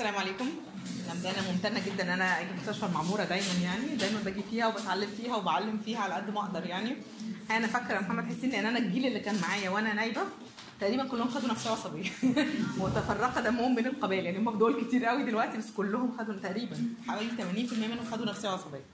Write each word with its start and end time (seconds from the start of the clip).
السلام 0.00 0.18
عليكم. 0.18 0.48
أنا 1.24 1.52
ممتنة 1.52 1.80
جدا 1.86 2.04
إن 2.04 2.08
أنا 2.08 2.40
أجي 2.40 2.48
مستشفى 2.60 2.86
المعمورة 2.86 3.24
دايما 3.24 3.52
يعني. 3.62 3.96
دايما 3.96 4.20
باجي 4.24 4.42
فيها 4.50 4.66
وبتعلم 4.66 5.10
فيها 5.16 5.36
وبعلم 5.36 5.80
فيها 5.84 5.98
على 5.98 6.14
قد 6.14 6.30
ما 6.30 6.40
أقدر 6.40 6.66
يعني. 6.66 6.96
أنا 7.50 7.66
فاكرة 7.66 8.00
محمد 8.00 8.24
حسين 8.24 8.54
إن 8.54 8.66
أنا 8.66 8.78
الجيل 8.78 9.06
اللي 9.06 9.20
كان 9.20 9.40
معايا 9.42 9.70
وأنا 9.70 9.94
نايبة 9.94 10.20
تقريبا 10.80 11.04
كلهم 11.04 11.28
خدوا 11.28 11.48
نفسيه 11.48 11.70
عصبيه 11.70 12.10
متفرقة 12.82 13.40
دمهم 13.40 13.74
بين 13.74 13.86
القبائل 13.86 14.24
يعني. 14.24 14.38
هم 14.38 14.58
دول 14.58 14.84
كتير 14.84 15.04
قوي 15.04 15.24
دلوقتي 15.24 15.58
بس 15.58 15.70
كلهم 15.70 16.16
خدوا 16.18 16.34
تقريبا 16.34 16.76
حوالي 17.08 17.30
80% 17.30 17.72
منهم 17.72 18.10
خدوا 18.10 18.26
نفسيه 18.26 18.48
عصبيه 18.48 18.84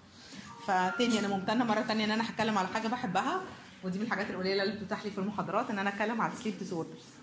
فتاني 0.66 1.18
أنا 1.18 1.28
ممتنة 1.28 1.64
مرة 1.64 1.80
تانية 1.80 2.04
إن 2.04 2.10
أنا 2.10 2.30
هتكلم 2.30 2.58
على 2.58 2.68
حاجة 2.68 2.88
بحبها 2.88 3.40
ودي 3.84 3.98
من 3.98 4.04
الحاجات 4.04 4.30
القليلة 4.30 4.62
اللي 4.62 4.74
بتتاح 4.74 5.04
لي 5.04 5.10
في 5.10 5.18
المحاضرات 5.18 5.70
إن 5.70 5.78
أنا 5.78 5.90
أتكلم 5.90 6.20
على 6.20 6.32
السليب 6.32 6.58
ديسوردرز 6.58 7.15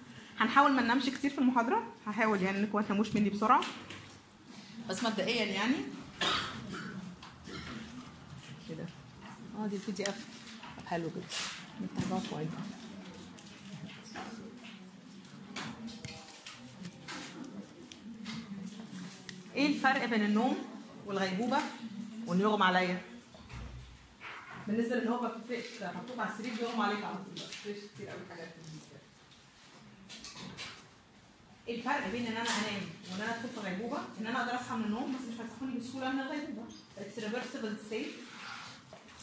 هنحاول 0.44 0.72
ما 0.72 0.82
ننامش 0.82 1.06
كتير 1.10 1.32
في 1.32 1.38
المحاضرة؟ 1.38 1.84
هحاول 2.08 2.42
يعني 2.42 2.60
انكم 2.60 2.78
ما 2.78 2.84
تناموش 2.84 3.16
مني 3.16 3.30
بسرعة. 3.30 3.62
بس 4.90 5.04
مبدئيا 5.04 5.46
يعني. 5.46 5.76
كده. 8.70 8.86
آه 9.60 9.68
دي 9.68 9.76
ال 9.76 9.92
PDF 9.92 10.26
حلو 10.88 11.08
جدا. 11.08 11.26
نتابعه 11.98 12.22
شوية 12.30 12.48
إيه 19.56 19.68
الفرق 19.68 20.06
بين 20.06 20.26
النوم 20.26 20.58
والغيبوبة 21.06 21.58
وان 22.28 22.40
يغمى 22.40 22.64
عليا؟ 22.66 23.02
بالنسبة 24.68 24.96
لأن 24.96 25.08
هو 25.08 25.22
محطوط 25.22 26.20
على 26.20 26.30
السرير 26.30 26.54
بيغمى 26.56 26.84
عليك 26.84 27.04
على 27.04 27.16
طول. 27.16 27.34
مفيش 27.34 27.78
كتير 27.96 28.08
قوي 28.10 28.20
حاجات. 28.30 28.50
الفرق 31.70 32.08
بين 32.12 32.26
إن 32.28 32.32
أنا 32.38 32.50
أنام 32.50 32.82
وإن 33.12 33.22
أنا 33.22 33.36
أدخل 33.36 33.50
في 33.50 33.60
غيبوبة 33.60 33.98
إن 34.22 34.26
أنا 34.28 34.42
أقدر 34.42 34.56
أصحى 34.62 34.76
من 34.76 34.84
النوم 34.84 35.16
بس 35.16 35.34
مش 35.34 35.42
هتصحوني 35.42 35.80
بسهولة 35.80 36.12
من 36.12 36.20
الغيبوبه 36.20 36.68
it's 36.98 37.20
reversible 37.20 37.78
state 37.86 38.08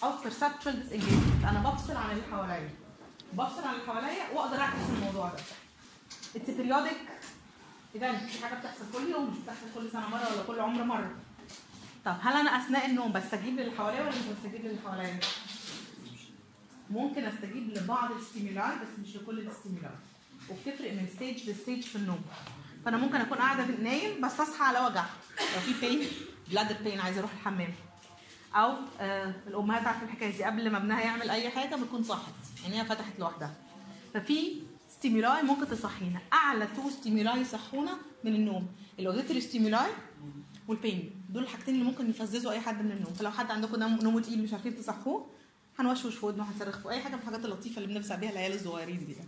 of 0.02 0.24
perceptual 0.26 0.72
disengagement. 0.72 1.48
أنا 1.48 1.70
بفصل 1.70 1.96
عن 1.96 2.10
اللي 2.10 2.22
حواليا. 2.30 2.70
بفصل 3.32 3.64
عن 3.64 3.74
اللي 3.74 3.86
حواليا 3.86 4.30
وأقدر 4.34 4.60
أعكس 4.60 4.76
الموضوع 4.96 5.28
ده. 5.28 5.42
it's 6.36 6.50
periodic 6.50 6.96
event 7.94 8.30
في 8.30 8.44
حاجة 8.46 8.58
بتحصل 8.58 8.84
كل 8.92 9.10
يوم 9.10 9.30
مش 9.30 9.38
بتحصل 9.38 9.66
كل 9.74 9.90
سنة 9.90 10.08
مرة 10.08 10.32
ولا 10.34 10.42
كل 10.46 10.60
عمر 10.60 10.84
مرة. 10.84 11.14
طب 12.04 12.16
هل 12.22 12.32
أنا 12.32 12.50
أثناء 12.50 12.86
النوم 12.86 13.12
بستجيب 13.12 13.60
للي 13.60 13.70
حواليا 13.78 14.00
ولا 14.00 14.10
مش 14.10 14.16
بستجيب 14.16 14.64
للي 14.66 14.78
حواليا؟ 14.84 15.20
ممكن 16.90 17.24
أستجيب 17.24 17.70
لبعض 17.76 18.10
ال 18.12 18.20
stimuli 18.20 18.76
بس 18.76 18.98
مش 19.08 19.16
لكل 19.16 19.38
ال 19.38 19.45
stimuli 19.45 19.90
وبتفرق 20.50 20.92
من 20.92 21.06
stage 21.16 21.50
ل 21.50 21.56
stage 21.56 21.82
في 21.82 21.96
النوم. 21.96 22.20
فأنا 22.84 22.96
ممكن 22.96 23.16
أكون 23.16 23.38
قاعدة 23.38 23.66
نايمة 23.66 24.20
بس 24.20 24.40
أصحى 24.40 24.64
على 24.64 24.80
وجع. 24.86 25.04
لو 25.54 25.60
في 25.60 25.86
pain 25.86 26.06
bladder 26.50 26.76
pain 26.84 27.00
عايزة 27.00 27.18
أروح 27.18 27.32
الحمام. 27.32 27.74
أو 28.54 28.74
آه 29.00 29.34
الأمهات 29.46 29.86
عارفة 29.86 30.04
الحكاية 30.04 30.36
دي. 30.36 30.44
قبل 30.44 30.70
ما 30.70 30.78
ابنها 30.78 31.00
يعمل 31.00 31.30
أي 31.30 31.50
حاجة 31.50 31.76
بتكون 31.76 32.02
صحت. 32.02 32.34
يعني 32.62 32.80
هي 32.80 32.84
فتحت 32.84 33.18
لوحدها. 33.18 33.54
ففي 34.14 34.62
stimuli 34.90 35.42
ممكن 35.42 35.68
تصحينا. 35.68 36.20
أعلى 36.32 36.66
two 36.76 36.90
stimuli 36.90 37.40
يصحونا 37.40 37.98
من 38.24 38.34
النوم. 38.34 38.66
ال 38.98 39.03
auditory 39.03 39.40
stimuli 39.40 39.90
وال 40.68 40.86
pain 40.86 41.22
دول 41.30 41.42
الحاجتين 41.42 41.74
اللي 41.74 41.86
ممكن 41.86 42.10
يفززوا 42.10 42.52
أي 42.52 42.60
حد 42.60 42.82
من 42.84 42.92
النوم. 42.92 43.12
فلو 43.12 43.30
حد 43.30 43.50
عندكم 43.50 43.76
نوم 43.80 44.20
تقيل 44.20 44.42
مش 44.42 44.52
عارفين 44.52 44.76
تصحوه 44.76 45.26
هنوشوش 45.78 46.14
في 46.14 46.26
ودنه 46.26 46.44
هنصرخ 46.44 46.78
في 46.78 46.90
أي 46.90 47.00
حاجة 47.00 47.12
من 47.12 47.20
الحاجات 47.20 47.44
اللطيفة 47.44 47.82
اللي 47.82 47.94
بنفزع 47.94 48.14
بيها 48.16 48.30
العيال 48.30 48.54
الصغيرين 48.54 49.06
دي 49.06 49.12
ده 49.12 49.24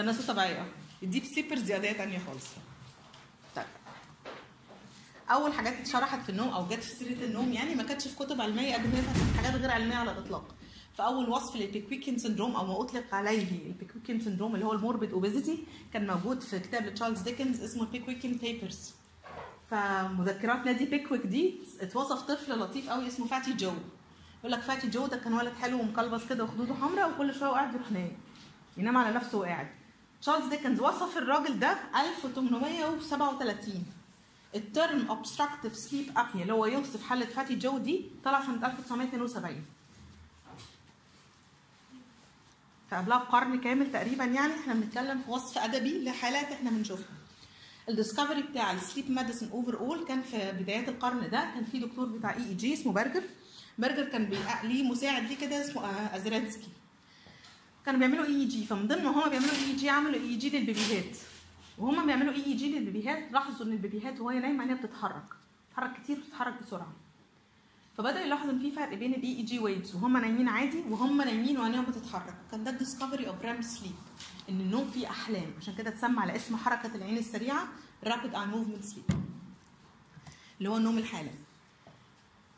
الناس 0.00 0.20
الطبيعيه 0.20 0.66
ال 1.02 1.06
deep 1.06 1.24
sleepers 1.24 1.60
دي 1.62 1.74
قضيه 1.74 1.92
ثانية 1.92 2.18
خالص 2.26 2.44
طيب 3.56 3.64
اول 5.30 5.52
حاجات 5.52 5.72
اتشرحت 5.72 6.22
في 6.22 6.28
النوم 6.28 6.48
أو 6.48 6.66
جت 6.66 6.82
في 6.84 6.94
سيره 6.94 7.24
النوم 7.24 7.52
يعني 7.52 7.74
ما 7.74 7.82
كانتش 7.82 8.08
في 8.08 8.16
كتب 8.16 8.40
علميه 8.40 8.74
قد 8.74 8.80
ما 8.86 8.92
كانت 8.94 9.36
حاجات 9.36 9.60
غير 9.60 9.70
علميه 9.70 9.94
على 9.96 10.12
الاطلاق 10.12 10.54
فاول 10.94 11.28
وصف 11.28 11.56
لل 11.56 11.66
Pickwickian 11.66 12.18
syndrome 12.18 12.56
أو 12.56 12.66
ما 12.66 12.80
اطلق 12.80 13.14
عليه 13.14 13.66
ال 13.66 13.71
Pickwickian 13.71 14.20
syndrome 14.20 14.54
اللي 14.54 14.66
هو 14.66 14.72
ال 14.72 14.78
morbid 14.78 15.12
obesity 15.12 15.64
كان 15.92 16.06
موجود 16.06 16.40
في 16.42 16.58
كتاب 16.60 16.86
لتشارلز 16.86 17.20
ديكنز 17.20 17.60
اسمه 17.62 17.82
ال 17.82 17.86
Pickwickian 17.86 18.32
papers 18.32 18.94
فمذكرات 19.70 20.66
نادي 20.66 20.84
بيكويك 20.84 21.26
دي 21.26 21.60
اتوصف 21.80 22.22
طفل 22.22 22.58
لطيف 22.60 22.88
قوي 22.90 23.06
اسمه 23.08 23.26
فاتي 23.26 23.52
جو 23.52 23.72
يقول 24.40 24.52
لك 24.52 24.60
فاتي 24.60 24.88
جو 24.88 25.06
ده 25.06 25.16
كان 25.16 25.32
ولد 25.34 25.52
حلو 25.54 25.80
ومقلبص 25.80 26.26
كده 26.28 26.44
وخدوده 26.44 26.74
حمراء 26.74 27.10
وكل 27.10 27.34
شوية 27.34 27.50
قاعد 27.50 27.74
يروح 27.74 27.92
نايم 27.92 28.12
ينام 28.76 28.96
على 28.96 29.14
نفسه 29.14 29.38
وقاعد 29.38 29.68
تشارلز 30.22 30.46
ديكنز 30.48 30.80
وصف 30.80 31.18
الراجل 31.18 31.58
ده 31.58 31.78
1837 31.96 33.84
ال 34.54 34.65
term 34.65 35.08
obstructive 35.08 35.76
sleep 35.88 36.16
apnea 36.18 36.36
اللي 36.40 36.52
هو 36.52 36.66
يوصف 36.66 37.02
حالة 37.02 37.26
فاتي 37.26 37.54
جو 37.54 37.78
دي 37.78 38.04
طلع 38.24 38.46
سنة 38.46 38.66
1972 38.66 39.64
فقبلها 42.90 43.18
بقرن 43.18 43.60
كامل 43.60 43.92
تقريبا 43.92 44.24
يعني 44.24 44.52
إحنا 44.54 44.74
بنتكلم 44.74 45.22
في 45.22 45.30
وصف 45.30 45.58
أدبي 45.58 46.04
لحالات 46.04 46.52
إحنا 46.52 46.70
بنشوفها. 46.70 47.06
ال 47.88 47.93
discovery 47.93 48.42
بتاع 48.42 48.72
ال 48.72 49.10
sleep 49.10 49.50
medicine 49.50 49.78
overall 49.80 50.04
كان 50.04 50.22
في 50.22 50.52
بدايات 50.52 50.88
القرن 50.88 51.30
ده 51.30 51.40
كان 51.54 51.64
في 51.64 51.78
دكتور 51.78 52.06
بتاع 52.06 52.34
EEG 52.36 52.74
اسمه 52.74 52.92
برجر. 52.92 53.22
برجر 53.78 54.04
كان 54.04 54.30
ليه 54.62 54.82
مساعد 54.82 55.22
ليه 55.28 55.36
كده 55.36 55.60
اسمه 55.64 55.86
ازرانسكي 56.16 56.68
كانوا 57.88 58.00
بيعملوا 58.00 58.24
EEG 58.24 58.64
فمن 58.64 58.88
ضمن 58.88 59.04
ما 59.04 59.10
هم 59.10 59.30
بيعملوا 59.30 59.50
EEG 59.50 59.90
عملوا 59.90 60.20
EEG 60.20 60.58
للبيبيهات. 60.58 61.16
وهم 61.78 62.06
بيعملوا 62.06 62.32
EEG 62.32 62.78
للبيبيهات 62.78 63.32
لاحظوا 63.32 63.66
إن 63.66 63.72
البيبيهات 63.72 64.20
وهي 64.20 64.38
نايمة 64.38 64.60
عينيها 64.60 64.76
بتتحرك. 64.76 65.24
بتتحرك 65.68 66.02
كتير 66.02 66.18
بتتحرك 66.18 66.62
بسرعة. 66.62 66.92
فبدأوا 67.98 68.24
يلاحظوا 68.26 68.52
إن 68.52 68.58
في 68.58 68.70
فرق 68.70 68.94
بين 68.94 69.14
ال 69.14 69.36
EEG 69.36 69.58
waves 69.58 69.94
وهم 69.94 70.16
نايمين 70.16 70.48
عادي 70.48 70.80
وهم 70.90 71.22
نايمين 71.22 71.58
وعينيهم 71.58 71.84
بتتحرك. 71.84 72.34
كان 72.50 72.64
ده 72.64 72.70
ال 72.70 72.76
discovery 72.76 73.28
of 73.28 73.42
REM 73.42 73.62
sleep 73.62 73.94
إن 74.48 74.60
النوم 74.60 74.90
فيه 74.90 75.10
أحلام. 75.10 75.50
عشان 75.60 75.74
كده 75.74 75.90
اتسمى 75.90 76.20
على 76.20 76.36
اسم 76.36 76.56
حركة 76.56 76.94
العين 76.94 77.18
السريعة 77.18 77.68
rapid 78.04 78.34
eye 78.34 78.46
movement 78.46 78.84
sleep 78.84 79.04
اللي 80.58 80.68
هو 80.68 80.76
النوم 80.76 80.98
الحالم 80.98 81.34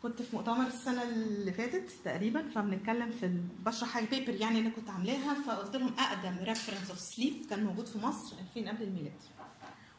كنت 0.02 0.22
في 0.22 0.36
مؤتمر 0.36 0.66
السنة 0.66 1.02
اللي 1.02 1.52
فاتت 1.52 1.90
تقريبا 2.04 2.48
فبنتكلم 2.48 3.10
في. 3.10 3.40
بشرح 3.66 3.88
حاجة 3.88 4.04
paper 4.04 4.34
يعني 4.34 4.58
أنا 4.60 4.70
كنت 4.70 4.90
عاملاها 4.90 5.34
فقلت 5.46 5.76
لهم 5.76 5.94
أقدم 5.98 6.36
reference 6.44 6.90
of 6.90 6.98
sleep 6.98 7.46
كان 7.50 7.64
موجود 7.64 7.86
في 7.86 7.98
مصر 7.98 8.36
2000 8.56 8.70
قبل 8.70 8.82
الميلاد. 8.82 9.12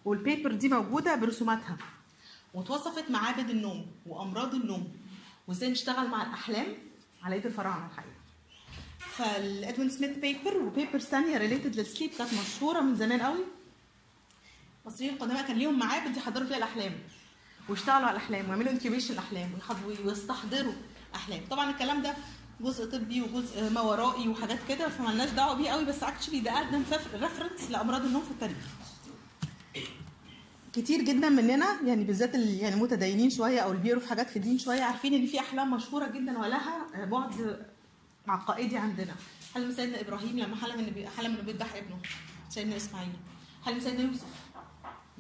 وال 0.06 0.19
paper 0.19 0.52
دي 0.52 0.70
موجودة 0.70 1.16
برسوماتها. 1.16 1.78
واتوصفت 2.54 3.12
معابد 3.12 3.50
النوم 3.50 3.86
وأمراض 4.06 4.56
النوم 4.56 4.94
وإزاي 5.48 5.72
نشتغل 5.72 6.08
مع 6.10 6.22
الأحلام 6.22 6.68
على 7.24 7.36
إيد 7.36 7.46
الفراعنة 7.46 7.86
الحقيقة. 7.86 8.16
فال 9.00 9.25
Edwin 9.25 9.90
Smith 9.90 10.18
paper 10.18 10.58
و 10.58 10.64
papers 10.64 11.04
ثانية 11.04 11.38
related 11.38 11.76
لل 11.76 11.85
sleep 11.85 12.10
كانت 12.18 12.34
مشهورة 12.34 12.80
من 12.82 12.96
زمان 12.96 13.22
قوي. 13.22 13.44
المصريين 14.86 15.14
القدماء 15.14 15.48
كان 15.48 15.58
ليهم 15.58 15.80
معابد 15.80 16.18
يحضروا 16.18 16.48
فيها 16.48 16.58
الأحلام. 16.58 16.94
ويشتغلوا 17.70 18.08
على 18.08 18.12
الاحلام 18.12 18.46
ويعملوا 18.50 18.72
incubation 18.72 19.14
الاحلام 19.14 19.50
ويستحضروا 20.06 20.74
احلام 21.16 21.42
طبعا 21.50 21.70
الكلام 21.72 22.02
ده 22.02 22.14
جزء 22.62 22.86
طبي 22.86 23.22
وجزء 23.22 23.70
ما 23.70 23.82
ورائي 23.82 24.28
وحاجات 24.28 24.60
كده 24.70 24.90
فمالناش 24.90 25.30
دعوة 25.30 25.54
بيه 25.54 25.70
قوي 25.70 25.86
بس 25.86 26.04
actually 26.04 26.40
ده 26.40 26.52
أقدم 26.52 26.84
reference 27.14 27.72
لأمراض 27.72 28.06
النوم 28.06 28.22
في 28.24 28.32
التاريخ. 28.32 28.58
كتير 30.74 31.02
جدا 31.02 31.30
مننا 31.30 31.82
يعني 31.86 32.04
بالذات 32.04 32.36
اللي 32.36 32.58
يعني 32.58 32.76
متدينين 32.76 33.30
شوية 33.30 33.60
أو 33.60 33.72
اللي 33.72 33.82
بيقروا 33.84 34.02
في 34.02 34.10
حاجات 34.10 34.30
في 34.30 34.36
الدين 34.36 34.58
شوية 34.58 34.82
عارفين 34.84 35.14
إن 35.14 35.26
في 35.28 35.40
أحلام 35.40 35.72
مشهورة 35.74 36.08
جدا 36.08 36.40
ولها 36.40 37.06
بعد 37.06 37.66
عقائدي 38.28 38.78
عندنا. 38.78 39.16
حلم 39.56 39.72
سيدنا 39.72 40.02
إبراهيم 40.02 40.40
لما 40.40 40.56
حلم 40.56 40.80
إن 40.80 41.08
حلم 41.18 41.34
إنه 41.34 41.42
بيذبح 41.42 41.76
ابنه؟ 41.76 41.98
سيدنا 42.50 42.78
إسماعيل. 42.78 43.12
حلم 43.66 43.80
سيدنا 43.80 44.02
يوسف؟ 44.02 44.26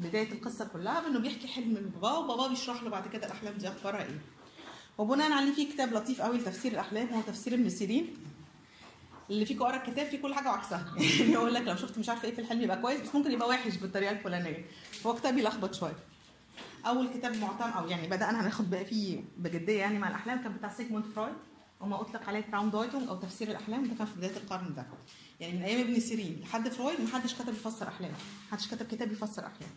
بداية 0.01 0.31
القصة 0.31 0.65
كلها 0.65 0.99
بأنه 0.99 1.19
بيحكي 1.19 1.47
حلم 1.47 1.67
من 1.67 1.91
باباه 1.95 2.19
وباباه 2.19 2.47
بيشرح 2.47 2.83
له 2.83 2.89
بعد 2.89 3.07
كده 3.07 3.25
الأحلام 3.27 3.53
دي 3.53 3.67
أخبارها 3.67 4.03
إيه. 4.03 4.21
وبناء 4.97 5.31
عليه 5.31 5.53
في 5.53 5.65
كتاب 5.65 5.93
لطيف 5.93 6.21
قوي 6.21 6.37
لتفسير 6.37 6.71
الأحلام 6.71 7.07
هو 7.07 7.21
تفسير 7.21 7.53
ابن 7.53 7.69
سيرين 7.69 8.17
اللي 9.29 9.45
فيكم 9.45 9.65
قرا 9.65 9.75
الكتاب 9.75 10.07
فيه 10.07 10.21
كل 10.21 10.33
حاجة 10.33 10.47
وعكسها. 10.49 10.93
يعني 11.19 11.31
يقول 11.31 11.53
لك 11.53 11.61
لو 11.61 11.75
شفت 11.75 11.97
مش 11.97 12.09
عارفة 12.09 12.27
إيه 12.27 12.35
في 12.35 12.41
الحلم 12.41 12.61
يبقى 12.61 12.81
كويس 12.81 13.01
بس 13.01 13.15
ممكن 13.15 13.31
يبقى 13.31 13.49
وحش 13.49 13.77
بالطريقة 13.77 14.11
الفلانية. 14.11 14.65
هو 15.05 15.15
كتاب 15.15 15.37
يلخبط 15.37 15.73
شوية. 15.73 15.97
أول 16.85 17.09
كتاب 17.09 17.37
معتمد 17.37 17.73
أو 17.77 17.87
يعني 17.87 18.07
بدأنا 18.07 18.41
هناخد 18.41 18.69
بقى 18.69 18.85
فيه 18.85 19.21
بجدية 19.37 19.79
يعني 19.79 19.99
مع 19.99 20.07
الأحلام 20.07 20.43
كان 20.43 20.53
بتاع 20.53 20.69
سيجموند 20.69 21.05
فرويد 21.05 21.33
وما 21.81 22.01
أطلق 22.01 22.29
عليه 22.29 22.41
Traumdeutung 22.41 23.07
أو 23.09 23.15
تفسير 23.15 23.49
الأحلام 23.49 23.83
ده 23.83 23.95
كان 23.95 24.07
في 24.07 24.17
بداية 24.17 24.37
القرن 24.37 24.73
ده. 24.75 24.85
يعني 25.39 25.53
من 25.57 25.63
أيام 25.63 25.81
ابن 25.81 25.99
سيرين 25.99 26.39
لحد 26.43 26.69
فرويد 26.69 27.01
محدش 27.01 27.33
كتب 27.33 27.53
يفسر 27.53 27.87
أحلام 27.87 28.11
محدش 28.47 28.67
كتب 28.67 28.87
كتاب 28.87 29.11
يفسر 29.11 29.45
أحلام. 29.45 29.69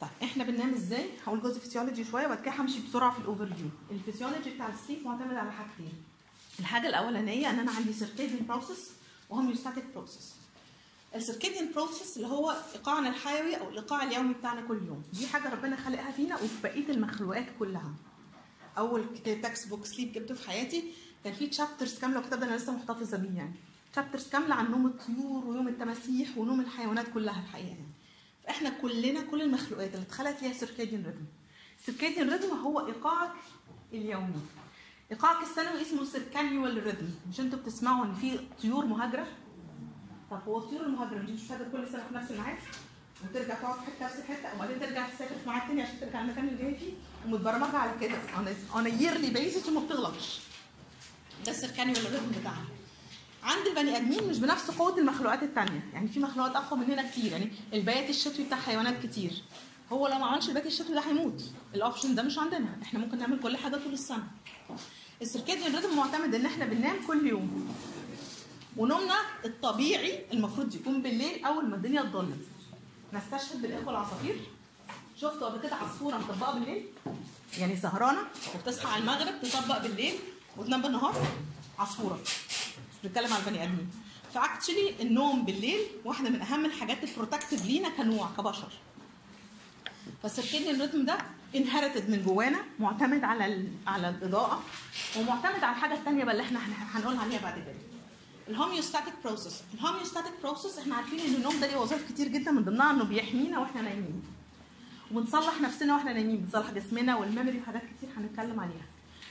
طيب 0.00 0.10
إحنا 0.22 0.44
بننام 0.44 0.74
إزاي؟ 0.74 1.10
هقول 1.26 1.42
جزء 1.42 1.60
فيسيولوجي 1.60 2.04
شوية 2.04 2.26
وبعد 2.26 2.40
كده 2.42 2.54
همشي 2.60 2.80
بسرعة 2.88 3.12
في 3.12 3.18
ال 3.18 3.46
overview. 3.46 3.68
الفسيولوجي 3.90 4.50
بتاع 4.50 4.68
ال 4.68 4.74
sleep 4.74 5.04
معتمد 5.06 5.34
على 5.34 5.52
حاجتين. 5.52 5.92
الحاجة 6.60 6.86
الأولانية 6.88 7.50
إن 7.50 7.58
أنا 7.58 7.70
عندي 7.72 7.92
circadian 7.92 8.46
process 8.46 8.90
و 9.30 9.35
homeostatic 9.35 9.84
process. 9.94 10.34
ال 11.14 11.20
circadian 11.20 11.72
process 11.72 12.16
اللي 12.16 12.28
هو 12.28 12.56
إيقاعنا 12.74 13.08
الحيوي 13.08 13.54
أو 13.56 13.68
الإيقاع 13.68 14.02
اليومي 14.02 14.34
بتاعنا 14.34 14.60
كل 14.60 14.80
يوم 14.86 15.02
دي 15.12 15.26
حاجة 15.26 15.50
ربنا 15.50 15.76
خلقها 15.76 16.10
فينا 16.12 16.34
وفي 16.34 16.62
بقية 16.62 16.90
المخلوقات 16.90 17.46
كلها 17.58 17.92
أول 18.78 19.04
كتاب 19.14 19.42
textbook 19.42 19.84
sleep 19.84 20.12
جبته 20.12 20.34
في 20.34 20.48
حياتي 20.48 20.84
كان 21.24 21.32
في 21.32 21.46
chapters 21.46 21.98
كاملة 21.98 22.18
وكتاب 22.18 22.40
ده 22.40 22.46
أنا 22.46 22.56
لسه 22.56 22.72
محتفظة 22.72 23.16
بيه 23.16 23.36
يعني 23.36 23.54
chapters 23.92 24.28
كاملة 24.28 24.54
عن 24.54 24.70
نوم 24.70 24.86
الطيور 24.86 25.44
ونوم 25.44 25.68
التماسيح 25.68 26.38
ونوم 26.38 26.60
الحيوانات 26.60 27.06
كلها 27.14 27.40
الحقيقة 27.42 27.68
يعني 27.68 27.88
فاحنا 28.48 28.70
كلنا 28.70 29.20
كل 29.20 29.42
المخلوقات 29.42 29.94
اللي 29.94 30.02
اتخلقت 30.06 30.42
ليها 30.42 30.52
circadian 30.52 31.04
rhythm 31.06 31.24
ال 31.78 31.83
circadian 31.83 32.30
rhythm 32.30 32.56
هو 32.56 32.86
إيقاعك 32.86 33.30
اليومي. 33.92 34.40
إيقاعك 35.12 35.42
السنوي 35.42 35.82
اسمه 35.82 36.04
circannual 36.04 36.82
rhythm 36.84 37.08
مش 37.30 37.40
أنتوا 37.40 37.58
بتسمعوا 37.58 38.04
إن 38.04 38.14
في 38.14 38.38
طيور 38.62 38.86
مهاجرة؟ 38.86 39.26
طب 40.30 40.40
هو 40.48 40.58
الطيور 40.58 40.82
المهاجرة 40.86 41.18
دي 41.18 41.32
مش 41.32 41.40
كل 41.72 41.88
سنة 41.92 42.04
في 42.08 42.14
نفس 42.14 42.30
الميعاد؟ 42.30 42.56
وترجع 43.24 43.54
تقعد 43.54 43.74
في 43.78 43.84
حتة 43.90 44.04
نفس 44.06 44.16
الحتة 44.18 44.54
وبعدين 44.56 44.80
ترجع 44.80 45.08
تسافر 45.08 45.34
في 45.44 45.48
ميعاد 45.48 45.68
تاني 45.68 45.82
عشان 45.82 46.00
ترجع 46.00 46.20
المكان 46.20 46.48
اللي 46.48 46.62
جاي 46.62 46.74
فيه؟ 46.74 46.92
ومتبرمجه 47.26 47.76
على 47.76 47.92
كده. 48.00 48.18
on 48.74 48.86
yearly 48.86 49.30
basis 49.30 49.68
وما 49.68 49.80
بتغلطش. 49.80 50.40
ده 51.46 51.52
ال 51.52 51.57
circannual 51.57 52.12
rhythm 52.12 52.40
بتاعها 52.40 52.64
عند 53.42 53.66
البني 53.66 53.96
آدمين 53.96 54.28
مش 54.28 54.38
بنفس 54.38 54.70
قوة 54.70 54.98
المخلوقات 54.98 55.42
الثانية 55.42 55.80
يعني 55.92 56.08
في 56.08 56.20
مخلوقات 56.20 56.56
أقوى 56.56 56.80
مننا 56.80 57.10
كتير. 57.10 57.32
يعني 57.32 57.52
البيات 57.72 58.10
الشتوي 58.10 58.44
بتاع 58.44 58.58
حيوانات 58.58 59.06
كتير. 59.06 59.42
هو 59.92 60.08
لو 60.08 60.18
ما 60.18 60.26
عملش 60.26 60.48
البيات 60.48 60.66
الشتوي 60.66 60.94
ده 60.94 61.00
هيموت. 61.00 61.42
ال 61.74 61.80
option 61.80 62.14
ده 62.14 62.22
مش 62.22 62.38
عندنا. 62.38 62.78
إحنا 62.82 62.98
ممكن 62.98 63.18
نعمل 63.18 63.40
كل 63.40 63.56
حاجة 63.56 63.76
طول 63.76 63.92
السنة. 63.92 64.26
ال 65.22 65.27
circadian 65.27 65.76
rhythm 65.76 65.96
معتمد 65.96 66.34
إن 66.34 66.46
إحنا 66.46 66.64
بننام 66.64 66.96
كل 67.06 67.26
يوم. 67.26 67.74
ونومنا 68.76 69.14
الطبيعي 69.44 70.24
المفروض 70.32 70.74
يكون 70.74 71.02
بالليل 71.02 71.44
أول 71.44 71.68
ما 71.68 71.76
الدنيا 71.76 72.02
تضلم 72.02 72.40
نستشهد 73.12 73.62
بالإخوة 73.62 73.90
العصافير. 73.90 74.36
شفتوا 75.16 75.48
قبل 75.48 75.62
كده 75.62 75.76
عصفورة 75.76 76.16
مطبقة 76.16 76.52
بالليل؟ 76.58 76.86
يعني 77.58 77.76
سهرانة 77.76 78.20
وبتصحى 78.54 78.88
على 78.88 79.00
المغرب 79.00 79.34
تطبق 79.42 79.82
بالليل 79.82 80.14
وتنام 80.56 80.82
بالنهار 80.82 81.26
عصفورة. 81.78 82.20
بنتكلم 83.04 83.32
على 83.32 83.42
البني 83.42 83.64
آدمين. 83.64 83.90
ف 84.34 84.41
actually 84.41 84.94
النوم 85.02 85.44
بالليل 85.44 85.80
واحدة 86.04 86.30
من 86.30 86.40
أهم 86.42 86.64
الحاجات 86.64 87.04
ال 87.04 87.10
protective 87.10 87.66
لينا 87.66 87.88
كنوع 87.88 88.30
كبشر. 88.38 88.68
فال 90.22 90.32
circadian 90.32 90.80
rhythm 90.80 91.04
ده 91.04 91.18
inherited 91.56 92.10
من 92.10 92.22
جوانا 92.22 92.58
معتمد 92.78 93.24
على. 93.24 93.68
على 93.86 94.08
الإضاءة 94.08 94.62
ومعتمد 95.16 95.64
على 95.64 95.76
الحاجة 95.76 95.94
الثانية 95.94 96.24
بقى 96.24 96.32
اللي 96.32 96.44
إحنا 96.44 96.60
هنقول 96.92 97.16
عليها 97.16 97.40
بعد 97.42 97.54
كده. 97.54 97.74
ال 98.48 98.54
homeostatic 98.54 99.14
process 99.24 99.62
ال 99.74 99.79
homeostatic 99.79 100.32
process 100.42 100.78
إحنا 100.78 100.94
عارفين 100.94 101.20
إن 101.20 101.34
النوم 101.34 101.60
ده 101.60 101.66
ليه 101.66 101.76
وظائف 101.76 102.12
كتير 102.12 102.28
جدا 102.28 102.50
من 102.50 102.64
ضمنها 102.64 102.90
إنه 102.90 103.04
بيحمينا 103.04 103.58
وإحنا 103.58 103.82
نايمين. 103.82 104.22
وبنصلح 105.12 105.60
نفسنا 105.60 105.94
وإحنا 105.94 106.12
نايمين 106.12 106.36
بنصلح 106.36 106.70
جسمنا 106.70 107.16
وال 107.16 107.27
memory 107.27 107.60
وحاجات 107.60 107.82
كتير 107.82 108.08
هنتكلم 108.16 108.60
عليها. 108.60 108.86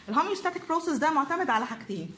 ال 0.09 0.14
homeostatic 0.14 0.68
process 0.68 0.98
ده 0.98 1.12
معتمد 1.12 1.50
على 1.50 1.66
حاجتين. 1.66 2.12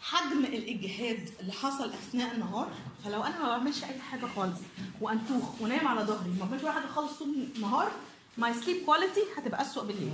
حجم 0.00 0.44
الإجهاد 0.44 1.28
اللي 1.40 1.52
حصل 1.52 1.90
أثناء 1.92 2.34
النهار 2.34 2.68
فلو 3.04 3.22
أنا 3.24 3.38
ما 3.38 3.48
بعملش 3.48 3.84
أي 3.84 4.00
حاجة 4.00 4.26
خالص 4.36 4.58
وأنتخ 5.00 5.60
ونايم 5.60 5.88
على 5.88 6.00
ظهري 6.00 6.30
ما 6.30 6.44
بعملش 6.44 6.64
حاجة 6.66 6.86
خالص 6.86 7.12
طول 7.18 7.28
النهار 7.56 7.90
my 8.38 8.54
sleep 8.54 8.84
quality 8.86 9.20
هتبقى 9.36 9.62
اسوء 9.62 9.84
بالليل. 9.84 10.12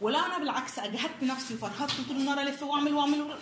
ولو 0.00 0.18
أنا 0.18 0.38
بالعكس 0.38 0.78
أجهدت 0.78 1.22
نفسي 1.22 1.54
وفرهدت 1.54 1.92
طول 2.08 2.16
النهار 2.16 2.40
ألف 2.40 2.62
وأعمل 2.62 2.94
وأعمل 2.94 3.34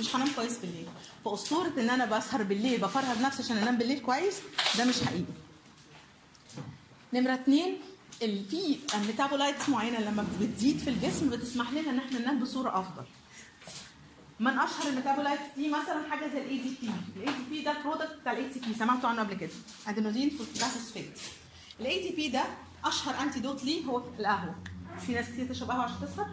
مش 0.00 0.16
هنام 0.16 0.28
كويس 0.36 0.58
بالليل. 0.58 0.86
فأسطورة 1.24 1.72
إن 1.78 1.90
أنا 1.90 2.04
بسهر 2.18 2.42
بالليل 2.42 2.80
بفرهد 2.80 3.22
نفسي 3.22 3.42
عشان 3.42 3.56
أنام 3.56 3.78
بالليل 3.78 3.98
كويس 4.00 4.36
ده 4.78 4.84
مش 4.84 5.02
حقيقي. 5.02 5.24
نمرة 7.12 7.34
اتنين 7.34 7.78
في 8.20 8.78
metabolites 9.06 9.68
معينة 9.68 10.00
لما 10.00 10.26
بتزيد 10.40 10.78
في 10.78 10.90
الجسم 10.90 11.30
بتسمح 11.30 11.70
لنا 11.72 11.90
إن 11.90 11.98
إحنا 11.98 12.18
ننام 12.18 12.38
بصورة 12.38 12.80
أفضل. 12.80 13.04
من 14.44 14.58
أشهر 14.58 14.88
ال 14.88 14.93
metabolites 14.93 15.42
دي 15.56 15.68
مثلا 15.68 16.10
حاجة 16.10 16.28
زي 16.32 16.38
ال 16.42 16.58
ADP 16.58 16.90
ال 17.16 17.34
ADP 17.34 17.62
ده 17.62 17.74
product 17.84 18.16
بتاع 18.20 18.32
ال 18.32 18.48
ATP 18.48 18.74
سمعتوا 18.74 19.08
عنه 19.10 19.22
قبل 19.22 19.34
كده. 19.34 19.50
adenosine 19.86 20.30
phosphate 20.30 21.18
ال 21.80 22.08
ATP 22.08 22.28
ده 22.28 22.44
أشهر 22.84 23.22
antidote 23.22 23.64
ليه 23.64 23.84
هو 23.84 24.02
القهوة. 24.18 24.54
في 25.06 25.12
ناس 25.12 25.28
كتير 25.28 25.46
تشرب 25.48 25.70
قهوه 25.70 25.82
عشان 25.84 25.96
تسهر 26.08 26.26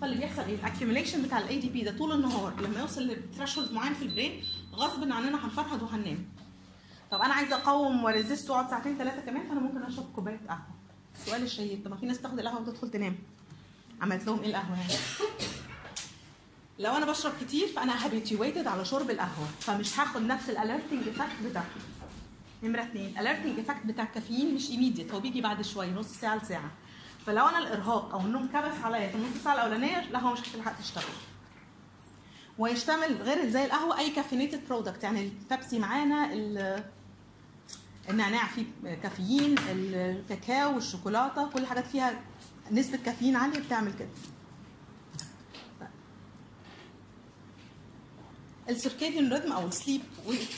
فاللي 0.00 0.16
بيحصل 0.16 0.42
إيه؟ 0.42 0.54
ال 0.54 0.59
accumulation 0.59 1.22
بتاع 1.22 1.38
ال 1.38 1.58
ADP 1.58 1.80
ده 1.84 1.98
طول 1.98 2.12
النهار 2.12 2.60
لما 2.60 2.80
يوصل 2.80 3.02
ل 3.06 3.13
threshold 3.13 3.72
معين 3.72 3.94
في 3.94 4.02
ال 4.02 4.09
brain 4.09 4.42
غصب 4.72 5.02
عننا 5.12 5.44
هنفرهد 5.46 5.82
وهننام. 5.82 6.24
طب 7.10 7.20
أنا 7.20 7.34
عايزة 7.34 7.56
أقاوم 7.56 8.04
و 8.04 8.11
resist 8.11 8.50
وأقعد 8.50 8.70
ساعتين 8.70 8.98
ثلاثة 8.98 9.20
كمان 9.20 9.48
فأنا 9.48 9.60
ممكن 9.60 9.82
أشرب 9.82 10.12
كوباية 10.14 10.40
قهوة. 10.48 10.66
السؤال 11.20 11.42
الشهير 11.42 11.78
طب 11.84 11.90
ما 11.90 11.96
في 11.96 12.06
ناس 12.06 12.20
تاخد 12.20 12.38
القهوة 12.38 12.60
وتدخل 12.60 12.90
تنام. 12.90 13.16
عملت 14.00 14.26
لهم 14.26 14.40
إيه 14.40 14.48
القهوة 14.48 14.78
يعني؟ 14.80 14.92
لو 16.78 16.96
أنا 16.96 17.06
بشرب 17.06 17.32
كتير 17.40 17.68
فأنا 17.68 18.04
habituated 18.04 18.66
على 18.66 18.84
شرب 18.84 19.10
القهوة 19.10 19.46
فمش 19.60 20.00
هاخد 20.00 20.22
نفس 20.22 20.50
ال 20.50 20.56
alerting 20.56 21.08
effect 21.08 21.42
بتاعته 21.44 21.80
نمرة 22.62 22.82
اثنين 22.82 23.18
ال 23.18 23.22
alerting 23.22 23.58
effect 23.58 23.86
بتاع 23.86 24.04
الكافيين 24.04 24.54
مش 24.54 24.70
immediate 24.70 25.12
هو 25.12 25.20
بيجي 25.20 25.40
بعد 25.40 25.62
شوية 25.62 25.90
نص 25.90 26.06
ساعة 26.06 26.36
لساعة. 26.36 26.70
فلو 27.26 27.48
أنا 27.48 27.58
الإرهاق 27.58 28.14
أو 28.14 28.20
النوم 28.20 28.46
كبس 28.48 28.84
عليا 28.84 29.08
في 29.08 29.14
النص 29.14 29.44
ساعة 29.44 29.54
الأولانية 29.54 30.00
لا 30.10 30.18
هو 30.20 30.32
مش 30.32 30.40
هتلحق 30.40 30.78
تشتغل. 30.80 31.04
ويشتمل 32.58 33.14
غير 33.22 33.50
زي 33.50 33.64
القهوة 33.64 33.98
أي 33.98 34.10
caffeinated 34.10 34.60
product 34.68 35.02
يعني 35.04 35.20
البيبسي 35.20 35.78
معانا 35.78 36.32
النعناع 38.10 38.46
فيه 38.46 38.64
كافيين 39.02 39.54
الكاكاو 39.68 40.74
والشوكولاته 40.74 41.48
كل 41.48 41.66
حاجات 41.66 41.86
فيها 41.86 42.20
نسبة 42.70 42.98
كافيين 43.04 43.36
عالية 43.36 43.58
بتعمل 43.60 43.92
كده. 43.98 44.08
ال 48.68 48.74
circadian 48.74 49.32
rhythm 49.32 49.52
أو 49.52 49.66
ال 49.68 49.73
sleep 49.73 50.00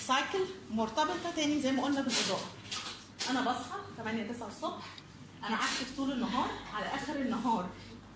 cycle 0.06 0.44
مرتبطة 0.70 1.30
تاني 1.36 1.60
زي 1.60 1.72
ما 1.72 1.82
قلنا 1.82 2.00
بالإضاءة. 2.00 2.46
أنا 3.30 3.40
بصحى 3.40 3.78
8 3.96 4.32
9 4.32 4.46
الصبح 4.46 4.86
أنا 5.44 5.54
active 5.54 5.96
طول 5.96 6.12
النهار 6.12 6.50
على 6.74 6.86
آخر 6.86 7.16
النهار. 7.16 7.68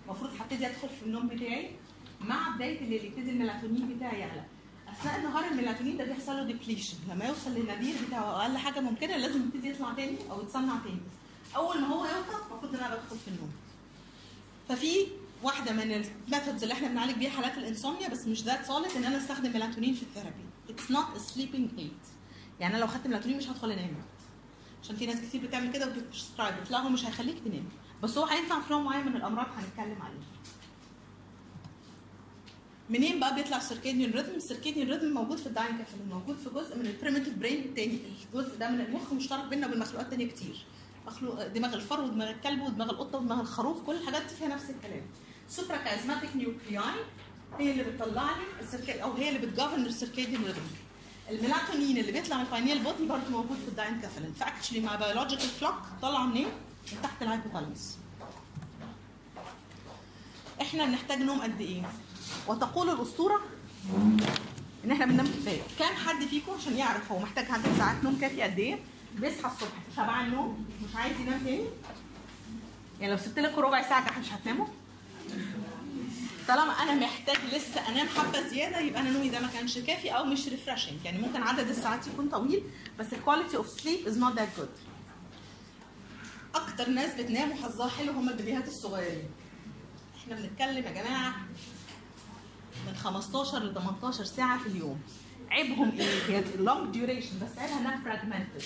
المفروض 0.05 0.31
هبتدي 0.39 0.67
أدخل 0.67 0.89
في 0.99 1.05
النوم 1.05 1.27
بتاعي 1.27 1.75
مع 2.21 2.49
بداية 2.55 2.79
الليل 2.81 3.05
يبتدي 3.05 3.29
الميلاتونين 3.31 3.95
بتاعي 3.95 4.19
يعلى. 4.19 4.43
أثناء 4.91 5.19
النهار 5.19 5.45
الميلاتونين 5.45 5.97
ده 5.97 6.03
بيحصل 6.03 6.31
له 6.37 6.43
depletion 6.43 6.97
لما 7.09 7.25
يوصل 7.25 7.51
لل 7.51 7.64
nadir 7.64 7.95
بتاعه 8.07 8.41
أقل 8.41 8.57
حاجة 8.57 8.79
ممكنة 8.79 9.17
لازم 9.17 9.41
يبتدي 9.41 9.69
يطلع 9.69 9.93
تاني 9.93 10.17
أو 10.31 10.41
يتصنع 10.41 10.73
تاني. 10.83 11.01
أول 11.55 11.81
ما 11.81 11.87
هو 11.87 12.05
يوصل 12.05 12.41
المفروض 12.51 12.75
إن 12.75 12.83
أنا 12.83 12.95
بدخل 12.95 13.17
في 13.25 13.27
النوم. 13.27 13.51
ففي 14.69 15.07
واحدة 15.43 15.71
من 15.73 15.81
ال 15.91 16.00
methods 16.00 16.61
اللي 16.63 16.73
إحنا 16.73 16.87
بنعالج 16.87 17.17
بيها 17.17 17.29
حالات 17.29 17.57
ال 17.57 17.63
insomnia 17.63 18.09
بس 18.09 18.27
مش 18.27 18.43
ذات 18.43 18.65
صالح 18.65 18.95
إن 18.95 19.03
أنا 19.05 19.17
أستخدم 19.17 19.53
ميلاتونين 19.53 19.93
في 19.93 20.01
ال 20.03 20.08
therapy. 20.08 20.45
it's 20.69 20.91
not 20.91 21.17
sleeping 21.17 21.69
aid 21.77 21.91
يعني 22.59 22.73
أنا 22.75 22.81
لو 22.81 22.87
خدت 22.87 23.07
ميلاتونين 23.07 23.37
مش 23.37 23.47
هدخل 23.49 23.71
انام 23.71 23.95
عشان 24.83 24.95
في 24.95 25.05
ناس 25.05 25.21
كتير 25.21 25.41
بتعمل 25.47 25.71
كده 25.71 25.87
وبتستغرب 25.87 26.55
لا 26.71 26.77
هو 26.79 26.89
مش 26.89 27.05
هيخليك 27.05 27.39
تنام. 27.45 27.63
بس 28.03 28.17
هو 28.17 28.25
هينفع 28.25 28.61
في 28.61 28.73
نوع 28.73 28.81
معين 28.81 29.05
من 29.05 29.15
الأمراض 29.15 29.45
هنتكلم 29.47 30.01
عليه. 30.01 30.19
منين 32.89 33.19
بقى 33.19 33.35
بيطلع 33.35 33.57
ال 33.57 33.62
circadian 33.62 34.11
rhythm 34.11 34.35
ال 34.35 34.40
circadian 34.40 34.89
rhythm 34.89 35.07
موجود 35.07 35.37
في 35.37 35.47
ال 35.47 35.52
diencephalon 35.52 36.09
موجود 36.09 36.37
في 36.37 36.49
جزء 36.49 36.77
من 36.77 36.85
ال 36.85 36.90
primitive 36.90 37.33
brain 37.37 37.63
التاني 37.63 37.99
الجزء 38.33 38.57
ده 38.57 38.69
من 38.69 38.81
المخ 38.81 39.13
مشترك 39.13 39.45
بيننا 39.45 39.67
وبين 39.67 39.79
مخلوقات 39.79 40.09
تانية 40.09 40.27
كتير. 40.27 40.65
دماغ 41.55 41.73
الفار 41.73 42.03
ودماغ 42.03 42.29
الكلب 42.29 42.61
ودماغ 42.61 42.89
القطة 42.89 43.17
ودماغ 43.17 43.39
الخروف 43.41 43.81
كل 43.81 43.95
الحاجات 43.95 44.21
دي 44.21 44.35
فيها 44.35 44.47
نفس 44.47 44.69
الكلام. 44.69 45.01
chiasmatic 45.59 46.35
nuclei 46.35 46.95
هي 47.59 47.71
اللي 47.71 47.83
بتطلع 47.83 48.23
لي 48.23 48.63
ال 48.63 48.68
circad 48.68 48.97
أو 48.97 49.13
هي 49.13 49.29
اللي 49.29 49.47
بت 49.47 49.57
govern 49.57 49.85
ال 49.85 49.91
circadian 49.91 50.43
rhythm 50.45 50.61
الميلاتونين 51.29 51.97
اللي 51.97 52.11
بيطلع 52.11 52.37
من 52.37 52.43
ال 52.43 52.48
pineal 52.48 52.79
body 52.83 53.05
برضه 53.05 53.29
موجود 53.29 53.57
في 53.57 53.67
ال 53.67 53.72
diencephalon 53.72 54.33
ف 54.33 54.38
actually 54.38 54.79
my 54.79 54.95
biological 54.95 55.49
clock 55.59 55.75
طالعه 56.01 56.25
منين؟ 56.25 56.47
من 56.91 57.01
تحت 57.03 57.21
ال 57.21 57.27
hypothalamus 57.27 57.95
إحنا 60.61 60.85
بنحتاج 60.85 61.19
نوم 61.21 61.41
قد 61.41 61.61
إيه؟ 61.61 61.81
وتقول 62.47 62.89
الأسطورة 62.89 63.41
إن 64.85 64.91
إحنا 64.91 65.05
بننام 65.05 65.27
كفاية. 65.27 65.61
كام 65.79 65.95
حد 65.95 66.25
فيكم 66.25 66.51
عشان 66.51 66.77
يعرف 66.77 67.11
هو 67.11 67.19
محتاج 67.19 67.51
عدد 67.51 67.77
ساعات 67.77 68.03
نوم 68.03 68.17
كافي 68.21 68.41
قد 68.41 68.59
إيه؟ 68.59 68.79
بيصحى 69.15 69.51
الصبح. 69.51 69.71
شبعان 69.95 70.31
نوم 70.31 70.65
مش 70.89 70.95
عايز 70.95 71.19
ينام 71.19 71.39
تاني؟ 71.45 71.65
يعني 72.99 73.13
لو 73.13 73.19
سبت 73.19 73.39
لكم 73.39 73.61
ربع 73.61 73.89
ساعة 73.89 74.19
مش 74.19 74.31
هتناموا؟ 74.33 74.65
طالما 76.47 76.71
أنا 76.73 76.95
محتاج 76.95 77.37
لسه 77.53 77.87
أنام 77.89 78.07
حبة 78.07 78.47
زيادة 78.49 78.79
يبقى 78.79 79.01
أنا 79.01 79.11
نومي 79.11 79.29
ده 79.29 79.39
ما 79.39 79.47
كانش 79.47 79.77
كافي 79.77 80.09
أو 80.09 80.25
مش 80.25 80.47
refreshing 80.47 81.05
يعني 81.05 81.21
ممكن 81.21 81.41
عدد 81.43 81.69
الساعات 81.69 82.07
يكون 82.07 82.29
طويل 82.29 82.63
بس 82.99 83.13
ال 83.13 83.18
quality 83.18 83.57
of 83.57 83.67
sleep 83.69 84.07
is 84.07 84.17
not 84.17 84.35
that 84.35 84.47
good 84.57 84.69
أكتر 86.55 86.89
ناس 86.89 87.13
بتنام 87.21 87.51
وحظها 87.51 87.87
حلو 87.89 88.11
هم 88.11 88.29
البيبيهات 88.29 88.67
الصغيرين 88.67 89.29
إحنا 90.23 90.35
بنتكلم 90.35 90.83
يا 90.85 90.91
جماعة 91.03 91.33
من 92.87 92.95
15 92.95 93.63
ل 93.63 93.73
18 93.73 94.23
ساعة 94.23 94.59
في 94.59 94.67
اليوم. 94.67 94.99
عيبهم 95.49 95.91
إيه؟ 95.99 96.23
هي 96.27 96.43
long 96.57 96.93
duration 96.93 97.29
بس 97.41 97.57
عيبها 97.57 97.79
إنها 97.79 98.01
fragmented 98.03 98.63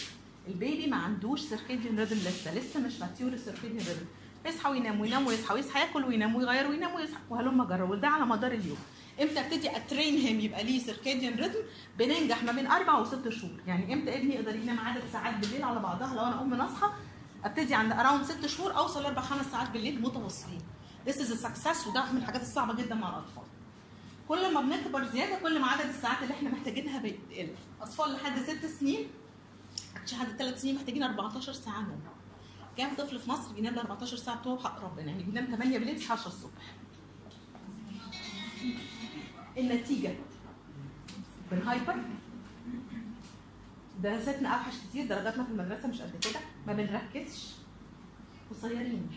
ال 0.47 0.55
baby 0.55 0.87
ما 0.87 0.97
عندوش 0.97 1.41
circadian 1.41 1.99
rhythm 1.99 2.15
لسه 2.17 2.53
لسه 2.55 2.79
مش 2.79 2.99
mature 2.99 3.37
circadian 3.37 3.77
rhythm 3.77 4.05
يصحى 4.45 4.69
وينام 4.69 5.01
وينام 5.01 5.27
ويصحى 5.27 5.53
ويصحى 5.53 5.79
ياكل 5.79 6.03
وينام 6.05 6.35
ويغير 6.35 6.67
وينام 6.67 6.95
ويصحى. 6.95 7.19
وهلم 7.29 7.63
جرى 7.63 7.81
وده 7.81 8.07
على 8.07 8.25
مدار 8.25 8.51
اليوم. 8.51 8.77
إمتى 9.21 9.39
ابتدي 9.39 9.77
ا 9.77 9.84
train 9.84 10.17
him 10.17 10.39
يبقى 10.39 10.63
ليه 10.63 10.79
circadian 10.79 11.35
rhythm 11.35 11.59
بننجح 11.97 12.43
ما 12.43 12.51
بين 12.51 12.67
أربع 12.67 12.99
وست 12.99 13.29
شهور. 13.29 13.59
يعني 13.67 13.93
إمتى 13.93 14.17
ابني 14.17 14.35
يقدر 14.35 14.55
ينام 14.55 14.79
عدد 14.79 15.01
ساعات 15.13 15.37
بالليل 15.37 15.63
على 15.63 15.79
بعضها؟ 15.79 16.15
لو 16.15 16.21
أنا 16.21 16.41
ام 16.41 16.53
ناصحه 16.53 16.93
أبتدي 17.45 17.75
عند 17.75 17.91
around 17.91 18.23
ست 18.23 18.45
شهور 18.45 18.77
أوصل 18.77 19.05
أربع 19.05 19.21
خمس 19.21 19.45
ساعات 19.45 19.69
بالليل 19.69 20.01
متواصلين. 20.01 20.61
This 21.07 21.13
is 21.13 21.29
a 21.31 21.47
success 21.47 21.87
وده 21.87 22.11
من 22.11 22.17
الحاجات 22.17 22.41
الصعبة 22.41 22.73
جدا 22.73 22.95
مع 22.95 23.09
الأطفال. 23.09 23.43
كل 24.27 24.53
ما 24.53 24.61
بنكبر 24.61 25.05
زيادة 25.05 25.39
كل 25.39 25.59
ما 25.59 25.67
عدد 25.67 25.89
الساعات 25.89 26.23
اللي 26.23 26.33
إحنا 26.33 26.49
محتاجينها 26.49 26.99
بيقل. 26.99 27.49
اطفال 27.81 28.13
لحد 28.13 28.39
ست 28.39 28.65
سنين 28.65 29.07
لحد 30.11 30.27
ثلاث 30.39 30.61
سنين 30.61 30.75
محتاجين 30.75 31.03
14 31.03 31.53
ساعة 31.53 31.81
نوم. 31.81 32.14
كام 32.77 32.95
طفل 32.95 33.19
في 33.19 33.29
مصر 33.29 33.53
بينام 33.53 33.75
ل 33.75 33.79
14 33.79 34.17
ساعة 34.17 34.39
بتوعه 34.39 34.55
بحق 34.55 34.83
ربنا؟ 34.83 35.05
يعني 35.05 35.23
بينام 35.23 35.45
8 35.45 35.77
بالليل 35.77 35.95
يصحى 35.95 36.13
10 36.13 36.27
الصبح. 36.27 36.73
النتيجة. 39.57 40.15
بن 41.51 41.64
hyper 41.64 41.95
دراستنا 44.03 44.49
أوحش 44.49 44.73
كتير 44.89 45.07
درجاتنا 45.07 45.43
في 45.43 45.51
المدرسة 45.51 45.87
مش 45.87 46.01
قد 46.01 46.11
كده. 46.21 46.39
ما 46.67 46.73
بنركزش. 46.73 47.47
قصيرين. 48.51 49.09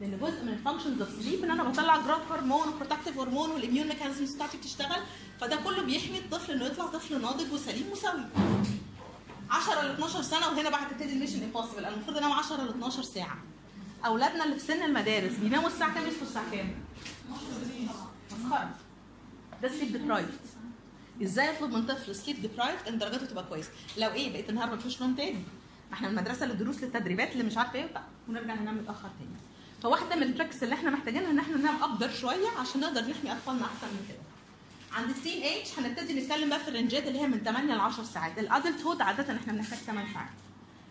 لأن 0.00 0.18
جزء 0.20 0.42
من 0.44 0.48
ال 0.48 0.53
functions 0.53 1.00
of 1.02 1.10
sleep 1.22 1.44
إن 1.44 1.50
أنا 1.50 1.62
بطلع 1.64 1.96
growth 1.96 2.32
hormone 2.32 2.68
و 2.68 2.73
protective 2.73 3.18
hormone 3.18 3.50
وال 3.50 3.60
immune 3.60 3.88
mechanisms 3.88 4.34
بتاعتي 4.34 4.56
بتشتغل 4.58 5.00
فده 5.40 5.56
كله 5.56 5.82
بيحمي 5.82 6.18
الطفل 6.18 6.52
إنه 6.52 6.64
يطلع 6.64 6.86
طفل 6.86 7.22
ناضج 7.22 7.52
وسليم 7.52 7.90
وسوي. 7.92 8.24
10 9.50 9.82
ل 9.82 9.90
12 9.90 10.22
سنة 10.22 10.48
وهنا 10.48 10.70
بقى 10.70 10.82
هتبتدي 10.82 11.12
ال 11.12 11.16
mission 11.16 11.42
impossible 11.42 11.84
المفروض 11.84 12.16
انام 12.16 12.32
10 12.32 12.62
ل 12.64 12.68
12 12.68 13.02
ساعة. 13.02 13.38
أولادنا 14.06 14.44
اللي 14.44 14.58
في 14.58 14.66
سن 14.66 14.82
المدارس 14.82 15.32
بيناموا 15.32 15.68
الساعة 15.68 15.94
كام 15.94 16.06
يصحوا 16.06 16.22
الساعة 16.22 16.50
كام؟ 16.50 16.74
مسخرة. 18.44 18.70
ده 19.62 19.68
sleep 19.68 19.92
deprived 19.92 20.38
إزاي 21.22 21.50
اطلب 21.56 21.72
من 21.72 21.86
طفل 21.86 22.14
sleep 22.16 22.42
deprived 22.42 22.88
إن 22.88 22.98
درجاته 22.98 23.26
تبقى 23.26 23.44
كويسه 23.44 23.70
لو 23.98 24.10
إيه 24.10 24.32
بقيت 24.32 24.50
النهار 24.50 24.70
ما 24.70 24.76
فيش 24.76 25.02
نوم 25.02 25.14
تاني. 25.14 25.38
ما 25.90 25.94
إحنا 25.94 26.08
المدرسة 26.08 26.46
للدروس 26.46 26.82
للتدريبات 26.82 27.32
اللي 27.32 27.44
مش 27.44 27.56
عارفة 27.58 27.74
إيه 27.74 27.88
ونرجع 28.28 28.54
ننام 28.54 28.76
متأخر 28.76 29.08
تاني. 29.18 29.36
فواحدة 29.82 30.16
من 30.16 30.22
ال 30.22 30.28
tricks 30.28 30.62
اللي 30.62 30.74
إحنا 30.74 30.90
محتاجينها 30.90 31.30
إن 31.30 31.38
إحنا 31.38 31.56
ننام 31.56 31.82
أكتر 31.82 32.10
شوية 32.10 32.48
عشان 32.60 32.80
نقدر 32.80 33.00
نحمي 33.00 33.32
أطفالنا 33.32 33.64
أحسن 33.64 33.86
من 33.86 34.04
كده. 34.08 34.18
عند 34.92 35.10
ال 35.10 35.42
teenage 35.42 35.66
هنبتدي 35.78 36.20
نتكلم 36.20 36.48
بقى 36.48 36.60
في 36.60 36.68
الرنجات 36.68 37.06
اللي 37.06 37.20
هي 37.20 37.26
من 37.26 37.38
8 37.44 37.74
ل 37.74 37.80
10 37.80 38.04
ساعات. 38.04 38.38
ال 38.38 38.82
adulthood 38.82 39.02
عادة 39.02 39.36
إحنا 39.36 39.52
بنحتاج 39.52 39.78
8 39.78 40.12
ساعات. 40.12 40.28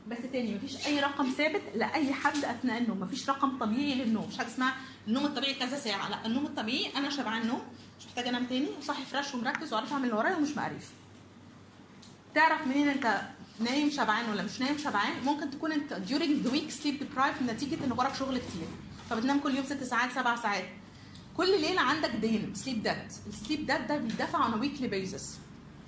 بس 0.07 0.17
تاني 0.33 0.55
مفيش 0.55 0.87
أي 0.87 0.99
رقم 0.99 1.29
ثابت 1.37 1.61
لأي 1.75 2.13
حد 2.13 2.45
أثناء 2.45 2.77
النوم. 2.77 2.99
مفيش 2.99 3.29
رقم 3.29 3.57
طبيعي 3.57 3.95
للنوم. 3.95 4.27
مش 4.27 4.37
حاجة 4.37 4.47
اسمها 4.47 4.73
النوم 5.07 5.25
الطبيعي 5.25 5.53
كذا 5.53 5.77
ساعة. 5.79 6.09
لأ 6.09 6.25
النوم 6.25 6.45
الطبيعي 6.45 6.91
أنا 6.97 7.09
شبعان 7.09 7.47
نوم 7.47 7.61
مش 7.99 8.05
محتاجة 8.05 8.29
أنام 8.29 8.45
تاني. 8.45 8.67
وصاحي 8.79 9.05
fresh 9.05 9.33
ومركز 9.33 9.73
وعارف 9.73 9.93
أعمل 9.93 10.03
اللي 10.05 10.15
ورايا 10.15 10.35
ومش 10.35 10.49
مقريف. 10.57 10.89
تعرف 12.35 12.67
منين 12.67 12.87
أنت 12.89 13.21
نايم 13.59 13.89
شبعان 13.89 14.29
ولا 14.29 14.43
مش 14.43 14.59
نايم 14.59 14.77
شبعان؟ 14.77 15.23
ممكن 15.25 15.51
تكون 15.51 15.71
أنت 15.71 15.93
during 15.93 16.47
the 16.47 16.51
week 16.51 16.83
sleep 16.83 17.03
deprived 17.03 17.43
نتيجة 17.47 17.85
إن 17.85 17.91
وراك 17.91 18.15
شغل 18.15 18.37
كتير. 18.37 18.67
فبتنام 19.09 19.39
كل 19.39 19.55
يوم 19.55 19.65
ست 19.65 19.83
ساعات 19.83 20.11
سبع 20.11 20.35
ساعات. 20.35 20.65
كل 21.39 21.61
ليلة 21.61 21.81
عندك 21.81 22.09
دين 22.09 22.53
سليب 22.55 22.83
دات 22.83 23.13
السليب 23.27 23.65
دات 23.65 23.81
ده 23.81 23.97
بيدفع 23.97 24.51
a 24.51 24.55
weekly 24.55 24.91
basis. 24.91 25.23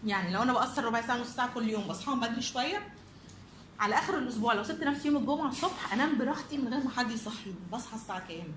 يعني 0.05 0.34
لو 0.34 0.41
أنا 0.41 0.53
بقصر 0.53 0.84
ربع 0.84 1.01
ساعة 1.01 1.17
نص 1.17 1.27
ساعة 1.27 1.53
كل 1.53 1.70
يوم 1.70 1.88
بصحى 1.88 2.15
بدري 2.15 2.41
شوية 2.41 2.93
على 3.79 3.96
آخر 3.96 4.17
الأسبوع 4.17 4.53
لو 4.53 4.63
سبت 4.63 4.84
نفسي 4.84 5.08
يوم 5.08 5.17
الجمعة 5.17 5.50
الصبح 5.50 5.93
أنام 5.93 6.17
براحتي 6.17 6.58
من 6.58 6.74
غير 6.74 6.84
ما 6.84 6.89
حد 6.89 7.12
يصحيني. 7.12 7.55
بصحى 7.74 7.96
الساعة 7.96 8.27
كام؟ 8.27 8.48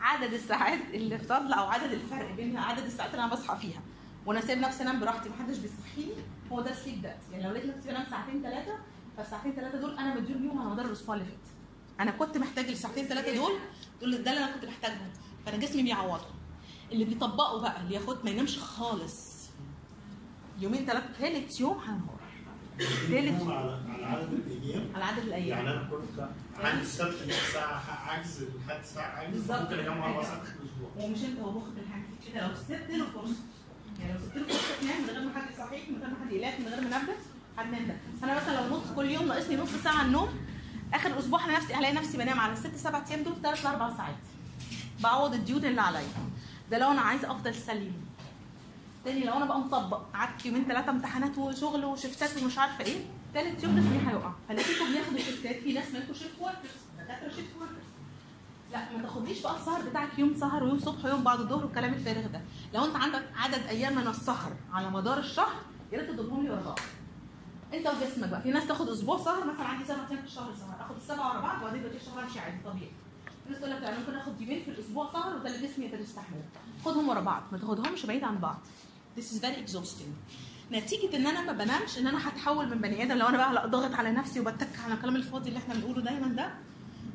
عدد 0.00 0.32
الساعات 0.32 0.80
اللي 0.94 1.18
فاضله 1.18 1.54
أو 1.54 1.66
عدد 1.66 1.92
الفرق 1.92 2.34
بين 2.34 2.56
عدد 2.56 2.84
الساعات 2.84 3.10
اللي 3.10 3.24
أنا 3.24 3.32
بصحى 3.32 3.58
فيها. 3.58 3.80
وأنا 4.26 4.40
سايب 4.40 4.58
نفسي 4.58 4.82
أنام 4.82 5.00
براحتي 5.00 5.28
محدش 5.28 5.56
بيصحيني 5.56 6.22
هو 6.52 6.60
ده 6.60 6.70
السليب 6.70 7.02
دات 7.02 7.18
يعني 7.32 7.44
لو 7.44 7.50
لقيت 7.50 7.76
نفسي 7.76 7.88
بنام 7.88 8.06
ساعتين 8.10 8.42
ثلاثة 8.42 8.78
فالساعتين 9.16 9.52
ثلاثة 9.52 9.78
دول 9.78 9.98
أنا 9.98 10.14
بديهم 10.14 10.38
بيهم 10.38 10.58
على 10.58 10.70
مدار 10.70 10.86
الأسبوع 10.86 11.14
اللي 11.14 11.26
فات. 11.26 11.48
أنا 12.00 12.10
كنت 12.10 12.38
محتاج 12.38 12.68
الساعتين 12.68 13.06
ثلاثة 13.06 13.34
دول 13.34 13.52
دول 14.00 14.22
ده 14.22 14.30
اللي 14.32 14.44
أنا 14.44 14.52
كنت 14.52 14.64
محتاجهم. 14.64 15.08
فانا 15.48 15.60
جسمي 15.66 15.82
بيعوضهم 15.82 16.34
اللي 16.92 17.04
بيطبقوا 17.04 17.60
بقى 17.60 17.80
اللي 17.80 17.94
ياخد 17.94 18.24
ما 18.24 18.30
ينامش 18.30 18.58
خالص. 18.58 19.48
يومين 20.58 20.86
ثلاثة 20.86 21.12
ثالث 21.18 21.60
يوم 21.60 21.78
هنهار 21.78 22.18
ثالث 23.08 23.42
هم 23.42 23.50
على 23.50 23.80
عدد 24.04 24.32
الأيام. 24.32 24.88
على 24.94 25.04
عدد 25.04 25.18
الأيام. 25.18 25.48
يعني 25.48 25.70
أنا 25.70 25.88
كنت 25.90 26.28
عندي 26.58 26.82
السبت 26.82 27.32
ساعة 27.52 27.82
عجز 28.08 28.42
لحد 28.42 28.84
ساعة 28.84 29.18
عجز. 29.18 29.50
ممكن 29.50 29.78
انام 29.78 30.02
أربع 30.02 30.22
ساعات 30.22 30.46
في 30.46 30.52
الأسبوع. 30.52 30.90
ومش 31.04 31.24
أنت 31.24 31.40
هو 31.40 31.50
مخك 31.50 31.78
الحاجة 31.78 32.04
كده 32.32 32.48
لو 32.48 32.54
سبت 32.54 32.90
له 32.90 33.04
فرصة. 33.14 33.42
يعني 34.00 34.12
لو 34.12 34.18
سبت 34.18 34.36
له 34.36 34.46
فرصة 34.46 34.80
تنام 34.80 35.02
من 35.02 35.08
غير 35.08 35.20
ما 35.24 35.32
حد 35.40 35.50
يصحيك 35.52 35.88
من 35.90 35.98
غير 35.98 36.10
ما 36.10 36.16
حد 36.24 36.32
يقلقك 36.32 36.60
من 36.60 36.66
غير 36.66 36.80
منبه 36.80 37.14
هتنام 37.58 37.88
ده 37.88 37.94
أنا 38.22 38.36
مثلا 38.36 38.68
لو 38.68 38.76
نص 38.76 38.84
كل 38.96 39.10
يوم 39.10 39.28
ناقصني 39.28 39.56
نص 39.56 39.70
ساعة 39.84 40.02
النوم 40.04 40.28
آخر 40.94 41.10
الأسبوع 41.10 41.44
أنا 41.44 41.56
نفسي 41.58 41.74
هلاقي 41.74 41.94
نفسي 41.94 42.18
بنام 42.18 42.40
على 42.40 42.56
ست 42.56 42.76
سبع 42.76 43.04
أيام 43.10 43.22
دول 43.22 43.34
ثلاث 43.42 43.64
لأربع 43.64 43.96
ساعات. 43.96 44.14
بعوض 45.00 45.34
الديون 45.34 45.64
اللي 45.64 45.80
عليا. 45.80 46.08
ده 46.70 46.78
لو 46.78 46.90
أنا 46.90 47.00
عايزه 47.00 47.30
أفضل 47.30 47.54
سليم. 47.54 48.08
تاني 49.04 49.24
لو 49.24 49.32
أنا 49.32 49.44
بقى 49.44 49.58
مطبق 49.58 50.00
قعدت 50.14 50.46
يومين 50.46 50.64
ثلاثة 50.64 50.90
امتحانات 50.90 51.38
وشغل 51.38 51.84
وشفتات 51.84 52.42
ومش 52.42 52.58
عارفة 52.58 52.84
إيه 52.84 53.04
ثالث 53.34 53.64
يوم 53.64 53.76
جسمي 53.80 54.10
هيقع. 54.10 54.32
فلقيتكم 54.48 54.92
بياخدوا 54.92 55.18
شفتات 55.18 55.56
في 55.56 55.72
ناس 55.72 55.90
منكم 55.90 56.14
shift 56.14 56.40
workers 56.40 56.80
دكاترة 56.98 57.28
shift 57.28 57.56
workers 57.60 57.88
لا 58.72 58.96
ما 58.96 59.02
تاخدليش 59.02 59.40
بقى 59.42 59.56
السهر 59.56 59.82
بتاعك 59.82 60.18
يوم 60.18 60.34
سهر 60.40 60.64
ويوم 60.64 60.78
صبح 60.78 61.04
ويوم 61.04 61.24
بعد 61.24 61.40
الظهر 61.40 61.64
والكلام 61.64 61.94
الفارغ 61.94 62.26
ده. 62.26 62.40
لو 62.74 62.84
أنت 62.84 62.96
عندك 62.96 63.22
عدد 63.36 63.66
أيام 63.68 63.94
من 63.94 64.06
السهر 64.06 64.52
على 64.72 64.90
مدار 64.90 65.18
الشهر 65.18 65.54
يا 65.92 65.98
ريت 65.98 66.10
تضربهم 66.10 66.42
لي 66.44 66.50
ورا 66.50 66.60
بعض 66.60 66.78
أنت 67.74 67.86
وجسمك 67.86 68.28
بقى 68.28 68.42
في 68.42 68.50
ناس 68.50 68.66
تاخد 68.66 68.88
أسبوع 68.88 69.18
سهر 69.18 69.44
مثلا 69.52 69.64
عندي 69.66 69.84
سبع 69.84 69.96
أيام 70.10 70.20
في 70.20 70.26
الشهر 70.26 70.54
سهر. 70.54 70.76
أخد 70.86 70.96
السبعه 70.96 71.30
ورا 71.32 71.40
بعض 71.40 71.62
وبعدين 71.62 71.82
بقيت 71.82 71.94
الشهر 71.94 72.22
امشي 72.22 72.40
عادي 72.40 72.56
طبيعي. 72.64 72.92
في 73.48 73.54
ناس 73.54 73.60
تقول 73.60 73.70
لك 73.70 73.82
أنا 73.84 73.98
ممكن 73.98 74.14
اخد 74.14 74.40
يومين 74.40 74.62
في 74.62 74.70
الأسبوع 74.70 75.12
سهر 75.12 75.36
وده 75.36 75.54
اللي 75.56 75.68
جسمي 75.68 75.84
يقدر 75.86 76.00
يستحمله. 76.00 76.42
خدهم 76.84 77.08
ورا 77.08 77.20
بعض 77.20 77.42
ما 77.52 77.58
تاخدهمش 77.58 78.06
بعيد 78.06 78.24
عن 78.24 78.38
بعض. 78.38 78.58
This 79.18 79.22
is 79.24 79.40
very 79.44 79.68
exhausting. 79.70 80.10
نتيجة 80.72 81.16
إن 81.16 81.26
أنا 81.26 81.40
ما 81.40 81.52
بنامش 81.52 81.98
إن 81.98 82.06
أنا 82.06 82.28
هتحول 82.28 82.68
من 82.68 82.78
بني 82.78 83.02
آدم 83.02 83.16
لو 83.16 83.26
أنا 83.26 83.36
بقى 83.36 83.68
ضاغط 83.68 83.94
على 83.94 84.10
نفسي 84.12 84.40
وبتك 84.40 84.68
على 84.84 84.94
الكلام 84.94 85.16
الفاضي 85.16 85.48
اللي 85.48 85.58
إحنا 85.58 85.74
بنقوله 85.74 86.00
دايما 86.02 86.26
ده 86.28 86.50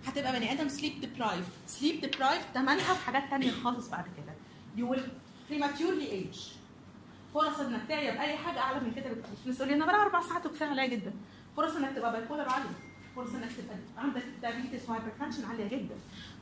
هتبقى 0.08 0.32
بني 0.32 0.52
آدم 0.52 0.68
sleep 0.70 1.02
deprived 1.02 1.46
sleep 1.68 2.02
deprived 2.02 2.46
تمنها 2.54 2.94
في 2.94 3.06
حاجات 3.06 3.30
تانية 3.30 3.52
خالص 3.52 3.90
بعد 3.90 4.06
كده. 4.18 4.34
You 4.78 4.90
will 4.96 5.04
prematurely 5.52 6.12
age. 6.14 6.40
فرص 7.34 7.60
إنك 7.60 7.82
تعيا 7.88 8.12
بأي 8.16 8.38
حاجة 8.38 8.60
أعلى 8.60 8.80
من 8.80 8.94
كده 8.94 9.10
بكتير. 9.10 9.24
الناس 9.46 9.62
لي 9.62 9.74
أنا 9.74 9.86
بنام 9.86 10.00
أربع 10.00 10.22
ساعات 10.22 10.46
وكفاية 10.46 10.70
عليا 10.70 10.86
جدا. 10.88 11.14
فرص 11.58 11.76
إنك 11.76 11.96
تبقى 11.96 12.12
bipolar 12.12 12.50
عالية. 12.50 12.93
فرص 13.16 13.30
إنك 13.30 13.50
تبقى 13.52 13.76
عندك 13.98 14.24
diabetes 14.42 14.90
و 14.90 14.94
hypertension 14.94 15.46
عالية 15.46 15.68
جدا. 15.68 15.96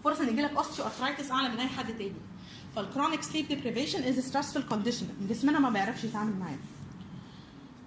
فرص 0.04 0.20
إن 0.20 0.30
يجيلك 0.30 0.52
osteoarthritis 0.52 1.32
أعلى 1.32 1.50
من 1.50 1.60
أي 1.60 1.68
حد 1.68 1.98
تاني. 1.98 2.14
فال 2.76 2.86
chronic 2.86 3.22
sleep 3.22 3.48
deprivation 3.48 4.04
is 4.04 4.20
stressful 4.20 4.70
condition 4.70 5.08
جسمنا 5.30 5.60
ما 5.60 5.70
بيعرفش 5.70 6.04
يتعامل 6.04 6.36
معاه. 6.40 6.58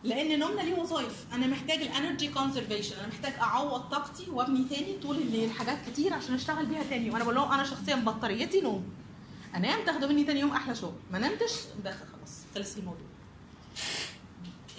لأن 0.05 0.38
نومنا 0.38 0.61
ليه 0.61 0.75
وظايف 0.75 1.26
أنا 1.33 1.47
محتاج 1.47 1.83
ال 1.83 1.89
energy 1.89 2.28
conservation 2.28 2.97
أنا 2.97 3.09
محتاج 3.09 3.33
أعوض 3.41 3.81
طاقتي 3.81 4.31
وأبني 4.31 4.64
تاني 4.64 4.99
طول 5.03 5.17
الليل 5.17 5.50
حاجات 5.50 5.79
كتير 5.91 6.14
عشان 6.14 6.35
أشتغل 6.35 6.67
بيها 6.67 6.83
تاني. 6.83 7.11
وأنا 7.11 7.25
بقول 7.25 7.35
لهم 7.35 7.53
أنا 7.53 7.64
شخصيا 7.64 7.97
بطاريتي 7.97 8.61
نوم. 8.61 8.85
أنام 9.57 9.85
تاخدوا 9.87 10.09
مني 10.09 10.25
تاني 10.25 10.41
يوم 10.41 10.50
أحلى 10.50 10.75
شغل. 10.75 10.95
ما 11.12 11.19
نمتش 11.19 11.53
داخل 11.85 12.07
خلاص. 12.07 12.41
خلص 12.55 12.76
الموضوع. 12.76 13.03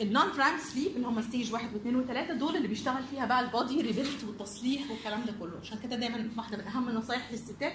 ال 0.01 0.31
non-REM 0.37 0.57
sleep 0.57 0.95
اللي 0.95 1.07
هم 1.07 1.21
stage 1.21 1.53
واحد 1.53 1.73
واثنين 1.73 1.95
وثلاثة 1.95 2.33
دول 2.33 2.55
اللي 2.55 2.67
بيشتغل 2.67 3.03
فيها 3.03 3.25
بقى 3.25 3.39
ال 3.39 3.48
body 3.48 3.81
rebuild 3.81 4.23
والتصليح 4.23 4.91
والكلام 4.91 5.25
ده 5.25 5.33
كله. 5.39 5.59
عشان 5.61 5.79
كده 5.79 5.95
دايما 5.95 6.29
واحدة 6.37 6.57
من 6.57 6.63
أهم 6.67 6.89
النصايح 6.89 7.31
للستات 7.31 7.73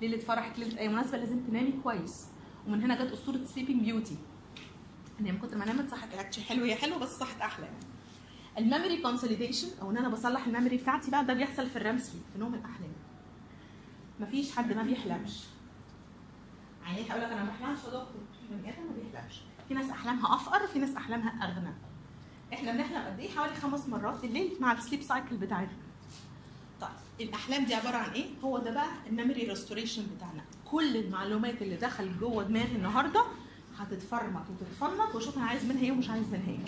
ليله 0.00 0.18
فرحك 0.18 0.58
ليله 0.58 0.78
أي 0.78 0.88
مناسبة 0.88 1.18
لازم 1.18 1.40
تنامي 1.40 1.72
كويس. 1.82 2.26
ومن 2.66 2.82
هنا 2.82 3.04
جت 3.04 3.12
أسطورة 3.12 3.44
Sleeping 3.44 3.82
Beauty 3.82 4.16
ان 5.20 5.26
هي 5.26 5.32
من 5.32 5.38
كتر 5.38 5.56
ما 5.58 5.64
نامت 5.64 5.90
صحت 5.90 6.14
اكشن 6.14 6.42
حلو 6.42 6.64
هي 6.64 6.74
حلوة 6.74 6.98
بس 6.98 7.08
صحت 7.18 7.40
أحلى. 7.40 7.66
يعني 7.66 7.78
ال 8.58 8.64
memory 8.64 9.02
consolidation 9.02 9.68
أو 9.82 9.90
إن 9.90 9.96
أنا 9.96 10.08
بصلح 10.08 10.46
ال 10.46 10.50
memory 10.50 10.76
بتاعتي 10.76 11.10
بقى 11.10 11.24
ده 11.24 11.34
بيحصل 11.34 11.66
في 11.66 11.76
ال 11.76 11.81
REM 11.81 11.98
sleep 11.98 12.22
في 12.32 12.38
نوم 12.38 12.54
الأحلام. 12.54 12.92
مفيش 14.20 14.56
حد 14.56 14.72
ما 14.72 14.82
بيحلمش. 14.82 15.40
يعني 16.84 17.10
هقول 17.10 17.22
لك 17.22 17.28
أنا 17.30 17.44
ما 17.44 17.50
بحلمش 17.50 17.78
يا 17.78 17.84
دكتور؟ 17.84 18.22
ما 18.50 18.56
بيحلمش. 18.56 19.40
في 19.68 19.74
ناس 19.74 19.90
أحلامها 19.90 20.34
أفقر 20.34 20.64
وفي 20.64 20.78
ناس 20.78 20.96
أحلامها 20.96 21.44
أغنى. 21.44 21.72
إحنا 22.52 22.72
بنحلم 22.72 23.02
قد 23.06 23.20
إيه؟ 23.20 23.30
حوالي 23.30 23.54
خمس 23.54 23.86
مرات 23.88 24.16
في 24.20 24.26
الليل 24.26 24.52
مع 24.60 24.72
ال 24.72 24.77
sleep 24.77 25.02
cycle 25.02 25.36
بتاعتنا 25.36 25.76
طيب 26.80 26.90
الأحلام 27.20 27.64
دي 27.64 27.74
عبارة 27.74 27.96
عن 27.96 28.10
إيه؟ 28.10 28.26
هو 28.44 28.58
ده 28.58 28.70
بقى 28.70 28.88
ال 29.06 29.11
memory 29.11 29.44
restoration 29.48 30.06
بتاعنا. 30.16 30.42
كل 30.70 30.96
المعلومات 30.96 31.62
اللي 31.62 31.76
دخل 31.76 32.18
جوه 32.20 32.42
دماغي 32.44 32.76
النهارده 32.76 33.24
هتتفرمط 33.78 34.42
وتتفنط 34.50 35.14
واشوف 35.14 35.36
أنا 35.38 35.46
عايز 35.46 35.64
منها 35.64 35.82
إيه 35.82 35.92
ومش 35.92 36.10
عايز 36.10 36.26
منها 36.26 36.48
إيه. 36.48 36.58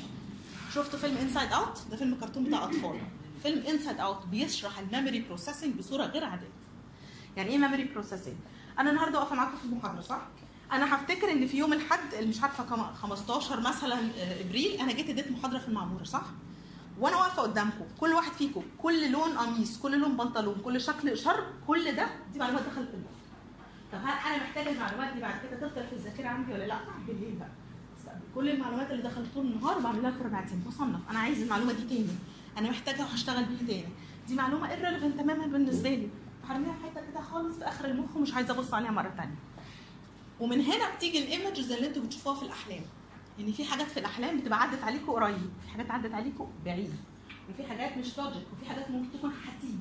شفتوا 0.75 0.99
فيلم 0.99 1.17
Inside 1.17 1.53
Out 1.53 1.83
ده 1.91 1.97
فيلم 1.97 2.15
كرتون 2.21 2.45
بتاع 2.45 2.65
أطفال. 2.65 3.01
فيلم 3.43 3.67
Inside 3.67 3.99
Out 4.01 4.27
بيشرح 4.27 4.79
ال 4.79 4.85
memory 4.85 5.21
processing 5.21 5.75
بصورة 5.75 6.05
غير 6.05 6.25
عادية. 6.25 6.49
يعني 7.37 7.51
إيه 7.51 7.59
memory 7.59 7.85
processing 7.85 8.35
أنا 8.79 8.91
النهارده 8.91 9.19
واقفة 9.19 9.37
معاكم 9.37 9.57
في 9.57 9.65
المحاضرة 9.65 10.01
صح؟ 10.01 10.21
أنا 10.75 10.95
هفتكر 10.95 11.31
إن 11.33 11.47
في 11.47 11.57
يوم 11.59 11.73
الأحد 11.73 11.99
مش 12.23 12.43
عارفة 12.43 12.65
كم- 12.65 12.95
15 12.95 13.61
مثلا 13.61 13.95
آه، 14.19 14.41
إبريل 14.41 14.81
أنا 14.81 14.93
جيت 14.93 15.09
اديت 15.11 15.31
محاضرة 15.33 15.59
في 15.59 15.69
المعمورة 15.69 16.05
صح؟ 16.05 16.23
وأنا 17.01 17.17
واقفة 17.17 17.43
قدامكم 17.43 17.85
كل 18.01 18.13
واحد 18.13 18.33
فيكم 18.33 18.63
كل 18.79 19.13
لون 19.13 19.39
قميص 19.39 19.79
كل 19.79 19.99
لون 20.01 20.17
بنطلون 20.17 20.57
كل 20.65 20.81
شكل 20.81 21.19
شراب 21.19 21.45
كل 21.67 21.97
ده 21.97 22.07
دي 22.33 22.39
معلومات 22.39 22.63
دخلت 22.63 22.89
في 22.89 22.95
المخ. 22.95 23.09
طب 23.93 23.99
هل 23.99 24.35
أنا 24.35 24.45
محتاجة 24.45 24.71
المعلومات 24.71 25.15
دي 25.15 25.21
بعد 25.21 25.35
كده 25.43 25.69
تفضل 25.69 25.87
في 25.87 25.93
الذاكرة 25.93 26.29
عندي 26.29 26.53
ولا 26.53 26.65
لأ؟ 26.67 26.79
بالليل 27.07 27.35
بقى. 27.39 27.49
كل 28.35 28.49
المعلومات 28.49 28.91
اللي 28.91 29.03
دخلت 29.03 29.27
طول 29.35 29.47
النهار 29.47 29.79
بعمل 29.79 30.03
لها 30.03 30.11
formatting 30.11 30.63
بصنف 30.67 31.01
أنا 31.11 31.19
عايز 31.19 31.43
المعلومة 31.43 31.73
دي 31.73 31.83
تاني. 31.85 32.07
أنا 32.59 32.71
محتاجها 32.71 33.05
وهشتغل 33.05 33.45
بيها 33.45 33.67
تاني. 33.67 33.93
دي 34.29 34.35
معلومة 34.35 34.69
irrelevant 34.69 35.19
تماما 35.21 35.47
بالنسبة 35.47 35.89
لي. 35.91 36.09
هرميها 36.49 36.73
في 36.73 36.85
حتة 36.91 37.07
كده 37.11 37.21
خالص 37.21 37.57
في 37.59 37.65
آخر 37.69 37.85
المخ 37.85 38.17
ومش 38.17 38.35
عايزة 38.35 38.55
أبص 38.55 38.75
عليها 38.75 38.91
مرة 38.91 39.13
تانية. 39.17 39.35
ومن 40.45 40.61
هنا 40.61 40.95
بتيجي 40.97 41.19
ال 41.19 41.27
images 41.27 41.73
اللي 41.73 41.87
أنتوا 41.89 42.03
بتشوفوها 42.03 42.35
في 42.37 42.43
الأحلام. 42.43 42.83
يعني 43.39 43.53
في 43.53 43.65
حاجات 43.65 43.87
في 43.87 44.01
الأحلام 44.01 44.41
بتبقى 44.41 44.63
عدت 44.63 44.83
عليكم 44.83 45.13
قريب 45.13 45.51
في 45.63 45.69
حاجات 45.69 45.91
عدت 45.91 46.13
عليكم 46.15 46.51
بعيد 46.65 46.95
وفي 47.51 47.65
حاجات 47.69 47.97
مش 47.97 48.19
logic 48.19 48.47
وفي 48.53 48.67
حاجات 48.69 48.91
ممكن 48.91 49.19
تكون 49.19 49.33
هتيجي 49.47 49.79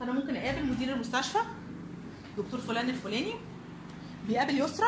فأنا 0.00 0.12
ممكن 0.12 0.36
أقابل 0.36 0.66
مدير 0.72 0.92
المستشفى 0.94 1.38
دكتور 2.38 2.60
فلان 2.60 2.88
الفلاني 2.90 3.34
بيقابل 4.28 4.60
يسرى 4.60 4.86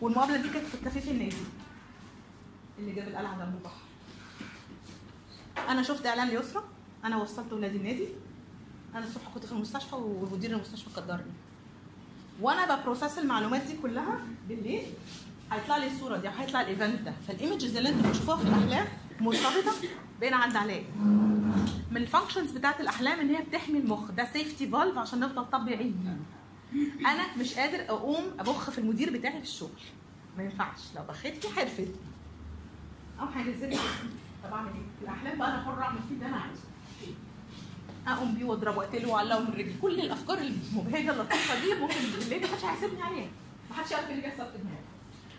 والمقابلة 0.00 0.36
دي 0.36 0.48
كانت 0.48 0.66
في 0.66 0.74
الكافيه 0.74 1.00
في 1.00 1.10
النادي 1.10 1.36
اللي 2.78 2.92
جنب 2.92 3.08
القلعة 3.08 3.38
جنب 3.38 3.54
البحر 3.54 3.80
أنا 5.68 5.82
شفت 5.82 6.06
إعلان 6.06 6.28
ليسرى 6.28 6.62
أنا 7.04 7.16
وصلت 7.16 7.52
ولادي 7.52 7.76
النادي 7.76 8.08
أنا 8.94 9.04
الصبح 9.04 9.28
كنت 9.34 9.46
في 9.46 9.52
المستشفى 9.52 9.94
ومدير 9.96 10.50
المستشفى 10.50 10.90
قدرني. 11.00 11.32
وأنا 12.40 12.74
ب 12.76 12.81
process 12.81 13.18
المعلومات 13.18 13.62
دي 13.62 13.76
كلها 13.82 14.18
بالليل 14.48 14.82
هيطلع 15.52 15.76
لي 15.76 15.86
الصورة 15.86 16.16
دي 16.16 16.28
هيطلع 16.38 16.60
ال 16.60 16.67
event 16.67 17.00
ده. 17.00 17.12
فال 17.28 17.40
images 17.40 17.76
اللي 17.76 17.88
أنتوا 17.88 18.10
بتشوفوها 18.10 18.36
في 18.36 18.44
الأحلام 18.44 18.86
مرتبطة 19.20 19.72
بقينا 20.20 20.36
عدى 20.36 20.58
عليا 20.58 20.84
من 21.90 21.96
ال 21.96 22.01
functions 22.01 22.50
بتاعت 22.50 22.80
الأحلام 22.80 23.20
إن 23.20 23.30
هي 23.34 23.42
بتحمي 23.42 23.78
المخ. 23.78 24.10
ده 24.10 24.28
safety 24.32 24.68
valve 24.68 24.98
عشان 24.98 25.20
نفضل 25.20 25.44
طبيعيين. 25.50 26.18
أنا 27.00 27.36
مش 27.40 27.54
قادر 27.54 27.80
أقوم 27.88 28.24
أبخ 28.38 28.70
في 28.70 28.78
المدير 28.78 29.12
بتاعي 29.18 29.38
في 29.38 29.44
الشغل. 29.46 29.80
ما 30.38 30.42
ينفعش. 30.44 30.80
لو 30.96 31.02
بخيت 31.08 31.46
فيه 31.46 31.60
هيرفدني 31.60 31.94
أو 33.20 33.26
هينزلني 33.26 33.76
طب 34.44 34.52
أعمل 34.52 34.68
إيه؟ 34.68 34.82
في 34.98 35.02
الأحلام 35.02 35.38
بقى 35.38 35.48
أنا 35.54 35.62
حر 35.64 35.82
أعمل 35.82 35.98
فيه 36.08 36.14
اللي 36.14 36.26
أنا 36.26 36.36
عايزه. 36.36 36.62
اقوم 38.08 38.34
بيه 38.34 38.44
واضربه 38.44 38.78
واقتله 38.78 39.08
واعلقه 39.08 39.40
من 39.40 39.46
رجلي. 39.46 39.74
كل 39.82 40.00
الافكار 40.00 40.38
المبهجه 40.38 41.10
اللطيفه 41.10 41.60
دي 41.64 41.74
ممكن 41.80 41.94
بالليل 42.18 42.42
محدش 42.42 42.64
هيحاسبني 42.64 43.02
عليها 43.02 43.28
محدش 43.70 43.90
يعرف 43.90 44.10
اللي 44.10 44.22
بيحصل 44.22 44.52
في 44.52 44.58
دماغي 44.58 44.78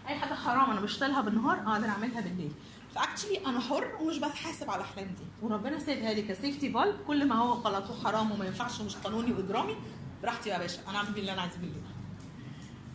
أي 0.08 0.16
حاجة 0.16 0.34
حرام 0.34 0.72
أنا 0.72 0.82
بشتغلها 0.82 1.22
بالنهار 1.22 1.58
أقدر 1.58 1.88
أعملها 1.88 2.22
بالليل. 2.22 2.52
ف 2.96 3.01
actually 3.01 3.46
أنا 3.46 3.60
حر 3.60 3.88
ومش 4.02 4.18
بتحاسب 4.18 4.70
على 4.70 4.82
الاحلام 4.82 5.08
دي. 5.08 5.24
وربنا 5.42 5.80
سايبها 5.80 6.14
لي 6.14 6.22
ك 6.22 6.29
safety 6.29 6.72
valve. 6.72 7.02
كل 7.08 7.28
ما 7.28 7.36
هو 7.36 7.52
غلط 7.54 7.90
وحرام 7.90 8.32
وما 8.32 8.46
ينفعش 8.46 8.80
ومش 8.80 8.96
قانوني 8.96 9.32
وإجرامي 9.32 9.76
براحتي 10.22 10.50
يا 10.50 10.58
باشا. 10.58 10.80
أنا 10.90 10.98
أعمل 10.98 11.18
اللي 11.18 11.34
أنا 11.34 11.42
عايزاه 11.42 11.58
بالليل. 11.58 11.82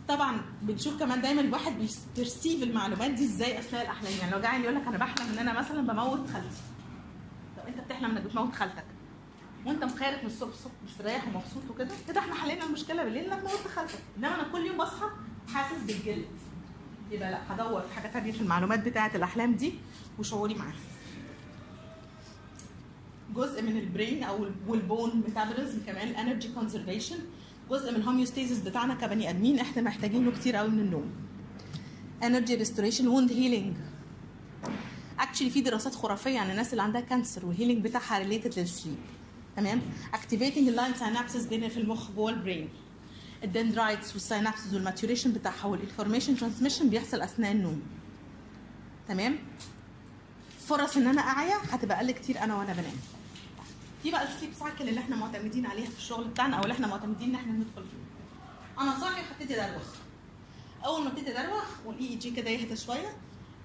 طبعا 0.09 0.41
بنشوف 0.63 0.99
كمان 0.99 1.21
دايما 1.23 1.41
الواحد 1.41 1.73
بيرسيف 2.17 2.63
المعلومات 2.63 3.11
دي 3.11 3.25
إزاي 3.25 3.59
أثناء 3.59 3.83
الأحلام. 3.83 4.13
يعني 4.21 4.33
لو 4.33 4.41
جاي 4.41 4.63
يقول 4.63 4.75
لك 4.75 4.87
أنا 4.87 4.99
بحلم 4.99 5.27
إن 5.33 5.39
أنا 5.39 5.59
مثلا 5.61 5.93
بموت 5.93 6.31
خالتي. 6.31 6.63
طب 7.57 7.67
أنت 7.69 7.81
بتحلم 7.81 8.11
إنك 8.11 8.23
بتموت 8.23 8.55
خالتك. 8.55 8.85
وانت 9.67 9.85
مخارج 9.85 10.19
من 10.21 10.27
الصبح 10.27 10.53
الصبح 10.53 10.73
مستريح 10.89 11.25
ومبسوط 11.29 11.63
وكده؟ 11.71 11.95
كده 12.09 12.21
إحنا 12.21 12.35
حلينا 12.35 12.65
المشكلة 12.65 13.05
بالليل 13.05 13.33
انك 13.33 13.43
موت 13.43 13.69
خالتك 13.75 13.99
إنما 14.17 14.35
أنا 14.35 14.49
كل 14.53 14.67
يوم 14.67 14.77
بصحى 14.77 15.07
حاسس 15.55 15.83
بالجلد. 15.87 16.25
يبقى 17.11 17.31
لا 17.31 17.55
هدور 17.55 17.81
في 17.83 17.95
حاجة 17.95 18.09
ثانية 18.13 18.33
في 18.33 18.41
المعلومات 18.41 18.81
بتاعة 18.89 19.11
الأحلام 19.15 19.55
دي 19.55 19.75
وشعوري 20.19 20.55
معاها. 20.55 20.75
جزء 23.35 23.63
من 23.63 23.79
ال 23.79 23.86
brain 23.86 24.23
أو 24.25 24.47
وال 24.69 24.87
bone 24.87 25.23
metabolism 25.27 25.79
كمان 25.87 26.09
ال 26.09 26.14
energy 26.14 26.49
conservation 26.49 27.17
جزء 27.71 27.91
من 27.91 27.97
ال 27.97 28.02
homeostasis 28.02 28.59
بتاعنا 28.59 28.95
كبني 28.95 29.31
آدمين 29.31 29.59
إحنا 29.59 29.83
محتاجين 29.83 30.25
له 30.25 30.31
كتير 30.33 30.57
قوي 30.57 30.69
من 30.69 30.79
النوم. 30.81 31.11
energy 32.23 32.55
restoration 32.55 33.09
و 33.09 33.13
wound 33.13 33.33
healing 33.33 33.77
actually 35.19 35.51
في 35.51 35.61
دراسات 35.61 35.95
خرافية 35.95 36.39
عن 36.39 36.51
الناس 36.51 36.71
اللي 36.73 36.83
عندها 36.83 37.01
cancer 37.01 37.47
وال 37.47 37.55
healing 37.55 37.85
بتاعها 37.85 38.19
related 38.19 38.59
لل 38.59 38.70
sleep 38.70 38.97
تمام؟ 39.57 39.83
activating 40.15 40.69
ال 40.69 40.74
line 40.74 40.95
synapses 40.95 41.47
بين 41.47 41.69
في 41.69 41.81
المخ 41.81 42.11
جوه 42.11 42.31
البرين 42.31 42.69
الدندرايتس 43.45 44.13
والساينابسز 44.13 44.75
والماتوريشن 44.75 45.33
بتاعها 45.33 45.65
وال 45.67 45.78
information 45.78 46.37
transmission 46.37 46.89
بيحصل 46.89 47.21
أثناء 47.21 47.53
النوم. 47.53 47.83
تمام؟ 49.09 49.39
فرص 50.67 50.97
إن 50.97 51.07
أنا 51.07 51.21
أعيا 51.23 51.57
هتبقى 51.71 51.97
أقل 51.97 52.11
كتير 52.11 52.43
أنا 52.45 52.57
وأنا 52.57 52.73
بنام. 52.73 52.95
دي 54.05 54.11
بقى 54.11 54.25
ال 54.25 54.29
sleep 54.29 54.53
cycle 54.61 54.89
اللي 54.89 55.01
إحنا 55.01 55.17
معتمدين 55.17 55.67
عليها 55.67 55.91
في 55.91 55.99
الشغل 55.99 56.25
بتاعنا 56.29 56.57
أو 56.57 56.63
اللي 56.63 56.75
إحنا 56.75 56.87
معتمدين 56.87 57.29
إن 57.29 57.35
إحنا 57.35 57.53
ندخل 57.53 57.83
فيه. 57.85 58.83
أنا 58.83 59.01
صاحي 59.01 59.23
هبتدي 59.31 59.61
أدروخ. 59.61 59.83
أول 60.85 61.03
ما 61.05 61.09
ابتدي 61.09 61.41
أدروخ 61.41 61.65
وال 61.87 62.09
EEG 62.09 62.31
كده 62.31 62.51
يهدى 62.51 62.77
شوية 62.77 63.17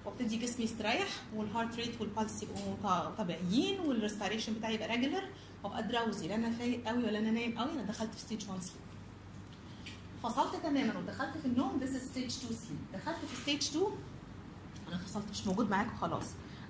وابتدي 0.04 0.36
جسمي 0.36 0.64
يستريح 0.64 1.08
وال 1.34 1.46
heart 1.46 1.76
rate 1.76 2.00
وال 2.00 2.12
pulse 2.12 2.42
يبقوا 2.42 3.10
طبيعيين 3.18 3.80
وال 3.80 3.91
respiration 3.91 4.52
بتاعي 4.52 4.74
يبقى 4.74 4.88
regular 4.88 5.22
وابقى 5.64 5.82
drowsy 5.82 6.28
لا 6.28 6.34
أنا 6.34 6.50
فايق 6.50 6.88
قوي 6.88 7.04
ولا 7.04 7.18
أنا 7.18 7.30
نايم 7.30 7.58
قوي 7.58 7.72
أنا 7.72 7.82
دخلت 7.82 8.14
في 8.14 8.20
stage 8.20 8.48
1 8.48 8.62
sleep 8.62 8.80
فصلت 10.22 10.56
تماما 10.62 10.98
ودخلت 10.98 11.36
في 11.42 11.46
النوم 11.46 11.80
is 11.80 11.88
stage 12.16 12.18
2 12.18 12.32
sleep. 12.50 12.96
دخلت 12.96 13.16
في 13.30 13.36
stage 13.42 13.62
2 13.68 13.86
أنا 14.88 14.98
فصلت 14.98 15.24
مش 15.30 15.46
موجود 15.46 15.70
معاكم 15.70 15.96
خلاص 15.96 16.24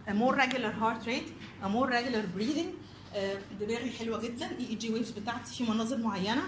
a 0.09 0.11
more 0.11 0.35
regular 0.37 0.73
heart 0.83 1.07
rate 1.07 1.29
a 1.65 1.69
more 1.69 1.89
regular 1.91 2.39
breathing 2.39 2.67
آه، 3.15 3.39
دماغي 3.61 3.91
حلوة 3.91 4.21
جدا 4.23 4.47
EEG 4.59 4.93
waves 4.93 5.11
بتاعتي 5.11 5.55
في 5.65 5.71
مناظر 5.73 5.99
معينة. 5.99 6.43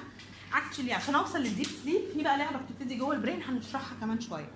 actually 0.54 0.92
عشان 0.92 1.14
أوصل 1.14 1.38
لل 1.38 1.48
deep 1.48 1.66
sleep 1.66 2.00
في 2.14 2.22
بقى 2.22 2.38
لعبة 2.38 2.58
بتبتدي 2.58 2.94
جوه 2.98 3.14
ال 3.14 3.19
brain 3.19 3.42
هنشرحها 3.42 3.96
كمان 4.00 4.20
شوية. 4.20 4.48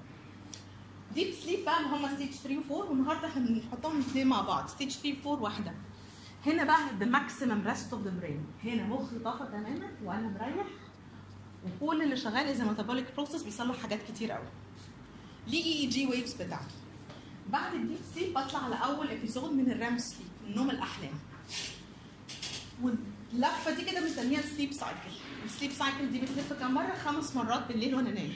deep 1.14 1.34
sleep 1.34 1.64
بقى 1.64 1.78
اللي 1.80 1.88
هم 1.96 2.14
stage 2.16 2.30
3 2.30 2.60
و4 2.68 2.70
والنهاردة 2.72 3.28
إحنا 3.28 3.46
بنحطهم 3.46 3.96
الاثنين 3.96 4.26
مع 4.26 4.40
بعض. 4.40 4.68
stage 4.68 4.90
3 4.92 5.16
و4 5.22 5.26
واحدة. 5.26 5.74
هنا 6.46 6.64
بقى 6.64 6.78
the 7.00 7.04
maximum 7.04 7.66
rest 7.68 7.90
of 7.92 7.98
the 8.06 8.22
brain. 8.22 8.64
هنا 8.66 8.82
مخي 8.86 9.18
طفى 9.18 9.46
تماما 9.52 9.88
وأنا 10.04 10.28
مريح. 10.28 10.66
وكل 11.82 12.02
اللي 12.02 12.16
شغال 12.16 12.36
as 12.46 12.60
metabolic 12.60 13.06
process 13.16 13.42
بيصلح 13.42 13.76
حاجات 13.82 13.98
كتير 14.08 14.32
قوي 14.32 14.46
ليه 15.46 15.64
EEG 15.64 16.06
waves 16.06 16.32
بتاعته 16.34 16.74
بعد 17.50 17.74
ال 17.74 17.79
deep 17.79 17.98
sleep 18.14 18.34
بطلع 18.34 18.58
على 18.58 18.74
أول 18.74 19.08
episode 19.10 19.52
من 19.52 19.70
ال 19.72 19.79
REM 19.79 19.98
sleep 19.98 20.28
نوم 20.56 20.70
الأحلام. 20.70 21.14
واللفة 22.82 23.70
دي 23.74 23.84
كده 23.84 24.00
بنسميها 24.00 24.40
ال 24.40 24.46
sleep 24.46 24.72
cycle 24.72 25.10
ال 25.44 25.49
sleep 25.49 25.72
cycle 25.72 26.12
دي 26.12 26.20
بتلف 26.20 26.52
كام 26.52 26.74
مرة؟ 26.74 26.94
خمس 27.04 27.36
مرات 27.36 27.66
بالليل 27.68 27.94
وأنا 27.94 28.10
نايم. 28.10 28.34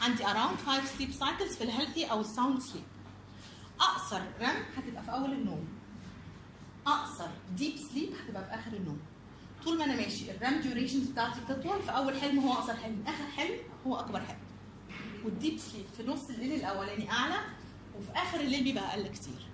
عندي 0.00 0.26
around 0.26 0.58
5 0.66 0.84
sleep 0.98 1.10
cycles 1.12 1.56
في 1.56 1.64
ال 1.64 1.69
healthy 1.69 2.04
أو 2.04 2.20
ال 2.20 2.27
sound 2.27 2.60
sleep 2.60 2.84
أقصر 3.80 4.20
REM 4.40 4.56
هتبقى 4.76 5.02
في 5.02 5.10
أول 5.12 5.32
النوم. 5.32 5.64
أقصر 6.86 7.26
deep 7.56 7.74
sleep 7.76 8.10
هتبقى 8.24 8.44
في 8.44 8.54
آخر 8.54 8.76
النوم. 8.76 8.98
طول 9.64 9.78
ما 9.78 9.84
أنا 9.84 9.96
ماشي 9.96 10.30
ال 10.30 10.38
REM 10.38 10.60
durations 10.60 11.08
بتاعتي 11.08 11.40
بتطول 11.40 11.82
في 11.82 11.90
أول 11.90 12.20
حلم 12.20 12.38
هو 12.38 12.52
أقصر 12.52 12.74
حلم 12.76 13.04
آخر 13.06 13.24
حلم 13.36 13.56
هو 13.86 13.96
أكبر 13.96 14.20
حلم. 14.20 14.38
وال 15.24 15.35
deep 15.35 15.58
sleep 15.58 15.84
في 15.96 16.02
نص 16.02 16.28
الليل 16.30 16.52
الأولاني 16.52 17.10
أعلى 17.10 17.36
وفي 17.98 18.10
آخر 18.12 18.40
الليل 18.40 18.64
بيبقى 18.64 18.84
أقل 18.90 19.08
كتير. 19.08 19.46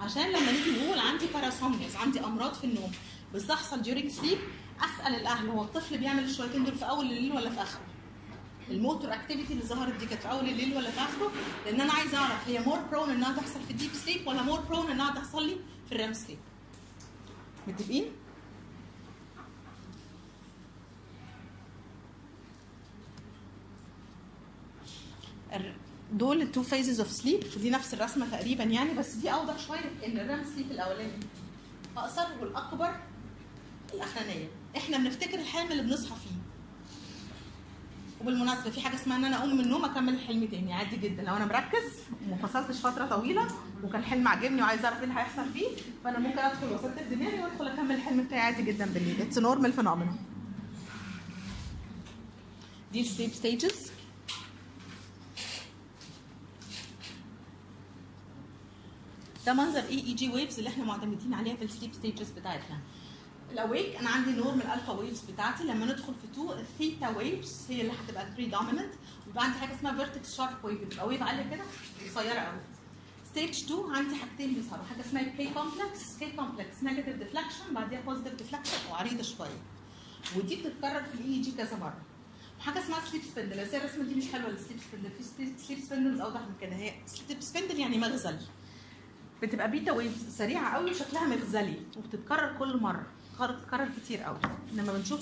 عشان 0.00 0.22
لما 0.28 0.52
نيجي 0.52 0.70
نقول 0.84 0.98
عندي 0.98 1.26
parasomnias 1.34 1.96
عندي 1.96 2.20
أمراض 2.24 2.54
في 2.54 2.64
النوم 2.64 2.92
بتحصل 3.34 3.82
during 3.84 4.12
sleep 4.20 4.38
أسأل 4.84 5.14
الأهل 5.14 5.48
هو 5.48 5.62
الطفل 5.62 5.98
بيعمل 5.98 6.24
الشويتين 6.24 6.64
دول 6.64 6.74
في 6.74 6.84
أول 6.84 7.06
الليل 7.06 7.32
ولا 7.32 7.50
في 7.50 7.62
آخره؟ 7.62 7.80
ال 8.70 8.77
motor 8.77 9.14
activity 9.14 9.52
اللي 9.52 9.64
ظهرت 9.64 9.96
دي 10.00 10.06
كانت 10.06 10.22
في 10.22 10.30
أول 10.30 10.48
الليل 10.48 10.76
ولا 10.76 10.90
في 10.90 11.00
آخره؟ 11.00 11.32
لأن 11.66 11.80
أنا 11.80 11.92
عايزة 11.92 12.18
أعرف 12.18 12.48
هي 12.48 12.58
more 12.60 12.78
prone 12.90 13.10
إنها 13.10 13.32
تحصل 13.36 13.60
في 13.66 13.70
ال 13.70 13.74
deep 13.74 13.90
sleep 13.92 14.26
ولا 14.26 14.42
more 14.42 14.60
prone 14.60 14.90
إنها 14.90 15.14
تحصل 15.14 15.46
لي 15.46 15.56
في 15.88 15.94
ال 15.94 15.99
REM 15.99 16.12
sleep 16.12 16.38
متفقين؟ 17.66 18.04
دول 26.12 26.42
ال 26.42 26.47
two 26.47 26.62
phases 26.62 27.00
of 27.00 27.10
sleep 27.10 27.40
دي 27.56 27.70
نفس 27.70 27.94
الرسمة 27.94 28.30
تقريبا 28.30 28.64
يعني 28.64 28.94
بس 28.94 29.14
دي 29.14 29.32
أوضح 29.32 29.58
شوية 29.58 30.06
إن 30.06 30.18
ال 30.18 30.25
REM 30.25 30.44
sleep 30.44 30.70
الأولاني. 30.70 31.20
أقصر 31.96 32.26
والأكبر 32.40 32.94
الأخرانية. 33.94 34.48
إحنا 34.76 34.98
بنفتكر 34.98 35.38
الحلم 35.38 35.72
اللي 35.72 35.82
بنصحى 35.82 36.14
فيه. 36.14 36.49
وبالمناسبة 38.20 38.70
في 38.70 38.80
حاجة 38.80 38.94
اسمها 38.94 39.16
إن 39.16 39.24
أنا 39.24 39.36
أقوم 39.38 39.54
من 39.54 39.60
النوم 39.60 39.84
أكمل 39.84 40.14
الحلم 40.14 40.46
تاني 40.46 40.72
عادي 40.74 40.96
جدا. 40.96 41.22
لو 41.22 41.36
أنا 41.36 41.44
مركز 41.44 41.92
وما 42.26 42.36
فصلتش 42.36 42.80
فترة 42.80 43.06
طويلة 43.06 43.46
وكان 43.84 44.04
حلم 44.04 44.28
عاجبني 44.28 44.62
وعايز 44.62 44.84
أعرف 44.84 44.96
إيه 44.98 45.04
اللي 45.04 45.14
هيحصل 45.14 45.52
فيه 45.52 45.68
فأنا 46.04 46.18
ممكن 46.18 46.38
أدخل 46.38 46.66
واظبط 46.72 47.10
دماغي 47.10 47.42
وأدخل 47.42 47.66
أكمل 47.68 47.94
الحلم 47.94 48.24
بتاعي 48.24 48.40
عادي 48.40 48.62
جدا 48.62 48.86
بالليل. 48.86 49.22
it's 49.22 49.38
normal 49.38 49.72
phenomena 49.72 50.16
دي 52.92 53.00
ال 53.00 53.05
sleep 53.05 53.30
stages 53.30 53.90
ده 59.46 59.52
منظر 59.54 59.78
EEG 59.80 60.28
waves 60.28 60.58
اللي 60.58 60.70
إحنا 60.70 60.84
معتمدين 60.84 61.34
عليها 61.34 61.56
في 61.56 61.64
ال 61.64 61.69
sleep 61.69 61.94
stages 61.94 62.30
بتاعتنا. 62.30 62.78
ال 63.52 63.59
awake 63.59 63.96
أنا 63.96 64.10
عندي 64.10 64.32
normal 64.32 64.66
alpha 64.66 64.92
waves 64.92 65.20
بتاعتي. 65.20 65.64
لما 65.64 65.86
ندخل 65.86 66.14
في 66.14 66.40
2 66.40 66.58
ال 66.58 66.66
theta 66.66 67.08
waves 67.08 67.66
هي 67.68 67.80
اللي 67.80 67.92
هتبقى 67.92 68.26
predominant 68.34 68.92
ويبقى 69.26 69.44
عندي 69.44 69.58
حاجة 69.58 69.74
اسمها 69.74 69.96
vertex 69.96 70.36
sharp 70.36 70.64
wave 70.64 70.80
بتبقى 70.80 71.06
wave 71.08 71.22
عالية 71.22 71.50
كده 71.50 71.64
قصيرة 72.10 72.40
قوي. 72.40 72.60
stage 73.30 73.64
2 73.64 73.94
عندي 73.96 74.16
حاجتين 74.16 74.54
بيظهروا. 74.54 74.84
حاجة 74.84 75.00
اسمها 75.00 75.22
K 75.22 75.50
complex 75.54 76.18
K 76.18 76.32
complex 76.32 76.82
negative 76.82 77.16
deflection 77.16 77.74
بعديها 77.74 78.00
positive 78.00 78.34
deflection 78.34 78.90
وعريضة 78.90 79.22
شوية. 79.22 79.60
ودي 80.36 80.56
بتتكرر 80.56 81.02
في 81.02 81.14
ال 81.14 81.40
EEG 81.40 81.52
كذا 81.52 81.76
مرة. 81.76 82.00
وحاجة 82.58 82.78
اسمها 82.78 83.00
sleep 83.10 83.22
spindle 83.34 83.64
بس 83.64 83.74
الرسمة 83.74 84.04
دي 84.04 84.14
مش 84.14 84.32
حلوة 84.32 84.50
لل 84.50 84.59
sleep 84.59 84.80
spindle 84.92 85.10
في 85.10 85.22
sleep 85.66 85.80
spindles 85.80 86.20
أوضح 86.20 86.40
من 86.40 86.54
كده. 86.60 86.76
هي 86.76 86.92
sleep 87.06 87.40
spindle 87.40 87.78
يعني 87.78 87.98
مغزل. 87.98 88.38
بتبقى 89.42 89.70
beta 89.70 89.92
waves 89.92 90.36
سريعة 90.38 90.74
قوي 90.74 90.90
وشكلها 90.90 91.26
مغزلي. 91.26 91.76
وبتتكرر 91.96 92.58
كل 92.58 92.76
مرة. 92.76 93.06
بتتكرر 93.46 93.88
كتير 94.04 94.22
قوي. 94.22 94.38
لما 94.72 94.92
بنشوف 94.92 95.20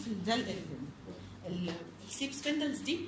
ال 2.08 2.12
sleep 2.12 2.32
spindles 2.32 2.78
دي 2.78 3.00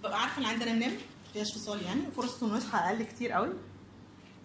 ببقى 0.00 0.20
عارفة 0.20 0.38
إن 0.38 0.44
عندنا 0.44 0.72
نومة 0.72 0.88
ما 0.88 0.92
فيهاش 1.32 1.52
فصال 1.54 1.82
يعني 1.82 2.00
وفرصة 2.08 2.46
إنه 2.46 2.56
يصحى 2.56 2.78
أقل 2.78 3.02
كتير 3.02 3.32
قوي. 3.32 3.52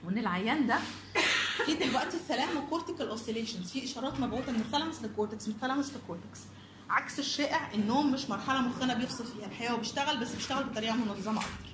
وإن 0.05 0.17
العيان 0.17 0.67
ده 0.67 0.79
في 1.65 1.73
دلوقتي 1.75 2.17
thalamocortical 2.27 3.09
oscillations 3.09 3.71
في 3.71 3.83
إشارات 3.85 4.19
مبعوثة 4.19 4.51
من 4.51 4.59
الثالاموس 4.59 5.01
للكورتكس 5.01 5.47
من 5.47 5.53
الثالاموس 5.53 5.93
للكورتكس 5.93 6.39
عكس 6.89 7.19
الشائع 7.19 7.73
النوم 7.73 8.11
مش 8.11 8.29
مرحلة 8.29 8.61
مخنا 8.61 8.93
بيفصل 8.93 9.25
فيها 9.25 9.45
الحقيقة 9.45 9.73
هو 9.73 9.77
بيشتغل 9.77 10.19
بس 10.19 10.35
بيشتغل 10.35 10.63
بطريقة 10.63 10.95
منظمة 10.95 11.41
أكتر. 11.41 11.71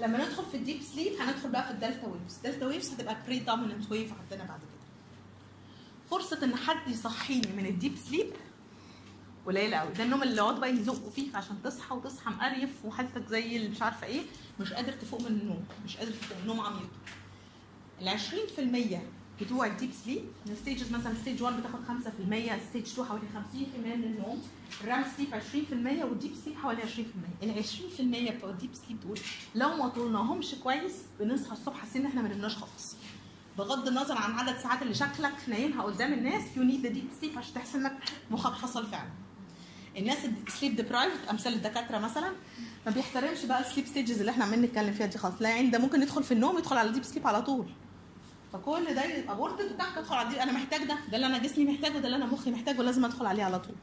لما 0.00 0.18
ندخل 0.26 0.44
في 0.50 0.56
ال 0.56 0.61
deep 0.61 0.82
sleep 0.82 1.12
هندخل 1.20 1.48
بقى 1.50 1.64
في 1.64 1.70
ال 1.70 1.76
delta 1.76 2.06
waves 2.06 2.36
ال 2.36 2.41
delta 2.41 2.66
waves 2.66 2.92
هتبقى 2.92 3.16
predominant 3.26 3.90
wave 3.90 4.12
عندنا 4.12 4.48
بعد 4.48 4.60
كده. 4.60 4.77
فرصة 6.10 6.44
إن 6.44 6.56
حد 6.56 6.88
يصحيني 6.90 7.52
من 7.56 7.66
ال 7.66 7.72
deep 7.72 7.96
sleep 8.08 8.26
قليلة 9.46 9.76
قوي 9.76 9.92
ده 9.92 10.04
النوم 10.04 10.22
اللي 10.22 10.36
يقعدوا 10.36 10.58
بقى 10.60 10.70
يزقوا 10.72 11.10
فيك 11.10 11.34
عشان 11.34 11.56
تصحى 11.64 11.94
وتصحى 11.94 12.30
مقريف 12.30 12.70
وحالتك 12.84 13.26
زي 13.28 13.56
اللي 13.56 13.68
مش 13.68 13.82
عارفة 13.82 14.06
إيه 14.06 14.22
مش 14.60 14.72
قادر 14.72 14.92
تفوق 14.92 15.20
من 15.20 15.26
النوم 15.26 15.64
مش 15.84 15.96
قادر 15.96 16.12
تفوق 16.12 16.38
نوم 16.46 16.60
عميق. 16.60 16.88
ال 18.00 18.18
20% 19.40 19.42
بتوع 19.42 19.66
ال 19.66 19.71
deep 19.71 19.90
sleep 20.04 20.24
ال 20.48 20.54
stages 20.54 20.92
مثلا 20.92 21.14
stage 21.22 21.42
1 21.42 21.60
بتاخد 21.60 21.78
5% 21.88 22.68
stage 22.70 22.82
2 22.86 23.08
حوالي 23.08 23.22
50% 23.54 23.56
من 23.78 23.92
النوم 24.04 24.42
ال 24.84 24.89
REM 24.89 25.04
sleep 25.16 25.34
20% 26.00 26.04
وال 26.04 26.13
deep 26.13 26.32
sleep 26.44 26.56
حوالي 26.56 26.82
20% 26.82 26.86
ال 27.42 27.64
20% 27.64 28.36
بتوع 28.36 28.50
ال 28.50 28.54
deep 28.54 28.70
sleep 28.74 29.00
دول 29.00 29.18
لو 29.54 29.76
ما 29.76 29.88
طولناهمش 29.88 30.54
كويس 30.54 30.92
بنصحى 31.20 31.52
الصبح 31.52 31.76
حاسين 31.76 32.00
ان 32.02 32.06
إحنا 32.08 32.22
ما 32.22 32.28
نمناش 32.34 32.56
خالص. 32.56 32.96
بغض 33.58 33.88
النظر 33.88 34.18
عن 34.18 34.32
عدد 34.38 34.58
ساعات 34.58 34.82
اللي 34.82 34.94
شكلك 34.94 35.32
نايمها 35.48 35.82
قدام 35.82 36.12
الناس 36.12 36.42
you 36.56 36.62
need 36.62 36.86
deep 36.86 37.08
sleep 37.20 37.38
عشان 37.38 37.54
تحس 37.54 37.74
إنك 37.74 37.92
مخك 38.30 38.52
حصل 38.52 38.86
فعلا. 38.86 39.08
الناس 39.96 40.18
ال 40.46 40.51
sleep 40.51 40.76
deprived 40.76 41.28
أمثال 41.30 41.54
الدكاترة 41.54 41.98
مثلا 41.98 42.32
ما 42.86 42.92
بيحترمش 42.92 43.44
بقى 43.44 43.60
ال 43.60 43.64
sleep 43.64 43.86
stages 43.86 44.18
اللي 44.20 44.30
إحنا 44.30 44.44
عمالين 44.44 44.64
نتكلم 44.64 44.92
فيها 44.92 45.06
دي 45.06 45.18
خالص. 45.18 45.42
لا 45.42 45.48
يعني 45.48 45.70
ده 45.70 45.78
ممكن 45.78 46.02
يدخل 46.02 46.22
في 46.24 46.32
النوم 46.32 46.58
يدخل 46.58 46.76
على 46.76 46.88
ال 46.88 46.91
deep 46.91 47.02
sleep 47.02 47.26
على 47.26 47.42
طول. 47.42 47.66
فكل 48.52 48.94
ده 48.94 49.04
يبقى 49.04 49.36
aborted 49.36 49.72
وتحت 49.72 49.98
ادخل 49.98 50.14
على 50.14 50.28
ال 50.28 50.30
deep 50.30 50.38
أنا 50.42 50.52
محتاج 50.52 50.84
ده 50.84 50.98
ده 51.10 51.16
اللي 51.16 51.26
أنا 51.26 51.38
جسمي 51.38 51.64
محتاجه 51.64 51.98
ده 51.98 52.06
اللي 52.06 52.16
أنا 52.16 52.26
مخي 52.26 52.50
محتاجه 52.50 52.82
لازم 52.82 53.04
أدخل 53.04 53.26
عليه 53.26 53.44
على 53.44 53.58
طول. 53.58 53.74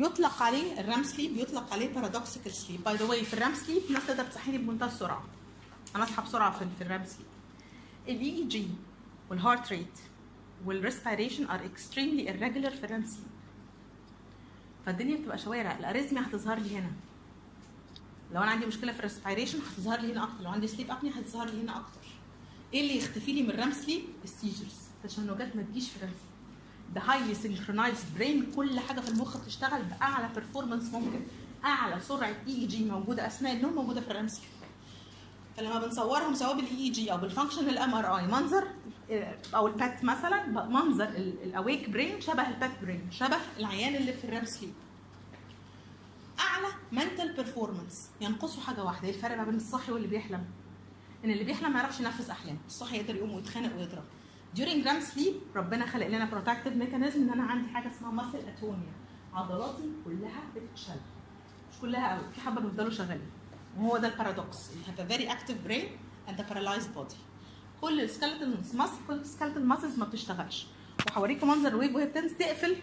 يطلق 0.00 0.42
عليه 0.42 0.80
ال 0.80 0.86
REM 0.86 1.02
sleep 1.02 1.36
يطلق 1.36 1.72
عليه 1.72 1.94
paradoxical 1.94 2.52
sleep. 2.52 2.84
by 2.84 2.96
the 2.96 3.04
way 3.04 3.24
في 3.24 3.34
ال 3.34 3.39
REM 3.39 3.54
sleep 3.54 3.82
الناس 3.88 4.06
تقدر 4.06 4.24
تصحيني 4.24 4.58
بمنتهى 4.58 4.88
السرعة. 4.88 5.24
أنا 5.96 6.04
أصحى 6.04 6.22
بسرعة 6.22 6.58
في, 6.58 6.66
في 6.78 6.84
ال 6.84 6.89
REM 6.89 7.04
sleep. 7.04 7.26
ال 8.08 8.30
EEG 8.30 8.68
وال 9.30 9.42
heart 9.42 9.72
rate 9.72 9.98
وال 10.64 10.77
respiration 10.77 11.50
are 11.50 11.64
extremely 11.64 12.26
irregular 12.26 12.74
في 12.76 12.84
ال 12.84 12.89
REM 12.89 13.04
sleep. 13.04 13.26
فالدنيا 14.86 15.16
بتبقى 15.16 15.38
شوارع. 15.38 15.78
ال 15.78 15.82
arrhythmia 15.82 16.22
هتظهر 16.22 16.58
لي 16.58 16.76
هنا. 16.76 16.92
لو 18.32 18.42
أنا 18.42 18.50
عندي 18.50 18.66
مشكلة 18.66 18.92
في 18.92 18.98
ال 18.98 19.03
respiration 19.03 19.58
هتظهر 19.58 20.00
لي 20.00 20.12
هنا 20.12 20.24
أكتر. 20.24 20.44
لو 20.44 20.50
عندي 20.50 20.66
sleep 20.66 20.90
apnea 20.90 21.10
هتظهر 21.10 21.50
لي 21.50 21.62
هنا 21.62 21.76
أكتر. 21.76 22.08
إيه 22.74 22.80
اللي 22.80 22.96
يختفي 22.96 23.32
لي 23.32 23.42
من 23.42 23.50
ال 23.50 23.56
REM 23.56 23.72
sleep؟ 23.72 24.02
ال 24.24 24.30
seizures 24.30 24.76
التشنجات 25.04 25.56
ما 25.56 25.62
تجيش 25.62 25.90
في 25.90 25.96
ال 25.96 26.00
REM 26.00 26.10
sleep. 26.10 26.29
ده 26.94 27.00
highly 27.00 27.34
synchronized 27.34 28.04
brain 28.16 28.52
كل 28.56 28.80
حاجة 28.80 29.00
في 29.00 29.08
المخ 29.08 29.36
بتشتغل 29.36 29.82
بأعلى 29.82 30.28
performance 30.34 30.92
ممكن. 30.92 31.20
أعلى 31.64 32.00
سرعة 32.00 32.28
EEG 32.28 32.84
موجودة 32.84 33.26
أثناء 33.26 33.52
النوم 33.56 33.74
موجودة 33.74 34.00
في 34.00 34.10
ال 34.10 34.14
REM 34.14 34.28
sleep 34.28 34.48
فلما 35.56 35.78
بنصورهم 35.86 36.34
سواء 36.34 36.56
بال 36.56 36.76
EEG 36.76 37.12
أو 37.12 37.16
بال 37.18 37.28
functional 37.28 37.78
MRI 37.78 38.26
منظر 38.26 38.68
أو 39.54 39.66
ال 39.66 39.76
PET 39.76 40.04
مثلا 40.04 40.46
منظر 40.68 41.08
ال 41.44 41.52
awake 41.52 41.90
brain 41.90 42.20
شبه 42.20 42.48
ال 42.48 42.54
PET 42.54 42.70
brain 42.82 43.08
شبه 43.10 43.36
العيان 43.58 43.94
اللي 43.96 44.12
في 44.12 44.24
ال 44.24 44.29
REM 44.29 44.44
sleep 44.44 44.72
أعلى 46.40 46.66
mental 46.92 47.32
performance 47.36 48.08
ينقصه 48.20 48.60
حاجة 48.60 48.84
واحدة 48.84 49.08
إيه 49.08 49.14
الفرق 49.14 49.36
ما 49.36 49.44
بين 49.44 49.54
الصاحي 49.54 49.92
واللي 49.92 50.08
بيحلم؟ 50.08 50.44
إن 51.24 51.30
اللي 51.30 51.44
بيحلم 51.44 51.72
ما 51.72 51.80
يعرفش 51.80 52.00
ينفذ 52.00 52.30
أحلامه 52.30 52.58
الصاحي 52.66 52.96
يقدر 52.96 53.16
يقوم 53.16 53.30
ويتخانق 53.34 53.76
ويضرب. 53.76 54.04
During 54.56 54.84
REM 54.86 55.02
sleep 55.14 55.56
ربنا 55.56 55.86
خلق 55.86 56.06
لنا 56.06 56.24
protective 56.24 56.72
mechanism 56.76 57.22
إن 57.22 57.30
أنا 57.30 57.42
عندي 57.42 57.70
حاجة 57.74 57.90
اسمها 57.90 58.10
muscle 58.10 58.38
atonia 58.48 58.92
عضلاتي 59.34 59.90
كلها 60.04 60.42
بتتشل. 60.56 60.92
مش 61.72 61.78
كلها 61.80 62.14
قوي 62.14 62.32
في 62.34 62.40
حبة 62.40 62.60
بيفضلوا 62.60 62.90
شغالين. 62.90 63.30
وهو 63.78 63.96
ده 63.96 64.08
ال 64.08 64.14
paradox 64.14 64.56
you 64.58 64.88
have 64.90 65.00
a 65.00 65.12
very 65.12 65.26
active 65.28 65.68
brain 65.68 65.86
and 66.28 66.40
a 66.40 66.44
paralyzed 66.52 66.96
body. 66.98 67.16
كل 67.80 68.08
ال 68.08 68.15
skeletal 68.15 68.74
muscle 68.76 68.92
كل 69.08 69.20
ال 69.24 69.28
skeletal 69.28 69.58
muscles 69.58 69.98
ما 69.98 70.04
بتشتغلش. 70.04 70.66
وهوريكم 71.10 71.48
منظر 71.48 71.68
ال 71.68 71.73
wave 71.73 71.94
وهي 71.94 72.06
بتنزل 72.06 72.36
تقفل 72.36 72.76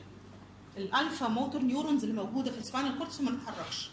ال 0.77 0.86
alpha 0.86 1.27
motor 1.27 1.61
neurons 1.61 2.03
اللي 2.03 2.15
موجودة 2.23 2.51
في 2.51 2.57
ال 2.57 2.63
spinal 2.63 2.97
cortex 2.97 3.19
وما 3.19 3.31
نتحركش 3.31 3.89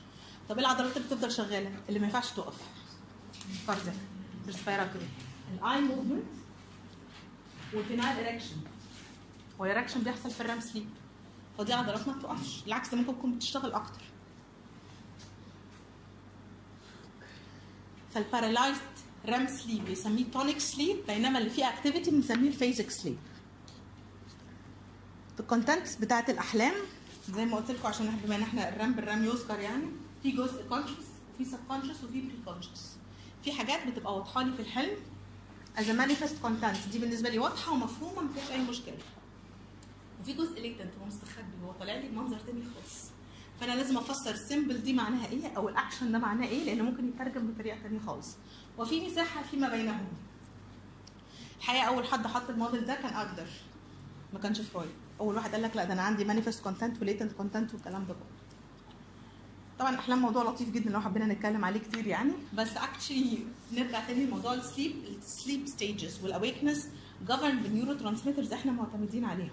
طب 0.49 0.59
إيه 0.59 0.65
العضلات 0.67 0.97
اللي 0.97 1.09
بتفضل 1.09 1.33
شغالة؟ 1.33 1.71
اللي 1.89 1.99
ما 2.01 2.07
ينفعش 2.07 2.31
تقف. 2.31 2.57
cardiac 3.67 3.95
respiratory 4.47 5.07
ال 5.55 5.81
eye 5.81 5.93
movement 5.93 6.25
وال 7.75 7.88
penile 7.88 8.27
erection 8.27 8.57
وال 9.59 9.67
erection 9.67 10.01
بيحصل 10.01 10.31
في 10.31 10.41
ال 10.41 10.46
REM 10.46 10.61
sleep. 10.61 10.87
فدي 11.59 11.73
عضلات 11.73 12.09
ما 12.09 12.15
بتقفش. 12.15 12.61
بالعكس 12.63 12.89
ده 12.89 12.97
ممكن 12.97 13.19
تكون 13.19 13.35
بتشتغل 13.35 13.73
أكتر. 13.73 14.01
فال 18.15 18.27
paralyzed 18.27 18.81
REM 19.27 19.47
sleep 19.47 19.85
بيسميه 19.85 20.25
tonic 20.33 20.59
sleep 20.59 20.97
بينما 21.07 21.39
اللي 21.39 21.51
فيه 21.51 21.69
activity 21.69 22.11
بنسميه 22.11 22.49
ال 22.49 22.55
phasic 22.55 22.91
sleep 22.91 23.19
ال 25.41 25.47
contents 25.47 25.97
بتاعت 25.97 26.31
الأحلام 26.31 26.75
زي 27.31 27.45
ما 27.45 27.57
قلت 27.57 27.71
لكم 27.71 27.89
عشان 27.89 28.19
بما 28.25 28.37
إن 28.37 28.43
إحنا 28.43 28.69
ال 28.69 28.75
REM 28.75 28.93
بال 28.93 29.06
REM 29.06 29.25
يذكر 29.25 29.59
يعني 29.61 29.85
في 30.23 30.31
جزء 30.31 30.63
conscious 30.69 30.93
وفي 31.35 31.45
subconscious 31.51 32.05
وفي 32.05 32.21
preconscious 32.21 32.97
في 33.45 33.53
حاجات 33.53 33.87
بتبقى 33.87 34.15
واضحة 34.17 34.43
لي 34.43 34.53
في 34.53 34.61
الحلم 34.63 34.97
as 35.79 35.91
manifest 35.91 36.43
content 36.43 36.89
دي 36.93 36.99
بالنسبة 36.99 37.29
لي 37.29 37.39
واضحة 37.39 37.73
ومفهومة 37.73 38.23
ما 38.23 38.29
فيهاش 38.33 38.51
أي 38.51 38.63
مشكلة. 38.63 38.99
وفي 40.21 40.33
جزء 40.33 40.61
latent 40.61 40.91
هو 41.01 41.07
مستخبي 41.07 41.67
هو 41.67 41.73
طالع 41.73 41.95
لي 41.95 42.09
بمنظر 42.09 42.39
تاني 42.39 42.63
خالص. 42.75 43.11
فأنا 43.61 43.73
لازم 43.73 43.97
أفسر 43.97 44.31
ال 44.31 44.38
symbol 44.38 44.83
دي 44.83 44.93
معناها 44.93 45.27
إيه 45.27 45.57
أو 45.57 45.69
الاكشن 45.69 46.13
ده 46.13 46.19
معناه 46.19 46.47
إيه 46.47 46.65
لأنه 46.65 46.83
ممكن 46.85 47.09
يترجم 47.09 47.51
بطريقة 47.51 47.79
تانية 47.83 47.99
خالص. 47.99 48.37
وفي 48.79 49.07
مساحة 49.07 49.43
فيما 49.43 49.69
بينهم. 49.69 50.07
الحقيقة 51.59 51.85
أول 51.85 52.07
حد 52.07 52.27
حط 52.27 52.51
الموديل 52.51 52.85
ده 52.87 52.95
كان 52.95 53.15
اجدر 53.15 53.47
ما 54.33 54.39
كانش 54.39 54.61
فرويد 54.61 54.91
أول 55.21 55.35
واحد 55.35 55.53
قال 55.53 55.63
لك 55.63 55.77
لا 55.77 55.85
ده 55.85 55.93
أنا 55.93 56.03
عندي 56.03 56.25
manifest 56.25 56.63
content 56.63 57.03
و 57.03 57.07
latent 57.07 57.33
content 57.33 57.75
والكلام 57.75 58.05
ده 58.05 58.15
كله. 58.15 58.44
طبعا 59.79 59.91
الاحلام 59.91 60.19
موضوع 60.19 60.43
لطيف 60.43 60.71
جدا 60.71 60.91
لو 60.91 61.01
حبينا 61.01 61.27
نتكلم 61.27 61.65
عليه 61.65 61.81
كتير 61.81 62.07
يعني. 62.07 62.33
بس 62.55 62.77
actually 62.77 63.39
نرجع 63.73 64.01
تاني 64.07 64.25
لموضوع 64.27 64.55
ال 64.55 64.61
sleep 64.61 64.93
ال 65.19 65.27
sleep 65.27 65.67
stages 65.67 66.25
وال 66.25 66.37
awakeness 66.37 66.89
govern 67.29 67.59
بال 67.63 67.93
neurotransmitters 67.93 68.53
إحنا 68.53 68.73
معتمدين 68.73 69.25
عليها. 69.25 69.53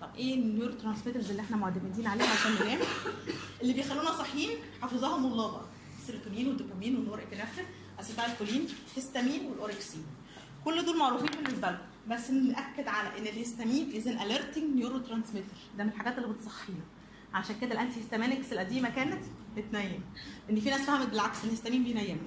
طب 0.00 0.14
إيه 0.16 0.34
ال 0.34 0.72
neurotransmitters 0.72 1.30
اللي 1.30 1.42
إحنا 1.42 1.56
معتمدين 1.56 2.06
عليها 2.06 2.26
عشان 2.30 2.52
ننام؟ 2.52 2.78
اللي 3.62 3.72
بيخلونا 3.72 4.12
صاحيين 4.12 4.58
حافظاهم 4.82 5.26
الله 5.26 5.50
بقى 5.50 5.64
السيروتونين 6.00 6.48
والدوبامين 6.48 6.96
وال 6.96 7.22
norepinephrine 7.22 7.66
acetylcholine 8.00 8.66
histamine 8.96 9.46
وال 9.46 9.60
orexin 9.60 10.02
كل 10.64 10.84
دول 10.84 10.98
معروفين 10.98 11.28
بالنسبة 11.30 11.70
لكم 11.70 11.82
بس 12.08 12.30
نأكد 12.30 12.88
على 12.88 13.18
إن 13.18 13.26
الهستامين 13.26 13.96
is 13.96 14.08
an 14.08 14.18
alerting 14.20 14.74
neurotransmitter 14.74 15.46
ده 15.78 15.84
من 15.84 15.90
الحاجات 15.90 16.18
اللي 16.18 16.28
بتصحينا. 16.28 16.84
عشان 17.34 17.56
كده 17.60 17.72
ال 17.72 18.00
antihistaminics 18.00 18.52
القديمة 18.52 18.88
كانت 18.90 19.24
بتنيم. 19.56 20.02
إن 20.50 20.60
في 20.60 20.70
ناس 20.70 20.80
فهمت 20.80 21.08
بالعكس 21.08 21.44
الهستامين 21.44 21.84
بينيم. 21.84 22.20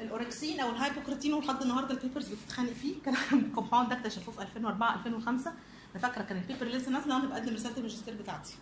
ال 0.00 0.09
orexin 0.09 0.60
أو 0.60 0.70
ال 0.70 0.76
hypocretin 0.76 1.32
ولحد 1.32 1.62
النهارده 1.62 1.94
ال 1.94 1.99
papers 1.99 2.28
بتتخانق 2.28 2.72
فيه. 2.72 2.94
كان 3.04 3.14
ال 3.32 3.38
compound 3.38 3.88
ده 3.88 3.96
اكتشفوه 3.96 4.34
في 4.34 4.42
2004 4.42 4.94
2005 4.94 5.52
أنا 5.94 6.02
فاكرة 6.02 6.22
كان 6.22 6.36
ال 6.36 6.41
paper 6.41 6.66
لسه 6.66 6.90
نازلة 6.90 7.14
وأنا 7.16 7.28
بقدم 7.28 7.54
رساله 7.54 7.76
الماجستير 7.76 8.14
بتاعتي. 8.14 8.54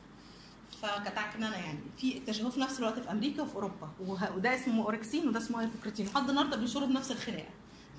فكانت 0.83 1.19
عكنانه 1.19 1.57
يعني 1.57 1.79
في 1.99 2.19
اكتشفوه 2.19 2.51
في 2.51 2.61
نفس 2.61 2.79
الوقت 2.79 2.99
في 2.99 3.11
أمريكا 3.11 3.43
وفي 3.43 3.55
أوروبا. 3.55 3.91
وده 4.37 4.55
اسمه 4.55 4.85
orexin 4.85 5.29
وده 5.29 5.39
اسمه 5.39 5.61
hypocretin. 5.61 6.07
لحد 6.07 6.29
النهارده 6.29 6.57
بينشروا 6.57 6.89
بنفس 6.89 7.13
الخناقة. 7.13 7.51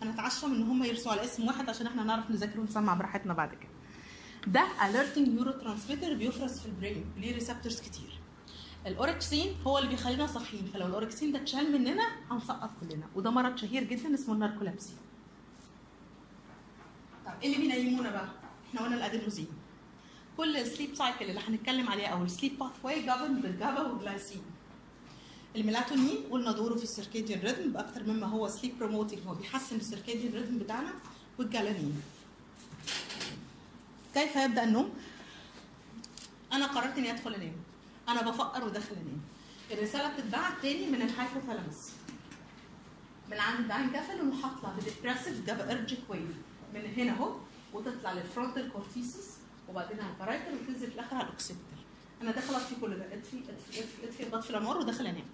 هنتعشم 0.02 0.54
إن 0.54 0.64
هم 0.64 0.84
يرسوا 0.84 1.12
على 1.12 1.24
اسم 1.24 1.48
واحد 1.48 1.70
عشان 1.70 1.88
إحنا 1.88 2.04
نعرف 2.04 2.32
نذاكر 2.32 2.60
ونسمع 2.60 2.94
براحتنا 2.94 3.34
بعد 3.34 3.50
كده. 3.50 3.73
ده 4.48 4.66
alerting 4.80 5.28
neurotransmitter 5.40 6.14
بيفرز 6.14 6.60
في 6.60 6.66
ال 6.66 6.73
brain 6.73 7.06
ليه 7.18 7.34
receptors 7.34 7.82
كتير. 7.82 8.20
ال 8.88 8.98
orexin 8.98 9.56
هو 9.68 9.78
اللي 9.78 9.90
بيخلينا 9.90 10.28
صاحيين. 10.28 10.66
فلو 10.74 10.88
ال 10.88 10.94
orexin 10.94 11.32
ده 11.32 11.40
اتشال 11.42 11.72
مننا 11.72 12.04
هنسقط 12.32 12.70
كلنا. 12.82 13.08
وده 13.16 13.30
مرض 13.30 13.58
شهير 13.58 13.84
جدا 13.84 14.14
اسمه 14.14 14.34
ال 14.34 14.39
narcolepsy 14.39 14.94
طب 17.26 17.32
إيه 17.44 17.56
اللي 17.56 17.68
بينيمونا 17.76 18.10
بقى؟ 18.12 18.28
إحنا 18.70 18.82
قلنا 18.82 18.96
الأدينوزين. 18.96 19.48
كل 20.38 20.58
ال 20.58 20.64
sleep 20.64 20.96
cycle 20.96 21.26
اللي 21.26 21.40
هنتكلم 21.48 21.90
عليها 21.90 22.08
أو 22.08 22.24
ال 22.24 22.30
sleep 22.30 22.60
pathway 22.60 22.72
govern 22.84 23.42
بال 23.42 23.55
GABA 23.55 23.82
وال 23.82 23.95
glycine 23.95 24.42
الميلاتونين 25.56 26.18
قلنا 26.32 26.52
دوره 26.52 26.76
في 26.76 26.84
ال 26.84 26.89
circadian 26.89 27.40
rhythm 27.40 27.72
بأكتر 27.72 28.04
مما 28.04 28.28
هو 28.28 28.48
sleep 28.48 28.80
promoting 28.80 29.20
هو 29.28 29.34
بيحسن 29.36 29.76
ال 29.76 29.82
circadian 29.82 30.34
rhythm 30.34 30.58
بتاعنا 30.60 30.94
وال 31.40 31.54
galanin 31.54 32.02
كيف 34.14 34.36
يبدأ 34.36 34.64
النوم؟ 34.64 34.94
أنا 36.54 36.66
قررت 36.68 36.98
إني 36.98 37.12
أدخل 37.12 37.34
انام 37.34 37.54
أنا 38.10 38.22
بفكر 38.22 38.64
وداخل 38.64 38.96
انام 38.96 39.22
الرسالة 39.72 40.14
بتتبعت 40.14 40.54
تاني 40.62 40.88
من 40.88 41.02
ال 41.02 41.09
hypothalamus 41.09 41.90
من 43.32 43.40
عند 43.40 43.60
ال 43.60 43.90
diencephalon 43.90 44.20
انه 44.20 44.46
هطلع 44.46 44.70
ب 44.70 44.77
depressive 44.77 45.46
GABAergic 45.46 46.00
wave 46.10 46.36
من 46.74 46.94
هنا 46.98 47.12
أهو 47.12 47.36
وتطلع 47.74 48.12
لل 48.14 48.27
frontal 48.27 48.72
cortices 48.72 49.38
وبعدين 49.70 50.00
على 50.00 50.10
ال 50.14 50.18
parietal 50.18 50.54
وتنزل 50.56 50.88
في 50.88 50.94
الآخر 50.96 51.16
على 51.16 51.24
ال 51.26 51.30
occipital 51.30 51.68
أنا 52.22 52.32
داخلة 52.32 52.58
اطفي 52.58 52.76
كل 52.82 52.98
ده. 52.98 53.06
اطفي 53.06 53.38
اطفي 53.40 53.80
اطفي 53.80 54.08
اطفي 54.08 54.26
بطفي 54.30 54.50
الانوار 54.50 54.78
وداخل 54.78 55.08
انام 55.08 55.26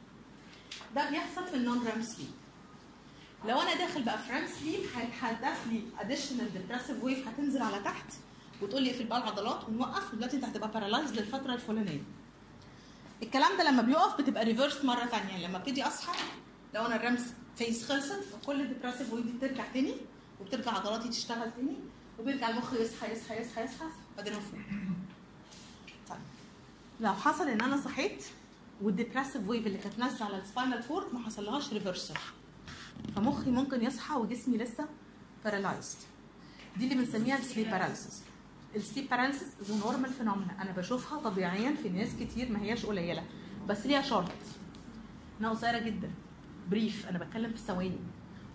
ده 0.95 1.09
بيحصل 1.09 1.47
في 1.47 1.55
ال 1.55 1.88
non-REM 1.88 2.01
sleep 2.01 2.31
لو 3.45 3.61
أنا 3.61 3.75
داخل 3.75 4.03
بقى 4.03 4.17
في 4.17 4.33
REM 4.33 4.47
sleep 4.47 4.79
هيتحدث 4.95 5.67
لي 5.67 5.81
additional 5.99 6.53
depressive 6.53 7.03
wave 7.03 7.27
هتنزل 7.27 7.61
على 7.61 7.79
تحت. 7.79 8.05
وتقول 8.61 8.83
لي 8.83 8.91
اقفل 8.91 9.05
بقى 9.07 9.17
العضلات 9.17 9.69
ونوقف 9.69 10.13
ودلوقتي 10.13 10.35
انت 10.37 10.45
هتبقى 10.45 10.71
paralyzed 10.71 11.12
للفترة 11.13 11.53
الفلانية. 11.53 12.01
الكلام 13.23 13.57
ده 13.57 13.71
لما 13.71 13.81
بيقف 13.81 14.21
بتبقى 14.21 14.45
reverse 14.45 14.85
مرة 14.85 15.05
ثانية 15.05 15.47
لما 15.47 15.57
ابتدي 15.57 15.83
اصحى 15.83 16.13
لو 16.75 16.85
أنا 16.85 16.95
ال 16.95 17.02
REM 17.02 17.21
phase 17.57 17.91
خلصت 17.91 18.23
فكل 18.23 18.61
ال 18.62 18.66
depressive 18.66 19.13
wave 19.13 19.25
دي 19.25 19.31
بترجع 19.31 19.63
تاني 19.73 19.93
وبترجع 20.41 20.71
عضلاتي 20.71 21.09
تشتغل 21.09 21.51
تاني 21.51 21.75
وبيرجع 22.19 22.49
المخ 22.49 22.73
يصحى 22.73 23.11
يصحى 23.11 23.41
يصحى 23.41 23.63
يصحى 23.63 23.85
بعدين 24.17 24.33
أفوق. 24.33 24.59
طيب. 26.09 26.19
لو 26.99 27.13
حصل 27.13 27.49
إن 27.49 27.61
أنا 27.61 27.77
صحيت 27.81 28.23
وال 28.81 28.92
depressive 28.92 29.47
wave 29.49 29.67
اللي 29.67 29.77
كانت 29.77 29.99
نازلة 29.99 30.25
على 30.25 30.37
ال 30.38 30.45
spinal 30.45 30.88
cord 30.88 31.13
ما 31.13 31.19
حصلهاش 31.25 31.73
reversal 31.73 32.17
فمخي 33.15 33.51
ممكن 33.51 33.83
يصحى 33.83 34.15
وجسمي 34.15 34.57
لسه 34.57 34.85
paralyzed 35.45 35.97
دي 36.77 36.83
اللي 36.83 36.95
بنسميها 37.05 37.37
ال 37.38 37.43
sleep 37.43 37.69
paralysis 37.69 38.21
ال 38.75 38.81
sleep 38.81 39.09
paralysis 39.09 39.47
is 39.62 39.71
normal 39.71 40.09
phenomena 40.13 40.62
أنا 40.62 40.71
بشوفها 40.71 41.19
طبيعيا 41.19 41.75
في 41.84 41.89
ناس 41.89 42.10
كتير 42.19 42.51
ما 42.51 42.62
هياش 42.62 42.86
قليلة. 42.86 43.23
بس 43.67 43.86
ليها 43.86 44.01
شرط. 44.01 44.32
انها 45.39 45.49
قصيرة 45.49 45.79
جدا. 45.79 46.12
brief 46.69 47.07
أنا 47.10 47.19
بتكلم 47.19 47.51
في 47.51 47.58
ثواني. 47.58 47.99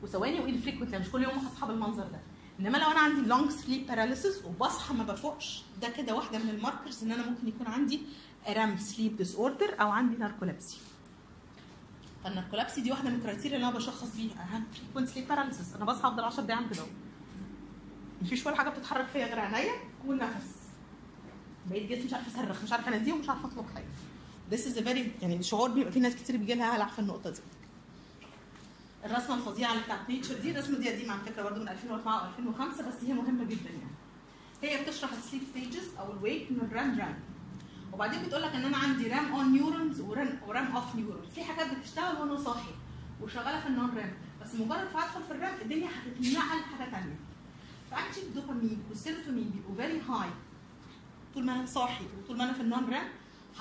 وثواني 0.03 0.40
wide 0.40 0.61
frequent 0.61 0.94
مش 0.94 1.11
كل 1.11 1.22
يوم 1.22 1.33
هصحى 1.33 1.66
بالمنظر 1.66 2.03
ده. 2.05 2.20
إنما 2.61 2.79
لو 2.79 2.90
أنا 2.90 3.00
عندي 3.00 3.20
long 3.28 3.50
sleep 3.50 3.87
paralysis 3.87 4.44
وبصحى 4.44 4.94
ما 4.94 5.05
بفوقش 5.05 5.62
ده 5.83 5.88
كده 5.88 6.14
واحدة 6.14 6.38
من 6.38 6.48
ال 6.50 6.57
markers 6.57 7.04
إن 7.05 7.12
أنا 7.12 7.31
ممكن 7.31 7.48
يكون 7.48 7.66
عندي 7.66 8.00
REM 8.48 8.76
sleep 8.78 9.16
disorder 9.16 9.80
أو 9.81 9.90
عندي 9.90 10.16
narcolepsy 10.16 10.76
فال 12.24 12.34
narcolepsy 12.34 12.80
دي 12.81 12.90
واحدة 12.90 13.11
من 13.11 13.16
ال 13.16 13.21
criteria 13.21 13.57
اللي 13.57 13.68
أنا 13.68 13.77
بشخص 13.77 14.16
بيها. 14.16 14.42
أهم 14.42 14.64
frequent 14.74 15.09
sleep 15.09 15.28
paralysis 15.28 15.74
أنا 15.74 15.85
بصحى 15.85 16.09
أفضل 16.09 16.24
10 16.24 16.42
دقايق 16.42 16.70
كده 16.72 16.83
مفيش 18.24 18.46
ولا 18.46 18.56
حاجة 18.56 18.68
بتتحرك 18.68 19.06
فيا 19.06 19.26
غير 19.26 19.38
عينيا 19.40 19.72
والنفس. 20.06 20.50
بقيت 21.70 21.90
جسمي 21.90 22.04
مش 22.04 22.14
عارفه 22.14 22.40
أصرخ 22.44 22.62
مش 22.64 22.72
عارفه 22.72 22.88
اناديه 22.88 23.12
ومش 23.12 23.28
عارفه 23.28 23.48
أطلب 23.48 23.66
حاجة. 23.74 23.84
This 24.52 24.64
is 24.66 24.78
a 24.78 24.84
very 24.84 25.22
يعني 25.22 25.42
شعور 25.42 25.70
بيبقى 25.70 25.92
في 25.92 26.00
ناس 26.00 26.14
كتير 26.16 26.37
بيجي 26.37 26.54
لها 26.54 26.76
هلع 26.76 26.87
في 26.87 26.98
النقطة 26.98 27.30
دي. 27.30 27.40
الرسمة 29.04 29.34
الفظيعة 29.37 29.72
اللي 29.72 29.82
بتاعت 29.82 30.08
Nature 30.11 30.38
دي 30.38 30.50
الرسمة 30.50 30.78
دي 30.78 30.88
قديمة 30.90 31.12
على 31.12 31.20
فكرة 31.22 31.42
برضه 31.42 31.60
من 31.60 31.68
2004 31.68 32.20
أو 32.20 32.26
2005 32.38 32.88
بس 32.88 32.94
هي 33.06 33.12
مهمة 33.12 33.44
جدا 33.44 33.70
يعني. 33.70 33.94
هي 34.62 34.82
بتشرح 34.84 35.12
ال 35.12 35.17
sleep 35.17 35.42
stages 35.50 35.88
أو 35.98 36.12
ال 36.12 36.20
wake 36.20 36.50
من 36.52 36.60
ال 36.61 36.70
REM 36.70 36.98
REM 37.00 37.14
وبعدين 37.92 38.22
بتقول 38.22 38.42
لك 38.42 38.52
إن 38.54 38.64
أنا 38.64 38.76
عندي 38.76 39.08
REM-on 39.09 39.52
neurons 39.52 39.94
و 39.94 40.00
REM-off 40.00 40.94
neurons 40.96 41.28
في 41.34 41.44
حاجات 41.44 41.78
بتشتغل 41.78 42.16
وأنا 42.20 42.37
صاحي 42.37 42.70
وشغالة 43.22 43.60
في 43.60 43.66
ال 43.66 43.90
non-REM 43.96 44.12
بس 44.42 44.54
مجرد 44.54 44.68
ما 44.94 45.04
ادخل 45.04 45.22
في 45.28 45.30
ال 45.33 45.38
REM 45.38 45.54
الدنيا 45.62 45.88
هتتنقل 45.88 46.37
حاجة 46.78 46.90
ثانية 46.90 47.16
فاكشن 47.94 48.20
الدوبامين 48.22 48.83
والسيروتونين 48.88 49.50
بيبقوا 49.50 49.74
very 49.76 50.00
high 50.00 50.28
طول 51.35 51.44
ما 51.44 51.54
أنا 51.54 51.66
صاحي 51.66 52.04
وطول 52.18 52.37
ما 52.37 52.44
أنا 52.44 52.52
في 52.52 52.61
ال 52.61 52.85
non-REM 52.94 53.09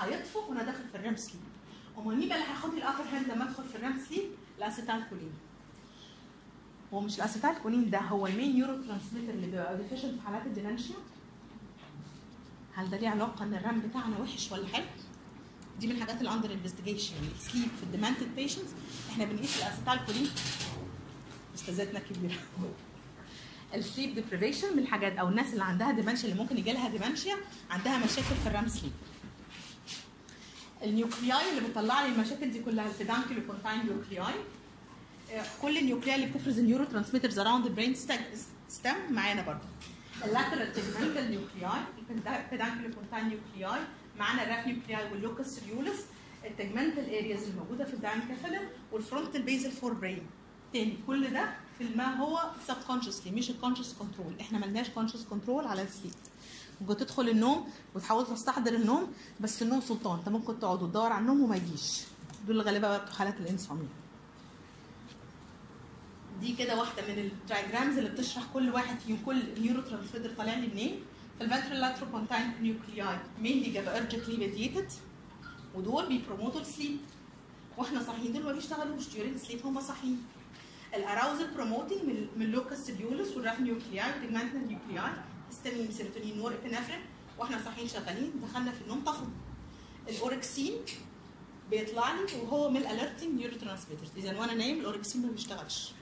هيطفوا 0.00 0.42
وأنا 0.42 0.62
داخل 0.62 0.88
في 0.92 0.94
ال 0.98 1.02
REM 1.02 1.16
sleep 1.16 1.40
أمال 1.98 2.16
مين 2.16 2.28
بقى 2.28 2.38
اللي 2.38 2.48
هياخد 2.50 2.74
لي 2.74 2.82
hand 2.82 3.28
لما 3.30 3.44
أدخل 3.50 3.64
في 3.64 3.76
ال 3.76 3.81
REM 3.81 3.98
sleep 4.08 4.21
ال 4.21 4.24
acetylcholine. 4.58 5.32
هو 6.94 7.00
مش 7.00 7.16
ال 7.16 7.54
acetylcholine 7.62 7.90
ده 7.90 7.98
هو 8.00 8.26
ال 8.26 8.52
main 8.54 8.82
neurotransmitter 8.82 9.34
اللي 9.34 9.46
بيبقى 9.46 9.76
deficient 9.76 10.14
في 10.14 10.26
حالات 10.26 10.46
ال 10.46 10.51
dementia. 10.51 10.96
هل 12.74 12.90
ده 12.90 12.96
ليه 12.96 13.08
علاقة 13.08 13.42
إن 13.44 13.54
ال 13.54 13.61
REM 13.61 13.80
بتاعنا 13.80 14.18
وحش 14.18 14.52
ولا 14.52 14.66
حلو؟ 14.68 14.84
دي 15.80 15.86
من 15.86 15.92
الحاجات 15.92 16.18
اللي 16.18 16.32
under 16.32 16.52
investigation 16.52 17.14
ال 17.36 17.41
sleep 17.41 17.68
في 17.68 17.82
ال 17.82 17.88
demented 17.88 18.34
patients 18.36 18.70
إحنا 19.10 19.24
بنقيس 19.24 19.58
ال 19.62 20.06
acetylcholine. 20.06 20.28
أستاذتنا 21.54 21.98
كبيرة. 22.00 22.38
ال 23.74 23.81
sleep 23.81 24.14
deprivation 24.14 24.72
من 24.72 24.78
الحاجات 24.78 25.16
أو 25.18 25.28
الناس 25.28 25.52
اللي 25.52 25.64
عندها 25.64 25.92
dementia 25.92 26.28
اللي 26.28 26.42
ممكن 26.42 26.58
يجي 26.58 26.72
لها 26.72 26.88
dementia 26.88 27.36
عندها 27.70 27.98
مشاكل 27.98 28.34
في 28.42 28.46
ال 28.46 28.51
REM 28.51 28.68
sleep 28.68 28.92
ال 30.82 30.92
nuclei 30.92 31.50
اللي 31.50 31.68
بتطلع 31.68 32.02
لي 32.06 32.08
المشاكل 32.14 32.50
دي 32.50 32.62
كلها 32.62 32.86
ال 32.90 33.46
pedunculopontine 33.46 33.80
nuclei 33.86 34.34
كل 35.62 35.78
ال 35.78 35.83
nuclei 35.83 36.16
اللي 36.16 36.26
بتفرز 36.26 36.58
ال 36.58 36.84
neurotransmitters 36.84 37.38
around 37.38 37.66
ال 37.66 37.71
brain 37.71 37.94
stem 38.68 38.96
معانا 39.10 39.42
برضه. 39.42 39.60
ال 40.24 40.30
lateral 40.30 40.72
tegmental 40.72 41.30
nuclei 41.30 41.73
ال 41.73 41.80
pedunculopontine 42.44 43.28
nuclei 43.28 43.80
معانا 44.18 44.42
ال 44.42 44.46
raphe 44.46 44.66
nuclei 44.66 45.12
وال 45.12 45.22
locus 45.22 45.46
coeruleus 45.46 46.00
ال 46.46 46.52
tegmental 46.52 47.04
areas 47.14 47.42
اللي 47.42 47.60
موجودة 47.60 47.84
في 47.84 47.94
ال 47.94 47.99
diencephalon 47.99 48.60
وال 48.92 49.03
frontal 49.03 49.42
basal 49.42 49.70
forebrain 49.70 50.26
تاني 50.72 50.98
كل 51.06 51.30
ده 51.32 51.50
في 51.78 51.84
ما 51.96 52.16
هو 52.16 52.50
consciously 52.86 53.32
مش 53.32 53.50
ال 53.50 53.54
conscious 53.54 53.92
control 53.92 54.34
إحنا 54.40 54.58
ملناش 54.58 54.88
conscious 54.88 55.24
control 55.24 55.66
على 55.66 55.82
ال 55.82 55.87
sleep 55.87 56.12
ممكن 56.80 56.96
تدخل 56.96 57.28
النوم 57.28 57.68
وتحاول 57.94 58.26
تستحضر 58.26 58.74
النوم 58.74 59.12
بس 59.40 59.62
النوم 59.62 59.80
سلطان. 59.80 60.18
أنت 60.18 60.28
ممكن 60.28 60.60
تقعد 60.60 60.82
وتدور 60.82 61.12
على 61.12 61.20
النوم 61.22 61.40
وما 61.42 61.56
يجيش. 61.56 62.00
دول 62.46 62.60
غالبا 62.60 62.88
بقى 62.88 63.12
حالات 63.12 63.40
ال 63.40 63.45
insomnia 63.45 63.88
دي 66.40 66.52
كده 66.56 66.78
واحدة 66.80 67.02
من 67.02 67.18
ال 67.18 67.27
diagrams 67.27 67.98
اللي 67.98 68.10
بتشرح 68.10 68.44
كل 68.54 68.70
واحد 68.70 68.98
فيهم 68.98 69.18
كل 69.26 69.42
neurotransmitter 69.60 70.30
طالع 70.34 70.54
لي 70.54 70.66
منين 70.66 71.00
في 71.38 71.44
ال 71.44 71.80
ventrolateral 71.80 72.10
كونتاين 72.10 72.52
nuclei 72.62 73.18
mainly 73.40 73.70
GABAergically 73.70 74.36
mediated 74.36 74.88
ودول 75.74 76.06
بي 76.08 76.20
promote 76.20 76.60
وا 76.60 76.65
ال 76.65 76.70
sleep 76.70 76.96
وإحنا 77.78 78.02
صاحيين 78.02 78.32
دول 78.32 78.42
ما 78.42 78.52
بيشتغلوش. 78.52 79.08
during 79.08 79.38
sleep 79.38 79.66
هم 79.66 79.80
صاحيين. 79.80 80.22
ال 80.96 81.03
arousal 81.03 81.54
promoting 81.54 81.98
من 82.04 82.26
من 82.36 82.46
locus 82.46 82.78
coeruleus 82.78 83.36
وال 83.36 83.43
raphe 83.43 83.60
nuclei 83.60 84.12
وال 84.12 84.22
tegmental 84.22 84.68
nuclei 84.68 85.12
histamine 85.48 86.38
norepinephrine 86.38 87.00
وإحنا 87.38 87.64
صاحيين 87.64 87.88
شغالين 87.88 88.32
دخلنا 88.42 88.72
في 88.72 88.82
النوم 88.82 89.04
طفوا 89.04 89.26
ال 90.08 90.17
orexin 90.17 90.72
بيطلع 91.70 92.12
لي 92.12 92.42
وهو 92.42 92.70
من 92.70 92.76
ال 92.76 93.34
alerting 93.34 93.56
neurotransmitters 93.56 94.10
إذا 94.16 94.38
وأنا 94.38 94.54
نايم 94.54 94.80
ال 94.80 94.86
orexin 94.86 95.22
ما 95.22 95.32
بيشتغلش. 95.32 95.92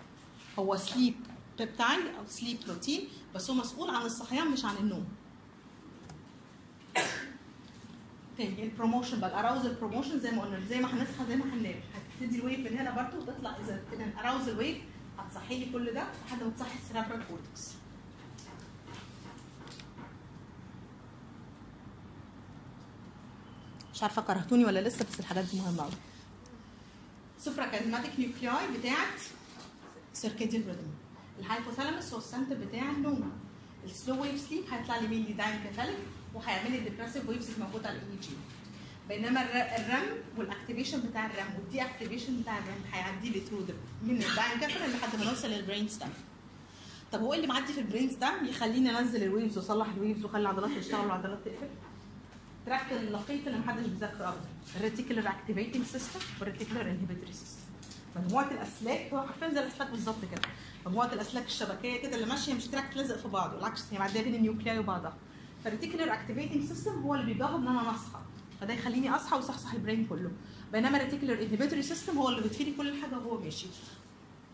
هو 0.58 0.76
sleep 0.76 1.14
peptide 1.58 2.06
أو 2.18 2.26
sleep 2.26 2.58
protein 2.66 3.08
بس 3.34 3.50
هو 3.50 3.56
مسؤول 3.56 3.90
عن 3.90 4.02
الصحيان 4.02 4.50
مش 4.50 4.64
عن 4.64 4.76
النوم. 4.76 5.08
تاني 8.38 8.62
ال 8.62 8.68
promotion 8.68 9.20
بقى 9.20 9.30
ال 9.30 9.36
arousal 9.36 9.74
promotion 9.74 10.20
زي 10.20 10.30
ما 10.30 10.42
قلنا 10.42 10.60
زي 10.68 10.80
ما 10.80 10.94
هنصحى 10.94 11.26
زي 11.28 11.36
ما 11.36 11.44
هننام. 11.44 11.80
تدي 12.22 12.38
ال 12.38 12.43
wave 12.43 12.60
من 12.72 12.78
هنا 12.78 12.90
برضه 12.90 13.18
وتطلع 13.18 13.56
إذا 13.56 13.80
كده 13.92 14.04
arousal 14.20 14.48
wave 14.48 14.76
هتصحي 15.18 15.58
لي 15.58 15.72
كل 15.72 15.94
ده 15.94 16.04
لحد 16.26 16.42
ما 16.42 16.50
تصحي 16.50 16.78
ال 16.78 16.83
cerebral 16.83 17.22
cortex 17.28 17.70
مش 23.94 24.02
عارفة 24.02 24.22
كرهتوني 24.22 24.64
ولا 24.64 24.88
لسه 24.88 25.04
بس 25.12 25.20
الحاجات 25.20 25.44
دي 25.44 25.60
مهمة 25.60 25.82
قوي 25.82 25.92
suprachiasmatic 27.38 28.18
nuclei 28.18 28.78
بتاعت 28.78 29.20
circadian 30.12 30.62
rhythm 30.62 30.90
ال 31.38 31.44
hypothalamus 31.44 32.12
هو 32.12 32.18
ال 32.18 32.24
center 32.24 32.54
بتاع 32.54 32.90
النوم 32.90 33.32
ال 33.84 33.92
slow 33.92 34.22
wave 34.22 34.40
sleep 34.40 34.64
هيطلع 34.70 34.96
لي 34.96 35.08
مين 35.08 35.36
diencephalic 35.36 35.98
وهيعمل 36.34 36.70
لي 36.70 36.78
waves 37.28 37.50
الموجوده 37.50 37.88
على 37.88 37.98
ال 37.98 38.16
EEG 38.22 38.30
بينما 39.08 39.40
ال 39.76 39.84
REM 39.84 40.06
وال 40.36 40.47
activation 40.47 41.00
بتاع 41.00 41.26
ال 41.26 41.33
REM 41.33 41.54
وال 41.58 41.82
deactivation 41.82 42.40
بتاع 42.40 42.58
ال 42.58 42.64
REM 42.64 42.80
هيعدي 42.92 43.30
لي 43.30 43.40
through 43.40 43.58
من 44.02 44.10
ال 44.10 44.60
diencephalic 44.60 44.94
لحد 44.94 45.18
ما 45.18 45.24
نوصل 45.24 45.48
لل 45.48 45.60
brain 45.60 45.88
stem 45.88 46.10
طب 47.12 47.20
هو 47.20 47.32
إيه 47.32 47.38
اللي 47.40 47.48
معدي 47.48 47.72
في 47.72 47.80
ال 47.80 47.85
brain 47.85 48.10
stem 48.10 48.46
يخليني 48.46 48.98
أنزل 48.98 49.22
ال 49.22 49.28
waves 49.28 49.58
وأصلح 49.58 49.86
ال 49.96 50.01
waves 50.01 50.24
وأخلي 50.24 50.40
العضلات 50.42 50.70
تشتغل 50.78 51.00
والعضلات 51.00 51.38
تقفل. 51.44 51.68
tract 52.66 52.92
اللقيط 52.92 53.46
اللي 53.46 53.58
محدش 53.58 53.86
بيذاكره 53.86 54.28
ابدا. 54.28 54.40
ال 54.76 54.82
reticular 54.82 55.28
activating 55.28 55.84
system 55.86 56.20
وال 56.40 56.48
reticular 56.48 56.82
inhibitory 56.90 57.32
system 57.32 57.62
مجموعة 58.16 58.50
الأسلاك 58.50 59.12
هو 59.12 59.20
حرفيا 59.26 59.48
زي 59.54 59.60
الأسلاك 59.60 59.90
بالظبط 59.90 60.22
كده. 60.32 60.42
مجموعة 60.86 61.12
الأسلاك 61.12 61.44
الشبكية 61.46 62.02
كده 62.02 62.14
اللي 62.16 62.26
ماشية 62.26 62.54
مش 62.54 62.66
tract 62.66 62.92
تلزق 62.94 63.16
في 63.18 63.28
بعض 63.28 63.54
بالعكس 63.54 63.84
هي 63.92 63.98
معدية 63.98 64.22
بين 64.22 64.34
ال 64.34 64.41
nuclei 64.41 64.78
وبعضها. 64.78 65.16
فال 65.64 65.73
reticular 65.73 66.12
activating 66.12 66.64
system 66.68 66.92
هو 67.02 67.14
اللي 67.14 67.26
بيجاوب 67.26 67.60
إن 67.60 67.68
أنا 67.68 67.90
اصحى 67.90 68.21
فده 68.62 68.74
يخليني 68.74 69.16
أصحى 69.16 69.36
ويصحصح 69.36 69.72
ال 69.74 69.80
brain 69.80 70.06
كله. 70.06 70.30
بينما 70.72 70.96
ال 70.96 71.01
reticular 71.01 71.42
inhibitory 71.42 71.82
system 71.82 72.18
هو 72.18 72.28
اللي 72.28 72.40
بيطفي 72.40 72.72
كل 72.74 73.02
حاجة 73.02 73.18
وهو 73.18 73.40
ماشي. 73.40 73.66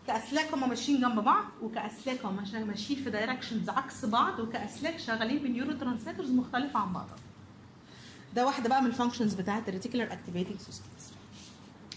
كأسلاك 0.07 0.53
هم 0.53 0.69
ماشيين 0.69 1.01
جنب 1.01 1.19
بعض 1.19 1.43
وكأسلاك 1.61 2.25
هم 2.25 2.35
ماشيين 2.67 3.03
في 3.03 3.09
directions 3.09 3.69
عكس 3.69 4.05
بعض 4.05 4.39
وكأسلاك 4.39 4.99
شغالين 4.99 5.37
ب 5.43 5.71
neurotransmitters 5.71 6.31
مختلفة 6.31 6.79
عن 6.79 6.93
بعضها 6.93 7.15
ده 8.35 8.45
واحدة 8.45 8.69
بقى 8.69 8.81
من 8.81 8.87
ال 8.87 8.92
functions 8.92 9.33
بتاعت 9.33 9.69
ال 9.69 9.73
reticular 9.73 10.13
activating 10.13 10.57
systems 10.59 11.11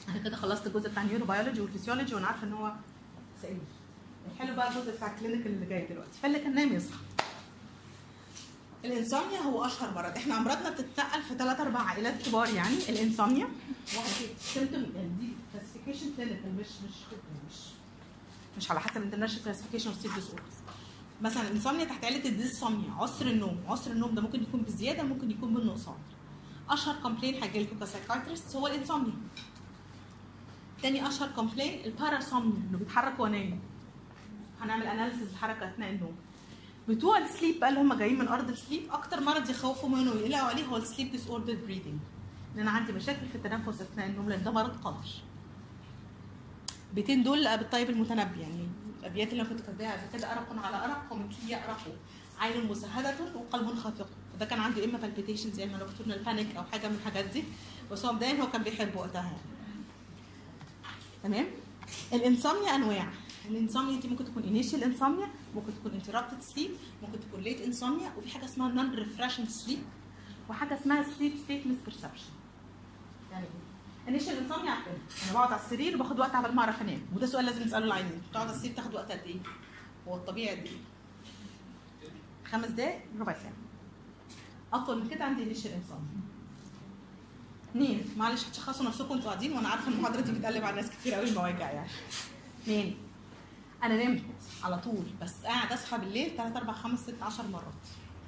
أنا 0.08 0.18
كده 0.18 0.36
خلصت 0.36 0.66
الجزء 0.66 0.88
بتاع 0.90 1.02
ال 1.02 1.24
neurobiology 1.26 1.60
والفسيولوجي 1.60 2.14
وأنا 2.14 2.26
عارفة 2.26 2.46
إن 2.46 2.52
هو 2.52 2.72
تقيل 3.42 3.58
الحلو 4.32 4.54
بقى 4.54 4.68
الجزء 4.72 4.96
بتاع 4.96 5.14
ال 5.14 5.18
clinical 5.18 5.52
اللي 5.52 5.66
جاي 5.66 5.86
دلوقتي. 5.86 6.18
فاللي 6.22 6.38
كان 6.38 6.54
نايم 6.54 6.72
يصحى. 6.72 6.98
ال 8.84 8.90
insomnia 8.90 9.38
هو 9.40 9.64
أشهر 9.64 9.94
مرض. 9.94 10.16
إحنا 10.16 10.36
أمراضنا 10.38 10.70
بتتنقل 10.70 11.22
في 11.22 11.34
ثلاث 11.34 11.60
أربع 11.60 11.80
عائلات 11.80 12.22
كبار 12.22 12.48
يعني 12.48 12.76
ال 12.88 12.95
insomnia 12.95 13.48
واحد 13.96 14.10
symptom 14.40 14.86
يعني 14.96 15.08
دي 15.20 15.28
classification 15.52 16.16
clinical 16.16 16.54
مش 16.56 16.66
مش 16.66 16.96
مش 17.50 17.56
مش 18.58 18.70
على 18.70 18.80
حسب 18.80 19.02
international 19.02 19.44
classification 19.44 19.88
of 19.90 20.00
sleep 20.00 20.14
dis 20.14 20.24
مثلا 21.22 21.42
ال 21.42 21.47
insomnia 21.47 21.84
تحت 21.84 22.04
عيلة 22.04 22.28
ال 22.28 22.34
dyssomnia 22.34 22.90
عسر 22.98 23.26
النوم. 23.26 23.60
عسر 23.68 23.90
النوم 23.90 24.14
ده 24.14 24.22
ممكن 24.22 24.42
يكون 24.42 24.60
بزيادة 24.62 25.02
ممكن 25.02 25.30
يكون 25.30 25.54
بالنقصان 25.54 25.94
أشهر 26.70 26.96
complaint 27.02 27.42
هيجي 27.42 27.62
لكم 27.62 27.78
ك 27.78 27.84
psychiatrist 27.84 28.56
هو 28.56 28.66
ال 28.66 28.71
insomnia 28.71 29.12
تاني 30.82 31.08
أشهر 31.08 31.28
complaint 31.36 31.84
ال 31.84 31.91
parasomnia 31.91 32.56
إنه 32.70 32.78
بيتحرك 32.78 33.20
وأنا 33.20 33.38
نايم. 33.38 33.60
هنعمل 34.60 34.86
analysis 34.86 35.28
الحركه 35.28 35.68
أثناء 35.70 35.90
النوم. 35.90 36.14
بتوع 36.88 37.18
ال 37.18 37.25
sleep 37.25 37.60
بقى 37.60 37.68
اللي 37.68 37.80
هم 37.80 37.94
جايين 37.94 38.18
من 38.18 38.28
أرض 38.28 38.48
ال 38.48 38.54
sleep 38.54 38.82
أكتر 38.92 39.20
مرض 39.20 39.50
يخوفوا 39.50 39.88
منه 39.88 40.12
ويقلقوا 40.12 40.48
عليه 40.48 40.64
هو 40.64 40.76
ال 40.76 41.10
sleep 41.12 41.26
disordered 41.28 41.54
breathing 41.64 41.98
لأن 42.54 42.68
أنا 42.68 42.70
عندي 42.70 42.92
مشاكل 42.92 43.26
في 43.28 43.34
التنفس 43.34 43.80
أثناء 43.80 44.06
النوم 44.06 44.28
لأن 44.28 44.44
ده 44.44 44.50
مرض 44.50 44.84
قدر 44.84 45.08
بيتين 46.94 47.22
دول 47.22 47.56
بالطيب 47.58 47.90
المتنبي 47.90 48.40
يعني. 48.40 48.68
الأبيات 49.00 49.28
اللي 49.32 49.42
أنا 49.42 49.50
كنت 49.50 49.60
كاتباها 49.60 49.92
قبل 49.92 50.18
كده 50.18 50.32
ارق 50.32 50.64
على 50.64 50.84
أرق 50.84 51.02
ومثلي 51.10 51.56
يأرق 51.56 51.78
عين 52.40 52.66
مسهده 52.66 53.14
وقلب 53.34 53.74
خافق. 53.74 54.08
ده 54.40 54.46
كان 54.46 54.60
عنده 54.60 54.84
إما 54.84 54.98
palpitations 54.98 55.58
يا 55.58 55.64
إما 55.64 55.78
nocturnal 55.78 56.22
panic 56.24 56.56
أو 56.56 56.62
حاجة 56.72 56.88
من 56.88 56.94
الحاجات 56.94 57.24
دي. 57.24 57.44
بس 57.90 58.04
هو 58.04 58.12
مبدئيا 58.12 58.42
هو 58.42 58.50
كان 58.50 58.62
بيحب 58.62 58.96
وقتها 58.96 59.22
يعني. 59.22 59.36
تمام؟ 61.22 61.46
الانسomnia 62.12 62.70
أنواع. 62.74 63.08
الانسomnia 63.50 64.02
دي 64.02 64.08
ممكن 64.08 64.24
تكون 64.24 64.42
initial 64.42 64.82
انسomnia 64.84 65.28
ممكن 65.54 65.72
تكون 65.80 66.00
interrupted 66.00 66.54
sleep 66.54 66.70
ممكن 67.02 67.18
تكون 67.20 67.44
late 67.44 67.58
insomnia 67.74 68.18
وفي 68.18 68.28
حاجة 68.30 68.44
اسمها 68.44 68.72
non 68.74 68.96
refreshing 68.96 69.48
sleep 69.66 69.78
وحاجة 70.50 70.80
اسمها 70.80 71.02
sleep 71.02 71.32
state 71.48 71.64
misperception 71.66 72.32
يعني 73.32 73.46
إيه 74.08 74.18
initial 74.18 74.22
insomnia 74.50 74.68
عارفين؟ 74.68 74.92
أنا 75.24 75.32
بقعد 75.32 75.52
على 75.52 75.60
السرير 75.62 75.94
وباخد 75.94 76.18
وقت 76.20 76.34
عبال 76.34 76.54
ما 76.54 76.62
اعرف 76.62 76.82
انام 76.82 77.00
وده 77.16 77.26
سؤال 77.26 77.44
لازم 77.44 77.62
نسأله 77.62 77.84
العيانين 77.86 78.22
بتقعد 78.30 78.46
على 78.46 78.56
السرير 78.56 78.74
تاخد 78.76 78.94
وقت 78.94 79.12
قد 79.12 79.20
إيه؟ 79.26 79.36
هو 80.08 80.14
الطبيعي 80.16 80.56
قد 80.56 80.66
إيه؟ 80.66 80.76
خمس 82.44 82.66
دقايق؟ 82.68 83.00
ربع 83.20 83.32
ساعة. 83.32 83.52
أطول 84.72 85.02
من 85.02 85.08
كده 85.08 85.24
عندي 85.24 85.54
initial 85.54 85.64
insomnia. 85.68 86.22
اثنين 87.70 88.04
معلش 88.16 88.46
هتشخصوا 88.48 88.86
نفسكم 88.86 89.14
أنتوا 89.14 89.30
قاعدين 89.30 89.52
وأنا 89.52 89.68
عارفة 89.68 89.88
المحاضره 89.88 90.20
دي 90.20 90.32
بتقلب 90.32 90.64
على 90.64 90.76
ناس 90.76 90.90
كتير 90.90 91.14
قوي 91.14 91.28
المواجع 91.28 91.70
يعني. 91.70 91.88
اثنين 92.62 92.96
أنا 93.82 94.04
نمت 94.04 94.22
على 94.64 94.78
طول 94.78 95.04
بس 95.22 95.44
قاعد 95.44 95.72
أصحى 95.72 95.98
بالليل 95.98 96.36
3 96.36 96.56
4 96.58 96.74
5 96.74 97.02
6 97.02 97.24
10 97.24 97.44
مرات. 97.46 97.62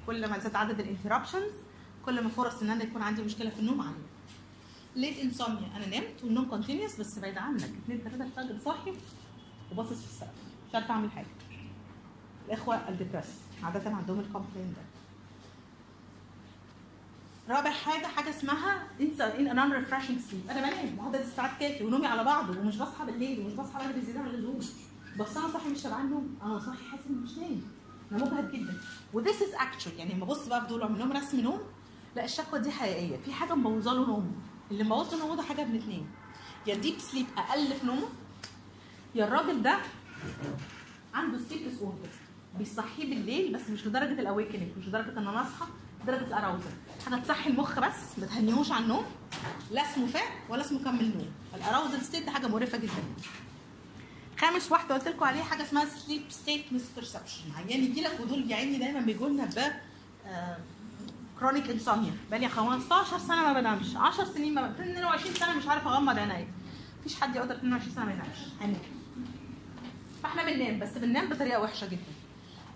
كل 0.07 0.29
ما 0.29 0.39
زاد 0.39 0.55
عدد 0.55 0.79
ال 0.79 0.84
interruptions 0.84 1.51
كل 2.05 2.23
ما 2.23 2.29
فرص 2.29 2.61
إن 2.61 2.69
أنا 2.69 2.83
يكون 2.83 3.01
عندي 3.01 3.23
مشكلة 3.23 3.49
في 3.49 3.59
النوم 3.59 3.81
عاليه 3.81 4.05
late 4.95 5.19
insomnia 5.19 5.69
أنا 5.75 5.85
نمت 5.85 6.23
والنوم 6.23 6.45
continuous 6.45 6.95
بس 6.99 7.19
بعيد 7.19 7.37
عنك. 7.37 7.63
2 7.63 7.99
3 7.99 8.23
الفجر 8.23 8.57
صاحي 8.65 8.93
وباصص 9.71 9.99
في 10.01 10.05
السقف. 10.11 10.29
مش 10.69 10.75
عارفة 10.75 10.91
أعمل 10.93 11.11
حاجة. 11.11 11.25
الإخوة 12.47 12.89
ال 12.89 12.93
depressed 12.93 13.33
عادة 13.63 13.89
عندهم 13.95 14.19
ال 14.19 14.24
complaint 14.24 14.73
ده. 14.73 14.81
رابع 17.55 17.71
حاجة 17.71 18.05
حاجة 18.05 18.29
اسمها 18.29 18.87
ان 19.39 19.55
non-refreshing 19.55 20.19
sleep 20.19 20.49
أنا 20.49 20.59
بنام 20.61 20.99
عدد 21.07 21.19
الساعات 21.19 21.59
كافي 21.59 21.83
ونومي 21.83 22.07
على 22.07 22.23
بعضه 22.23 22.59
ومش 22.59 22.75
بصحى 22.75 23.05
بالليل 23.05 23.39
ومش 23.39 23.53
بصحى 23.53 23.87
بدري 23.87 24.01
زيادة 24.01 24.19
عن 24.19 24.27
اللزوم. 24.27 24.59
بس 25.19 25.37
أنا 25.37 25.47
صاحي 25.53 25.69
مش 25.69 25.81
شبعان 25.81 26.09
نوم. 26.09 26.35
أنا 26.43 26.59
صاحي 26.59 26.83
حاسس 26.91 27.03
اني 27.09 27.17
مش 27.17 27.37
نايم. 27.37 27.67
أنا 28.11 28.25
مجهد 28.25 28.51
جدا. 28.51 28.73
و 29.13 29.19
this 29.19 29.41
is 29.41 29.53
actual 29.53 29.95
يعني 29.99 30.13
لما 30.13 30.23
ابص 30.23 30.47
بقى 30.47 30.61
في 30.61 30.67
دول 30.67 30.81
اعمل 30.81 30.99
لهم 30.99 31.11
رسم 31.11 31.39
نوم 31.39 31.59
لا 32.15 32.25
الشكوى 32.25 32.59
دي 32.59 32.71
حقيقية. 32.71 33.17
في 33.17 33.33
حاجة 33.33 33.55
مبوظه 33.55 33.93
له 33.93 34.07
نومه 34.07 34.31
اللي 34.71 34.83
مبوظ 34.83 35.13
له 35.13 35.19
نومه 35.19 35.35
ده 35.35 35.41
حاجة 35.43 35.63
من 35.65 35.75
اتنين. 35.75 36.07
يا 36.67 36.75
deep 36.75 36.99
sleep 36.99 37.25
أقل 37.37 37.67
في 37.73 37.85
نومه 37.85 38.07
يا 39.15 39.25
الراجل 39.25 39.61
ده 39.63 39.77
عنده 41.13 41.37
sleep 41.49 41.69
disorder 41.69 42.09
بيصحيه 42.57 43.09
بالليل 43.09 43.53
بس 43.53 43.69
مش 43.69 43.87
لدرجة 43.87 44.19
ال 44.21 44.26
awakening 44.26 44.69
مش 44.77 44.87
لدرجة 44.87 45.11
إن 45.11 45.27
أنا 45.27 45.41
أصحى 45.41 45.65
درجة 46.07 46.23
ال 46.27 46.32
arousal 46.32 46.69
حاجة 47.05 47.15
تصحي 47.15 47.49
المخ 47.49 47.79
بس 47.79 48.19
ما 48.19 48.25
تهنيهوش 48.25 48.71
على 48.71 48.83
النوم. 48.83 49.05
لا 49.71 49.91
اسمه 49.91 50.07
فاق 50.07 50.27
ولا 50.49 50.61
اسمه 50.61 50.83
كمل 50.83 51.11
نوم. 51.17 51.31
ال 51.55 51.61
arousal 51.61 52.01
state 52.01 52.29
حاجة 52.29 52.47
مقرفة 52.47 52.77
جدا. 52.77 53.03
خامس 54.39 54.71
واحدة 54.71 54.95
قلت 54.95 55.07
لكم 55.07 55.23
عليها 55.23 55.43
حاجة 55.43 55.63
اسمها 55.63 55.85
sleep 55.85 56.21
state 56.29 56.73
misperception 56.73 57.43
عيان 57.57 57.83
يجي 57.83 58.01
لك 58.01 58.19
ودول 58.19 58.51
يا 58.51 58.55
عيني 58.55 58.77
دايما 58.77 58.99
بيجوا 58.99 59.29
لنا 59.29 59.45
ب 59.45 59.59
chronic 61.39 61.69
insomnia 61.69 62.13
بقالي 62.31 62.49
15 62.49 63.17
سنة 63.17 63.41
ما 63.41 63.53
بنامش. 63.53 63.95
10 63.95 64.25
سنين 64.33 64.53
ما 64.53 64.69
22 64.71 65.33
سنة 65.35 65.57
مش 65.57 65.67
عارفة 65.67 65.95
أغمض 65.95 66.19
عينيا 66.19 66.47
مفيش 66.99 67.21
حد 67.21 67.35
يقدر 67.35 67.55
22 67.55 67.95
سنة 67.95 68.05
ما 68.05 68.11
ينامش. 68.11 68.77
فاحنا 70.23 70.43
بننام 70.45 70.79
بس 70.79 70.97
بننام 70.97 71.29
بطريقة 71.29 71.61
وحشة 71.61 71.87
جدا. 71.87 72.01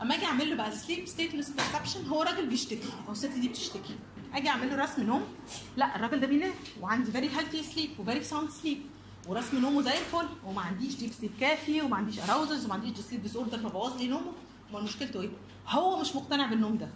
أما 0.02 0.16
أجي 0.16 0.26
أعمل 0.26 0.50
له 0.50 0.56
بقى 0.56 0.72
sleep 0.72 1.06
state 1.08 1.50
misperception 1.50 2.08
هو 2.08 2.24
راجل 2.24 2.46
بيشتكي. 2.46 2.90
أو 3.08 3.12
الست 3.12 3.26
دي 3.32 3.48
بتشتكي. 3.50 3.96
أجي 4.34 4.50
أعمل 4.50 4.70
له 4.70 4.76
رسم 4.84 5.04
نوم. 5.04 5.24
لا 5.78 5.96
الراجل 5.96 6.20
ده 6.20 6.28
بينام. 6.28 6.54
وعندي 6.82 7.12
very 7.12 7.30
healthy 7.30 7.64
sleep 7.64 8.00
و 8.00 8.05
very 8.05 8.24
sound 8.24 8.50
sleep 8.50 8.82
ورسم 9.28 9.58
نومه 9.62 9.82
زي 9.82 9.92
الفل 10.00 10.26
وما 10.46 10.62
عنديش 10.62 10.96
deep 10.96 11.12
sleep 11.12 11.32
كافي 11.40 11.82
وما 11.82 11.96
عنديش 11.98 12.20
arousals 12.20 12.66
وما 12.66 12.74
عنديش 12.74 13.00
sleep 13.00 13.24
disorder 13.24 13.58
فبوظ 13.58 13.98
لي 13.98 14.08
نومه. 14.08 14.32
أمال 14.72 14.84
مشكلته 14.84 15.22
إيه؟ 15.22 15.30
هو 15.68 16.02
مش 16.02 16.16
مقتنع 16.16 16.46
بالنوم 16.48 16.78
ده. 16.78 16.90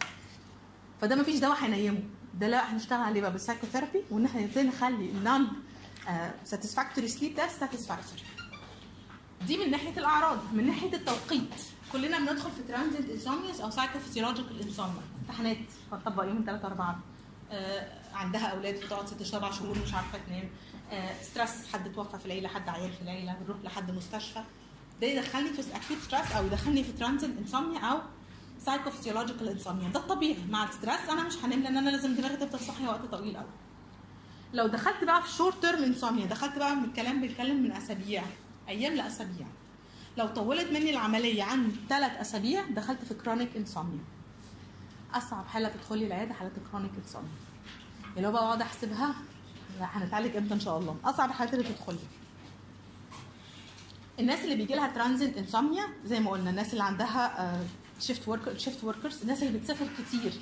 فده 1.01 1.15
مفيش 1.15 1.39
دواء 1.39 1.57
هينيمه. 1.63 2.03
ده 2.39 2.47
لا 2.47 2.73
هنشتغل 2.73 2.99
عليه 3.01 3.21
بقى 3.21 3.31
بال 3.31 3.40
psychotherapy 3.40 4.01
وإن 4.11 4.25
إحنا 4.25 4.45
إزاي 4.45 4.63
نخلي 4.63 5.09
ال 5.09 5.47
non-satisfactory 6.45 7.07
sleep 7.07 7.35
ده 7.35 7.47
satisfactory 7.47 8.21
دي 9.47 9.57
من 9.57 9.71
ناحية 9.71 9.97
الأعراض 9.99 10.37
من 10.53 10.65
ناحية 10.67 10.93
التوقيت. 10.93 11.49
كلنا 11.91 12.19
بندخل 12.19 12.51
في 12.51 12.63
transient 12.67 13.09
insomnias 13.09 13.61
أو 13.61 13.69
psychophysiological 13.69 14.61
insomnia 14.61 15.01
امتحانات 15.21 15.57
هتطبق 15.91 16.23
يوم 16.23 16.43
3 16.45 16.67
4 16.67 16.99
آه 17.51 17.87
عندها 18.13 18.47
أولاد 18.47 18.75
بتقعد 18.85 19.07
6 19.07 19.25
7 19.25 19.51
شهور 19.51 19.77
مش 19.85 19.93
عارفة 19.93 20.17
تنام 20.27 20.49
stress 21.21 21.67
حد 21.73 21.91
توفى 21.93 22.19
في 22.19 22.27
ليله 22.27 22.49
حد 22.49 22.69
عيان 22.69 22.91
في 22.91 23.03
ليله 23.03 23.33
بنروح 23.41 23.57
لحد 23.63 23.91
مستشفى. 23.91 24.43
ده 25.01 25.07
يدخلني 25.07 25.49
في 25.49 25.61
acute 25.75 25.97
stress 25.99 26.31
أو 26.31 26.45
يدخلني 26.45 26.83
في 26.83 26.91
transient 26.91 27.37
insomnia 27.37 27.79
أو 27.79 27.99
psychophysiological 28.65 29.49
insomnia 29.49 29.89
ده 29.89 29.99
الطبيعي. 29.99 30.37
مع 30.49 30.63
ال 30.63 30.70
stress 30.70 31.09
أنا 31.09 31.23
مش 31.23 31.33
هنام 31.37 31.59
لأن 31.63 31.77
أنا 31.77 31.89
لازم 31.89 32.15
دماغي 32.15 32.35
تفضل 32.35 32.59
صاحية 32.59 32.87
وقت 32.87 33.05
طويل 33.11 33.37
قوي 33.37 33.49
لو 34.53 34.67
دخلت 34.67 35.03
بقى 35.03 35.23
في 35.23 35.31
short 35.31 35.61
term 35.61 35.83
insomnia 35.83 36.25
دخلت 36.25 36.57
بقى 36.57 36.75
من 36.75 36.83
الكلام 36.83 37.21
بيتكلم 37.21 37.63
من 37.63 37.71
أسابيع 37.71 38.23
أيام 38.69 38.93
لأسابيع. 38.93 39.47
لو 40.17 40.27
طولت 40.27 40.71
مني 40.71 40.89
العملية 40.91 41.43
عن 41.43 41.71
ثلاث 41.89 42.11
أسابيع 42.21 42.63
دخلت 42.69 43.05
في 43.05 43.13
chronic 43.13 43.57
insomnia 43.57 44.03
أصعب 45.13 45.47
حالة 45.47 45.69
تدخلي 45.69 46.07
العيادة 46.07 46.33
حالات 46.33 46.51
ال 46.57 46.61
chronic 46.62 46.91
insomnia 47.03 47.31
اللي 48.17 48.27
هو 48.27 48.31
بقى 48.31 48.43
اقعد 48.43 48.61
احسبها 48.61 49.15
هنتعالج 49.81 50.35
إمتى 50.35 50.53
إن 50.53 50.59
شاء 50.59 50.77
الله؟ 50.77 50.97
أصعب 51.05 51.29
الحاجات 51.29 51.53
اللي 51.53 51.69
بتدخل 51.69 51.93
لي 51.93 51.99
الناس 54.19 54.39
اللي 54.39 54.55
بيجي 54.55 54.73
لها 54.73 54.87
transient 54.87 55.37
insomnia 55.37 56.05
زي 56.05 56.19
ما 56.19 56.31
قلنا 56.31 56.49
الناس 56.49 56.73
اللي 56.73 56.83
عندها 56.83 57.59
shift 57.99 58.27
worker 58.27 58.57
shift 58.57 58.83
workers 58.83 59.21
الناس 59.21 59.43
اللي 59.43 59.59
بتسافر 59.59 59.85
كتير. 59.97 60.33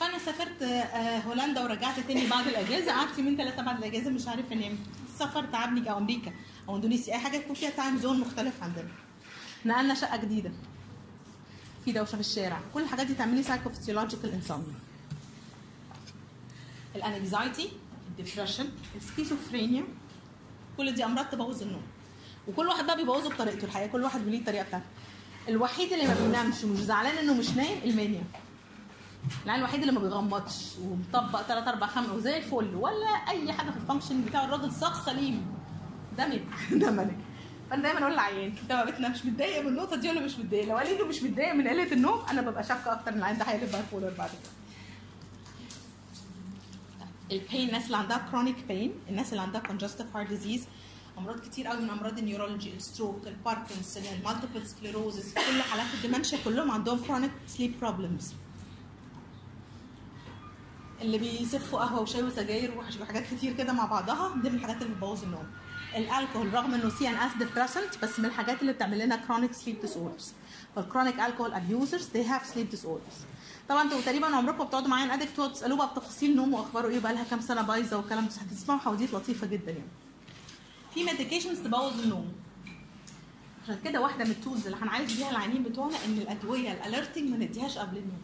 فأنا 0.00 0.18
سافرت 0.18 0.62
آه، 0.62 1.18
هولندا 1.18 1.64
ورجعت 1.64 2.00
تاني 2.00 2.26
بعد 2.26 2.46
الأجازة. 2.46 2.92
قعدت 2.92 3.18
يومين 3.18 3.36
ثلاثة 3.36 3.62
بعد 3.62 3.78
الأجازة 3.78 4.10
مش 4.10 4.28
عارف 4.28 4.52
انام 4.52 4.78
السفر 5.08 5.44
تعبني 5.44 5.90
أو 5.90 5.98
أمريكا 5.98 6.32
أو 6.68 6.76
إندونيسيا. 6.76 7.14
أي 7.14 7.18
حاجة 7.18 7.36
يكون 7.36 7.54
فيها 7.54 7.70
time 7.70 7.98
zone 7.98 8.20
مختلف 8.20 8.62
عندنا. 8.62 8.88
نقلنا 9.64 9.94
شقة 9.94 10.16
جديدة. 10.16 10.52
في 11.84 11.92
دوشة 11.92 12.14
في 12.14 12.20
الشارع. 12.20 12.60
كل 12.74 12.82
الحاجات 12.82 13.06
دي 13.06 13.14
تعملي 13.14 13.42
psychophysiological 13.42 14.40
insomnia 14.42 14.86
ال 16.96 17.05
anxiety 17.05 17.68
ال 18.08 18.14
depression 18.14 18.68
السكيزوفرينيا 18.96 19.84
كل 20.76 20.92
دي 20.94 21.04
أمراض 21.04 21.26
تبوظ 21.26 21.62
النوم. 21.62 21.82
وكل 22.48 22.66
واحد 22.66 22.86
بقى 22.86 22.96
بيبوظه 22.96 23.30
بطريقته 23.30 23.64
الحقيقة 23.64 23.88
كل 23.92 24.02
واحد 24.02 24.26
وليه 24.26 24.38
الطريقة 24.38 24.64
بتاعته. 24.64 24.84
الوحيد 25.48 25.92
اللي 25.92 26.06
ما 26.06 26.14
بينامش 26.14 26.64
ومش 26.64 26.78
زعلان 26.78 27.18
إنه 27.18 27.34
مش 27.34 27.50
نايم 27.50 27.78
ال 27.84 27.89
mania. 27.89 28.22
العيال 29.44 29.60
الوحيد 29.60 29.80
اللي 29.80 29.92
ما 29.92 30.00
بيغمضش 30.00 30.72
ومطبق 30.82 31.42
3 31.42 31.70
4 31.70 31.88
5 31.90 32.14
وزي 32.14 32.36
الفل 32.36 32.74
ولا 32.74 33.06
أي 33.28 33.52
حاجة 33.52 33.70
في 33.70 33.76
ال 33.76 33.81
function 33.81 34.22
بتاع 34.24 34.44
الراجل 34.44 34.72
شخص 34.80 35.04
سليم. 35.04 35.46
ده 36.18 36.26
ملك. 36.26 36.44
ده 36.82 36.90
ملك. 36.90 37.16
فأنا 37.70 37.82
دايما 37.82 38.00
أقول 38.00 38.12
للعيان 38.12 38.52
أنت 38.62 38.72
ما 38.72 38.84
بتنامش 38.84 39.24
متضايق 39.26 39.62
من 39.62 39.68
النقطة 39.68 39.96
دي 39.96 40.08
ولا 40.10 40.20
مش 40.20 40.38
متضايق؟ 40.38 40.68
لو 40.68 40.76
قال 40.76 40.86
لي 40.88 40.96
إنه 40.96 41.06
مش 41.08 41.22
متضايق 41.22 41.54
من 41.54 41.68
قلة 41.68 41.92
النوم 41.92 42.20
أنا 42.30 42.40
ببقى 42.42 42.64
شاكه 42.64 42.92
أكتر 42.92 43.12
ان 43.12 43.18
العيان 43.18 43.38
ده 43.38 43.44
هيقلب 43.44 43.72
bipolar 43.72 44.12
بعد 44.18 44.30
كده. 44.30 44.50
ال 47.32 47.39
pain 47.39 47.68
الناس 47.68 47.86
اللي 47.86 47.96
عندها 47.96 48.28
chronic 48.30 48.56
pain 48.68 48.94
الناس 49.08 49.30
اللي 49.32 49.42
عندها 49.42 49.62
congestive 49.62 50.16
heart 50.16 50.28
disease 50.30 50.60
أمراض 51.18 51.40
كتير 51.40 51.66
قوي 51.66 51.80
من 51.80 51.90
أمراض 51.90 52.18
النيورولوجي 52.18 52.74
الستروك 52.76 53.26
الباركنسون 53.26 54.02
المالتيبل 54.18 54.66
سكليروزس 54.66 55.34
كل 55.34 55.62
حالات 55.62 55.86
ال 55.94 55.99
dementia 55.99 56.38
كلهم 56.44 56.70
عندهم 56.70 56.98
chronic 56.98 57.30
sleep 57.46 57.80
problems 57.80 58.32
اللي 61.02 61.18
بيسفوا 61.18 61.78
قهوة 61.78 62.00
وشاي 62.00 62.22
وسجاير 62.22 62.78
وح- 62.78 63.00
وحاجات 63.02 63.24
كتير 63.34 63.52
كده 63.52 63.72
مع 63.72 63.84
بعضها 63.86 64.34
دي 64.42 64.50
من 64.50 64.56
الحاجات 64.56 64.82
اللي 64.82 64.94
بتبوظ 64.94 65.22
النوم. 65.24 65.46
الألكوهول 65.96 66.54
رغم 66.54 66.74
إنه 66.74 66.88
CNS 66.98 67.32
depressant 67.38 67.98
بس 68.02 68.18
من 68.18 68.24
الحاجات 68.24 68.60
اللي 68.60 68.72
بتعمل 68.72 68.98
لنا 68.98 69.16
chronic 69.16 69.52
sleep 69.52 69.80
disorders 69.80 70.32
فال 70.76 70.86
chronic 70.86 71.20
alcohol 71.20 71.52
abusers 71.54 72.08
they 72.08 72.26
have 72.28 72.44
sleep 72.54 72.76
disorders. 72.76 73.16
طبعا 73.68 73.82
أنتوا 73.82 74.00
تقريبا 74.00 74.26
عمركم 74.36 74.64
بتقعدوا 74.64 74.88
معايا 74.88 75.14
addict 75.14 75.28
تقعدوا 75.36 75.54
تسألوه 75.54 75.78
بقى 75.78 75.90
بتفاصيل 75.90 76.36
نومه 76.36 76.58
وأخباره 76.58 76.88
إيه 76.88 76.98
بقى 77.00 77.12
لها 77.14 77.24
كام 77.24 77.40
سنة 77.40 77.62
بايظة 77.62 77.96
والكلام 77.96 78.26
ده 78.26 78.32
هتسمعوا 78.32 78.80
حواديت 78.80 79.14
لطيفة 79.14 79.46
جدا 79.46 79.72
يعني. 79.72 79.88
في 80.94 81.04
medications 81.04 81.58
تبوظ 81.58 82.00
النوم. 82.00 82.32
عشان 83.64 83.78
كده 83.84 84.00
واحدة 84.00 84.24
من 84.24 84.30
ال 84.30 84.36
tools 84.36 84.66
اللي 84.66 84.78
هنعالج 84.82 85.16
بيها 85.16 85.30
العيانين 85.30 85.62
بتوعنا 85.62 85.96
إن 86.04 86.18
الأدوية 86.18 86.72
ال 86.72 86.78
alerting 86.78 87.30
ما 87.30 87.36
نديهاش 87.36 87.78
قبل 87.78 87.96
النوم. 87.96 88.20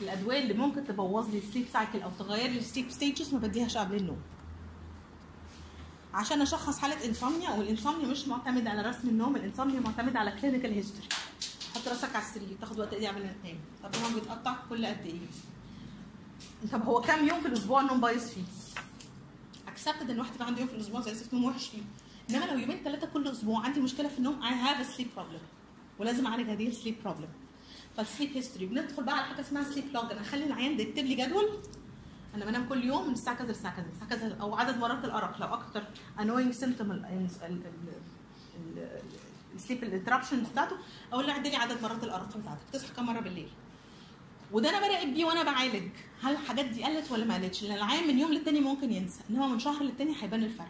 الأدوية 0.00 0.38
اللي 0.42 0.54
ممكن 0.54 0.86
تبوظ 0.86 1.30
لي 1.30 1.38
ال 1.38 1.43
sleep 1.43 1.66
cycle 1.72 2.02
أو 2.02 2.10
تغير 2.18 2.50
لي 2.50 2.58
ال 2.58 2.63
sleep 2.63 2.90
stages 2.90 3.34
ما 3.34 3.38
بديهاش 3.40 3.76
قبل 3.76 3.96
النوم. 3.96 4.18
عشان 6.14 6.42
أشخص 6.42 6.78
حالة 6.78 6.96
insomnia 7.14 7.48
وال 7.50 7.61
insomnia 7.61 8.04
مش 8.04 8.28
معتمد 8.28 8.66
على 8.66 8.82
رسم 8.82 9.08
النوم 9.08 9.36
ال 9.36 9.42
insomnia 9.42 9.86
معتمد 9.86 10.16
على 10.16 10.32
clinical 10.40 10.72
history 10.74 11.08
حط 11.78 11.88
راسك 11.88 12.16
على 12.16 12.24
السرير 12.24 12.56
تاخد 12.60 12.78
وقت 12.78 12.88
قد 12.94 13.00
إيه 13.00 13.08
قبل 13.08 13.22
ما 13.22 13.32
تنام 13.42 13.58
طب 13.82 13.94
النوم 13.94 14.14
بيتقطع 14.14 14.56
كل 14.68 14.86
قد 14.86 15.06
إيه؟ 15.06 15.20
طب 16.72 16.82
هو 16.82 17.00
كام 17.00 17.28
يوم 17.28 17.40
في 17.40 17.48
الأسبوع 17.48 17.80
النوم 17.80 18.00
بايظ 18.00 18.26
فيه؟ 18.28 18.42
accepted 19.68 20.10
إن 20.10 20.18
واحد 20.18 20.34
يبقى 20.34 20.46
عنده 20.46 20.60
يوم 20.60 20.68
في 20.68 20.74
الأسبوع 20.74 21.00
زي 21.00 21.14
نوم 21.32 21.44
وحش 21.44 21.68
فيه. 21.68 21.82
إنما 22.30 22.44
لو 22.44 22.58
يومين 22.58 22.84
ثلاثة 22.84 23.06
كل 23.06 23.28
أسبوع 23.28 23.64
عندي 23.64 23.80
مشكلة 23.80 24.08
في 24.08 24.18
النوم 24.18 24.40
have 24.42 24.80
a 24.80 24.98
sleep 24.98 25.18
problem. 25.18 25.42
ولازم 25.98 26.26
أعالج 26.26 26.50
هذه 26.50 26.68
ال 26.68 26.72
sleep 26.72 26.94
problem 27.04 27.28
فال 27.96 28.06
sleep 28.06 28.32
history 28.36 28.66
بندخل 28.66 29.04
بقى 29.04 29.14
على 29.14 29.24
حاجة 29.26 29.40
اسمها 29.40 29.62
sleep 29.62 29.84
log 29.94 30.12
أنا 30.12 30.20
أخلي 30.20 30.44
العيان 30.44 30.80
يكتب 30.80 31.04
لي 31.04 31.14
جدول. 31.14 31.48
أنا 32.34 32.44
بنام 32.44 32.68
كل 32.68 32.84
يوم 32.84 33.06
من 33.06 33.12
الساعة 33.12 33.36
كذا 33.36 33.46
للساعة 33.46 33.76
كذا 33.76 33.86
الساعة 33.92 34.10
كذا 34.10 34.36
أو 34.40 34.54
عدد 34.54 34.78
مرات 34.78 35.04
الأرق. 35.04 35.40
لو 35.40 35.46
أكتر 35.46 35.82
annoying 36.18 36.54
symptom 36.60 36.92
ال 39.58 39.62
sleep 39.62 39.84
ال 39.84 39.88
interruption 39.88 40.42
بتاعته 40.52 40.76
أقول 41.12 41.26
له 41.26 41.32
عدي 41.32 41.50
لي 41.50 41.56
عدد 41.56 41.82
مرات 41.82 42.04
الارق 42.04 42.36
بتاعتك 42.36 42.60
تصحى 42.72 42.94
كم 42.96 43.06
مرة 43.06 43.20
بالليل. 43.20 43.48
وده 44.52 44.68
أنا 44.68 44.80
براقب 44.80 45.14
بيه 45.14 45.24
وأنا 45.24 45.42
بعالج 45.42 45.88
هل 46.22 46.32
الحاجات 46.32 46.64
دي 46.64 46.84
قلت 46.84 47.10
ولا 47.12 47.24
ما 47.24 47.34
قلتش 47.34 47.62
لأن 47.62 47.76
العيان 47.76 48.06
من 48.08 48.18
يوم 48.18 48.32
للتاني 48.32 48.60
ممكن 48.60 48.92
ينسى 48.92 49.20
إنما 49.30 49.46
من 49.46 49.58
شهر 49.58 49.82
للتاني 49.82 50.14
هيبان 50.22 50.42
الفرق. 50.44 50.68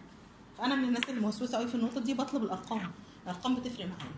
فأنا 0.58 0.74
من 0.74 0.84
الناس 0.84 1.02
اللي 1.08 1.20
موسوسة 1.20 1.58
قوي 1.58 1.68
في 1.68 1.74
النقطة 1.74 2.00
دي 2.00 2.14
بطلب 2.14 2.42
الأرقام 2.42 2.90
الأرقام 3.24 3.54
بتفرق 3.54 3.86
معايا. 3.86 4.12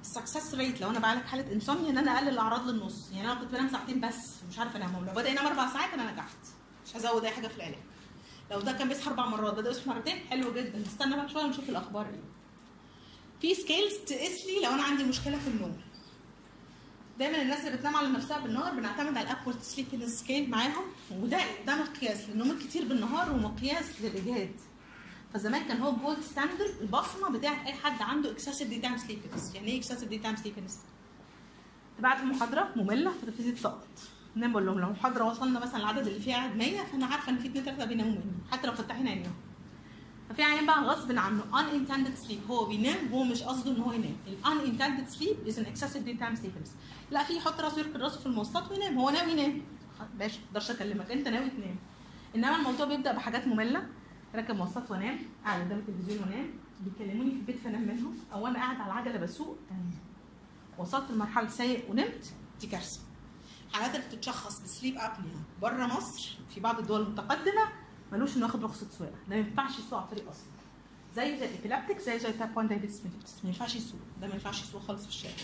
ال 0.00 0.07
success 0.07 0.54
rate 0.54 0.80
لو 0.80 0.90
أنا 0.90 0.98
بعالج 0.98 1.22
حالة 1.24 1.52
insomnia 1.52 1.90
إن 1.90 1.98
أنا 1.98 2.16
أقلل 2.16 2.28
الأعراض 2.28 2.68
للنص 2.68 3.10
يعني 3.12 3.32
أنا 3.32 3.40
كنت 3.40 3.50
بنام 3.52 3.68
ساعتين 3.68 4.00
بس 4.00 4.34
مش 4.50 4.58
عارفة 4.58 4.76
انام 4.76 5.06
لو 5.06 5.12
بدأ 5.12 5.28
ينام 5.28 5.46
أربع 5.46 5.72
ساعات 5.72 5.92
أنا 5.94 6.12
نجحت 6.12 6.36
مش 6.86 6.96
هزود 6.96 7.24
أي 7.24 7.30
حاجة 7.30 7.48
في 7.48 7.56
العلاج. 7.56 7.78
لو 8.50 8.60
ده 8.60 8.72
كان 8.72 8.88
بيصحى 8.88 9.10
أربع 9.10 9.26
مرات 9.26 9.54
بدا 9.54 9.70
يصحى 9.70 9.90
مرتين 9.90 10.16
حلو 10.30 10.52
جدا. 10.54 10.78
نستنى 10.78 11.16
بقى 11.16 11.28
شوية 11.28 11.44
ونشوف 11.44 11.68
الأخبار. 11.68 12.06
إيه 12.06 12.35
في 13.40 13.54
scales 13.54 13.94
تقيس 14.06 14.46
لي 14.46 14.64
لو 14.64 14.70
أنا 14.70 14.82
عندي 14.82 15.04
مشكلة 15.04 15.38
في 15.38 15.48
النوم 15.48 15.76
دايما 17.18 17.42
الناس 17.42 17.66
اللي 17.66 17.76
بتنام 17.76 17.96
على 17.96 18.08
نفسها 18.08 18.38
بالنهار 18.38 18.74
بنعتمد 18.74 19.16
على 19.16 19.30
ال 19.30 19.34
Epworth 19.34 19.62
sleepiness 19.62 20.10
scale 20.20 20.50
معاهم 20.50 20.84
وده 21.12 21.40
ده 21.66 21.76
مقياس 21.76 22.28
للنوم 22.28 22.50
الكتير 22.50 22.84
بالنهار 22.84 23.32
ومقياس 23.32 24.00
للإجهاد. 24.00 24.50
فزمان 25.34 25.64
كان 25.64 25.80
هو 25.80 25.92
gold 25.92 26.20
standard 26.20 26.74
البصمة 26.80 27.30
بتاعت 27.38 27.66
أي 27.66 27.72
حد 27.72 28.02
عنده 28.02 28.30
excessive 28.30 28.68
daytime 28.68 28.96
sleepiness 28.96 29.54
يعني 29.54 29.68
إيه 29.70 29.78
excessive 29.78 30.08
daytime 30.08 30.36
sleepiness 30.36 30.78
تبعت 31.98 32.20
المحاضرة 32.20 32.72
مملة 32.76 33.10
فتبتدي 33.10 33.52
تسقط. 33.52 33.86
نام 34.34 34.52
بقول 34.52 34.66
لهم 34.66 34.80
لو 34.80 34.86
المحاضرة 34.86 35.24
وصلنا 35.24 35.60
مثلا 35.60 35.76
العدد 35.76 36.06
اللي 36.06 36.20
فيها 36.20 36.36
قاعد 36.36 36.56
100 36.56 36.82
فأنا 36.84 37.06
عارفة 37.06 37.32
إن 37.32 37.38
في 37.38 37.48
اثنين 37.48 37.64
ثلاثة 37.64 37.84
بيناموا 37.84 38.12
مني 38.12 38.50
حتى 38.52 38.66
لو 38.66 38.72
فتحين 38.72 39.08
عينيهم. 39.08 39.34
ففي 40.28 40.42
عيان 40.42 40.66
بقى 40.66 40.84
غصب 40.84 41.18
عنه 41.18 41.42
unintended 41.42 42.26
sleep. 42.26 42.50
هو 42.50 42.64
بينام 42.64 43.12
وهو 43.12 43.24
مش 43.24 43.42
قصده 43.42 43.70
إن 43.70 43.80
هو 43.80 43.92
ينام. 43.92 44.16
ال 44.26 44.44
unintended 44.44 45.12
sleep 45.14 45.48
is 45.50 45.56
an 45.58 45.66
excessive 45.66 46.06
daytime 46.06 46.36
sleepiness. 46.38 46.70
لا 47.10 47.24
في 47.24 47.36
يحط 47.36 47.60
راسه 47.60 47.78
يركن 47.78 48.00
راسه 48.00 48.20
في 48.20 48.26
المواصلات 48.26 48.70
وينام. 48.70 48.98
هو 48.98 49.10
ناوي 49.10 49.32
ينام. 49.32 49.62
ماشي 50.18 50.38
ما 50.38 50.46
أقدرش 50.46 50.70
أكلمك. 50.70 51.10
أنت 51.10 51.28
ناوي 51.28 51.50
تنام. 51.50 51.76
إنما 52.34 52.56
الموضوع 52.56 52.86
بيبدأ 52.86 53.12
بحاجات 53.12 53.46
مملة. 53.46 53.86
راكب 54.34 54.56
مواصلات 54.56 54.90
وانام 54.90 55.18
قاعد 55.44 55.60
قدام 55.60 55.78
التلفزيون 55.78 56.22
وانام 56.22 56.50
بيكلموني 56.80 57.30
في 57.30 57.36
البيت 57.36 57.58
فأنام 57.58 57.82
منهم. 57.82 58.18
أو 58.32 58.46
أنا 58.46 58.58
قاعد 58.58 58.80
على 58.80 58.92
العجلة 58.92 59.16
بسوق. 59.16 59.58
وصلت 60.78 61.10
لمرحلة 61.10 61.48
سايق 61.48 61.90
ونمت. 61.90 62.32
دي 62.60 62.66
كارثة. 62.66 63.00
حالات 63.72 63.94
اللي 63.94 64.06
بتتشخص 64.06 64.60
بسليب 64.60 64.94
ابنيا 64.98 65.36
بره 65.62 65.86
مصر 65.86 66.38
في 66.54 66.60
بعض 66.60 66.78
الدول 66.78 67.00
المتقدمة 67.00 67.62
ملوش 68.12 68.36
إنه 68.36 68.46
ياخد 68.46 68.64
رخصة 68.64 68.86
سواقة. 68.98 69.12
ده 69.28 69.36
ما 69.36 69.36
ينفعش 69.36 69.78
يسوق 69.78 69.94
على 69.94 70.04
الطريق 70.04 70.28
أصلا. 70.28 70.46
زي 71.16 71.38
زي 71.38 71.46
ال 71.46 71.51
epileptic 71.51 71.98
زي 71.98 72.18
زي 72.18 72.32
type 72.32 72.56
1 72.56 72.68
diabetes 72.68 73.00
ما 73.04 73.10
ينفعش 73.44 73.74
يسوق. 73.74 74.00
ده 74.20 74.26
ما 74.26 74.34
ينفعش 74.34 74.62
يسوق 74.62 74.82
خالص 74.82 75.02
في 75.02 75.08
الشارع. 75.08 75.34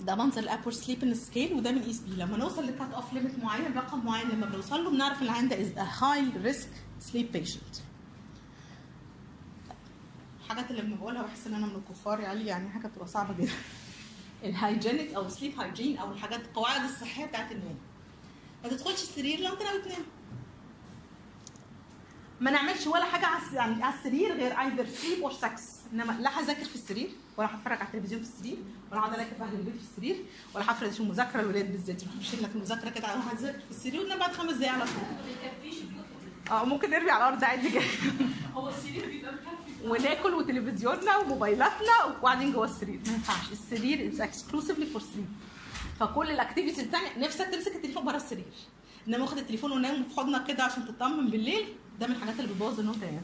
ده 0.00 0.14
منظر 0.14 0.40
ال 0.40 0.44
Epworth 0.44 0.72
sleep 0.72 1.14
scale 1.14 1.54
وده 1.54 1.72
من 1.72 1.82
ايس 1.82 2.00
بي 2.00 2.10
لما 2.16 2.36
نوصل 2.36 2.66
ل 2.66 2.73
cut 2.73 2.92
off 2.92 3.12
limit 3.12 3.38
معين 3.38 3.74
رقم 3.74 4.06
معين 4.06 4.28
لما 4.28 4.46
بنوصل 4.46 4.84
له 4.84 4.90
بنعرف 4.90 5.18
إن 5.18 5.26
العيان 5.26 5.48
ده 5.48 5.60
is 5.60 5.78
high 5.78 6.30
risk 6.36 6.70
sleep 7.00 7.32
patient 7.32 7.76
الحاجات 10.40 10.70
اللي 10.70 10.82
لما 10.82 10.96
بقولها 10.96 11.22
بحس 11.22 11.46
إن 11.46 11.54
أنا 11.54 11.66
من 11.66 11.74
الكفار 11.76 12.20
يعني 12.20 12.46
يعني 12.46 12.70
حاجة 12.70 12.86
بتبقى 12.86 13.06
صعبة 13.06 13.34
جدا. 13.34 13.52
ال 14.44 14.52
hygienic 14.52 15.14
أو 15.14 15.28
sleep 15.28 15.60
hygiene 15.60 15.98
أو 15.98 16.12
الحاجات 16.12 16.40
القواعد 16.40 16.84
الصحية 16.84 17.24
بتاعت 17.26 17.52
النوم. 17.52 17.78
ما 18.64 18.68
تدخلش 18.68 19.02
السرير 19.02 19.40
لو 19.40 19.52
انت 19.52 19.62
ناوي 19.62 19.82
تنام. 19.82 20.02
ما 22.40 22.50
نعملش 22.50 22.86
ولا 22.86 23.04
حاجة 23.04 23.26
على 23.26 23.42
يعني 23.52 23.82
على 23.82 23.94
السرير 23.94 24.32
غير 24.32 24.60
either 24.60 24.86
sleep 24.86 25.22
or 25.22 25.32
sex 25.32 25.62
إنما 25.92 26.12
لا 26.12 26.40
هذاكر 26.40 26.64
في 26.64 26.74
السرير 26.74 27.10
ولا 27.36 27.54
هتفرج 27.54 27.78
على 27.78 27.88
التلفزيون 27.88 28.22
في 28.22 28.28
السرير 28.28 28.56
ولا 28.92 29.00
هقعد 29.00 29.14
أذاكر 29.14 29.34
في 29.34 29.42
أهل 29.42 29.54
البيت 29.54 29.74
في 29.74 29.80
السرير 29.90 30.24
ولا 30.54 30.72
هفرد 30.72 30.94
شو 30.94 31.04
مذاكرة 31.04 31.40
الولاد 31.40 31.72
بالذات. 31.72 32.02
مش 32.20 32.34
لك 32.34 32.50
المذاكرة 32.54 32.90
كده 32.90 33.12
أروح 33.12 33.32
أذاكر 33.32 33.58
في 33.58 33.70
السرير 33.70 34.00
ونام 34.00 34.18
بعد 34.18 34.32
خمس 34.32 34.54
دقايق 34.54 34.72
على 34.72 34.84
طول. 34.84 35.30
آه 36.50 36.64
ممكن 36.64 36.90
نرمي 36.90 37.10
على 37.10 37.24
الأرض 37.24 37.44
عادي 37.44 37.70
جدا. 37.70 37.84
هو 38.54 38.68
السرير 38.68 39.06
بيبقى 39.06 39.32
مكفي. 39.32 39.88
وناكل 39.88 40.34
وتلفزيوننا 40.34 41.16
وموبايلاتنا 41.16 42.04
وقاعدين 42.04 42.52
جوه 42.52 42.64
السرير. 42.64 43.00
ما 43.06 43.12
ينفعش. 43.12 43.52
السرير 43.52 44.12
is 44.12 44.20
exclusively 44.20 44.86
for 44.86 45.00
sleep 45.00 45.26
فكل 46.00 46.30
ال 46.30 46.35
activities 46.35 46.80
الثانية 46.80 47.18
نفسك 47.18 47.46
تمسك 47.46 47.76
التليفون 47.76 48.04
بره 48.04 48.16
السرير. 48.16 48.52
انما 49.08 49.22
واخد 49.22 49.38
التليفون 49.38 49.72
ونام 49.72 50.04
في 50.04 50.16
حضنك 50.16 50.46
كده 50.46 50.64
عشان 50.64 50.86
تطمن 50.86 51.30
بالليل. 51.30 51.74
ده 52.00 52.06
من 52.06 52.14
الحاجات 52.14 52.40
اللي 52.40 52.48
بتبوظ 52.48 52.80
النوم 52.80 52.94
تماما 52.94 53.22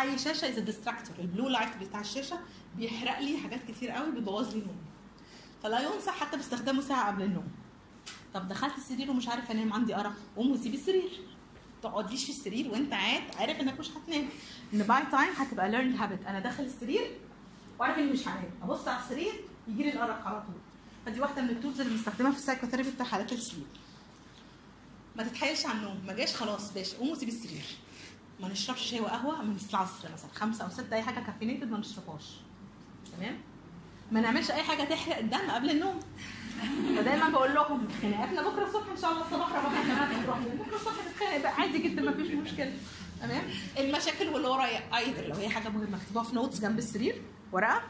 أي 0.00 0.18
شاشة 0.18 0.48
is 0.48 0.58
distractor 0.58 1.16
ال 1.18 1.24
blue 1.24 1.48
light 1.48 1.76
بتاع 1.76 2.00
الشاشة 2.00 2.38
بيحرق 2.76 3.18
لي 3.18 3.38
حاجات 3.38 3.60
كتير 3.68 3.90
قوي 3.90 4.10
بيبوظ 4.10 4.54
لي 4.54 4.60
نومي 4.60 4.88
فلا 5.62 5.80
ينصح 5.80 6.20
حتى 6.20 6.36
باستخدامه 6.36 6.80
ساعة 6.80 7.12
قبل 7.12 7.22
النوم. 7.22 7.48
طب 8.34 8.48
دخلت 8.48 8.76
السرير 8.76 9.10
ومش 9.10 9.28
عارف 9.28 9.50
انام 9.50 9.72
عندي 9.72 9.96
ارق 9.96 10.12
قوم 10.36 10.50
وسيب 10.50 10.74
السرير. 10.74 11.10
تقعديش 11.82 12.24
في 12.24 12.30
السرير 12.30 12.70
وانت 12.70 12.92
قاعد 12.92 13.22
عارف 13.38 13.60
انك 13.60 13.80
مش 13.80 13.90
هتنام. 13.90 14.28
إن 14.74 14.82
by 14.82 15.02
time 15.10 15.32
هتبقى 15.36 15.70
learned 15.70 15.96
habit 15.96 16.26
أنا 16.26 16.40
داخل 16.40 16.64
السرير 16.64 17.10
وعارف 17.80 17.98
إني 17.98 18.12
مش 18.12 18.28
هنام. 18.28 18.50
أبص 18.62 18.88
على 18.88 19.00
السرير 19.02 19.32
يجي 19.68 19.82
لي 19.82 19.92
الارق 19.92 20.26
على 20.26 20.40
طول. 20.40 20.54
فدي 21.08 21.20
واحدة 21.20 21.42
من 21.42 21.50
ال 21.50 21.55
tools 21.55 21.80
اللي 21.80 21.92
بنستخدمها 21.94 22.30
في 22.30 22.38
ال 22.38 22.42
psychotherapy 22.42 22.90
بتاع 22.90 23.06
حالات 23.06 23.32
ال 23.32 23.38
sleep 23.38 23.66
ما 25.16 25.22
تتحايلش 25.24 25.66
على 25.66 25.78
النوم 25.78 26.00
ما 26.06 26.12
جاش 26.12 26.34
خلاص 26.36 26.72
باشا 26.72 26.96
قوم 26.98 27.08
وسيب 27.08 27.28
السرير. 27.28 27.64
ما 28.40 28.48
نشربش 28.48 28.80
شاي 28.80 29.00
وقهوة 29.00 29.42
من 29.42 29.56
العصر 29.70 30.12
مثلا 30.12 30.30
خمسة 30.34 30.64
أو 30.64 30.70
ستة 30.70 30.96
أي 30.96 31.02
حاجة 31.02 31.20
caffeinated 31.20 31.70
ما 31.70 31.78
نشربهاش. 31.78 32.24
تمام؟ 33.16 33.38
ما 34.12 34.20
نعملش 34.20 34.50
أي 34.50 34.62
حاجة 34.62 34.84
تحرق 34.84 35.18
الدم 35.18 35.50
قبل 35.50 35.70
النوم. 35.70 36.00
فدايما 36.96 37.28
بقول 37.28 37.54
لهم 37.54 37.88
خناقاتنا 38.02 38.42
بكرة 38.48 38.66
الصبح 38.66 38.90
إن 38.90 38.96
شاء 38.96 39.10
الله 39.10 39.22
الصباح 39.22 39.48
جماعة 39.84 40.24
تروح 40.24 40.38
بكرة 40.38 40.76
الصبح 40.76 40.94
نتخانق 41.10 41.42
بقى 41.42 41.52
عادي 41.54 41.78
جدا 41.78 42.02
ما 42.02 42.12
فيش 42.12 42.30
مشكلة. 42.30 42.72
تمام؟ 43.20 43.42
المشاكل 43.78 44.28
واللي 44.28 44.48
ورايا 44.48 44.96
أيضا 44.96 45.20
لو 45.20 45.34
هي 45.34 45.48
حاجة 45.48 45.68
مهمة 45.68 45.96
اكتبوها 45.96 46.24
في 46.24 46.34
notes 46.34 46.60
جنب 46.60 46.78
السرير 46.78 47.22
ورقة. 47.52 47.82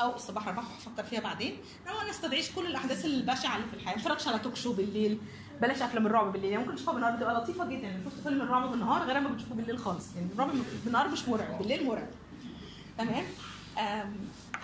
أو 0.00 0.14
الصباح 0.14 0.48
رباح 0.48 0.64
هفكر 0.64 1.02
فيها 1.02 1.20
بعدين. 1.20 1.56
انما 1.86 2.04
ما 2.04 2.10
نستدعيش 2.10 2.50
كل 2.50 2.66
الأحداث 2.66 3.04
البشعه 3.04 3.56
اللي 3.56 3.66
في 3.68 3.74
الحياة. 3.74 3.94
ما 3.94 4.00
نتفرجش 4.00 4.28
على 4.28 4.38
توك 4.38 4.56
شو 4.56 4.72
بالليل. 4.72 5.18
بلاش 5.62 5.82
أفلام 5.82 6.06
الرعب 6.06 6.32
بالليل. 6.32 6.50
يعني 6.50 6.64
ممكن 6.64 6.76
تشوفها 6.76 6.94
بالنهار 6.94 7.16
بتبقى 7.16 7.34
لطيفة 7.34 7.66
جدا. 7.66 7.82
يعني 7.82 8.04
شفت 8.04 8.20
فيلم 8.22 8.42
الرعب 8.42 8.70
بالنهار 8.70 9.02
غير 9.02 9.20
ما 9.20 9.28
بتشوفه 9.28 9.54
بالليل 9.54 9.78
خالص. 9.78 10.14
يعني 10.14 10.28
الرعب 10.32 10.50
بالنهار 10.84 11.08
مش 11.08 11.28
مرعب 11.28 11.58
بالليل 11.58 11.86
مرعب. 11.86 12.08
تمام؟ 12.98 13.24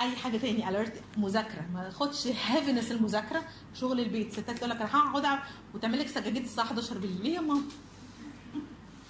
أي 0.00 0.16
حاجة 0.16 0.36
تاني؟ 0.36 0.68
alert 0.68 1.02
مذاكرة. 1.16 1.66
ما 1.74 1.84
تاخدش 1.84 2.26
heaviness 2.26 2.92
المذاكرة. 2.92 3.42
شغل 3.74 4.00
البيت. 4.00 4.32
ستات 4.32 4.58
تقول 4.58 4.70
لك 4.70 4.80
أنا 4.80 4.90
هقعد 4.96 5.38
وتعمل 5.74 5.98
لك 5.98 6.08
سجاجيد 6.08 6.44
الساعة 6.44 6.64
11 6.64 6.98
بالليل. 6.98 7.32
يا 7.32 7.40
ماما؟ 7.40 7.62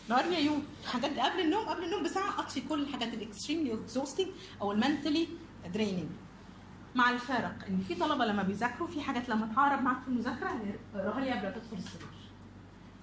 نهار 0.08 0.24
يا 0.32 0.38
يوم. 0.38 0.62
حاجات 0.86 1.18
قبل 1.18 1.40
النوم 1.40 1.68
قبل 1.68 1.84
النوم 1.84 2.02
بساعة. 2.02 2.40
أطفي 2.40 2.60
كل 2.60 2.82
الحاجات 2.82 3.14
ال 3.14 3.20
extremely 3.20 3.74
exhausting 3.74 4.28
أو 4.62 4.72
ال 4.72 4.78
mentally 4.78 5.28
draining 5.68 6.08
مع 6.94 7.10
الفارق 7.10 7.54
إن 7.68 7.80
في 7.88 7.94
طلبة 7.94 8.24
لما 8.24 8.42
بيذاكروا 8.42 8.88
في 8.88 9.00
حاجات 9.00 9.28
لما 9.28 9.52
تعارض 9.54 9.82
معاك 9.82 10.02
في 10.02 10.08
المذاكرة 10.08 10.60
اقراها 10.94 11.20
لي 11.20 11.30
قبل 11.30 11.54
تدخل 11.54 11.76
السرير 11.76 12.06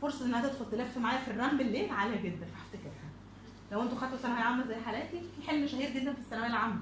فرصة 0.02 0.26
إنها 0.26 0.42
تدخل 0.50 0.72
تلف 0.72 0.98
معايا 0.98 1.20
في 1.20 1.32
ال 1.32 1.38
REM 1.38 1.58
بالليل 1.58 1.90
عالية 1.90 2.22
جدا 2.22 2.46
هفتكرها. 2.46 3.10
لو 3.72 3.82
أنتوا 3.82 3.98
خدتوا 3.98 4.18
ثانوية 4.18 4.40
عامة 4.40 4.68
زي 4.68 4.76
حالاتي 4.76 5.22
في 5.36 5.48
حلم 5.48 5.68
شهير 5.68 5.90
جدا 5.90 6.14
في 6.14 6.20
الثانوية 6.20 6.48
العامة. 6.48 6.80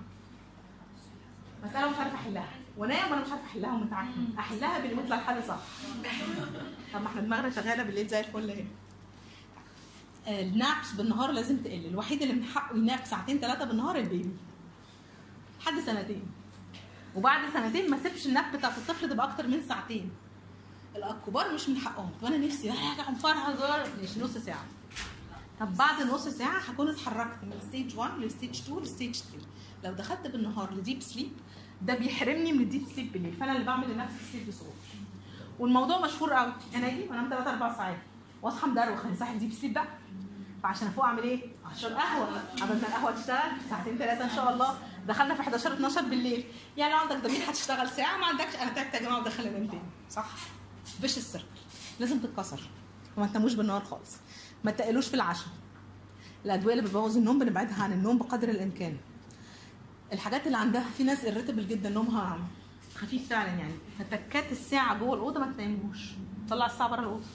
مسألة 1.63 1.91
مش 1.91 1.97
عارفة 1.97 2.15
أحلها. 2.15 2.49
وانام 2.77 3.11
وأنا 3.11 3.21
مش 3.21 3.31
عارفة 3.31 3.45
أحلها 3.45 3.73
ومتعكم 3.73 4.27
أحلها 4.39 4.79
باللي 4.79 4.95
بيطلع 4.95 5.15
الحل 5.15 5.43
صح. 5.43 5.59
طب 6.93 7.01
ما 7.01 7.07
إحنا 7.07 7.21
دماغنا 7.21 7.49
شغالة 7.49 7.83
بالليل 7.83 8.07
زي 8.07 8.19
الفل 8.19 8.49
أهي. 8.49 8.65
ال 10.27 10.40
naps 10.40 10.91
بالنهار 10.97 11.31
لازم 11.31 11.57
تقل. 11.57 11.85
الوحيد 11.85 12.21
اللي 12.21 12.33
من 12.33 12.43
حقه 12.43 12.77
ينام 12.77 12.99
ساعتين 13.05 13.39
ثلاثة 13.39 13.65
بالنهار 13.65 13.95
ال 13.95 14.01
baby. 14.01 14.31
لحد 15.61 15.79
سنتين. 15.85 16.23
وبعد 17.15 17.53
سنتين 17.53 17.91
ما 17.91 18.03
سيبش 18.03 18.27
ال 18.27 18.34
nap 18.34 18.55
بتاعت 18.55 18.77
الطفل 18.77 19.09
تبقى 19.09 19.31
أكتر 19.31 19.47
من 19.47 19.61
ساعتين. 19.61 20.11
الكبار 20.95 21.53
مش 21.53 21.69
من 21.69 21.77
حقهم. 21.77 22.11
وأنا 22.21 22.37
نفسي 22.37 22.69
راجع 22.69 23.09
مفرهد 23.09 23.89
ماشي 24.01 24.19
نص 24.19 24.37
ساعة. 24.37 24.65
طب 25.59 25.77
بعد 25.77 26.01
نص 26.01 26.27
ساعة 26.27 26.59
هكون 26.59 26.89
اتحركت 26.89 27.43
من 27.43 27.59
stage 27.67 27.97
1 27.97 28.19
ل 28.19 28.26
stage 28.26 28.61
2 28.61 28.79
ل 28.79 28.85
stage 28.85 29.15
3 29.15 29.45
لو 29.83 29.93
دخلت 29.93 30.27
بالنهار 30.27 30.73
ل 30.73 30.79
deep 30.79 31.01
sleep 31.01 31.31
ده 31.81 31.95
بيحرمني 31.95 32.53
من 32.53 32.61
ال 32.61 32.66
deep 32.66 32.87
sleep 32.95 33.11
بالليل. 33.11 33.33
فأنا 33.33 33.51
اللي 33.51 33.63
بعمل 33.63 33.93
لنفسي 33.93 34.17
sleep 34.31 34.47
بصعوبه 34.47 34.75
والموضوع 35.59 36.01
مشهور 36.05 36.33
قوي. 36.33 36.53
أنا 36.75 36.87
أجي 36.87 37.03
وانام 37.09 37.29
3 37.29 37.49
4 37.49 37.77
ساعات. 37.77 37.97
وأصحى 38.41 38.67
مدروخ 38.67 39.05
أنا 39.05 39.15
صاحي 39.15 39.37
deep 39.37 39.51
sleep 39.53 39.73
بقى. 39.73 39.87
فعشان 40.63 40.87
أفوق 40.87 41.05
أعمل 41.05 41.23
إيه؟ 41.23 41.41
أشرب 41.75 41.91
قهوة. 41.91 42.27
قبل 42.61 42.75
ما 42.81 42.87
القهوة 42.87 43.11
تشتغل 43.11 43.51
ساعتين 43.69 43.97
ثلاثة 43.97 44.23
إن 44.23 44.29
شاء 44.35 44.53
الله. 44.53 44.77
دخلنا 45.07 45.35
في 45.35 45.41
11 45.41 45.73
12 45.73 46.01
بالليل. 46.01 46.43
يعني 46.77 46.93
لو 46.93 46.99
عندك 46.99 47.15
ضمير 47.17 47.49
هتشتغل 47.49 47.89
ساعة؟ 47.89 48.17
ما 48.17 48.25
عندكش؟ 48.25 48.55
أنا 48.55 48.71
تعبت 48.71 48.93
يا 48.93 48.99
جماعة 48.99 49.19
ودخل 49.19 49.43
انام 49.43 49.67
تاني 49.67 49.81
صح؟ 50.09 50.25
vicious 51.01 51.17
circle 51.17 51.47
لازم 51.99 52.19
تتكسر. 52.19 52.69
وما 53.17 53.27
تناموش 53.27 53.53
بالنهار 53.53 53.81
خالص. 53.83 54.11
ما 54.63 54.71
تقلوش 54.71 55.07
في 55.07 55.13
العشاء. 55.13 55.47
الأدوية 56.45 56.73
اللي 56.73 56.83
بتبوظ 56.85 57.17
النوم 57.17 57.39
بنبعدها 57.39 57.83
عن 57.83 57.93
النوم 57.93 58.17
بقدر 58.17 58.49
الإمكان. 58.49 58.97
الحاجات 60.13 60.47
اللي 60.47 60.57
عندها 60.57 60.83
في 60.97 61.03
ناس 61.03 61.25
irritable 61.25 61.67
جدا 61.69 61.89
نومها 61.89 62.39
خفيف 62.95 63.29
فعلا 63.29 63.49
يعني. 63.49 63.73
فتكات 63.99 64.51
الساعة 64.51 64.97
جوه 64.97 65.13
الأوضة 65.15 65.39
ما 65.39 65.51
تناموش. 65.57 65.97
طلع 66.49 66.65
الساعة 66.65 66.89
بره 66.89 66.99
الأوضة. 66.99 67.25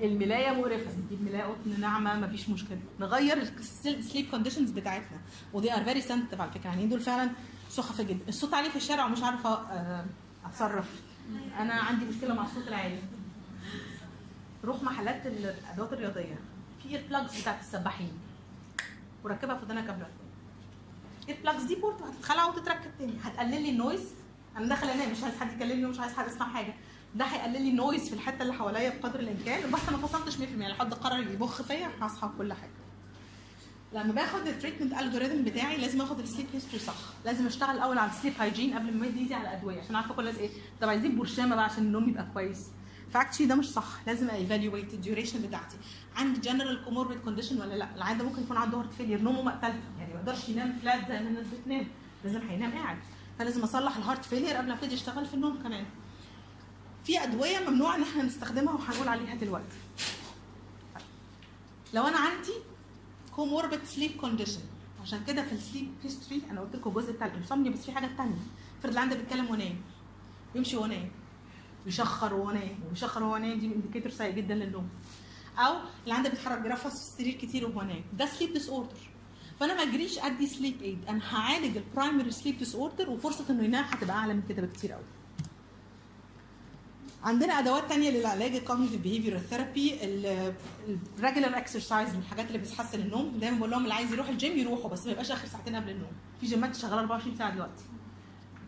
الملاية 0.00 0.50
مقرفة 0.50 0.90
نجيب 1.06 1.22
ملاية 1.22 1.42
قطن 1.42 1.80
ناعمة 1.80 2.16
مفيش 2.20 2.48
مشكلة. 2.48 2.78
نغير 3.00 3.42
ال 3.42 3.57
sleep 3.57 4.30
conditions 4.30 4.70
بتاعتنا. 4.70 5.18
و 5.52 5.56
they 5.56 5.74
are 5.74 5.84
very 5.84 6.00
sensitive 6.00 6.40
على 6.40 6.50
فكرة. 6.50 6.68
يعني 6.68 6.86
دول 6.86 7.00
فعلا 7.00 7.30
سخفه 7.70 8.02
جدا. 8.02 8.28
الصوت 8.28 8.54
عالي 8.54 8.70
في 8.70 8.76
الشارع 8.76 9.06
ومش 9.06 9.22
عارفة 9.22 9.50
آه، 9.54 10.04
أتصرف. 10.44 11.00
أنا 11.58 11.74
عندي 11.74 12.04
مشكلة 12.04 12.34
مع 12.34 12.44
الصوت 12.44 12.68
العالي. 12.68 12.98
روح 14.64 14.82
محلات 14.82 15.26
الأدوات 15.26 15.92
الرياضية. 15.92 16.38
في 16.82 16.88
ear 16.88 17.06
plugs 17.08 17.40
بتاعت 17.40 17.60
السباحين. 17.60 18.12
وركبها 19.24 19.56
في 19.56 19.64
ودانك 19.64 19.90
قبل 19.90 20.02
ال 21.24 21.28
ear 21.28 21.40
plugs 21.42 21.62
دي 21.62 21.74
برضه 21.74 22.06
هتتخلع 22.06 22.46
وتتركب 22.46 22.90
تاني. 22.98 23.12
هتقلل 23.24 23.62
لي 23.62 23.70
ال 23.70 23.76
noise 23.76 24.04
أنا 24.56 24.68
داخله 24.68 24.94
أنام 24.94 25.12
مش 25.12 25.22
عايز 25.22 25.34
حد 25.40 25.52
يكلمني 25.52 25.84
ومش 25.84 25.98
عايز 25.98 26.12
حد 26.14 26.26
يسمع 26.26 26.48
حاجة. 26.48 26.74
ده 27.14 27.24
هيقلل 27.24 27.62
لي 27.62 27.70
ال 27.70 27.76
noise 27.76 28.08
في 28.08 28.14
الحتة 28.14 28.42
اللي 28.42 28.52
حواليا 28.54 28.90
بقدر 29.00 29.20
الإمكان 29.20 29.70
بس 29.70 29.88
ما 29.92 29.96
فصلتش 29.98 30.36
100% 30.36 30.40
لو 30.40 30.74
حد 30.74 30.94
قرر 30.94 31.20
يبخ 31.30 31.62
فيا 31.62 31.90
هصحى 32.00 32.30
كل 32.38 32.52
حاجة. 32.52 32.70
لما 33.92 34.12
باخد 34.12 34.46
ال 34.46 34.51
treatment 34.51 34.92
algorithm 35.00 35.42
بتاعي 35.44 35.76
لازم 35.76 36.00
آخد 36.00 36.18
ال 36.20 36.24
sleep 36.24 36.46
history 36.54 36.78
صح. 36.78 36.94
لازم 37.24 37.46
أشتغل 37.46 37.76
الأول 37.76 37.98
على 37.98 38.10
ال 38.10 38.14
sleep 38.14 38.32
hygiene 38.40 38.74
قبل 38.74 38.96
ما 38.96 39.06
ايدي 39.06 39.34
على 39.34 39.48
الادويه 39.48 39.80
عشان 39.80 39.96
عارفة 39.96 40.14
كل 40.14 40.22
الناس 40.22 40.38
إيه؟ 40.38 40.50
طب 40.80 40.88
عايزين 40.88 41.18
برشامة 41.18 41.54
بقى 41.56 41.64
عشان 41.64 41.82
النوم 41.84 42.08
يبقى 42.08 42.26
كويس. 42.34 42.66
ف 43.12 43.16
actually 43.16 43.46
ده 43.46 43.54
مش 43.54 43.70
صح. 43.70 43.84
لازم 44.06 44.30
evaluate 44.30 44.94
ال 44.94 44.99
duration 44.99 45.42
بتاعتي. 45.42 45.76
عندي 46.16 46.40
general 46.40 46.84
comorbid 46.84 47.18
condition 47.20 47.60
ولا 47.60 47.74
لأ؟ 47.74 47.88
العيان 47.96 48.18
ده 48.18 48.24
ممكن 48.24 48.42
يكون 48.42 48.56
عنده 48.56 48.78
heart 48.78 48.92
failure 48.92 49.20
نومه 49.20 49.42
مقتل. 49.42 49.74
يعني 49.98 50.14
ما 50.14 50.20
يقدرش 50.20 50.48
ينام 50.48 50.78
flat 50.82 51.08
زي 51.08 51.14
ما 51.20 51.28
الناس 51.28 51.46
بتنام. 51.46 51.86
لازم 52.24 52.40
هينام 52.48 52.72
قاعد. 52.78 52.98
فلازم 53.38 53.62
أصلح 53.62 53.96
ال 53.96 54.01
heart 54.01 54.24
failure 54.24 54.56
قبل 54.56 54.68
ما 54.68 54.74
ابتدي 54.74 54.94
أشتغل 54.94 55.26
في 55.26 55.34
النوم 55.34 55.62
كمان. 55.62 55.84
في 57.08 57.22
أدوية 57.22 57.58
ممنوع 57.68 57.94
إن 57.96 58.02
إحنا 58.02 58.22
نستخدمها 58.22 58.74
وهنقول 58.74 59.08
عليها 59.08 59.34
دلوقتي. 59.34 59.76
لو 61.94 62.06
أنا 62.08 62.18
عندي 62.18 62.52
comorbid 63.36 63.84
sleep 63.84 64.10
condition 64.20 64.60
عشان 65.02 65.24
كده 65.26 65.42
في 65.42 65.52
ال 65.52 65.58
sleep 65.58 65.88
history 66.04 66.42
أنا 66.50 66.60
قلت 66.60 66.76
لكم 66.76 66.90
الجزء 66.90 67.12
بتاع 67.12 67.26
ال 67.26 67.31
insomnia 67.31 67.70
بس 67.70 67.84
في 67.84 67.92
حاجة 67.92 68.06
ثانية 68.16 68.36
افرض 68.80 68.92
العيان 68.92 69.08
ده 69.08 69.16
بيتكلم 69.16 69.50
ونايم 69.50 69.80
يمشي 70.54 70.76
وهو 70.76 70.86
نايم 70.86 71.10
بيشخر 71.84 72.34
وهو 72.34 72.50
نايم 72.50 72.78
وبيشخر 72.86 73.22
وهو 73.22 73.36
نايم 73.36 73.58
دي 73.58 73.66
indicator 73.66 74.10
سيء 74.12 74.30
جدا 74.34 74.54
للنوم. 74.54 74.88
أو 75.58 75.74
العيان 76.06 76.22
ده 76.22 76.30
بيتحرك 76.30 76.58
بيرفس 76.58 76.86
في 76.86 76.94
السرير 76.94 77.34
كتير 77.34 77.66
وهو 77.66 77.82
نايم. 77.82 78.04
ده 78.12 78.26
sleep 78.26 78.52
disorder 78.52 79.10
فأنا 79.60 79.74
ما 79.74 79.82
أجريش 79.82 80.18
أدي 80.18 80.46
sleep 80.46 80.82
aid 80.82 80.98
أنا 81.08 81.34
هعالج 81.36 81.76
ال 81.76 82.30
primary 82.30 82.58
sleep 82.58 82.74
disorder 82.74 83.10
وفرصة 83.10 83.44
إنه 83.50 83.64
ينام 83.64 83.84
هتبقى 83.84 84.16
أعلى 84.16 84.34
من 84.34 84.42
كده 84.48 84.62
بكتير 84.62 84.92
قوي 84.92 85.04
عندنا 87.24 87.58
أدوات 87.58 87.88
تانية 87.88 88.10
للعلاج 88.10 88.54
ال 88.56 88.60
cognitive 88.60 89.00
behavioral 89.00 89.40
therapy 89.40 89.94
ال 91.18 91.23
regular 91.23 91.58
exercise 91.58 92.14
الحاجات 92.14 92.46
اللي 92.46 92.58
بتحسن 92.58 93.00
النوم. 93.00 93.38
دايما 93.40 93.58
بقول 93.58 93.70
لهم 93.70 93.82
اللي 93.82 93.94
عايز 93.94 94.12
يروح 94.12 94.28
الجيم 94.28 94.58
يروحوا 94.58 94.90
بس 94.90 95.06
ما 95.06 95.12
يبقاش 95.12 95.30
آخر 95.30 95.48
ساعتين 95.48 95.76
قبل 95.76 95.90
النوم. 95.90 96.10
في 96.40 96.46
جيمات 96.46 96.76
شغاله 96.76 97.00
24 97.00 97.36
ساعة 97.36 97.54
دلوقتي. 97.54 97.82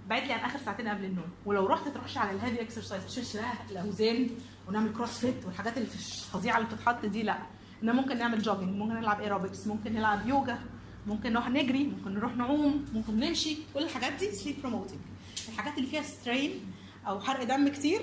بعد 0.08 0.22
لي 0.26 0.32
عن 0.32 0.40
آخر 0.40 0.58
ساعتين 0.64 0.88
قبل 0.88 1.04
النوم. 1.04 1.28
ولو 1.46 1.66
رحت 1.66 1.88
تروحش 1.88 2.16
على 2.16 2.30
ال 2.30 2.36
heavy 2.36 2.62
exercise 2.62 3.06
تشيلش 3.06 3.36
بقى 3.36 3.52
الاوزان 3.70 4.30
ونعمل 4.68 4.92
CrossFit 4.92 5.44
والحاجات 5.46 5.76
اللي 5.78 5.88
الفظيعه 5.88 6.56
اللي 6.58 6.68
بتتحط 6.68 7.04
دي 7.06 7.22
لا. 7.22 7.38
انما 7.82 7.92
ممكن 7.92 8.18
نعمل 8.18 8.42
jogging 8.42 8.76
ممكن 8.76 8.94
نلعب 8.94 9.20
ايروبكس 9.20 9.66
ممكن 9.66 9.92
نلعب 9.92 10.28
يوجا 10.28 10.58
ممكن 11.06 11.32
نروح 11.32 11.48
نجري 11.50 11.84
ممكن 11.84 12.14
نروح 12.14 12.36
نعوم 12.36 12.84
ممكن 12.92 13.16
نمشي. 13.20 13.56
كل 13.74 13.82
الحاجات 13.82 14.12
دي 14.12 14.32
sleep 14.32 14.60
promoting 14.62 14.98
الحاجات 15.48 15.78
اللي 15.78 15.88
فيها 15.88 16.02
strain 16.02 16.72
أو 17.06 17.20
حرق 17.20 17.42
دم 17.44 17.68
كتير 17.68 18.00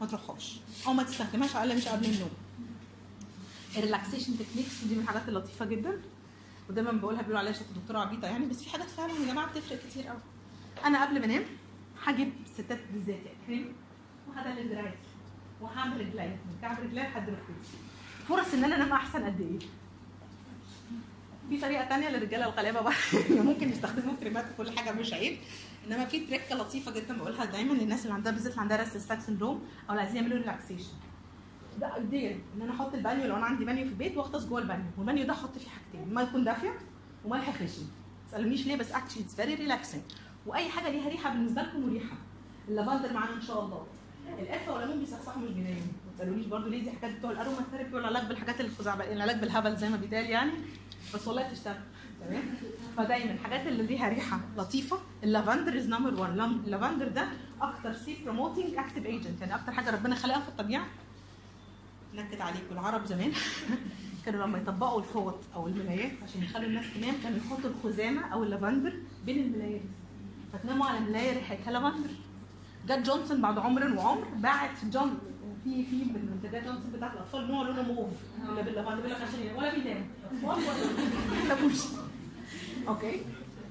ما 0.00 0.06
تروحهاش. 0.06 0.60
أو 0.86 0.92
ما 0.92 1.02
تستخدمهاش 1.02 1.56
أقل 1.56 1.76
مش 1.76 1.88
قبل 1.88 2.04
النوم. 2.06 2.30
ال 3.76 3.81
relaxation 3.81 4.32
techniques 4.38 4.84
دي 4.84 4.94
من 4.94 5.00
الحاجات 5.02 5.28
اللطيفة 5.28 5.64
جدا. 5.64 6.00
ودايما 6.70 6.92
بقولها 6.92 7.20
بيقولوا 7.20 7.38
عليها 7.38 7.52
شكل 7.52 7.74
دكتوره 7.82 7.98
عبيطة 7.98 8.28
يعني 8.28 8.46
بس 8.46 8.62
في 8.62 8.70
حاجات 8.70 8.88
فعلا 8.88 9.12
يا 9.12 9.32
جماعة 9.32 9.50
بتفرق 9.52 9.78
كتير 9.90 10.06
قوي 10.06 10.18
أنا 10.84 11.04
قبل 11.04 11.18
ما 11.18 11.24
أنام 11.24 11.42
هجيب 12.04 12.32
الستات 12.50 12.78
بالذات 12.92 13.20
كريم 13.46 13.72
وهدلك 14.28 14.66
دراعي 14.66 14.94
وهعمل 15.60 16.00
رجلي. 16.00 16.36
كعب 16.62 16.80
رجلي 16.80 17.00
لحد 17.02 17.28
ركبتي. 17.28 17.70
فرص 18.28 18.54
إن 18.54 18.64
أنا 18.64 18.76
أنام 18.76 18.92
أحسن 18.92 19.24
قد 19.24 19.40
إيه؟ 19.40 19.58
في 21.50 21.60
طريقة 21.60 21.84
تانية 21.88 22.08
للرجالة 22.08 22.44
الغلابة 22.44 22.80
بقى. 22.80 22.94
ممكن 23.44 23.70
يستخدموا 23.70 24.14
كريمات 24.20 24.44
وكل 24.58 24.78
حاجة 24.78 24.92
مش 24.92 25.12
عيب. 25.12 25.38
انما 25.86 26.04
في 26.04 26.26
تريكه 26.26 26.54
لطيفة 26.56 26.90
جدا 26.92 27.18
بقولها 27.18 27.44
دايما 27.44 27.72
للناس 27.72 28.02
اللي 28.02 28.14
عندها 28.14 28.32
بالذات 28.32 28.50
اللي 28.52 28.60
عندها 28.62 28.76
restless 28.76 28.96
leg 28.96 29.20
syndrome 29.20 29.62
أو 29.88 29.90
اللي 29.90 30.00
عايزين 30.02 30.16
يعملوا 30.22 30.38
relaxation 30.38 30.92
ده 31.80 31.96
idea 31.96 32.38
إن 32.56 32.62
أنا 32.62 32.72
أحط 32.72 32.94
البانيو 32.94 33.26
لو 33.26 33.36
أنا 33.36 33.44
عندي 33.46 33.64
بانيو 33.64 33.84
في 33.84 33.90
البيت 33.90 34.16
واغطس 34.16 34.44
جوه 34.46 34.60
البانيو 34.60 34.84
والبانيو 34.98 35.26
ده 35.26 35.32
أحط 35.32 35.58
فيه 35.58 35.68
حاجتين 35.70 36.14
ما 36.14 36.22
يكون 36.22 36.44
دافية 36.44 36.78
وملح 37.24 37.50
خشن 37.50 37.82
ما 37.82 38.28
تسالونيش 38.28 38.66
ليه 38.66 38.76
بس 38.76 38.92
actually 38.92 39.22
it's 39.24 39.34
very 39.34 39.54
relaxing 39.54 40.02
وأي 40.46 40.68
حاجة 40.68 40.90
ليها 40.90 41.08
ريحة 41.08 41.30
بالنسبة 41.32 41.62
لكم 41.62 41.86
مريحة. 41.86 42.16
اللافندر 42.68 43.12
معانا 43.12 43.34
إن 43.36 43.42
شاء 43.42 43.64
الله. 43.64 43.86
القرفه 44.38 44.72
والليمون 44.72 44.98
بيصحصحوا 44.98 45.42
مش 45.42 45.50
بيناموا 45.50 45.76
ما 45.80 46.12
تسألونيش 46.16 46.46
برضو 46.46 46.68
ليه 46.68 46.82
دي 46.82 46.90
حاجات 46.90 47.16
بتوع 47.18 47.30
ال 47.30 47.58
aromatherapy 47.70 47.94
والعلاج 47.96 48.26
بالحاجات 48.26 48.60
الخزعبلية 48.60 49.12
العلاج 49.12 49.36
بالهبل 49.40 49.76
زي 49.76 49.88
ما 49.88 49.96
بيتقال 49.96 50.24
يعني. 50.30 50.52
بس 51.14 51.28
والله 51.28 51.48
بتشتغل. 51.48 51.76
تمام؟ 52.26 52.42
فدايما 52.96 53.32
الحاجات 53.32 53.66
اللي 53.66 53.82
ليها 53.82 54.08
ريحة 54.08 54.40
لطيفة 54.58 54.98
اللافندر 55.24 55.78
is 55.78 55.88
number 55.88 56.14
1 56.20 56.32
اللافندر 56.66 57.08
ده 57.08 57.28
أكتر 57.62 57.92
سيف 57.94 58.24
بروموتنج 58.24 58.74
اكتيف 58.76 59.06
ايجنت 59.06 59.40
يعني 59.40 59.54
أكتر 59.54 59.72
حاجة 59.72 59.90
ربنا 59.90 60.14
خلقها 60.14 60.40
في 60.40 60.48
الطبيعة. 60.48 60.86
نكد 62.14 62.40
عليكم 62.40 62.72
العرب 62.72 63.06
زمان 63.06 63.32
كانوا 64.24 64.46
لما 64.46 64.58
يطبقوا 64.58 64.98
الفوط 64.98 65.34
أو 65.54 65.66
الملايات 65.66 66.12
عشان 66.22 66.42
يخلوا 66.42 66.66
الناس 66.66 66.84
تنام 66.94 67.14
كانوا 67.22 67.38
يحطوا 67.38 67.70
الخزامه 67.70 68.20
أو 68.32 68.42
اللافندر 68.44 68.92
بين 69.26 69.38
الملايات. 69.44 69.80
فتناموا 70.52 70.86
على 70.86 71.00
ملاية 71.00 71.32
ريحتها 71.34 71.70
لافندر. 71.70 72.10
جت 72.88 73.06
جونسون 73.06 73.40
بعد 73.42 73.58
عمر 73.58 73.82
وعمر 73.96 74.24
باعت 74.36 74.84
جون 74.84 75.18
في 75.64 75.84
في 75.86 75.96
من 75.96 76.30
منتجات 76.42 76.64
جونسون 76.64 76.90
بتاعت 76.92 77.12
الأطفال 77.14 77.48
نوع 77.48 77.62
لونه 77.66 77.82
موف. 77.82 78.12
ولا 78.48 78.62
باللافندر 78.62 79.06
لك 79.06 79.16
عشان 79.16 79.56
ولا 79.56 79.74
بينام. 79.74 80.08
Okay. 82.88 83.20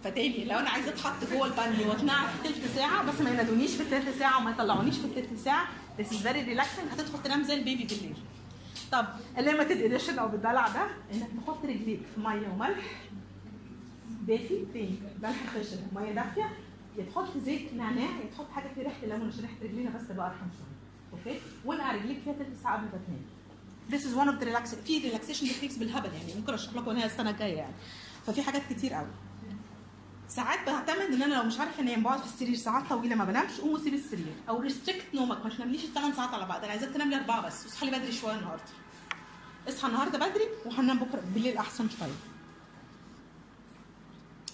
فتاني 0.03 0.45
لو 0.45 0.59
أنا 0.59 0.69
عايزة 0.69 0.89
أتحط 0.89 1.31
جوه 1.31 1.47
البانيو 1.47 1.89
وأتنقع 1.89 2.27
في 2.27 2.49
تلت 2.49 2.65
ساعة 2.75 3.03
بس 3.11 3.21
ما 3.21 3.29
ينادونيش 3.29 3.71
في 3.75 3.83
التلت 3.83 4.19
ساعة 4.19 4.37
وما 4.37 4.51
يطلعونيش 4.51 4.97
في 4.97 5.05
التلت 5.05 5.39
ساعة 5.39 5.67
this 5.99 6.05
is 6.05 6.15
very 6.23 6.49
relaxing 6.55 6.93
هتدخل 6.93 7.23
تنام 7.23 7.43
زي 7.43 7.53
البيبي 7.53 7.83
بالليل. 7.83 8.15
طب 8.91 9.05
ال 9.37 9.43
limited 9.43 9.81
edition 9.81 10.19
أو 10.19 10.27
بالدلع 10.27 10.67
ده 10.67 10.87
إنك 11.13 11.27
تحط 11.43 11.65
رجليك 11.65 11.99
في 12.15 12.21
مية 12.21 12.47
وملح 12.47 12.85
دافي 14.27 14.65
تاني 14.73 14.95
ملح 15.23 15.37
خشن 15.55 15.77
مية 15.95 16.11
دافية 16.11 16.49
يا 16.97 17.05
تحط 17.05 17.37
زيت 17.45 17.73
نعناع 17.73 18.03
يا 18.03 18.29
تحط 18.35 18.51
حاجة 18.51 18.67
فيها 18.75 18.83
ريحة 18.83 19.03
الليمون 19.03 19.27
عشان 19.27 19.41
ريحة 19.41 19.55
رجلينا 19.63 19.89
بس 19.89 20.07
تبقى 20.07 20.25
أرحم 20.25 20.47
شوية. 20.57 21.19
Okay? 21.19 21.39
وانقع 21.65 21.91
رجليك 21.95 22.17
فيها 22.23 22.33
تلت 22.33 22.57
ساعة 22.63 22.75
قبل 22.77 22.85
ما 22.85 22.91
تنام. 23.07 23.21
This 23.91 24.03
is 24.05 24.13
one 24.15 24.29
of 24.33 24.43
the 24.43 24.47
relax 24.49 24.75
في 24.85 25.11
relaxation 25.11 25.43
techniques 25.45 25.79
بالهبل 25.79 26.09
يعني 26.13 26.33
ممكن 26.39 26.53
أشرح 26.53 26.75
لكم 26.75 26.91
هي 26.91 27.05
السنة 27.05 27.29
الجاية 27.29 27.57
يعني. 27.57 27.73
ففي 28.27 28.41
حاجات 28.41 28.61
كتير 28.69 28.93
قوي. 28.93 29.07
ساعات 30.27 30.65
بعتمد 30.65 31.13
إن 31.13 31.21
أنا 31.21 31.33
لو 31.33 31.43
مش 31.43 31.59
عارفه 31.59 31.83
أنام 31.83 32.03
بقعد 32.03 32.19
في 32.19 32.25
السرير 32.25 32.55
ساعات 32.55 32.89
طويلة 32.89 33.15
ما 33.15 33.25
بنامش 33.25 33.59
قوم 33.59 33.71
وسيب 33.71 33.93
السرير. 33.93 34.33
أو 34.49 34.59
restrict 34.59 35.05
نومك 35.13 35.45
ما 35.45 35.49
تنامليش 35.49 35.83
الثمان 35.83 36.13
ساعات 36.13 36.29
على 36.29 36.45
بعض. 36.45 36.63
أنا 36.63 36.71
عايزاك 36.71 36.89
تنام 36.89 37.09
لي 37.09 37.15
اربعه 37.15 37.47
بس 37.47 37.65
واصحى 37.65 37.85
لي 37.85 37.99
بدري 37.99 38.11
شوية 38.11 38.35
النهارده. 38.35 38.63
اصحى 39.69 39.87
النهارده 39.87 40.17
بدري 40.17 40.43
وهننام 40.65 40.99
بكرة 40.99 41.23
بالليل 41.33 41.57
أحسن 41.57 41.89
شوية. 41.89 42.09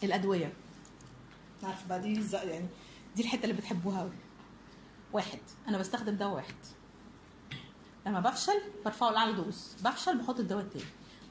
الأدوية. 0.03 0.53
عارفه 1.63 1.87
بقى 1.89 2.01
دي 2.01 2.21
يعني 2.33 2.67
دي 3.15 3.21
الحتة 3.21 3.43
اللي 3.43 3.53
بتحبوها 3.53 4.01
قوي 4.01 4.11
واحد. 5.13 5.39
أنا 5.67 5.77
بستخدم 5.77 6.15
دواء 6.15 6.35
واحد. 6.35 6.55
لما 8.05 8.19
بفشل 8.19 8.61
برفعه 8.85 9.09
لأعلى 9.11 9.33
dose. 9.33 9.75
بفشل 9.83 10.17
بحط 10.17 10.39
الدواء 10.39 10.63
التاني. 10.63 10.85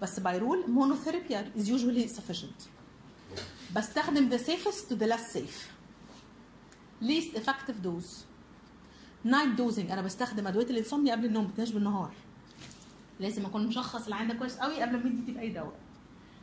بس 0.05 0.21
by 0.21 0.39
rule 0.39 0.71
monotherapy 0.71 1.37
is 1.39 1.69
usually 1.69 2.09
sufficient. 2.09 2.69
بستخدم 3.77 4.31
the 4.31 4.41
safest 4.41 4.91
to 4.91 4.95
the 4.95 5.07
less 5.07 5.37
safe. 5.37 5.69
Least 7.03 7.37
effective 7.37 7.83
dose. 7.87 8.13
Night 9.27 9.59
dosing. 9.59 9.91
أنا 9.93 10.03
بستخدم 10.03 10.47
أدوية 10.47 10.67
ال 10.67 10.72
insomnia 10.72 11.11
قبل 11.11 11.25
النوم 11.25 11.47
بتناش 11.47 11.71
بالنهار. 11.71 12.13
لازم 13.21 13.47
أكون 13.47 13.67
مشخص 13.67 14.03
اللي 14.05 14.15
عندك 14.17 14.37
كويس 14.37 14.57
قوي 14.57 14.83
قبل 14.83 14.93
ما 14.93 15.23
ادي 15.23 15.33
باي 15.33 15.49
دواء. 15.49 15.75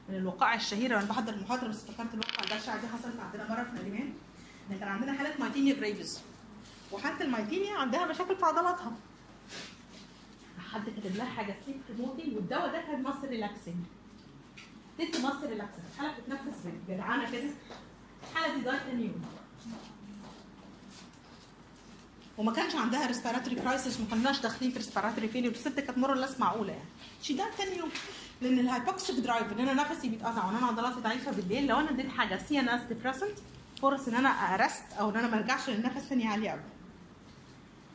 من 0.10 0.16
الوقائع 0.16 0.56
الشهيرة 0.56 0.96
وأنا 0.96 1.08
بحضر 1.08 1.34
المحاضره 1.34 1.68
بس 1.68 1.76
افتكرت 1.76 2.14
الواقعه 2.14 2.44
البشعه 2.44 2.82
دي 2.82 2.88
حصلت 2.88 3.20
عندنا 3.20 3.50
مرة 3.50 3.64
في 3.64 3.84
نجمان 3.86 4.14
ان 4.72 4.80
كان 4.80 4.88
عندنا 4.88 5.14
حالة 5.14 5.34
myasthenia 5.40 5.74
gravis. 5.74 6.20
وحتى 6.92 7.24
ال 7.24 7.28
myasthenia 7.28 7.74
عندها 7.74 8.06
مشاكل 8.06 8.36
في 8.36 8.46
عضلاتها. 8.46 8.92
حد 10.72 10.86
كاتب 10.90 11.16
لها 11.16 11.26
حاجة 11.26 11.56
sleep 11.66 11.78
promoting 11.90 12.36
والدواء 12.36 12.72
ده 12.72 12.82
كان 12.82 13.04
muscle 13.04 13.28
relaxing 13.30 13.76
اديت 15.00 15.18
muscle 15.18 15.50
relaxing 15.50 15.84
الحالة 15.94 16.14
بتتنفس 16.14 16.58
جدعانة 16.90 17.32
كده. 17.32 17.50
الحالة 18.32 18.56
دي 18.56 18.62
died 18.62 18.82
اميون 18.92 19.22
وما 22.38 22.52
كانش 22.54 22.76
عندها 22.76 23.08
respiratory 23.08 23.56
crisis 23.56 24.00
ما 24.00 24.06
كناش 24.12 24.40
داخلين 24.40 24.72
في 24.72 24.78
respiratory 24.78 25.28
failure 25.28 25.52
الست 25.52 25.80
كانت 25.80 25.98
more 25.98 26.14
less 26.16 26.40
معقولة 26.40 26.72
يعني. 26.74 26.86
she 27.22 27.34
died 27.34 27.46
تاني 27.58 27.78
يوم 27.78 27.90
لأن 28.42 28.60
ال 28.60 28.67
hypoxic 28.67 29.16
drive 29.16 29.52
إن 29.54 29.60
أنا 29.60 29.74
نفسي 29.74 30.10
بيتقطع 30.10 30.46
وإن 30.46 30.56
أنا 30.56 30.66
عضلاتي 30.68 31.00
ضعيفة 31.00 31.32
بالليل 31.32 31.68
لو 31.68 31.80
أنا 31.80 31.90
اديت 31.90 32.10
حاجة 32.10 32.40
CNS 32.50 32.82
depressant 32.88 33.38
فرص 33.82 34.08
إن 34.08 34.16
أنا 34.16 34.30
arrest 34.30 34.84
أو 35.00 35.10
إن 35.10 35.16
أنا 35.16 35.28
ما 35.28 35.38
أرجعش 35.38 35.70
للنفس 35.70 36.02
ثاني 36.02 36.28
عالية 36.28 36.50
قوي 36.50 36.62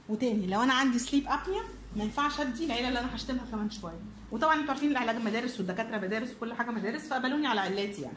وتاني 0.08 0.46
لو 0.46 0.62
أنا 0.62 0.74
عندي 0.74 0.98
sleep 0.98 1.26
apnea 1.28 1.62
ما 1.96 2.04
ينفعش 2.04 2.40
أدي 2.40 2.64
العيلة 2.66 2.88
اللي 2.88 3.00
أنا 3.00 3.14
هشتمها 3.14 3.44
كمان 3.50 3.70
شوية. 3.70 4.00
وطبعا 4.32 4.54
أنتوا 4.54 4.70
عارفين 4.70 4.90
العلاج 4.90 5.16
مدارس 5.16 5.58
والدكاترة 5.58 5.98
مدارس 5.98 6.30
وكل 6.32 6.54
حاجة 6.54 6.70
مدارس 6.70 7.08
فقبلوني 7.08 7.46
على 7.46 7.60
علاتي 7.60 8.02
يعني. 8.02 8.16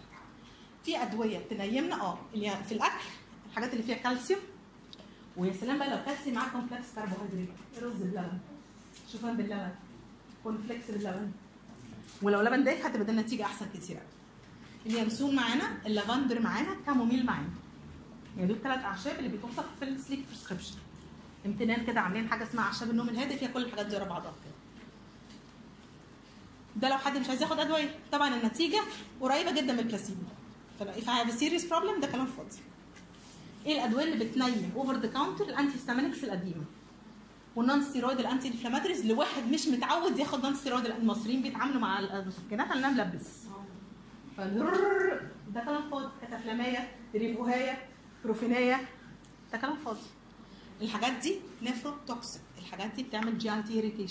في 0.86 1.01
أدوية 1.01 1.39
تنيمنا 1.49 2.01
آه 2.01 2.17
اللي 2.34 2.51
في 2.67 2.72
الأكل 2.72 3.05
الحاجات 3.49 3.74
اللي 3.74 3.84
فيها 3.84 3.95
كالسيوم. 3.95 4.39
ويا 5.38 5.53
سلام 5.53 5.78
بقى 5.78 5.89
لو 5.89 6.05
كالسيوم 6.05 6.36
معاه 6.36 6.49
complex 6.50 6.86
كربوهيدرات 6.95 7.49
رز 7.82 8.01
بلبن. 8.01 8.39
شوفان 9.11 9.38
باللبن. 9.38 9.72
corn 10.43 10.63
flakes 10.63 10.91
باللبن. 10.91 11.32
ولو 12.22 12.41
لبن 12.41 12.63
دافي 12.64 12.86
هتبقى 12.86 13.05
ده 13.05 13.11
النتيجه 13.11 13.43
أحسن 13.43 13.65
كتير. 13.74 13.97
قوي 13.97 14.05
اليانسون 14.86 15.36
معانا 15.36 15.78
اللافندر 15.86 16.39
معانا 16.41 16.76
chamomile 16.86 17.26
معانا. 17.26 17.49
يعني 18.38 18.47
دول 18.47 18.61
ثلاث 18.63 18.84
أعشاب 18.84 19.20
اللي 19.20 19.30
بيتوصف 19.30 19.65
في 19.80 19.86
ال 19.86 19.92
sleep 19.92 20.26
prescription 20.28 20.76
امتنان 21.46 21.86
كده 21.86 22.02
عاملين 22.02 22.30
حاجة 22.30 22.44
اسمها 22.44 22.64
اعشاب 22.64 22.90
النوم 22.90 23.10
الهادئ 23.10 23.38
فيها 23.38 23.50
كل 23.50 23.66
الحاجات 23.66 23.86
دي 23.86 23.96
ورا 23.96 24.06
بعضها. 24.06 24.32
كده 24.32 24.54
ده 26.76 26.90
لو 26.90 26.98
حد 26.98 27.18
مش 27.18 27.30
عايز 27.30 27.42
ياخد 27.42 27.60
أدوية. 27.60 27.96
طبعا 28.12 28.36
النتيجة 28.36 28.80
قريبة 29.22 29.52
جدا 29.52 29.74
من 29.74 29.80
البلاسيبو. 29.80 30.22
فلو 30.80 30.92
if 30.92 31.06
I 31.06 31.26
have 31.26 31.32
a 31.32 31.40
serious 31.40 31.70
problem 31.72 32.02
ده 32.02 32.08
كلام 32.08 32.26
فاضي. 32.26 32.58
إيه 33.66 33.76
الأدوية 33.76 34.04
اللي 34.04 34.26
بتنيم 34.26 34.72
over 34.76 34.95
the 34.95 35.08
counter 35.08 35.45
ال 35.45 35.76
antihistaminics 35.76 36.24
القديمة. 36.24 36.64
وال 37.56 37.84
non-steroid 37.84 38.20
ال 38.20 38.47
anti-inflammatories 38.47 39.06
لواحد 39.06 39.44
مش 39.52 39.68
متعود 39.68 40.20
ياخد 40.20 40.44
non-steroid 40.43 40.86
المصريين 40.86 41.42
بيتعاملوا 41.42 41.82
مع 41.82 42.00
المسكنات 42.00 42.72
على 42.72 42.80
إنها 42.80 42.90
ملبس. 42.90 43.28
ده 45.54 45.62
كلام 45.66 45.90
فاضي. 45.92 46.10
كتافلاميه 46.22 46.92
ريفوهايه 47.16 47.78
بروفينايه 48.24 48.88
ده 49.52 49.58
كلام 49.58 49.76
فاضي. 49.76 50.00
الحاجات 50.82 51.12
دي 51.12 51.36
nephrotoxic 51.62 52.41
الحاجات 52.60 52.92
دي 52.96 53.04
بتعمل 53.04 53.38
GIT 53.38 54.08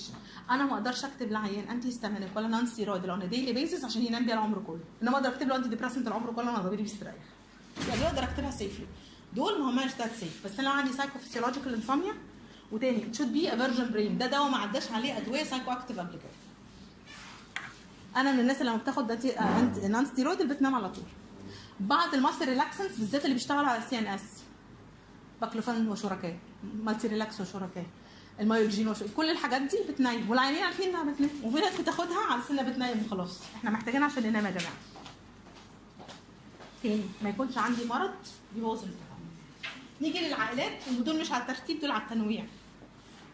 أنا 0.50 0.64
ما 0.64 0.74
أقدرش 0.74 1.04
أكتب 1.04 1.32
لعيان 1.32 1.68
antihistaminic 1.68 2.36
ولا 2.36 2.48
non-steroid 2.48 3.04
on 3.08 3.28
daily 3.28 3.52
basis 3.52 3.84
عشان 3.84 4.02
ينام 4.02 4.24
بيها 4.26 4.34
العمر 4.34 4.62
كله. 4.66 4.80
إنما 5.02 5.14
أقدر 5.16 5.28
أكتب 5.28 5.48
له 5.48 5.56
antidepressant 5.56 6.06
العمر 6.06 6.32
كله 6.32 6.50
أنا 6.50 6.58
ضميري 6.58 6.82
بيستريح. 6.82 7.14
يعني 7.88 8.06
أقدر 8.06 8.22
أكتبها 8.22 8.50
safely 8.50 8.86
دول 9.34 9.60
ما 9.60 9.70
هماش 9.70 9.90
that 9.98 10.14
safe 10.14 10.44
بس 10.44 10.58
أنا 10.60 10.68
لو 10.68 10.74
عندي 10.74 10.92
psychophysiological 10.92 11.74
insomnia 11.74 12.14
وتاني 12.72 13.00
should 13.00 13.32
be 13.32 13.54
a 13.54 13.60
virgin 13.60 13.92
brain 13.92 14.18
ده 14.18 14.26
دواء 14.26 14.48
ما 14.48 14.56
عداش 14.56 14.90
عليه 14.92 15.18
أدوية 15.18 15.44
psychoactive 15.44 15.98
قبل 15.98 16.12
كده 16.12 16.30
أنا 18.16 18.32
من 18.32 18.40
الناس 18.40 18.60
اللي 18.60 18.72
لما 18.72 18.80
بتاخد 18.80 19.18
non-steroid 19.84 20.42
بتنام 20.42 20.74
على 20.74 20.88
طول. 20.88 21.04
بعض 21.80 22.14
ال 22.14 22.19
muscle 22.19 22.48
relaxants 22.48 22.98
بالذات 22.98 23.24
اللي 23.24 23.34
بيشتغلوا 23.34 23.68
على 23.68 23.84
ال 23.84 23.98
CNS 23.98 24.42
baclofen 25.40 25.88
وشركاء. 25.88 26.38
مالتي 26.62 27.08
ريلاكس 27.08 27.40
وشركاء 27.40 27.86
المايوجين 28.40 28.88
وشركاء 28.88 29.14
كل 29.16 29.30
الحاجات 29.30 29.62
دي 29.62 29.78
بتنيم 29.88 30.30
والعيانين 30.30 30.62
عارفين 30.62 30.88
إنها 30.88 31.12
بتنيم 31.12 31.30
وفي 31.44 31.60
ناس 31.60 31.80
بتاخدها 31.80 32.24
على 32.30 32.42
إنها 32.48 32.62
بتنيم 32.62 33.04
وخلاص. 33.06 33.40
إحنا 33.56 33.70
محتاجين 33.70 34.02
عشان 34.02 34.22
ننام 34.22 34.46
يا 34.46 34.50
جماعة. 34.50 34.76
تاني 36.82 37.02
ما 37.22 37.28
يكونش 37.30 37.58
عندي 37.58 37.84
مرض 37.84 38.14
يبوظ 38.56 38.78
الامتحان 38.78 39.18
نيجي 40.00 40.18
للعائلات 40.18 40.88
ودول 40.98 41.20
مش 41.20 41.32
على 41.32 41.42
الترتيب 41.42 41.80
دول 41.80 41.90
على 41.90 42.02
التنويع. 42.02 42.46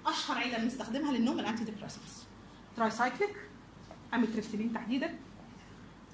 أشهر 0.06 0.38
عيلة 0.38 0.58
بنستخدمها 0.58 1.12
للنوم 1.12 1.40
ال 1.40 1.64
antidepressants 1.64 2.22
tricyclic 2.76 3.36
amitriptyline 4.14 4.72
تحديدا. 4.72 5.18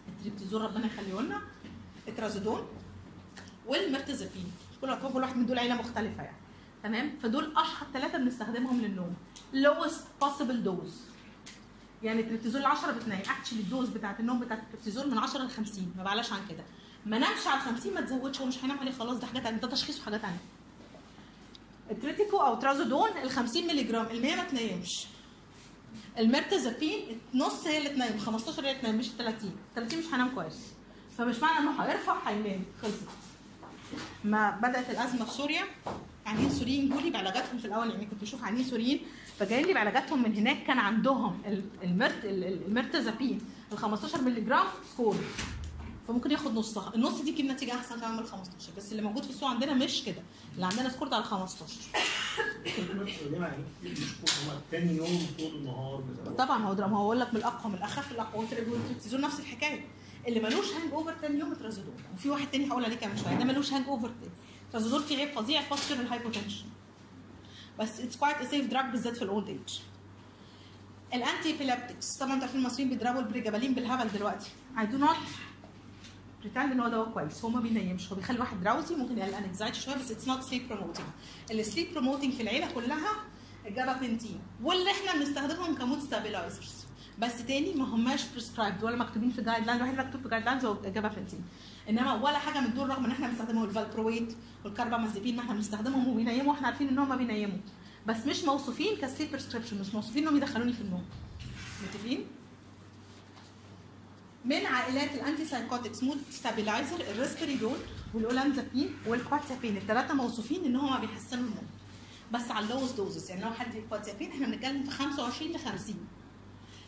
التريبتيزول 0.08 0.62
ربنا 0.62 0.86
يخليه 0.86 1.20
لنا. 1.20 1.40
ال 2.08 2.13
trazodone. 2.13 2.66
وال 3.66 3.79
mirtazapine 3.79 4.52
كل 4.80 4.90
واحد 4.90 5.36
من 5.36 5.46
دول 5.46 5.58
عيلة 5.58 5.74
مختلفة 5.74 6.22
يعني. 6.22 6.36
تمام؟ 6.82 7.18
فدول 7.22 7.52
أشهر 7.56 7.86
ثلاثة 7.92 8.18
بنستخدمهم 8.18 8.80
للنوم. 8.80 9.14
lowest 9.54 10.24
possible 10.24 10.66
dose. 10.66 10.92
يعني 12.02 12.20
التريبتيزول 12.20 12.64
10 12.64 12.92
بتنام. 12.92 13.20
actually 13.38 13.60
ال 13.60 13.66
dose 13.66 13.88
بتاعت 13.88 14.20
النوم 14.20 14.38
بتاعت 14.40 14.58
التريبتيزول 14.62 15.10
من 15.10 15.18
10 15.18 15.42
ل 15.44 15.50
50 15.50 15.92
ما 15.96 16.04
بعلاش 16.04 16.32
عن 16.32 16.38
كده. 16.48 16.64
ما 17.06 17.18
نامش 17.18 17.46
على 17.46 17.60
50 17.60 17.94
ما 17.94 18.00
تزودش 18.00 18.40
هو 18.40 18.46
مش 18.46 18.64
هينام 18.64 18.78
عليه 18.78 18.92
خلاص 18.92 19.18
ده 19.18 19.26
حاجة 19.26 19.38
ثانية 19.40 19.58
ده 19.58 19.68
تشخيص 19.68 20.00
وحاجه 20.00 20.16
ثانية 20.16 20.38
التريتيكو 21.90 22.36
أو 22.36 22.54
trazodone 22.54 23.08
ال 23.22 23.30
50 23.30 23.66
مللي 23.66 23.82
جرام 23.84 24.06
ال 24.06 24.22
100 24.22 24.36
ما 24.36 24.44
تنامش. 24.44 25.06
ال 26.18 26.27
mirtazapine 26.27 27.20
نص 27.34 27.66
هي 27.66 27.78
اللي 27.78 27.88
تنام 27.90 28.18
15 28.18 28.64
هي 28.64 28.70
اللي 28.70 28.82
تنام 28.82 28.98
مش 28.98 29.08
30 29.18 29.52
30 29.74 29.98
مش 29.98 30.04
هينام 30.12 30.28
كويس. 30.28 30.58
فمش 31.18 31.36
معنى 31.38 31.58
إنه 31.58 31.82
هيرفع 31.82 32.28
هينام. 32.28 32.64
خلصت. 32.82 33.08
لما 34.24 34.50
بدأت 34.50 34.90
الأزمة 34.90 35.24
في 35.24 35.30
سوريا 35.32 35.62
عيانين 36.26 36.50
سوريين 36.50 36.88
جولي 36.88 37.10
بعلاجاتهم 37.10 37.58
في 37.58 37.64
الأول 37.64 37.90
يعني 37.90 38.06
كنت 38.06 38.22
بشوف 38.22 38.44
عيانين 38.44 38.64
سوريين 38.64 39.00
فجايين 39.38 39.66
لي 39.66 39.74
بعلاجاتهم 39.74 40.22
من 40.22 40.34
هناك 40.36 40.66
كان 40.66 40.78
عندهم 40.78 41.38
ال- 41.46 41.64
المرت 41.82 42.24
ال- 42.24 42.44
ال- 42.44 42.66
ال 42.66 42.72
mirtazapine 42.72 43.40
ال 43.72 43.78
15 43.78 44.22
مللي 44.22 44.40
جرام 44.40 44.66
full 44.96 45.16
فممكن 46.08 46.30
ياخد 46.30 46.54
نصها. 46.54 46.94
النص 46.94 47.20
دي 47.20 47.32
تجيب 47.32 47.46
نتيجة 47.46 47.74
أحسن 47.74 48.00
كمان 48.00 48.12
من 48.12 48.18
ال 48.18 48.26
15 48.26 48.68
بس 48.76 48.92
اللي 48.92 49.02
موجود 49.02 49.22
في 49.24 49.30
السوق 49.30 49.48
عندنا 49.48 49.74
مش 49.74 50.02
كده. 50.04 50.22
اللي 50.54 50.66
عندنا 50.66 50.88
scored 50.88 51.12
على 51.12 51.24
15 51.24 51.74
تاني 54.70 54.96
يوم 54.96 55.26
طول 55.38 55.54
النهار 55.56 56.02
طبعا 56.38 56.62
هو 56.64 56.74
ما 56.74 56.96
هو 56.98 57.04
بقول 57.04 57.20
لك 57.20 57.34
من 57.34 57.36
الأقوى 57.40 57.72
من 57.72 57.78
الأخف 57.78 58.12
الأقوى. 58.12 58.46
نفس 59.20 59.40
الحكاية. 59.40 59.84
اللي 60.28 60.40
ملوش 60.40 60.72
hangover 60.72 61.12
تاني 61.12 61.38
يوم 61.38 61.54
trazodone 61.54 61.94
وفي 62.14 62.30
واحد 62.30 62.50
تاني 62.50 62.70
هقول 62.70 62.84
عليه 62.84 62.96
كمان 62.96 63.16
شوية 63.16 63.34
ده 63.34 63.44
ملوش 63.44 63.72
hangover 63.72 64.08
تاني. 64.08 64.32
trazodone 64.72 65.02
فيه 65.02 65.16
عيب 65.18 65.30
فظيع 65.32 65.62
postural 65.62 65.94
hypotension 65.94 66.64
بس 67.78 68.00
it's 68.00 68.16
quite 68.16 68.42
safe 68.50 68.66
drug 68.66 68.90
بالذات 68.90 69.16
في 69.16 69.22
ال 69.22 69.29
old 69.29 69.48
age 69.48 69.71
ال 69.71 69.78
antiepileptics 71.14 72.16
طبعا 72.16 72.32
أنتوا 72.32 72.42
عارفين 72.46 72.60
المصريين 72.60 72.88
بيضربوا 72.90 73.20
البريجابالين 73.20 73.74
بالهبل 73.74 74.10
دلوقتي. 74.12 74.50
I 74.78 74.86
do 74.86 74.98
not 74.98 75.16
pretend 76.40 76.72
إن 76.72 76.80
هو 76.80 76.88
دواء 76.88 77.10
كويس. 77.10 77.44
هو 77.44 77.50
ما 77.50 77.60
بينيمش 77.60 78.08
هو 78.12 78.16
بيخلي 78.16 78.34
الواحد 78.36 78.60
drowsy 78.62 78.94
ممكن 78.94 79.18
يقلل 79.18 79.34
anxiety 79.34 79.80
شوية 79.80 79.94
بس 79.96 80.10
it's 80.10 80.28
not 80.28 80.42
sleep 80.42 80.68
promoting 80.68 81.06
ال 81.50 81.57
sleep 81.57 81.92
promoting 81.92 82.32
في 82.32 82.42
العيلة 82.42 82.70
كلها 82.72 83.10
ال 83.66 83.73
gabapentin 83.73 84.40
واللي 84.62 84.90
إحنا 84.90 85.20
بنستخدمهم 85.20 85.74
ك 85.74 85.79
mood 85.79 85.98
stabilizers 86.00 86.79
بس 87.20 87.46
تاني 87.46 87.74
ما 87.74 87.84
هماش 87.84 88.24
prescribed 88.32 88.84
ولا 88.84 88.96
مكتوبين 88.96 89.30
في 89.30 89.42
guideline 89.42 89.76
الواحد 89.80 89.98
مكتوب 90.06 90.22
في 90.22 90.28
guidelines 90.28 90.64
هو 90.64 90.76
ال 90.84 90.90
gabapentin 90.90 91.44
إنما 91.88 92.14
ولا 92.14 92.38
حاجة 92.38 92.60
من 92.60 92.74
دول 92.74 92.88
رغم 92.90 93.04
إن 93.04 93.10
إحنا 93.10 93.28
بنستخدمهم 93.28 93.64
ال 93.64 93.71
valproate 93.71 94.36
وال 94.64 94.74
carbamazepine 94.74 95.36
ما 95.36 95.42
إحنا 95.42 95.54
بنستخدمهم 95.54 96.08
وبينيموا 96.08 96.52
وإحنا 96.52 96.66
عارفين 96.66 96.88
ان 96.88 96.98
هم 96.98 97.16
بينيموا. 97.16 97.58
بس 98.06 98.26
مش 98.26 98.44
موصوفين 98.44 98.96
ك 98.96 99.02
sleep 99.02 99.30
prescription 99.30 99.80
مش 99.80 99.94
موصوفين 99.94 100.22
إنهم 100.22 100.36
يدخلوني 100.36 100.72
في 100.72 100.80
النوم. 100.80 101.04
متفقين؟ 101.82 102.24
من 104.44 104.66
عائلات 104.66 105.14
ال 105.14 105.44
antipsychotics 105.44 106.02
mood 106.02 106.18
stabilizer 106.30 107.00
ال 107.00 107.06
risperidone 107.06 107.76
وال 108.14 108.27
olanzapine 108.27 108.94
وال 109.06 109.18
quetiapine 109.18 109.76
الثلاثه 109.76 110.14
موصوفين 110.14 110.64
ان 110.64 110.76
هم 110.76 111.00
بيحسنوا 111.00 111.42
النوم. 111.44 111.66
بس 112.32 112.50
على 112.50 112.66
ال 112.66 112.73
low 112.73 112.92
doses 112.92 113.30
يعني 113.30 113.42
لو 113.44 113.50
حد 113.52 113.82
quetiapine 113.88 114.30
إحنا 114.32 114.46
بنتكلم 114.46 114.84
في 114.84 114.90
25 114.90 115.52
ل 115.52 115.58
50 115.58 115.94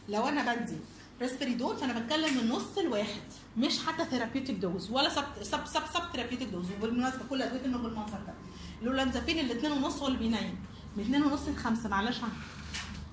لو 0.08 0.28
أنا 0.28 0.54
بدي 0.54 0.76
ريسبريدون 1.22 1.76
فأنا 1.76 1.98
بتكلم 2.00 2.36
من 2.36 2.48
نص 2.48 2.78
الواحد 2.78 3.22
مش 3.58 3.78
حتى 3.86 4.04
therapeutic 4.04 4.56
dose 4.56 4.90
ولا 4.90 5.08
sub 5.08 5.24
sub 5.42 5.66
sub 5.66 5.82
sub 5.94 6.02
therapeutic 6.12 6.48
dose 6.48 6.66
وبالمناسبة 6.78 7.24
كل 7.30 7.42
أدوية 7.42 7.64
النوم 7.64 7.82
بالمنظر 7.82 8.18
ده. 8.26 8.34
الاولانزابين 8.82 9.38
الاثنين 9.38 9.72
ونص 9.72 9.96
هو 10.02 10.06
اللي 10.06 10.18
بينيم 10.18 10.56
من 10.96 11.04
اثنين 11.04 11.22
ونص 11.22 11.48
لخمسة 11.48 11.88
معلش. 11.88 12.16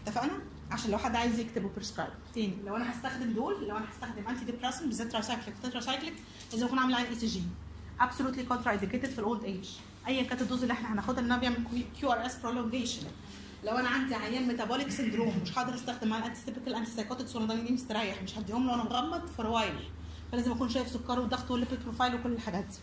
اتفقنا؟ 0.07 0.31
عشان 0.71 0.91
لو 0.91 0.97
حد 0.97 1.15
عايز 1.15 1.39
يكتبه 1.39 1.69
prescribe 1.75 2.11
تاني 2.35 2.57
لو 2.65 2.75
أنا 2.75 2.91
هستخدم 2.91 3.33
دول 3.33 3.67
لو 3.67 3.77
أنا 3.77 3.85
هستخدم 3.91 4.27
antidepressant 4.27 4.83
بالذات 4.83 5.11
tricyclic 5.11 5.55
tetracyclic 5.63 6.13
لازم 6.53 6.65
اكون 6.65 6.79
عامل 6.79 6.93
عين 6.95 7.05
إي 7.05 7.15
سي 7.15 7.25
جي. 7.27 7.41
absolutely 7.99 8.43
contraindicated 8.43 9.09
في 9.09 9.19
ال 9.19 9.25
old 9.25 9.43
age 9.43 9.69
ايا 10.07 10.23
كانت 10.23 10.41
ال 10.41 10.45
dose 10.45 10.61
اللي 10.61 10.73
إحنا 10.73 10.93
هناخدها 10.93 11.19
انها 11.23 11.37
بيعمل 11.37 11.57
QRS 11.99 12.35
prolongation 12.43 13.01
لو 13.63 13.77
أنا 13.77 13.89
عندي 13.89 14.15
عيان 14.15 14.47
metabolic 14.47 14.89
syndrome 14.89 15.33
مش 15.41 15.57
هقدر 15.57 15.75
أستخدم 15.75 16.07
معاه 16.07 16.19
ال 16.19 16.41
atypical 16.45 16.75
antipsychotics 16.75 17.35
وأنا 17.35 17.45
ضميري 17.53 17.73
مستريح 17.73 18.23
مش 18.23 18.37
هديهم 18.37 18.65
له 18.65 18.71
وأنا 18.71 18.83
مغمض 18.83 19.27
for 19.27 19.47
while 19.47 19.73
فلازم 20.31 20.51
أكون 20.51 20.69
شايف 20.69 20.87
سكره 20.87 21.19
وضغطه 21.21 21.51
وال 21.51 21.60
lipid 21.60 21.83
profile 21.83 22.15
وكل 22.15 22.31
الحاجات 22.31 22.65
دي. 22.65 22.77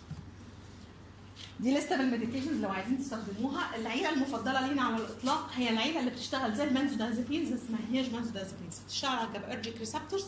دي 1.61 1.79
لسته 1.79 1.97
بال 1.97 2.06
medications 2.06 2.61
لو 2.61 2.69
عايزين 2.69 2.99
تستخدموها. 2.99 3.77
العيلة 3.77 4.11
المفضلة 4.11 4.67
لينا 4.69 4.83
على 4.83 4.97
الإطلاق 4.97 5.51
هي 5.55 5.71
العيلة 5.71 6.01
اللي 6.01 6.11
بتشتغل 6.11 6.55
زي 6.55 6.65
ال 6.65 6.70
benzodiazepines 6.70 7.53
بس 7.53 7.61
ما 7.71 7.79
هياش 7.91 8.07
benzodiazepines 8.07 8.79
بتشتغل 8.87 9.17
على 9.17 9.29
ال 9.29 9.34
GABAergic 9.34 9.79
receptors 9.79 10.25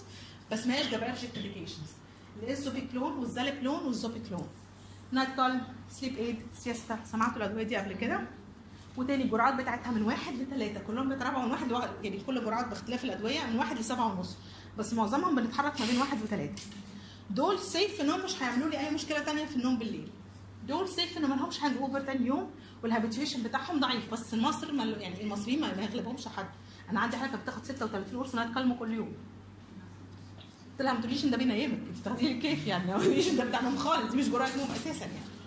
بس 0.52 0.66
ما 0.66 0.74
هياش 0.74 0.88
GABAergic 0.88 1.30
medications 1.36 1.88
ال 2.42 2.48
eszopiclone 2.48 3.12
وال 3.12 3.27
zaleplon 3.27 3.84
وال 3.86 3.97
zopiclone. 3.97 4.48
Night 5.12 5.28
Calm 5.36 5.60
Sleep 5.90 6.16
Aid 6.16 6.36
Siesta 6.58 6.98
سمعتوا 7.04 7.36
الأدوية 7.36 7.62
دي 7.64 7.76
قبل 7.76 7.92
كده؟ 7.92 8.20
وتاني 8.98 9.22
الجرعات 9.22 9.54
بتاعتها 9.54 9.90
من 9.92 10.02
واحد 10.02 10.34
لثلاثه 10.34 10.80
كلهم 10.86 11.08
بيتراوحوا 11.08 11.42
من 11.42 11.50
واحد 11.50 11.68
لواحد 11.68 11.88
يعني 12.02 12.20
كل 12.26 12.44
جرعات 12.44 12.68
باختلاف 12.68 13.04
الأدوية 13.04 13.40
من 13.52 13.58
واحد 13.58 13.78
لسبعة 13.78 14.18
ونص 14.18 14.36
بس 14.78 14.92
معظمهم 14.92 15.34
بنتحرك 15.34 15.80
ما 15.80 15.86
بين 15.86 15.98
واحد 16.00 16.22
وثلاثه 16.22 16.62
دول 17.30 17.58
safe 17.58 17.94
في 17.94 18.02
النوم 18.02 18.24
مش 18.24 18.42
هيعملوا 18.42 18.68
لي 18.70 18.78
أي 18.80 18.90
مشكلة 18.94 19.18
تانية 19.18 19.44
في 19.44 19.56
النوم 19.56 19.78
بالليل. 19.78 20.08
دول 20.68 20.88
safe 20.88 21.18
إن 21.18 21.22
ما 21.22 21.34
لهمش 21.34 21.62
hangover 21.62 22.00
تاني 22.00 22.26
يوم 22.26 22.50
وال 22.82 22.91
habituation 22.91 23.42
بتاعهم 23.42 23.80
ضعيف 23.80 24.12
بس 24.12 24.34
مصر 24.34 24.72
ما 24.72 24.84
يعني 24.84 25.22
المصريين 25.22 25.60
ما 25.60 25.66
يغلبهمش 25.82 26.28
حد. 26.28 26.46
أنا 26.90 27.00
عندي 27.00 27.16
حاجة 27.16 27.36
بتاخد 27.36 27.64
36 27.64 28.18
قرص 28.20 28.34
Night 28.34 28.54
Calm 28.54 28.76
كل 28.78 28.92
يوم. 28.92 29.12
قلت 30.72 30.82
لها 30.82 30.92
ما 30.92 31.00
تقوليش 31.00 31.24
إن 31.24 31.30
ده 31.30 31.36
بينيمك 31.36 31.78
أنت 31.88 31.98
بتاخديه 32.00 32.32
للكيف 32.32 32.66
يعني؟ 32.66 32.92
ما 32.92 32.98
تقوليش 32.98 33.28
إن 33.30 33.36
ده 33.36 33.44
بتاع 33.44 33.60
نوم 33.60 33.76
خالص 33.76 34.14
مش 34.14 34.28
جرعة 34.28 34.56
نوم 34.56 34.68
أساسا 34.70 35.04
يعني. 35.06 35.37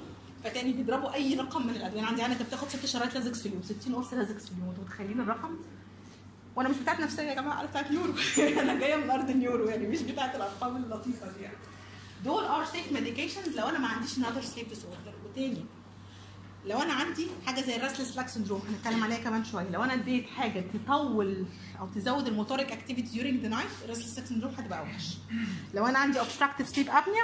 فتاني 0.43 0.73
بيضربوا 0.73 1.13
أي 1.13 1.35
رقم 1.35 1.67
من 1.67 1.75
الأدوية. 1.75 2.03
عندي 2.03 2.25
أنا 2.25 2.35
بتاخد 2.47 2.67
ست 2.69 2.85
شرايط 2.85 3.13
Lasix 3.13 3.39
في 3.41 3.45
اليوم 3.45 3.63
60 3.63 3.95
قرص 3.95 4.13
Lasix 4.13 4.45
في 4.45 4.51
اليوم 4.51 4.69
أنتوا 4.69 4.83
متخيلين 4.83 5.19
الرقم؟ 5.21 5.55
وأنا 6.55 6.69
مش 6.69 6.77
بتاعت 6.77 6.99
نفسية 6.99 7.23
يا 7.23 7.33
جماعة 7.33 7.59
أنا 7.59 7.67
بتاعت 7.69 7.91
نيورو. 7.91 8.13
أنا 8.61 8.79
جاية 8.79 8.95
من 8.95 9.09
أرض 9.09 9.29
ال 9.29 9.36
neuro 9.36 9.69
يعني 9.69 9.87
مش 9.87 10.01
بتاعت 10.01 10.35
الأرقام 10.35 10.75
اللطيفة 10.75 11.31
دي 11.37 11.43
يعني. 11.43 11.57
دول 12.25 12.43
are 12.45 12.65
safe 12.65 12.91
medications 12.91 13.47
لو 13.57 13.69
أنا 13.69 13.79
ما 13.79 13.87
عنديش 13.87 14.17
another 14.17 14.41
sleep 14.41 14.69
disorder 14.69 15.13
وتاني 15.25 15.65
لو 16.65 16.81
أنا 16.81 16.93
عندي 16.93 17.27
حاجة 17.45 17.61
زي 17.61 17.75
ال 17.75 17.80
restless 17.80 18.17
leg 18.17 18.27
syndrome 18.27 18.61
هنتكلم 18.69 19.03
عليها 19.03 19.17
كمان 19.17 19.43
شوية. 19.45 19.69
لو 19.69 19.83
أنا 19.83 19.93
اديت 19.93 20.27
حاجة 20.29 20.63
تطول 20.73 21.45
أو 21.79 21.87
تزود 21.95 22.27
ال 22.27 22.33
motoric 22.33 22.71
activity 22.71 23.09
during 23.11 23.41
the 23.41 23.47
night 23.47 23.67
ال 23.85 23.89
restless 23.89 24.17
leg 24.19 24.27
syndrome 24.27 24.53
هتبقى 24.57 24.79
اوحش 24.79 25.17
لو 25.73 25.85
أنا 25.87 25.99
عندي 25.99 26.19
obstructive 26.19 26.69
sleep 26.69 26.89
apnea 26.89 27.23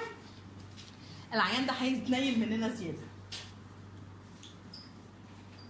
العيان 1.34 1.66
ده 1.66 1.74
هيتنيل 1.74 2.40
مننا 2.40 2.70
زيادة. 2.76 3.07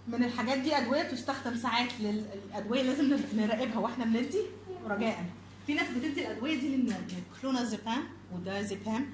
من 0.08 0.24
الحاجات 0.24 0.58
دي 0.58 0.76
أدوية 0.76 1.02
تستخدم 1.02 1.56
ساعات 1.56 1.92
للادويه 2.00 2.82
لازم 2.82 3.18
نراقبها 3.36 3.78
وإحنا 3.78 4.04
بندي 4.04 4.42
رجاء 4.86 5.24
في 5.66 5.74
ناس 5.74 5.86
بتدي 5.88 6.26
الأدوية 6.26 6.60
دي 6.60 6.76
للنوم 6.76 7.06
clonazepam 7.42 8.02
و 8.32 8.40
diazepam 8.40 9.06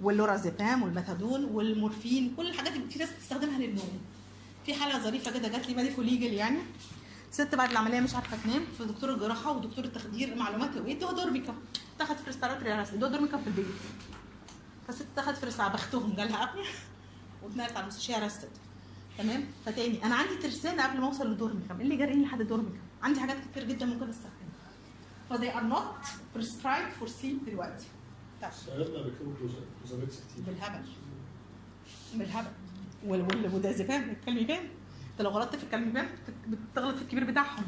وال 0.00 0.15
lorazepam 0.15 0.82
وال 0.82 0.93
methadone 0.93 1.44
والمورفين 1.44 2.34
كل 2.36 2.46
الحاجات 2.50 2.72
دي 2.72 2.90
في 2.90 2.98
ناس 2.98 3.08
بتستخدمها 3.10 3.58
للنوم. 3.58 4.00
في 4.66 4.74
حالة 4.74 4.98
ظريفة 4.98 5.30
كده 5.30 5.48
جات 5.48 5.68
لي 5.68 5.74
medico-legal 5.74 6.32
يعني. 6.32 6.58
ست 7.30 7.54
بعد 7.54 7.70
العملية 7.70 8.00
مش 8.00 8.14
عارفة 8.14 8.36
تنام 8.44 8.64
في 8.78 8.84
دكتور 8.84 9.10
الجراحة 9.14 9.52
ودكتور 9.52 9.84
التخدير 9.84 10.34
معلومات 10.34 10.76
هو 10.76 10.86
ادوها 10.90 11.12
Dormicum 11.12 11.54
تاخد 11.98 12.16
في 12.16 12.26
respiratory 12.26 12.72
arrest 12.72 12.92
ادوها 12.92 13.10
Dormicum 13.12 13.36
في 13.36 13.46
البيت. 13.46 13.66
فست 14.88 15.06
تاخد 15.16 15.34
في 15.34 15.46
respiratory 15.46 15.82
بختهم 15.82 16.14
جالها 16.16 16.42
apnea 16.50 16.70
واتنقلت 17.42 17.72
على 17.76 17.82
المستشفى 17.82 18.16
arrested 18.16 18.48
تمام؟ 19.18 19.44
فتاني 19.66 20.04
أنا 20.04 20.14
عندي 20.14 20.36
ترسانه 20.36 20.86
قبل 20.86 21.00
ما 21.00 21.06
أوصل 21.06 21.32
ل 21.32 21.37
Dormicum 21.37 21.74
إيه 21.76 21.82
اللي 21.82 21.96
جاريني 21.96 22.24
لحد 22.24 22.42
Dormicum 22.42 22.78
عندي 23.02 23.20
حاجات 23.20 23.36
كتير 23.50 23.64
جدا 23.64 23.86
ممكن 23.86 24.08
أستخدمها. 24.08 24.42
ف 25.30 25.32
they 25.32 25.54
are 25.54 25.74
not 25.74 26.06
prescribed 26.38 27.02
for 27.02 27.08
sleep 27.12 27.50
دلوقتي. 27.50 27.86
طيب. 28.42 28.50
بالهبل. 30.46 30.84
بالهبل. 32.14 32.48
وال- 33.06 33.20
وال- 33.22 33.54
والدازيبام 33.54 34.10
الكلميبام 34.10 34.60
انت 35.12 35.22
لو 35.22 35.30
غلطت 35.30 35.56
في 35.56 35.64
الكلميبام 35.64 36.08
بت- 36.48 36.58
بتغلط 36.72 36.96
في 36.96 37.02
الكبير 37.02 37.24
بتاعهم. 37.30 37.64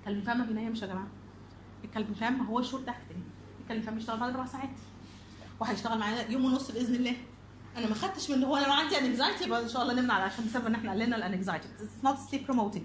الكلميبام 0.00 0.38
ما 0.38 0.44
بينامش 0.44 0.82
يا 0.82 0.86
جماعة. 0.86 1.06
الكلميبام 1.84 2.40
هو 2.40 2.62
شورت 2.62 2.88
اكتنج 2.88 3.22
الكلميبام 3.62 3.94
بيشتغل 3.94 4.20
بعد 4.20 4.30
أربع 4.30 4.46
ساعات. 4.46 4.70
وهيشتغل 5.60 5.98
معانا 5.98 6.30
يوم 6.30 6.44
ونص 6.44 6.70
بإذن 6.70 6.94
الله. 6.94 7.16
أنا 7.76 7.86
ما 7.88 7.94
خدتش 7.94 8.30
من 8.30 8.44
هو 8.44 8.58
لو 8.58 8.72
عندي 8.72 8.98
انكزايتي 8.98 9.44
يبقى 9.44 9.62
ان 9.62 9.68
شاء 9.68 9.82
الله 9.82 9.94
نمنع 9.94 10.14
عشان 10.14 10.46
بسبب 10.46 10.66
إن 10.66 10.74
إحنا 10.74 10.92
قللنا 10.92 11.16
الانكزايتي 11.16 11.68
اتس 11.68 12.04
نوت 12.04 12.16
سليب 12.30 12.44
بروموتنج 12.46 12.82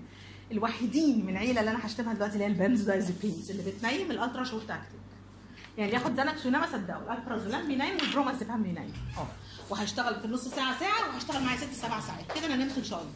الوحيدين 0.51 1.25
من 1.25 1.29
العيله 1.29 1.59
اللي 1.59 1.71
أنا 1.71 1.85
هشتمها 1.85 2.13
دلوقتي 2.13 2.33
اللي 2.33 2.43
هي 2.45 2.47
ال 2.47 2.54
benzodiazepines 2.54 3.51
اللي 3.51 3.71
بتنيم 3.71 4.11
ال 4.11 4.17
ultra 4.17 4.43
short 4.43 4.71
acting 4.71 4.99
يعني 5.77 5.91
ياخد 5.91 6.15
Xanax 6.15 6.45
وينام 6.45 6.63
اصدقه 6.63 7.13
ال 7.13 7.18
alprazolam 7.18 7.67
بينيم 7.67 7.97
وال 8.01 8.12
bromazepam 8.12 8.63
بينيم 8.63 8.91
أه. 9.17 9.27
وهيشتغل 9.69 10.21
في 10.21 10.27
نص 10.27 10.47
ساعة 10.47 10.79
ساعة 10.79 11.09
وهيشتغل 11.09 11.43
معايا 11.43 11.57
ست 11.57 11.73
سبع 11.73 11.99
ساعات. 11.99 12.31
كده 12.35 12.45
أنا 12.45 12.55
نمت 12.55 12.77
إن 12.77 12.83
شاء 12.83 13.01
الله. 13.01 13.11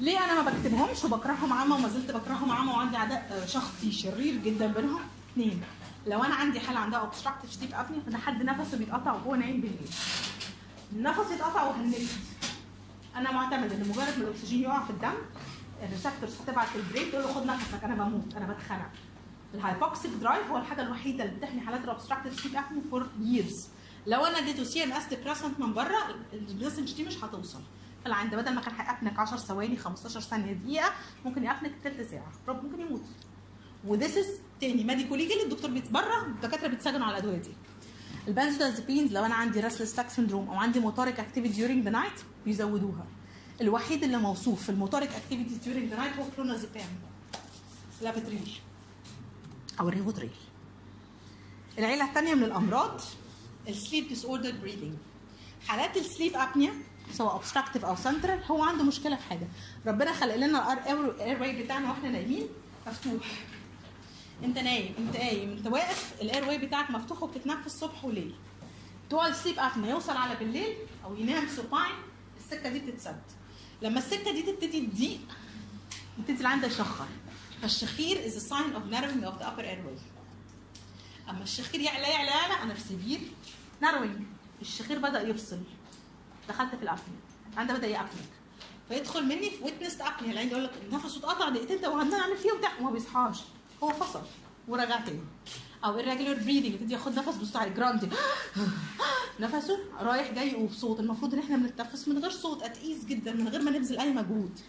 ليه 0.00 0.18
أنا 0.24 0.42
ما 0.42 0.50
بكتبهمش؟ 0.50 1.04
وبكرههم 1.04 1.52
عامه 1.52 1.74
وما 1.74 1.88
زلت 1.88 2.10
بكرههم 2.10 2.50
عامه 2.52 2.72
وعندي 2.72 2.96
عداء 2.96 3.28
آه، 3.42 3.46
شخصي 3.46 3.92
شرير 3.92 4.34
جدا 4.44 4.66
بينهم. 4.66 5.00
اثنين 5.32 5.62
لو 6.06 6.24
أنا 6.24 6.34
عندي 6.34 6.60
حالة 6.60 6.78
عندها 6.80 6.98
obstructive 6.98 7.52
sleep 7.52 7.74
apnea 7.74 8.00
فده 8.06 8.18
حد 8.18 8.42
نفسه 8.42 8.78
بيتقطع 8.78 9.12
وهو 9.12 9.34
نايم 9.34 9.60
بالليل. 9.60 9.88
نفسي 10.96 11.34
اتقطع 11.34 11.62
وهنكت 11.64 12.08
أنا 13.16 13.32
معتمد 13.32 13.72
إن 13.72 13.80
مجرد 13.88 14.18
ما 14.18 14.24
الأكسجين 14.24 14.62
يقع 14.62 14.84
في 14.84 14.90
الدم 14.90 15.14
ال 15.82 15.88
receptors 15.88 16.40
هتبعت 16.40 16.68
ال 16.76 16.82
brain 16.82 17.10
تقول 17.12 17.22
له 17.24 17.32
خد 17.34 17.46
نفسك 17.46 17.84
أنا 17.84 17.94
بموت 18.04 18.34
أنا 18.36 18.52
بتخنق. 18.52 18.90
ال 19.54 19.61
hypoxic 19.61 20.10
drive 20.10 20.50
هو 20.50 20.56
الحاجة 20.58 20.82
الوحيدة 20.82 21.24
اللي 21.24 21.36
بتحمي 21.36 21.60
حالات 21.60 21.84
ال 21.84 21.89
obstructive 21.89 22.40
sleep 22.40 22.56
apnea 22.56 22.80
for 22.90 23.06
years 23.20 23.68
لو 24.06 24.24
أنا 24.24 24.38
اديته 24.38 24.64
CNS 24.64 25.06
depressant 25.06 25.60
من 25.60 25.74
بره 25.74 25.98
ال 26.32 26.40
message 26.40 26.94
دي 26.96 27.04
مش 27.04 27.24
هتوصل. 27.24 27.60
فالعيان 28.04 28.34
بدل 28.34 28.54
ما 28.54 28.60
كان 28.60 28.74
هيقفلك 28.74 29.18
10 29.18 29.36
ثواني 29.36 29.76
15 29.76 30.20
ثانية 30.20 30.52
دقيقة 30.52 30.90
ممكن 31.24 31.44
يقفلك 31.44 31.72
ثلث 31.84 32.10
ساعة. 32.10 32.32
ممكن 32.62 32.80
يموت. 32.80 33.02
و 33.86 33.92
this 33.92 34.16
is 34.16 34.26
تاني 34.64 34.84
medico-legal 34.84 35.40
الدكتور 35.44 35.70
بيت 35.70 35.90
بره 35.90 36.26
الدكاترة 36.26 36.68
بيتسجنوا 36.68 37.06
على 37.06 37.16
الادويه 37.16 37.38
دي 37.38 37.50
ال 38.28 38.33
benzodiazepines 38.33 39.12
لو 39.12 39.24
أنا 39.24 39.34
عندي 39.34 39.60
restless 39.60 39.94
leg 39.94 40.10
syndrome 40.10 40.48
أو 40.48 40.56
عندي 40.56 40.80
motoric 40.80 41.20
activity 41.20 41.54
during 41.54 41.84
the 41.84 41.90
night 41.90 42.12
بيزودوها. 42.44 43.06
الوحيد 43.60 44.04
اللي 44.04 44.16
موصوف 44.16 44.62
في 44.62 44.68
ال 44.68 44.73
motoric 44.73 45.10
activity 45.10 45.54
during 45.64 45.90
the 45.90 45.96
night 45.96 46.16
هو 46.16 46.24
clonazepam 46.36 46.86
ال 48.02 48.08
Apetryl 48.08 48.50
أو 49.80 49.88
ال 49.88 49.93
Rivotril 49.93 50.30
العيلة 51.78 52.04
الثانية 52.08 52.34
من 52.34 52.44
الأمراض 52.44 53.00
ال 53.68 54.08
sleep 54.08 54.24
disordered 54.24 54.52
breathing 54.62 54.94
حالات 55.66 55.96
ال 55.96 56.03
sleep 56.03 56.36
apnea 56.36 56.72
سواء 57.12 57.32
obstructive 57.32 57.84
أو 57.84 57.96
سنترال 57.96 58.44
هو 58.44 58.62
عنده 58.62 58.84
مشكلة 58.84 59.16
في 59.16 59.22
حاجة. 59.22 59.48
ربنا 59.86 60.12
خلق 60.12 60.34
لنا 60.34 60.72
ال 60.72 61.40
airway 61.40 61.62
بتاعنا 61.62 61.90
وإحنا 61.90 62.10
نايمين 62.10 62.46
مفتوح. 62.86 63.44
انت 64.42 64.58
نايم 64.58 64.94
انت 64.98 65.16
قايم 65.16 65.50
انت 65.50 65.66
واقف 65.66 66.14
ال 66.20 66.48
airway 66.48 66.58
بتاعك 66.58 66.90
مفتوح 66.90 67.22
وبتتنفس 67.22 67.80
صبح 67.80 68.04
وليل. 68.04 68.34
بتوع 69.06 69.26
ال 69.26 69.31
sleep 69.31 69.58
apnea 69.58 69.90
يوصل 69.90 70.16
على 70.16 70.36
بالليل 70.36 70.76
أو 71.04 71.16
ينام 71.16 71.48
supine 71.48 71.94
السكة 72.38 72.68
دي 72.68 72.78
بتتسد. 72.78 73.22
لما 73.82 73.98
السكة 73.98 74.32
دي 74.32 74.42
تبتدي 74.42 74.86
تضيق 74.86 75.20
يبتدي 76.18 76.40
العيان 76.40 76.64
يشخر 76.64 77.06
فالشخير 77.62 78.30
a 78.30 78.40
sign 78.40 78.76
of 78.76 78.94
narrowing 78.94 79.24
of 79.24 79.42
the 79.42 79.46
upper 79.46 79.64
airway. 79.64 80.00
أما 81.28 81.42
الشخير 81.42 81.80
يعلى 81.80 82.02
يعلى 82.02 82.30
يعلى 82.30 82.62
أنا 82.62 82.74
في 82.74 82.80
severe 82.80 83.20
narrowing. 83.82 84.22
الشخير 84.62 84.98
بدأ 84.98 85.22
يفصل. 85.22 85.60
دخلت 86.48 86.74
في 86.74 86.82
ال 86.82 86.88
apnea 86.88 87.20
العيان 87.52 87.68
بدأ 87.68 87.86
يقفلك 87.86 88.28
فيدخل 88.88 89.24
مني 89.24 89.50
في 89.50 89.64
witnessed 89.64 90.00
apnea 90.00 90.32
العيان 90.32 90.48
يقول 90.48 90.64
لك 90.64 90.72
نفسه 90.92 91.18
اتقطع 91.18 91.48
دقيقتين 91.48 91.86
وعمال 91.86 92.14
اعمل 92.14 92.36
فيه 92.36 92.52
وبتاع. 92.52 92.78
وما 92.80 92.90
بيصحاش. 92.90 93.38
هو 93.84 93.92
فصل. 93.92 94.22
ورجع 94.68 95.00
تاني. 95.00 95.20
أو 95.84 96.02
irregular 96.02 96.38
breathing 96.38 96.48
يبتدي 96.48 96.92
ياخد 96.92 97.18
نفس 97.18 97.36
بصوت 97.36 97.56
عالي. 97.56 97.74
جراندي 97.74 98.08
نفسه 99.40 99.78
رايح 100.00 100.32
جاي 100.32 100.54
وبصوت. 100.54 101.00
المفروض 101.00 101.34
إن 101.34 101.40
إحنا 101.40 101.56
بنتنفس 101.56 102.08
من 102.08 102.18
غير 102.18 102.30
صوت. 102.30 102.62
اتقيس 102.62 103.04
جدا. 103.04 103.32
من 103.32 103.48
غير 103.48 103.62
ما 103.62 103.70
نبذل 103.70 103.98
أي 103.98 104.12
مجهود. 104.12 104.60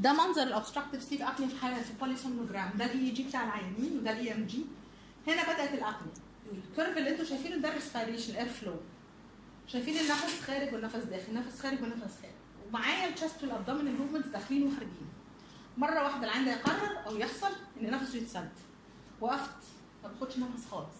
ده 0.00 0.12
منظر 0.12 0.42
الاوبستراكتيف 0.42 1.02
سليب 1.02 1.22
ابنيا 1.22 1.48
في 1.48 1.56
حاله 1.56 1.82
في 1.82 1.92
ده 2.78 2.84
الاي 2.84 3.10
جي 3.10 3.22
بتاع 3.22 3.44
العيانين 3.44 3.98
وده 3.98 4.10
الاي 4.12 4.34
ام 4.34 4.46
جي 4.46 4.64
هنا 5.28 5.42
بدأت 5.42 5.74
الابنيا 5.74 6.12
الكيرف 6.52 6.98
اللي 6.98 7.10
أنتم 7.10 7.24
شايفينه 7.24 7.56
ده 7.56 7.68
الريسبيريشن 7.68 8.34
اير 8.34 8.48
فلو 8.48 8.74
شايفين 9.66 9.98
النفس 9.98 10.40
خارج 10.40 10.74
والنفس 10.74 11.04
داخل. 11.04 11.34
نفس 11.34 11.60
خارج 11.60 11.82
ونفس 11.82 12.14
خارج. 12.22 12.34
ومعايا 12.68 13.14
ال 13.14 13.19
chest 13.19 13.42
وال 13.42 13.52
abdominal 13.52 13.98
movements 13.98 14.28
داخلين 14.28 14.62
وخارجين. 14.62 15.08
مرة 15.78 16.02
واحدة 16.04 16.24
العيان 16.24 16.44
ده 16.44 16.52
يقرر 16.52 17.06
أو 17.06 17.16
يحصل 17.16 17.50
إن 17.80 17.90
نفسه 17.90 18.16
يتسد. 18.18 18.50
وقفت. 19.20 19.56
ما 20.02 20.08
باخدش 20.08 20.38
نفس 20.38 20.66
خالص. 20.70 20.94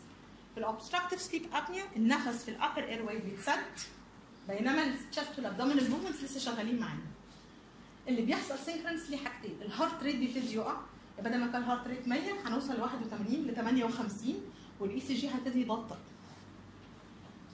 في 0.55 0.61
ال 0.61 0.66
obstructive 0.66 1.21
sleep 1.23 1.43
apnea 1.53 1.85
النفس 1.97 2.45
في 2.45 2.51
ال 2.51 2.85
upper 2.85 3.03
airway 3.03 3.19
بيتسد 3.19 3.59
بينما 4.49 4.85
ال 4.85 4.94
chest 4.94 5.39
وال 5.39 5.48
abdominal 5.48 5.91
movements 5.91 6.23
لسه 6.23 6.41
شغالين 6.41 6.79
معانا. 6.81 7.03
اللي 8.09 8.23
بيحصل 8.23 8.59
synchronously 8.59 9.17
حاجتين؟ 9.17 9.57
ال 9.63 9.69
heart 9.69 10.03
rate 10.03 10.17
بيبتدي 10.17 10.55
يقع. 10.55 10.77
بدل 11.19 11.39
ما 11.39 11.47
كان 11.47 11.63
ال 11.63 11.67
heart 11.67 11.87
rate 11.89 12.09
100 12.09 12.21
هنوصل 12.49 12.75
ل 12.75 12.81
81 12.81 13.35
ل 13.47 13.55
58 13.55 14.35
وال 14.81 15.01
ECG 15.01 15.31
هيبتدي 15.35 15.61
يبطل. 15.61 15.97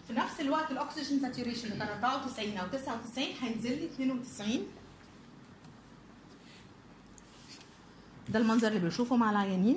في 0.06 0.12
نفس 0.12 0.40
الوقت 0.40 0.70
ال 0.70 0.78
oxygen 0.78 1.20
saturation 1.20 1.72
اللي 1.72 1.78
كان 1.78 1.88
94 1.88 2.56
أو 2.56 2.66
99 2.66 3.26
هينزل 3.40 3.78
لي 3.78 3.84
92 3.86 4.66
ده 8.30 8.38
المنظر 8.38 8.68
اللي 8.68 8.78
بنشوفه 8.78 9.16
مع 9.16 9.30
العيانين. 9.30 9.76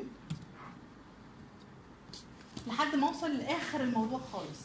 لحد 2.67 2.95
ما 2.95 3.07
اوصل 3.07 3.31
لآخر 3.37 3.81
الموضوع 3.81 4.19
خالص. 4.33 4.59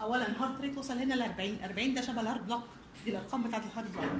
اولا 0.00 0.28
ال 0.28 0.33
heart 0.33 0.60
rate 0.60 0.78
وصل 0.78 0.98
هنا 0.98 1.14
ل 1.14 1.22
40 1.22 1.58
40 1.64 1.94
ده 1.94 2.00
شبه 2.02 2.20
ال 2.20 2.23
heart 2.23 2.40
block 2.40 2.62
دي 3.04 3.10
الأرقام 3.10 3.42
بتاعت 3.42 3.62
ال 3.64 3.68
heart 3.68 3.88
block 3.90 4.10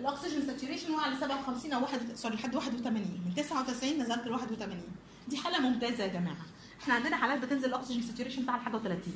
ال 0.00 0.07
oxygen 0.07 0.46
saturation 0.46 0.94
وقع 0.94 1.08
ل 1.08 1.16
57 1.20 1.72
أو 1.72 1.82
1 1.82 2.14
sorry 2.16 2.34
لحد 2.34 2.54
81 2.54 3.02
من 3.26 3.34
99 3.36 3.98
نزلت 3.98 4.26
ل 4.26 4.32
81 4.32 4.82
دي 5.28 5.36
حالة 5.36 5.58
ممتازة 5.58 6.04
يا 6.04 6.08
جماعة. 6.08 6.36
إحنا 6.82 6.94
عندنا 6.94 7.16
حالات 7.16 7.38
بتنزل 7.44 7.68
ال 7.68 7.73
oxygen 7.73 8.02
saturation 8.02 8.42
بتاع 8.42 8.58
حاجة 8.58 8.76
و30 8.78 9.08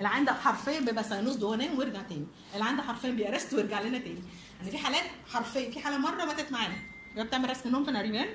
العيان 0.00 0.24
ده 0.24 0.32
حرفيا 0.32 0.80
بيبقى 0.80 1.04
cyanosed 1.04 1.36
وانين 1.36 1.78
ويرجع 1.78 2.02
تاني. 2.02 2.26
العيان 2.56 2.76
ده 2.76 2.82
حرفيا 2.82 3.10
بي 3.10 3.21
arrest 3.21 3.54
ويرجع 3.54 3.80
لنا 3.80 3.98
تاني. 3.98 4.22
يعني 4.58 4.70
في 4.70 4.78
حالات 4.78 5.04
حرفيا 5.32 5.70
في 5.70 5.80
حالة 5.80 5.98
مرة 5.98 6.24
ماتت 6.24 6.52
معانا. 6.52 6.74
جاية 7.16 7.24
بتعمل 7.24 7.50
رسم 7.50 7.68
نوم 7.70 7.84
في 7.84 7.90
ناريمان 7.90 8.28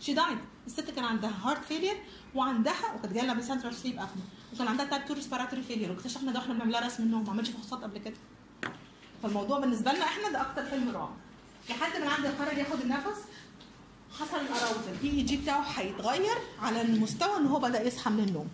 she 0.00 0.14
died 0.14 0.38
الست 0.66 0.90
كان 0.90 1.04
عندها 1.04 1.32
heart 1.42 1.64
failure 1.64 1.96
وعندها 2.34 2.94
وكانت 2.98 3.14
جاية 3.14 3.24
لها 3.24 3.34
ب 3.34 3.39
central 3.39 3.74
sleep 3.74 3.92
apnea 3.94 4.22
وكان 4.54 4.68
عندها 4.68 4.86
type 4.86 5.02
2 5.02 5.14
respiratory 5.18 5.62
failure 5.62 5.90
واكتشفنا 5.90 6.32
ده 6.32 6.38
وإحنا 6.38 6.54
بنعمل 6.54 6.72
لها 6.72 6.86
رسم 6.86 7.02
النوم 7.02 7.24
ما 7.24 7.30
عملش 7.30 7.48
فحوصات 7.50 7.82
قبل 7.82 7.98
كده. 7.98 8.14
فالموضوع 9.22 9.58
بالنسبة 9.58 9.92
لنا 9.92 10.04
إحنا 10.04 10.30
ده 10.30 10.40
أكتر 10.40 10.64
فيلم 10.64 10.90
رعب. 10.90 11.10
لحد 11.70 12.00
ما 12.00 12.10
عنده 12.10 12.30
قرر 12.30 12.58
ياخد 12.58 12.80
النفس 12.80 13.18
حصل 14.20 14.36
ال 14.40 14.46
arousal 14.46 14.90
ال 15.00 15.10
EEG 15.10 15.36
بتاعه 15.36 15.60
هيتغير 15.62 16.36
على 16.62 16.82
المستوى 16.82 17.36
إن 17.36 17.46
هو 17.46 17.58
بدأ 17.58 17.82
يصحى 17.86 18.10
من 18.10 18.20
النوم. 18.28 18.48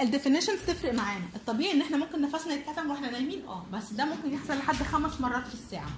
ال 0.00 0.05
definitions 0.05 0.58
تفرق 0.66 0.94
معانا. 0.94 1.24
الطبيعي 1.36 1.72
إن 1.72 1.80
إحنا 1.80 1.96
ممكن 1.96 2.22
نفسنا 2.22 2.54
يتكتم 2.54 2.90
وإحنا 2.90 3.10
نايمين. 3.10 3.46
آه 3.46 3.66
بس 3.72 3.92
ده 3.92 4.04
ممكن 4.04 4.32
يحصل 4.34 4.58
لحد 4.58 4.74
خمس 4.74 5.20
مرات 5.20 5.46
في 5.46 5.54
الساعة. 5.54 5.90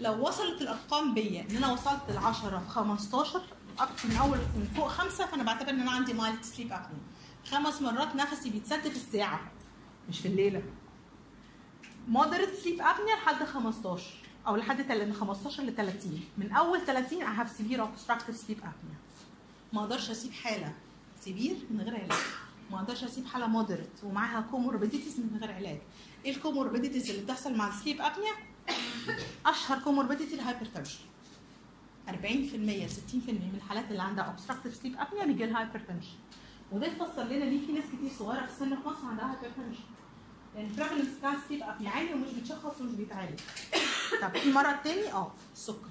لو 0.00 0.28
وصلت 0.28 0.62
الأرقام 0.62 1.14
بيا 1.14 1.46
إن 1.50 1.56
أنا 1.56 1.72
وصلت 1.72 2.02
ل 2.10 2.16
10 2.18 2.62
15 2.68 3.42
أكتر 3.78 4.08
من 4.08 4.16
أول 4.16 4.38
من 4.38 4.68
فوق 4.76 4.88
خمسة 4.88 5.26
فأنا 5.26 5.42
بعتبر 5.42 5.70
إن 5.70 5.80
أنا 5.80 5.90
عندي 5.90 6.12
mild 6.12 6.42
sleep 6.42 6.72
apnea 6.72 6.98
خمس 7.50 7.82
مرات 7.82 8.16
نفسي 8.16 8.50
بيتسد 8.50 8.88
في 8.88 8.96
الساعة. 8.96 9.40
مش 10.08 10.20
في 10.20 10.28
الليلة. 10.28 10.62
moderate 12.08 12.54
sleep 12.54 12.80
apnea 12.80 13.14
لحد 13.16 13.44
15 13.44 14.02
أو 14.46 14.56
لحد 14.56 14.92
من 14.92 15.14
15 15.14 15.62
ل 15.62 15.74
30 15.76 16.24
من 16.38 16.52
أول 16.52 16.86
30 16.86 17.20
I 17.20 17.38
have 17.40 17.50
severe 17.60 17.80
obstructive 17.80 18.34
sleep 18.48 18.60
apnea. 18.64 18.96
ما 19.72 19.80
أقدرش 19.80 20.10
أسيب 20.10 20.32
حالة. 20.32 20.72
severe 21.20 21.56
من 21.70 21.80
غير 21.80 21.94
علاج. 21.94 22.18
ما 22.70 22.78
أقدرش 22.78 23.04
اسيب 23.04 23.26
حالة 23.26 23.46
moderate 23.46 24.04
ومعاها 24.04 24.40
comorbidities 24.50 25.20
من 25.20 25.38
غير 25.40 25.52
علاج. 25.52 25.78
إيه 26.24 26.36
ال 26.36 26.41
comorbidities 26.41 27.10
اللي 27.10 27.22
بتحصل 27.22 27.54
مع 27.56 27.68
ال 27.68 27.73
sleep 27.73 28.00
apnea 28.00 28.32
أشهر 29.46 29.78
comorbidity 29.78 30.34
ال 30.34 30.39
hypertension 30.39 30.98
40% 32.08 32.12
60% 32.12 32.14
من 33.28 33.52
الحالات 33.56 33.90
اللي 33.90 34.02
عندها 34.02 34.36
obstructive 34.36 34.74
sleep 34.82 34.98
apnea 35.00 35.24
بيجي 35.26 35.46
لها 35.46 35.60
hypertension 35.60 36.16
وده 36.72 36.86
يفسر 36.86 37.24
لنا 37.24 37.44
ليه 37.44 37.66
في 37.66 37.72
ناس 37.72 37.84
كتير 37.84 38.10
صغيرة 38.18 38.46
في 38.46 38.52
السن 38.52 38.76
في 38.76 38.88
مصر 38.88 39.06
عندها 39.06 39.26
hypertension 39.30 39.80
يعني 40.56 40.68
ال 40.68 40.72
prevalence 40.72 41.08
بتاع 41.18 41.32
ال 41.34 41.39
sleep 41.39 41.62
apnea 41.62 41.90
عالي 41.90 42.14
ومش 42.14 42.30
بيتشخص 42.34 42.80
ومش 42.80 42.92
بيتعالج. 42.94 43.40
طب 44.22 44.36
في 44.36 44.52
مرض 44.52 44.74
تاني؟ 44.84 45.12
آه 45.12 45.32
السكر. 45.52 45.88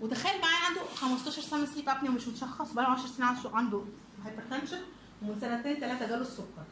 وتخيل 0.00 0.40
معايا 0.40 0.64
عنده 0.68 0.80
15 0.96 1.42
سنة 1.42 1.64
sleep 1.66 1.88
apnea 1.88 2.10
ومش 2.10 2.28
متشخص 2.28 2.72
بقاله 2.72 2.90
10 2.90 3.06
سنين 3.06 3.28
عنده 3.54 3.82
hypertension 4.24 4.80
ومن 5.22 5.40
سنتين 5.40 5.76
ثلاثة 5.80 6.06
جاله 6.06 6.22
السكر. 6.22 6.64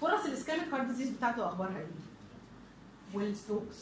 فرص 0.00 0.24
ال 0.24 0.30
ischemic 0.30 0.74
heart 0.74 0.86
disease 0.86 1.10
بتاعته 1.10 1.48
أخبارها 1.48 1.78
إيه؟ 1.78 1.86
وال 3.14 3.26
strokes. 3.26 3.76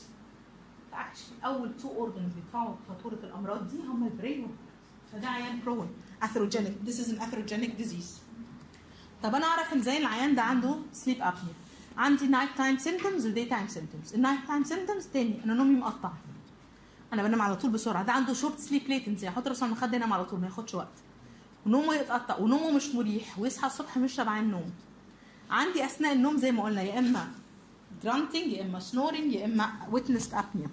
أول 1.44 1.76
two 1.82 1.88
organs 1.88 2.32
بيدفعوا 2.34 2.74
فاتورة 2.88 3.18
الأمراض 3.22 3.68
دي 3.68 3.76
هم 3.78 4.06
ال 4.06 4.13
brain. 4.13 4.56
فده 5.12 5.28
عيان 5.28 5.60
prone. 5.60 5.88
atherogenic 6.22 6.74
this 6.84 7.00
is 7.00 7.10
an 7.10 7.20
atherogenic 7.20 7.74
disease 7.74 8.20
طب 9.22 9.34
أنا 9.34 9.46
أعرف 9.46 9.74
إزاي 9.74 9.98
العيان 9.98 10.34
ده 10.34 10.42
عنده 10.42 10.76
sleep 10.92 11.22
apnea 11.22 11.54
عندي 11.96 12.26
night 12.26 12.50
time 12.56 12.78
symptoms 12.78 13.26
و 13.26 13.31
day 13.31 13.44
time 13.44 13.68
symptoms 13.68 14.14
ال 14.14 14.18
night 14.18 14.40
time 14.46 14.64
symptoms 14.64 15.06
تاني 15.06 15.44
أنا 15.44 15.54
نومي 15.54 15.74
مقطع. 15.74 16.12
أنا 17.12 17.22
بنام 17.22 17.42
على 17.42 17.56
طول 17.56 17.70
بسرعة. 17.70 18.04
ده 18.04 18.12
عنده 18.12 18.32
short 18.32 18.58
sleep 18.58 18.82
latency 18.88 19.26
يحط 19.26 19.48
راسه 19.48 19.64
على 19.64 19.72
المخدة 19.72 19.96
ينام 19.96 20.12
على 20.12 20.24
طول 20.24 20.40
ما 20.40 20.46
ياخدش 20.46 20.74
وقت. 20.74 20.88
ونومه 21.66 21.94
يتقطع 21.94 22.36
ونومه 22.38 22.70
مش 22.70 22.94
مريح 22.94 23.38
ويصحى 23.38 23.66
الصبح 23.66 23.96
مش 23.98 24.12
شبعان 24.12 24.50
نوم. 24.50 24.70
عندي 25.50 25.84
أثناء 25.84 26.12
النوم 26.12 26.36
زي 26.36 26.52
ما 26.52 26.62
قلنا 26.62 26.82
يا 26.82 26.98
إما 26.98 27.28
grunting 28.04 28.46
يا 28.52 28.62
إما 28.62 28.80
snoring 28.80 29.32
يا 29.32 29.44
إما 29.44 29.70
witnessed 29.90 30.34
apnea 30.34 30.68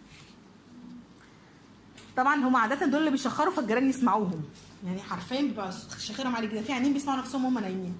طبعا 2.17 2.35
هم 2.35 2.55
عادة 2.55 2.85
دول 2.85 2.99
اللي 2.99 3.11
بيشخروا 3.11 3.53
فالجيران 3.53 3.89
يسمعوهم. 3.89 4.43
يعني 4.85 5.01
حرفيا 5.01 5.41
بيبقى 5.41 5.71
شخيرهم 5.99 6.35
عالي 6.35 6.47
جدا 6.47 6.61
في 6.61 6.73
عيانين 6.73 6.93
بيسمعوا 6.93 7.19
نفسهم 7.19 7.45
وهم 7.45 7.59
نايمين. 7.59 7.95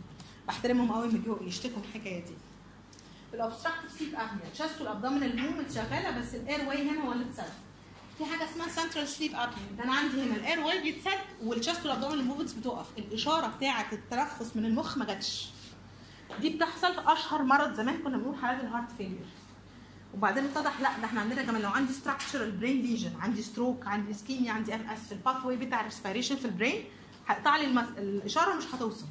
بحترمهم 0.48 0.92
قوي 0.92 1.08
لما 1.08 1.18
يجوا 1.18 1.44
يشتكوا 1.44 1.78
من 1.78 1.84
الحكاية 1.84 2.26
دي. 2.26 2.34
ال 3.34 3.38
obstructive 3.38 3.92
sleep 4.00 4.10
apnea 4.16 4.52
ال 4.52 4.57
chest 4.57 4.82
وال 4.82 4.93
abdominal 4.93 5.42
movement 5.42 5.72
شغالة 5.72 6.20
بس 6.20 6.36
ال 6.36 6.68
airway 6.68 6.90
هنا 6.90 7.06
هو 7.06 7.12
اللي 7.12 7.26
اتسد 7.26 7.54
في 8.18 8.26
حاجة 8.26 8.50
اسمها 8.52 8.68
central 8.68 9.08
sleep 9.08 9.32
apnea 9.36 9.72
ده 9.78 9.84
أنا 9.84 9.94
عندي 9.94 10.24
هنا 10.24 10.36
ال 10.36 10.60
airway 10.60 10.82
بيتسد 10.82 11.20
وال 11.44 11.55
chest 11.55 11.82
وال 11.86 11.93
abdominal 11.93 12.26
movements 12.26 12.54
بتقف. 12.54 12.86
الإشارة 12.98 13.48
بتاعة 13.48 13.86
التنفس 13.94 14.56
من 14.56 14.66
المخ 14.66 14.98
ما 14.98 15.06
جاتش. 15.06 15.48
دي 16.42 16.50
بتحصل 16.50 16.94
في 16.94 17.02
أشهر 17.14 17.44
مرض 17.44 17.74
زمان 17.74 17.98
كنا 18.04 18.18
بنقول 18.18 18.36
حالات 18.36 18.64
ال 18.64 18.68
heart 18.68 18.92
failure 18.98 19.26
وبعدين 20.14 20.44
اتضح 20.46 20.82
لا 20.82 20.98
ده 21.00 21.06
إحنا 21.06 21.22
عندنا 21.22 21.44
كمان 21.44 21.62
لو 21.62 21.70
عندي 21.70 21.94
structural 21.94 22.52
brain 22.52 22.82
lesion 22.82 23.12
عندي 23.20 23.42
stroke 23.42 23.88
عندي 23.88 24.12
ischemia 24.12 24.52
عندي 24.52 24.76
MS 24.76 25.00
في 25.00 25.12
ال 25.12 25.46
pathway 25.46 25.56
بتاع 25.58 25.80
ال 25.80 25.84
respiration 25.84 26.36
في 26.36 26.46
ال 26.46 26.52
brain 26.52 26.84
هيقطع 27.28 27.58
لي 27.58 27.66
المس... 27.66 27.86
الإشارة 27.98 28.54
مش 28.54 28.64
هتوصل. 28.74 29.06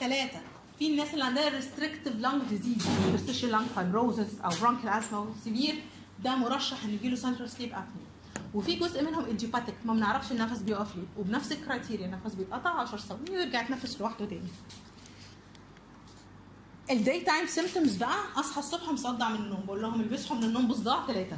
ثلاثة 0.00 0.40
في 0.78 0.86
الناس 0.90 1.14
اللي 1.14 1.24
عندها 1.24 1.48
restrictive 1.48 2.16
lung 2.16 2.42
disease 2.42 2.76
interstitial 2.86 3.52
lung 3.54 3.78
fibrosis 3.78 4.44
أو 4.44 4.50
bronchial 4.60 4.88
asthma 4.88 5.26
severe 5.44 5.82
ده 6.24 6.36
مرشح 6.36 6.84
إن 6.84 6.90
يجيله 6.90 7.16
central 7.16 7.50
sleep 7.50 7.68
apnea 7.72 8.07
وفي 8.54 8.76
جزء 8.76 9.04
منهم 9.04 9.24
idiopathic 9.24 9.74
ما 9.84 9.94
بنعرفش 9.94 10.32
النفس 10.32 10.58
بيقف 10.58 10.96
ليه. 10.96 11.06
وبنفس 11.18 11.52
ال 11.52 11.58
criteria 11.58 12.06
النفس 12.06 12.34
بيتقطع 12.34 12.70
10 12.70 12.98
ثواني 12.98 13.30
ويرجع 13.30 13.62
يتنفس 13.62 14.00
لوحده 14.00 14.26
تاني. 14.26 14.48
ال 16.90 16.97
day 16.97 17.20
time 17.20 17.46
symptoms 17.46 17.96
بقى 17.96 18.16
اصحى 18.36 18.58
الصبح 18.60 18.88
مصدع 18.88 19.28
من 19.28 19.36
النوم 19.36 19.60
بقول 19.66 19.82
لهم 19.82 19.94
اللي 19.94 20.08
بيصحوا 20.08 20.36
من 20.36 20.44
النوم 20.44 20.68
بصداع 20.68 21.06
ثلاثة 21.06 21.36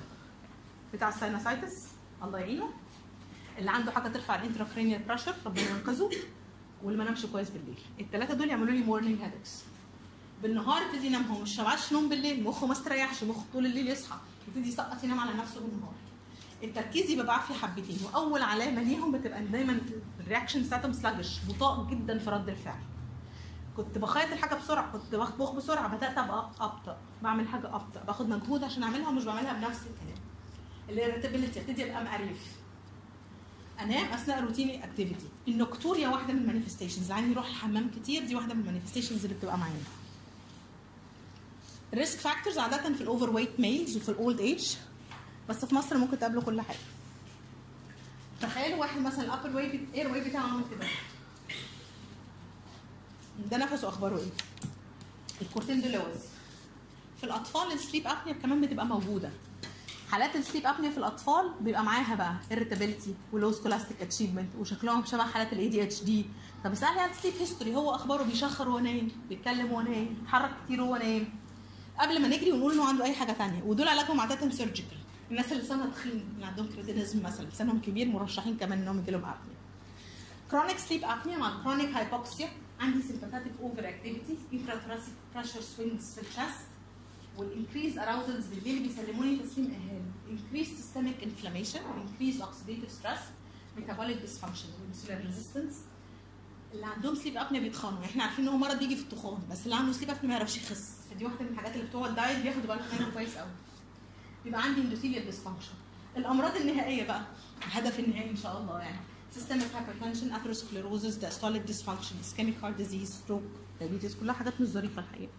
بتاع 0.95 1.09
ال 1.09 1.17
sinusitis 1.17 1.87
الله 2.23 2.39
يعينه. 2.39 2.71
اللي 3.59 3.71
عنده 3.71 3.93
حاجة 3.93 4.09
ترفع 4.09 4.35
ال 4.35 4.40
intracranial 4.40 5.03
pressure 5.03 5.35
ربنا 5.47 5.71
ينقذه. 5.71 6.11
واللي 6.83 6.99
ما 6.99 7.05
نامش 7.05 7.27
كويس 7.27 7.51
بالليل. 7.51 7.79
الثلاثه 8.01 8.35
دول 8.35 8.49
يعملوا 8.49 8.75
لي 8.75 8.83
morning 8.83 9.21
headaches 9.23 9.63
بالنهار 10.43 10.83
يبتدي 10.83 11.07
ينام 11.07 11.23
هو 11.23 11.41
مش 11.41 11.57
شبعش 11.57 11.93
نوم 11.93 12.09
بالليل 12.09 12.45
مخه 12.45 12.67
ما 12.67 12.73
استريحش 12.73 13.25
مخه 13.25 13.45
طول 13.53 13.67
الليل 13.67 13.89
يصحى. 13.89 14.17
يبتدي 14.49 14.69
يسقط 14.69 15.05
ينام 15.05 15.21
على 15.21 15.33
نفسه 15.35 15.61
بالنهار. 15.61 15.95
التركيز 16.63 17.11
يبقى 17.11 17.27
بعافيه 17.27 17.55
حبتين 17.55 17.99
وأول 18.05 18.43
علامة 18.43 18.83
ليهم 18.83 19.13
بتبقى 19.13 19.43
دايما 19.45 19.81
ال 20.21 20.26
reaction 20.26 20.63
بتاعتهم 20.63 20.93
sluggish 20.93 21.39
بطاء 21.49 21.87
جدا 21.91 22.19
في 22.19 22.31
رد 22.31 22.49
الفعل. 22.49 22.79
كنت 23.77 23.99
بخيط 23.99 24.33
الحاجة 24.33 24.55
بسرعة 24.55 24.93
كنت 24.93 25.15
بطبخ 25.15 25.53
بسرعة 25.53 25.89
بدأت 25.97 26.19
أبقى 26.19 26.51
أبطأ 26.61 26.97
بعمل 27.23 27.49
حاجة 27.49 27.67
أبطأ 27.75 28.03
باخد 28.07 28.29
مجهود 28.29 28.65
عشان 28.65 28.83
أعملها 28.83 29.09
ومش 29.09 29.25
بعملها 29.25 29.53
بنفس 29.53 29.79
الكلام. 29.81 30.21
ال 30.89 30.94
irritability 30.94 31.61
ابتدي 31.61 31.85
أبقى 31.85 32.05
مقريف 32.05 32.47
انام 33.81 34.05
أثناء 34.13 34.45
routine 34.45 34.85
activity 34.85 35.27
ال 35.49 35.56
nocturia 35.56 36.09
واحدة 36.09 36.33
من 36.33 36.41
ال 36.41 36.46
manifestations 36.46 37.11
عندي 37.11 37.33
يروح 37.33 37.47
الحمام 37.47 37.91
كتير 37.91 38.25
دي 38.27 38.37
واحدة 38.37 38.55
من 38.55 38.61
ال 38.61 38.65
manifestations 38.65 39.25
اللي 39.25 39.37
بتبقى 39.37 39.59
معايا 39.59 39.75
ال 41.93 41.98
risk 41.98 42.19
factors 42.19 42.59
عادة 42.59 42.95
في 42.95 43.01
ال 43.01 43.31
overweight 43.31 43.61
males 43.61 43.97
وفي 43.97 44.09
ال 44.09 44.17
old 44.17 44.41
age 44.41 44.77
بس 45.51 45.65
في 45.65 45.75
مصر 45.75 45.99
ممكن 45.99 46.19
تقابلوا 46.19 46.43
كل 46.43 46.61
حاجة. 46.61 46.79
تخيلوا 48.41 48.79
واحد 48.79 49.01
مثلا 49.01 49.25
ال 49.25 49.57
upper 49.57 49.81
way 49.95 50.13
airway 50.13 50.21
بتاعه 50.21 50.43
عامل 50.43 50.65
كده. 50.71 50.87
ده 53.51 53.57
نفسه 53.57 53.89
أخباره 53.89 54.19
إيه؟ 54.19 54.29
الكورتين 55.43 55.81
دول 55.83 55.93
لوز 55.93 56.21
في 57.21 57.25
الأطفال 57.25 57.73
ال 57.73 57.79
sleep 57.79 58.07
apnea 58.07 58.33
كمان 58.35 58.61
بتبقى 58.61 58.87
موجودة. 58.87 59.31
حالات 60.11 60.37
ال 60.37 60.42
sleep 60.42 60.67
apnea 60.67 60.91
في 60.91 60.99
الأطفال 60.99 61.53
بيبقى 61.61 61.85
معاها 61.85 62.15
بقى 62.15 62.35
irritability 62.51 63.11
و 63.33 63.38
low 63.38 63.53
scholastic 63.53 64.03
achievement 64.03 64.55
وشكلهم 64.59 65.05
شبه 65.05 65.23
حالات 65.25 65.53
ال 65.53 65.69
ADHD 65.69 66.27
طب 66.65 66.73
اسالي 66.73 67.01
على 67.01 67.11
ال 67.11 67.15
sleep 67.15 67.35
history 67.41 67.75
هو 67.75 67.95
أخباره 67.95 68.23
بيشخر 68.23 68.69
وهو 68.69 68.79
نايم 68.79 69.09
بيتكلم 69.29 69.73
وهو 69.73 69.81
نايم 69.81 70.15
بيتحرك 70.15 70.51
كتير 70.65 70.81
وهو 70.83 70.97
نايم. 70.97 71.29
قبل 71.99 72.23
ما 72.23 72.29
نجري 72.29 72.53
ونقول 72.53 72.73
إنه 72.73 72.89
عنده 72.89 73.05
أي 73.05 73.15
حاجة 73.15 73.33
تانية. 73.33 73.63
ودول 73.63 73.89
علاجهم 73.89 74.21
عاده 74.21 74.51
surgical 74.51 75.00
الناس 75.31 75.53
اللي 75.53 75.63
لسانها 75.63 75.91
تخين 75.91 76.25
اللي 76.35 76.47
عندهم 76.47 76.67
cretinism 76.67 77.23
مثلا 77.23 77.47
لسانهم 77.47 77.81
كبير 77.81 78.09
مرشحين 78.09 78.57
كمان 78.57 78.79
إنهم 78.79 78.99
يجيلهم 78.99 79.25
apnea 79.25 79.57
chronic 80.51 80.79
sleep 80.79 81.05
apnea 81.05 81.39
مع 81.39 81.63
chronic 81.63 81.89
hypoxia 81.89 82.49
عندي 82.81 83.03
sympathetic 83.03 83.53
overactivity 83.61 84.37
intrathoracic 84.53 85.15
pressure 85.35 85.61
swings 85.61 86.15
في 86.15 86.21
ال 86.21 86.29
chest 86.29 86.67
وال 87.37 87.49
increase 87.49 87.99
arousals 87.99 88.47
بالليل 88.47 88.83
بيسلموني 88.83 89.37
تسليم 89.37 89.67
أهالي. 89.67 90.03
increase 90.31 90.69
systemic 90.69 91.23
inflammation 91.23 91.81
increase 92.09 92.41
oxidative 92.43 92.91
stress 92.93 93.21
metabolic 93.77 94.19
dysfunction 94.19 94.69
insulin 94.89 95.27
resistance 95.27 95.75
اللي 96.75 96.87
عندهم 96.87 97.15
sleep 97.15 97.37
apnea 97.37 97.61
بيتخنوا. 97.61 98.05
إحنا 98.05 98.25
عارفين 98.25 98.45
إن 98.45 98.51
هو 98.53 98.59
مرض 98.59 98.79
بيجي 98.79 98.97
في 98.97 99.03
التخان 99.03 99.39
بس 99.51 99.65
اللي 99.65 99.77
عنده 99.77 99.93
sleep 99.93 100.11
apnea 100.11 100.27
ما 100.29 100.35
يعرفش 100.35 100.57
يخس. 100.57 100.95
فدي 101.11 101.25
واحدة 101.25 101.41
من 101.41 101.49
الحاجات 101.49 101.75
اللي 101.77 101.87
بتوع 101.87 102.07
ال 102.07 102.13
diet 102.13 102.39
بياخدوا 102.43 102.63
بالهم 102.75 102.87
منها 102.99 103.11
كويس 103.11 103.37
قوي 103.37 103.51
يبقى 104.45 104.63
عندي 104.63 104.81
endothelial 104.81 105.25
dysfunction 105.27 105.73
الأمراض 106.17 106.57
النهائية 106.57 107.07
بقى 107.07 107.23
الهدف 107.67 107.99
النهائي 108.01 108.31
إن 108.31 108.37
شاء 108.37 108.61
الله 108.61 108.79
يعني. 108.81 109.01
Systemic 109.37 109.71
hypertension 109.77 110.29
atherosclerosis 110.37 111.15
diastolic 111.23 111.65
dysfunction 111.71 112.15
ischemic 112.25 112.57
heart 112.63 112.77
disease 112.83 113.11
stroke 113.13 113.51
diabetes 113.81 114.21
كلها 114.21 114.35
حاجات 114.35 114.61
مش 114.61 114.69
ظريفة 114.69 115.03
الحقيقة. 115.03 115.31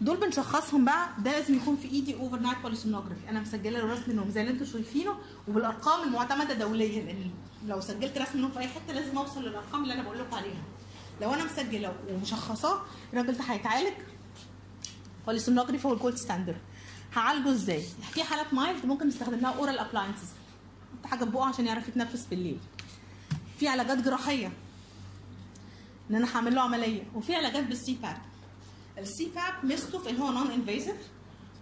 دول 0.00 0.16
بنشخصهم 0.16 0.84
بقى 0.84 1.08
ده 1.18 1.30
لازم 1.32 1.54
يكون 1.56 1.76
في 1.76 1.88
ايدي 1.88 2.14
overnight 2.14 2.58
polysomnography 2.58 3.28
أنا 3.28 3.40
مسجلة 3.40 3.78
له 3.78 3.92
رسم 3.92 4.10
النوم 4.10 4.30
زي 4.30 4.40
اللي 4.40 4.52
أنتم 4.52 4.64
شايفينه 4.64 5.14
وبالارقام 5.48 6.08
المعتمدة 6.08 6.54
دوليا 6.54 7.02
لأن 7.02 7.30
لو 7.66 7.80
سجلت 7.80 8.18
رسم 8.18 8.32
النوم 8.34 8.50
في 8.50 8.58
أي 8.58 8.68
حتة 8.68 8.92
لازم 8.92 9.18
أوصل 9.18 9.42
للأرقام 9.44 9.82
اللي 9.82 9.94
أنا 9.94 10.02
بقول 10.02 10.18
لكم 10.18 10.34
عليها. 10.34 10.62
لو 11.20 11.34
أنا 11.34 11.44
مسجلة 11.44 11.94
ومشخصاه 12.10 12.80
الراجل 13.12 13.32
ده 13.32 13.44
هيتعالج. 13.44 13.94
polysomnography 15.26 15.88
هو 15.88 15.92
ال 15.92 15.96
gold 15.96 16.14
standard 16.16 16.56
هعالجه 17.14 17.50
إزاي؟ 17.50 17.82
في 18.12 18.24
حالات 18.24 18.54
mild 18.54 18.86
ممكن 18.86 19.08
نستخدم 19.08 19.38
لها 19.38 19.50
oral 19.50 19.78
appliances 19.78 20.28
حاجة 21.04 21.24
في 21.24 21.30
بقه 21.30 21.44
عشان 21.46 21.66
يعرف 21.66 21.88
يتنفس 21.88 22.26
بالليل. 22.26 22.58
في 23.58 23.68
علاجات 23.68 23.98
جراحية. 23.98 24.52
إن 26.10 26.14
أنا 26.14 26.36
هعمل 26.36 26.54
له 26.54 26.60
عملية. 26.60 27.02
وفي 27.14 27.34
علاجات 27.36 27.64
بال 27.64 27.98
CPAP 28.02 28.16
ال 28.98 29.30
CPAP 29.34 29.64
ميزته 29.64 29.98
في 29.98 30.10
إن 30.10 30.16
هو 30.16 30.32
non-invasive 30.32 30.50
و 30.50 30.96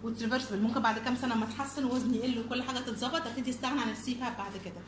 reversible 0.03 0.61
ممكن 0.61 0.79
بعد 0.81 0.99
كام 0.99 1.15
سنة 1.15 1.35
لما 1.35 1.45
اتحسن 1.45 1.85
ووزني 1.85 2.17
يقل 2.17 2.39
وكل 2.39 2.63
حاجة 2.63 2.79
تتظبط 2.79 3.27
ابتدي 3.27 3.49
استغنى 3.49 3.81
عن 3.81 3.89
ال 3.89 4.13
CPAP 4.13 4.37
بعد 4.37 4.51
كده. 4.65 4.81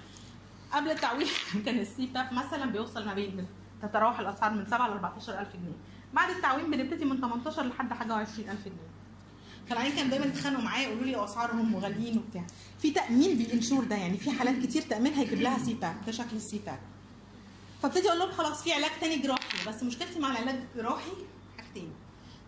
قبل 0.73 0.91
التعويم 0.91 1.27
كان 1.65 1.79
ال 1.79 2.05
CPAP 2.05 2.33
مثلا 2.33 2.65
بيوصل 2.65 3.05
ما 3.05 3.13
بين 3.13 3.47
تتراوح 3.81 4.19
الأسعار 4.19 4.53
من 4.53 4.65
7 4.65 4.87
ل 4.87 4.91
14000 4.91 5.53
جنيه. 5.53 5.75
بعد 6.13 6.29
التعويم 6.29 6.71
بنبتدي 6.71 7.05
من 7.05 7.21
18 7.21 7.63
لحد 7.63 7.93
حاجة 7.93 8.25
و20000 8.25 8.39
جنيه. 8.65 8.92
فالعيال 9.69 9.95
كانوا 9.95 10.09
دايما 10.09 10.25
يتخانقوا 10.25 10.63
معايا 10.63 10.87
يقولوا 10.87 11.03
لي 11.05 11.23
أسعارهم 11.25 11.75
غاليين 11.75 12.17
وبتاع. 12.17 12.43
في 12.79 12.91
تأمين 12.91 13.37
بي 13.37 13.49
insure 13.49 13.83
ده 13.83 13.95
يعني 13.95 14.17
في 14.17 14.31
حالات 14.31 14.55
كتير 14.65 14.81
تأمين 14.81 15.13
هيجيب 15.13 15.41
لها 15.41 15.57
CPAP 15.57 15.95
ده 16.05 16.11
شكل 16.11 16.35
ال 16.35 16.59
CPAP 16.65 16.79
فابتدي 17.83 18.07
أقول 18.09 18.19
لهم 18.19 18.31
خلاص 18.31 18.63
في 18.63 18.73
علاج 18.73 18.91
تاني 19.01 19.17
جراحي 19.17 19.67
بس 19.67 19.83
مشكلتي 19.83 20.19
مع 20.19 20.31
العلاج 20.31 20.55
الجراحي 20.75 21.11
حاجتين 21.57 21.89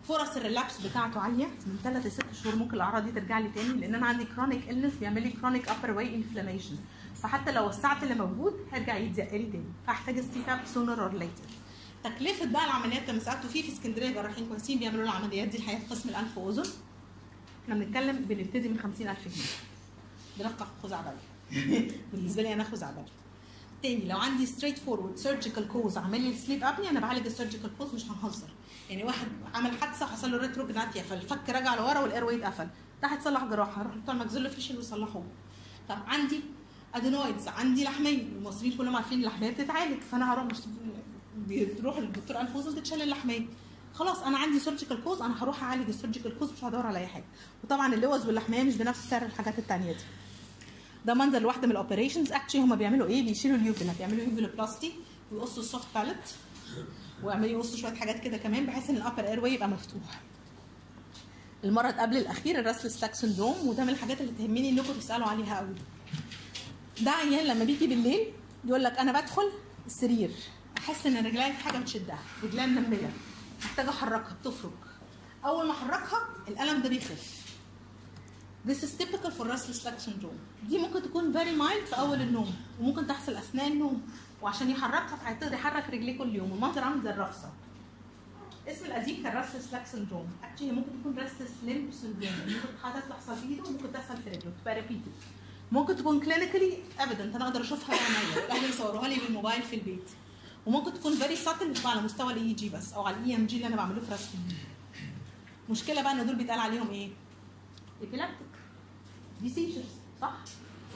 فرص 0.08 0.36
ال 0.36 0.41
relapse 0.41 0.80
بتاعته 0.86 1.20
عالية 1.20 1.44
من 1.46 1.78
3 1.84 2.08
ل 2.08 2.12
6 2.12 2.24
شهور 2.42 2.56
ممكن 2.56 2.74
الأعراض 2.74 3.04
دي 3.04 3.12
ترجع 3.20 3.38
لي 3.38 3.48
تاني 3.48 3.80
لأن 3.80 3.94
أنا 3.94 4.06
عندي 4.06 4.24
chronic 4.24 4.70
illness 4.70 4.92
بيعمل 5.00 5.22
لي 5.22 5.30
chronic 5.30 5.68
upper 5.68 5.90
airway 5.90 6.14
inflammation 6.14 6.76
فحتى 7.22 7.52
لو 7.52 7.68
وسعت 7.68 8.02
اللي 8.02 8.14
موجود 8.14 8.54
هيرجع 8.72 8.96
يتزق 8.96 9.32
لي 9.32 9.46
تاني. 9.52 9.64
فاحتاج 9.86 10.18
ال 10.18 10.42
CPAP 10.46 10.60
sooner 10.74 11.02
or 11.02 11.12
later 11.12 11.42
تكلفة 12.04 12.46
بقى 12.46 12.64
العمليات 12.64 13.10
لما 13.10 13.20
سالته 13.20 13.48
فيه 13.48 13.62
في 13.62 13.72
اسكندرية 13.72 14.10
جراحين 14.10 14.46
كويسين 14.48 14.78
بيعملوا 14.78 15.04
العمليات 15.04 15.48
دي 15.48 15.56
الحقيقة 15.58 15.78
في 15.80 15.94
قسم 15.94 16.08
الأنف 16.08 16.38
وأذن. 16.38 16.70
إحنا 17.66 17.74
بنتكلم 17.74 18.16
بنبتدي 18.16 18.68
من 18.68 18.78
50000 18.78 19.28
جنيه. 19.28 20.48
رقم 20.48 20.66
خزعبلي 20.82 21.16
بالنسبة 22.12 22.42
لي 22.42 22.52
أنا 22.52 22.64
خزعبلي 22.64 23.04
تاني 23.82 24.08
لو 24.08 24.18
عندي 24.18 24.46
straightforward 24.46 25.16
surgical 25.16 25.68
cause 25.68 25.98
عامل 25.98 26.20
لي 26.20 26.36
sleep 26.36 26.64
apnea 26.64 26.90
أنا 26.90 27.00
بعالج 27.00 27.26
ال 27.26 27.31
surgical 27.31 27.70
cause 27.78 27.94
مش 27.94 28.04
هنهزر. 28.04 28.48
يعني 28.90 29.04
واحد 29.04 29.28
عمل 29.54 29.78
حادثة 29.80 30.06
حصل 30.06 30.32
له 30.32 30.38
retrognathia 30.38 31.02
فالفك 31.02 31.48
رجع 31.50 31.74
لورا 31.74 31.98
وال 32.00 32.11
airway 32.11 32.44
قفل. 32.44 32.68
ده 33.02 33.08
هيتصلح 33.08 33.44
جراحه 33.44 33.82
هروح 33.82 33.94
بتوع 33.96 34.14
ال 34.14 34.50
maxillofacial 34.50 34.76
ويصلحوه 34.76 35.24
طب 35.88 35.98
عندي 36.06 36.40
adenoids 36.94 37.48
عندي 37.48 37.84
لحميه 37.84 38.22
المصريين 38.22 38.76
كلهم 38.76 38.96
عارفين 38.96 39.18
اللحمية 39.18 39.50
بتتعالج 39.50 40.00
فأنا 40.00 40.32
هروح 40.32 40.46
بتروح 41.48 41.98
للدكتور 41.98 42.40
انف 42.40 42.56
واذن 42.56 42.74
تتشال 42.74 43.02
اللحمية. 43.02 43.46
خلاص 43.98 44.18
أنا 44.22 44.38
عندي 44.38 44.60
surgical 44.60 45.04
cause 45.04 45.22
أنا 45.22 45.42
هروح 45.42 45.62
أعالج 45.62 45.88
ال 45.88 45.94
surgical 45.94 46.38
cause 46.38 46.52
مش 46.52 46.64
هدور 46.64 46.86
على 46.86 46.98
أي 46.98 47.06
حاجة. 47.06 47.24
وطبعا 47.64 47.94
اللوز 47.94 48.26
واللحمية 48.26 48.62
مش 48.62 48.74
بنفس 48.76 49.10
سعر 49.10 49.22
الحاجات 49.22 49.58
التانية 49.58 49.92
دي. 49.92 49.98
ده 51.06 51.14
منظر 51.14 51.38
لواحده 51.38 51.66
من 51.66 51.70
ال 51.72 51.78
operations 51.78 52.32
actually 52.32 52.60
هم 52.62 52.76
بيعملوا 52.76 53.06
إيه؟ 53.06 53.22
بيشيلوا 53.26 53.56
ال 53.56 53.62
uvula 53.62 53.92
بيعملوا 53.98 54.24
uvuloplasty 54.24 54.92
ويقصوا 55.32 55.62
ال 55.62 55.67
soft 55.67 55.86
palate 55.94 56.16
ويعملوا 57.22 57.50
يقصوا 57.50 57.78
شوية 57.78 57.94
حاجات 57.94 58.20
كده 58.20 58.36
كمان 58.36 58.66
بحيث 58.66 58.90
إن 58.90 58.96
ال 58.96 59.26
upper 59.28 59.40
airway 59.40 59.54
يبقى 59.54 59.68
مفتوح. 59.68 60.20
المرض 61.64 61.94
قبل 61.94 62.16
الأخير 62.16 62.58
ال 62.58 62.62
restless 62.62 62.90
leg 62.90 63.14
syndrome 63.14 63.68
وده 63.68 63.82
من 63.84 63.88
الحاجات 63.90 64.20
اللي 64.20 64.32
تهمني 64.38 64.68
إنكم 64.70 64.92
تسألوا 64.92 65.26
عليها 65.26 65.58
قوي 65.58 65.74
ده 67.00 67.10
عيان 67.10 67.46
لما 67.46 67.64
بيجي 67.64 67.86
بالليل 67.86 68.32
يقول 68.64 68.84
لك 68.84 68.98
أنا 68.98 69.20
بدخل 69.20 69.50
السرير 69.86 70.30
أحس 70.78 71.06
إن 71.06 71.16
رجلي 71.26 71.52
في 71.52 71.64
حاجة 71.64 71.78
بتشدها 71.78 72.18
رجلي 72.42 72.66
منمله 72.66 73.10
محتاجة 73.64 73.90
أحركها 73.90 74.36
بتفرك. 74.40 74.72
أول 75.44 75.66
ما 75.66 75.72
أحركها 75.72 76.28
الألم 76.48 76.82
ده 76.82 76.88
بيخف. 76.88 77.46
This 78.68 78.82
is 78.82 78.92
typical 79.00 79.30
for 79.30 79.44
restless 79.44 79.84
leg 79.84 79.98
syndrome. 80.06 80.68
دي 80.68 80.78
ممكن 80.78 81.02
تكون 81.02 81.32
very 81.32 81.58
mild 81.60 81.86
في 81.88 81.98
أول 81.98 82.20
النوم 82.20 82.54
وممكن 82.80 83.06
تحصل 83.06 83.34
أثناء 83.34 83.68
النوم. 83.68 84.02
وعشان 84.42 84.70
يحركها 84.70 85.16
فهيقدر 85.16 85.52
يحرك 85.52 85.90
رجليه 85.90 86.18
كل 86.18 86.34
يوم. 86.34 86.52
المنظر 86.52 86.84
عامل 86.84 87.02
زي 87.02 87.10
الرفصه 87.10 87.50
اسم 88.68 88.86
القديم 88.86 89.22
كان 89.22 89.42
restless 89.44 89.74
leg 89.74 89.96
syndrome. 89.96 90.44
Actually 90.44 90.72
ممكن 90.72 91.00
تكون 91.00 91.16
restless 91.16 91.66
limb 91.66 91.94
syndrome. 92.02 92.48
ممكن 92.84 93.08
تحصل 93.08 93.36
في 93.36 93.48
إيده 93.48 93.64
وممكن 93.64 93.92
تحصل 93.92 94.16
في 94.16 94.30
رجله. 94.30 94.52
تبقى 94.62 94.82
repeated. 94.82 95.36
ممكن 95.72 95.96
تكون 95.96 96.24
clinically 96.24 97.00
evident. 97.00 97.34
أنا 97.34 97.44
أقدر 97.44 97.60
أشوفها 97.60 97.96
بعينيا 97.96 98.36
والأهل 98.36 98.70
يصوروها 98.70 99.08
لي 99.08 99.16
بالموبايل 99.16 99.62
في 99.62 99.76
البيت. 99.76 100.10
وممكن 100.66 100.94
تكون 100.94 101.12
very 101.18 101.36
subtle 101.46 101.64
بتبقى 101.64 101.90
على 101.92 102.00
مستوى 102.00 102.32
ال 102.32 102.52
EEG 102.52 102.68
بس 102.68 102.92
أو 102.92 103.02
على 103.06 103.16
ال 103.16 103.36
EMG 103.36 103.56
اللي 103.56 103.66
أنا 103.66 103.76
بعمله 103.76 104.00
في 104.00 104.12
رسم 104.14 104.38
المشكلة 105.66 106.02
بقى 106.02 106.12
إن 106.12 106.26
دول 106.26 106.36
بيتقال 106.36 106.60
عليهم 106.60 106.90
إيه؟ 106.90 107.08
epileptic. 108.02 108.56
دي 109.42 109.48
seizures 109.48 109.84
صح؟ 110.20 110.32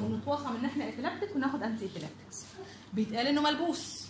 ونتوصم 0.01 0.57
إن 0.57 0.65
إحنا 0.65 0.91
epileptic 0.91 1.37
وناخد 1.37 1.63
anti 1.63 1.89
epileptics 1.89 2.37
بيتقال 2.95 3.27
إنه 3.27 3.41
ملبوس. 3.43 4.07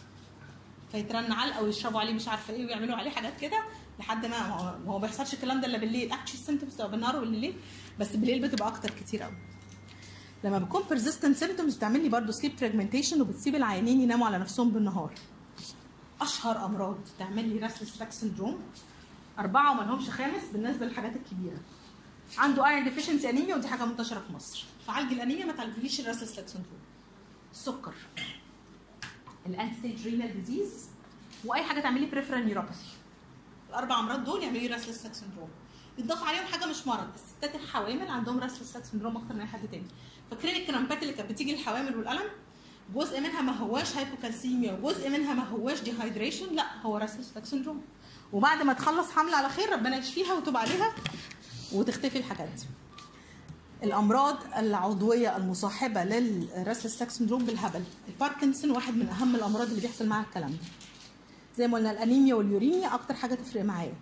فيترن 0.93 1.33
علقة 1.33 1.63
ويشربوا 1.63 2.01
عليه 2.01 2.13
مش 2.15 2.29
عارفة 2.29 2.55
إيه 2.55 2.67
ويعملوا 2.67 2.97
عليه 2.97 3.11
حاجات 3.11 3.41
كده 3.41 3.63
لحد 3.99 4.27
ما 4.27 4.37
هو- 4.39 4.79
ما 4.93 4.99
بيحصلش 4.99 5.35
الكلام 5.35 5.61
ده 5.61 5.67
إلا 5.67 5.79
بالليل. 5.79 6.13
actually 6.13 6.39
ال 6.41 6.44
symptoms 6.44 6.73
بتبقى 6.75 6.91
بالنهار 6.91 7.17
وبالليل 7.17 7.55
بس 8.01 8.09
بالليل 8.17 8.43
بتبقى 8.49 8.69
أكتر 8.69 8.91
كتير 8.91 9.23
قوي 9.23 9.37
لما 10.45 10.59
بتكون 10.59 10.83
persistent 10.83 11.41
symptoms 11.41 11.77
بتعمل 11.77 12.03
لي 12.03 12.09
برضه 12.09 12.33
sleep 12.33 12.53
fragmentation 12.63 13.21
وبتسيب 13.21 13.55
العيانين 13.55 14.01
يناموا 14.01 14.27
على 14.27 14.39
نفسهم 14.39 14.71
بالنهار. 14.71 15.15
أشهر 16.21 16.65
أمراض 16.65 16.97
تعمل 17.19 17.49
لي 17.49 17.69
restless 17.69 18.01
leg 18.01 18.23
syndrome 18.23 18.81
أربعة 19.39 19.71
وما 19.73 19.83
لهمش 19.83 20.11
خامس 20.11 20.43
بالنسبة 20.53 20.87
للحاجات 20.87 21.17
الكبيرة. 21.17 21.59
عنده 22.39 22.69
iron 22.69 22.85
deficiency 22.85 23.31
anemia 23.31 23.57
ودي 23.57 23.69
حاجة 23.69 23.85
منتشرة 23.85 24.21
في 24.21 24.33
مصر. 24.33 24.65
فعالج 24.87 25.13
الأنيميا 25.13 25.45
ما 25.45 25.53
تعالجليش 25.53 26.01
ال 26.01 26.05
restless 26.05 26.37
leg 26.39 26.49
syndrome 26.49 26.79
السكر 27.53 27.95
ال 29.47 29.55
end 29.55 29.79
stage 29.79 30.09
renal 30.09 30.35
disease 30.35 30.89
وأي 31.45 31.63
حاجة 31.63 31.81
تعمل 31.81 32.01
لي 32.01 32.07
peripheral 32.07 32.47
neuropathy 32.47 32.89
الأربع 33.69 34.01
أمراض 34.01 34.25
دول 34.25 34.43
يعملوا 34.43 34.61
لي 34.61 34.67
restless 34.67 35.05
leg 35.05 35.15
syndrome 35.15 35.49
يتضاف 35.99 36.25
عليهم 36.25 36.45
حاجة 36.45 36.67
مش 36.67 36.87
مرض 36.87 37.09
الستات 37.15 37.55
الحوامل 37.55 38.09
عندهم 38.09 38.39
restless 38.39 38.77
leg 38.77 38.85
syndrome 38.85 39.17
أكتر 39.17 39.35
من 39.35 39.41
أي 39.41 39.47
حد 39.47 39.69
تاني. 39.71 39.87
فاكرين 40.31 40.57
ال 40.63 40.68
cramps 40.68 40.98
ات 40.98 41.03
اللي 41.03 41.13
كانت 41.15 41.33
بتيجي 41.33 41.53
للحوامل 41.57 41.97
والألم؟ 41.97 42.31
جزء 42.95 43.21
منها 43.21 43.41
ما 43.41 43.57
هواش 43.57 43.97
hypocalcemia 43.97 44.79
وجزء 44.83 45.09
منها 45.09 45.35
ما 45.35 45.49
هواش 45.49 45.81
dehydration 45.81 46.55
لا 46.55 46.83
هو 46.83 46.97
restless 46.97 47.33
leg 47.35 47.45
syndrome 47.47 47.83
وبعد 48.33 48.63
ما 48.63 48.73
تخلص 48.73 49.11
حمل 49.11 49.35
على 49.35 49.49
خير 49.49 49.73
ربنا 49.73 49.97
يشفيها 49.97 50.35
وتوب 50.35 50.57
عليها 50.57 50.93
وتختفي 51.73 52.19
الحاجات. 52.19 52.49
دي 52.49 52.65
الأمراض 53.83 54.37
العضوية 54.57 55.37
المصاحبة 55.37 56.05
لل 56.05 56.24
restless 56.24 57.01
leg 57.01 57.11
syndrome 57.11 57.45
بالهبل. 57.45 57.83
الباركنسون 58.09 58.71
واحد 58.71 58.97
من 58.97 59.09
أهم 59.09 59.35
الأمراض 59.37 59.69
اللي 59.69 59.81
بيحصل 59.81 60.07
معاها 60.07 60.25
الكلام 60.25 60.51
ده. 60.51 60.59
زي 61.59 61.69
ما 61.69 61.77
قلنا 61.79 61.91
الأنيميا 61.91 62.35
وال 62.35 62.50
uremia 62.50 62.95
أكتر 62.95 63.15
حاجة 63.15 63.35
تفرق 63.35 63.65
معايا. 63.65 63.95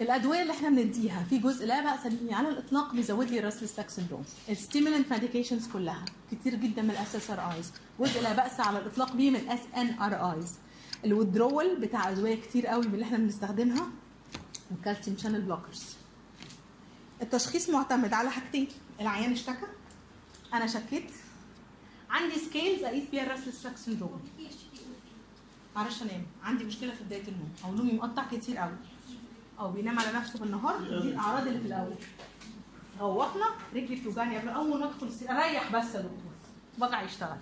الأدوية 0.00 0.42
اللي 0.42 0.52
إحنا 0.52 0.68
بنديها 0.68 1.24
في 1.30 1.38
جزء 1.38 1.66
لا 1.66 1.80
بأس 1.82 2.12
به 2.12 2.34
على 2.34 2.48
الإطلاق 2.48 2.94
بيزود 2.94 3.30
لي 3.30 3.38
ال 3.38 3.42
restless 3.42 3.78
leg 3.78 3.90
syndrome 3.90 4.24
ال 4.48 4.54
stimulant 4.54 5.12
medications 5.12 5.68
كلها. 5.68 6.04
كتير 6.32 6.54
جدا 6.54 6.82
من 6.82 6.90
ال 6.90 7.16
SSRIs 7.16 7.72
جزء 8.00 8.22
لا 8.22 8.32
بأس 8.32 8.60
على 8.60 8.78
الإطلاق 8.78 9.12
به 9.12 9.30
من 9.30 9.36
ال 9.36 9.60
SNRIs 9.76 10.54
الودرول 11.04 11.80
بتاع 11.80 12.10
أدوية 12.10 12.34
كتير 12.40 12.66
قوي 12.66 12.86
من 12.86 12.94
اللي 12.94 13.04
إحنا 13.04 13.18
بنستخدمها. 13.18 13.90
وال 14.70 14.80
calcium 14.80 15.16
channel 15.16 15.42
blockers 15.42 15.82
التشخيص 17.22 17.70
معتمد 17.70 18.12
على 18.12 18.30
حاجتين. 18.30 18.68
العيان 19.00 19.32
اشتكى. 19.32 19.66
أنا 20.54 20.66
شكيت. 20.66 21.10
عندي 22.10 22.38
scales 22.38 22.84
أقيس 22.84 23.04
بيها 23.10 23.22
ال 23.22 23.27
restless 23.27 23.64
leg 23.66 23.76
syndrome 23.76 24.20
معرفش 25.76 26.02
أنام. 26.02 26.26
عندي 26.42 26.64
مشكلة 26.64 26.94
في 26.94 27.04
بداية 27.04 27.28
النوم. 27.28 27.50
أو 27.64 27.74
نومي 27.74 27.92
مقطع 27.92 28.24
كتير 28.32 28.56
قوي. 28.56 28.76
أو 29.60 29.70
بينام 29.72 29.98
على 29.98 30.12
نفسه 30.12 30.38
بالنهار 30.38 30.78
دي 30.78 31.08
الأعراض 31.08 31.46
اللي 31.46 31.60
في 31.60 31.66
الأول. 31.66 31.94
روحنا 33.00 33.44
رجلي 33.74 33.96
بتوجعني 33.96 34.38
قبل 34.38 34.48
أول 34.48 34.80
ما 34.80 34.86
أدخل 34.86 35.06
السرير 35.06 35.30
أريح 35.30 35.72
بس 35.72 35.94
يا 35.94 36.00
دكتور. 36.00 36.32
وجع 36.80 37.02
يشتغل. 37.02 37.36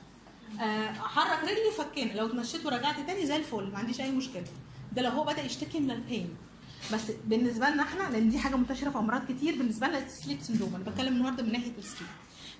آه، 0.60 0.90
أحرك 0.90 1.42
رجلي 1.44 1.70
فكين 1.78 2.16
لو 2.16 2.26
اتمشيت 2.26 2.66
ورجعت 2.66 2.96
تاني 3.06 3.26
زي 3.26 3.36
الفل 3.36 3.70
ما 3.72 3.78
عنديش 3.78 4.00
أي 4.00 4.10
مشكلة. 4.10 4.44
ده 4.92 5.02
لو 5.02 5.10
هو 5.10 5.24
بدأ 5.24 5.42
يشتكي 5.42 5.80
من 5.80 5.90
ال 5.90 6.00
pain 6.00 6.36
بس 6.92 7.00
بالنسبة 7.24 7.68
لنا 7.70 7.82
إحنا 7.82 8.02
لأن 8.02 8.28
دي 8.28 8.38
حاجة 8.38 8.56
منتشرة 8.56 8.90
في 8.90 8.98
أمراض 8.98 9.22
كتير 9.32 9.58
بالنسبة 9.58 9.86
لنا 9.86 9.98
ال 9.98 10.05
sleep 10.05 10.40
syndrome 10.42 10.74
أنا 10.74 10.84
بتكلم 10.84 11.16
النهارده 11.16 11.42
من 11.42 11.52
ناحية 11.52 11.72
ال 11.78 11.83
sleep 11.83 12.08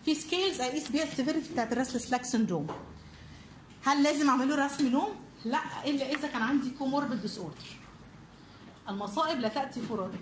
في 0.05 0.15
scales 0.15 0.61
اقيس 0.61 0.89
بيها 0.91 1.03
ال 1.05 1.10
severity 1.10 1.53
بتاعت 1.53 1.73
ال 1.73 1.77
restless 1.77 2.11
leg 2.11 2.25
syndrome 2.25 2.67
هل 3.85 4.03
لازم 4.03 4.29
اعمل 4.29 4.49
له 4.49 4.67
رسم 4.67 4.89
نوم؟ 4.89 5.09
لا 5.45 5.59
إلا 5.85 6.11
إذا 6.13 6.29
كان 6.29 6.43
عندي 6.43 6.71
comorbid 6.71 7.23
disorder 7.23 7.57
المصائب 8.89 9.39
لا 9.41 9.49
تأتي 9.49 9.81
فرادى 9.81 10.17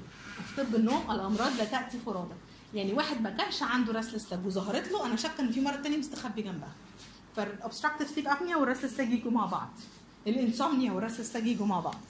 في 0.46 0.64
طب 0.64 0.74
النوم 0.74 1.10
الأمراض 1.10 1.56
لا 1.58 1.64
تأتي 1.64 1.98
فرادى 1.98 2.34
يعني 2.74 2.92
واحد 2.92 3.20
ما 3.20 3.30
كانش 3.30 3.62
عنده 3.62 3.92
restless 3.92 4.32
leg 4.32 4.46
وظهرت 4.46 4.92
له 4.92 5.06
أنا 5.06 5.16
شاكه 5.16 5.40
إن 5.40 5.50
في 5.52 5.60
مرض 5.60 5.82
تاني 5.82 5.96
مستخبي 5.96 6.42
جنبها. 6.42 6.72
فال 7.36 7.48
obstructive 7.48 8.10
sleep 8.10 8.28
apnea 8.28 8.56
وال 8.56 8.65
restless 8.65 8.98
leg 9.00 9.10
يجوا 9.12 9.30
مع 9.30 9.46
بعض. 9.46 9.68
ال 10.26 10.34
insomnia 10.34 10.92
وال 10.92 11.01
restless 11.01 11.34
leg 11.36 11.46
يجوا 11.46 11.66
مع 11.66 11.80
بعض. 11.80 12.00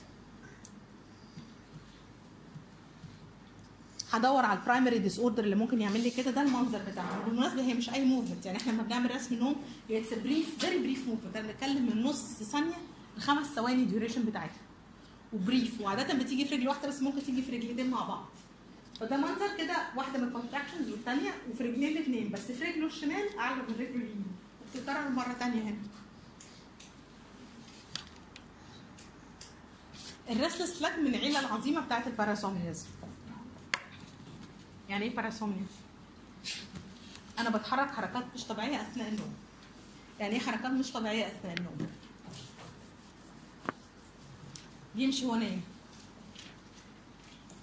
هدور 4.12 4.44
على 4.44 4.58
ال 4.58 4.98
primary 4.98 5.18
disorder 5.18 5.44
اللي 5.44 5.56
ممكن 5.56 5.80
يعمل 5.80 6.00
لي 6.02 6.10
كده 6.10 6.30
ده 6.30 6.42
المنظر 6.42 6.80
بتاعها 6.92 7.20
بالمناسبة 7.26 7.62
هي 7.62 7.74
مش 7.74 7.90
أي 7.90 8.04
movement 8.04 8.46
يعني 8.46 8.58
إحنا 8.58 8.72
لما 8.72 8.82
بنعمل 8.82 9.14
رسم 9.14 9.34
نوم 9.34 9.56
هي 9.88 10.02
brief 10.24 10.58
very 10.58 10.78
brief 10.78 11.08
movement 11.08 11.36
أنا 11.36 11.52
بتكلم 11.52 11.86
من 11.86 12.02
نص 12.02 12.22
ثانية 12.42 12.74
لخمس 13.18 13.46
ثواني 13.46 13.82
ال 13.82 13.86
duration 13.86 14.22
بتاعتها. 14.22 14.63
و 15.34 15.42
brief 15.42 15.80
وعاده 15.80 16.14
بتيجي 16.14 16.44
في 16.44 16.54
رجل 16.54 16.68
واحدة 16.68 16.88
بس 16.88 17.02
ممكن 17.02 17.22
تيجي 17.22 17.42
في 17.42 17.56
رجلتين 17.56 17.90
مع 17.90 18.04
بعض. 18.04 18.24
فده 19.00 19.16
منظر 19.16 19.56
كده 19.58 19.76
واحدة 19.96 20.18
من 20.18 20.28
ال 20.28 20.33
contractions 20.33 20.90
والثانيه 20.90 21.30
وفي 21.50 21.62
رجلين 21.62 21.96
الاثنين 21.96 22.30
بس 22.30 22.40
في 22.40 22.64
رجله 22.64 22.86
الشمال 22.86 23.38
أعلى 23.38 23.56
من 23.62 23.74
رجله 23.74 23.86
اليمين. 23.88 24.24
وبتتكرر 24.62 25.08
مرة 25.08 25.32
ثانية 25.32 25.62
هنا. 25.62 25.76
الريسلس 30.30 30.82
لاج 30.82 30.98
من 31.00 31.06
العيلة 31.14 31.40
العظيمة 31.40 31.80
بتاعت 31.80 32.06
الباراسومنيزم 32.06 32.86
يعني 34.88 35.04
إيه 35.04 35.16
باراسومنيا 35.16 35.66
أنا 37.38 37.50
بتحرك 37.50 37.90
حركات 37.90 38.24
مش 38.34 38.44
طبيعية 38.44 38.82
أثناء 38.82 39.08
النوم. 39.08 39.34
يعني 40.20 40.34
إيه 40.34 40.40
حركات 40.40 40.70
مش 40.70 40.92
طبيعية 40.92 41.26
أثناء 41.26 41.54
النوم؟ 41.58 41.88
بيمشي 44.96 45.26
وهو 45.26 45.36
نايم 45.36 45.62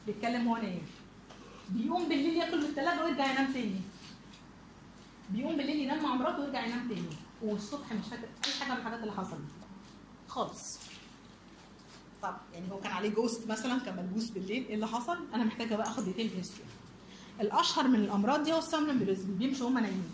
بيتكلم 0.08 0.48
وهو 0.48 0.62
نايم 0.62 0.82
بيقوم 1.70 2.10
بالليل 2.10 2.36
ياكل 2.38 2.58
من 2.58 2.66
الثلاجه 2.66 3.04
ويرجع 3.06 3.32
ينام 3.32 3.54
تاني. 3.54 3.82
بيقوم 5.30 5.58
بالليل 5.58 5.80
ينام 5.80 6.04
مع 6.04 6.16
مراته 6.16 6.40
ويرجع 6.40 6.66
ينام 6.66 6.88
تاني. 6.88 7.16
والصبح 7.42 7.94
مش 7.94 8.06
فاكر 8.12 8.24
أي 8.48 8.54
حاجة 8.60 8.72
من 8.74 8.78
الحاجات 8.78 9.00
اللي 9.00 9.12
حصلت. 9.12 9.42
خالص. 10.28 10.80
طب 12.22 12.36
يعني 12.54 12.72
هو 12.72 12.80
كان 12.80 12.92
عليه 12.92 13.10
ghost 13.10 13.48
مثلا 13.48 13.80
كان 13.80 13.96
ملبوس 13.96 14.30
بالليل 14.30 14.66
إيه 14.68 14.76
اللي 14.76 14.88
حصل؟ 14.88 15.18
أنا 15.34 15.44
محتاجة 15.44 15.76
بقى 15.76 15.88
آخد 15.88 16.06
detailed 16.06 16.32
history 16.38 16.70
الأشهر 17.42 17.88
من 17.88 18.00
الأمراض 18.00 18.44
دي 18.44 18.54
هو 18.54 18.58
ال 18.60 18.66
somnambulism 18.66 19.36
بيمشوا 19.38 19.66
وهم 19.66 19.80
نايمين. 19.80 20.10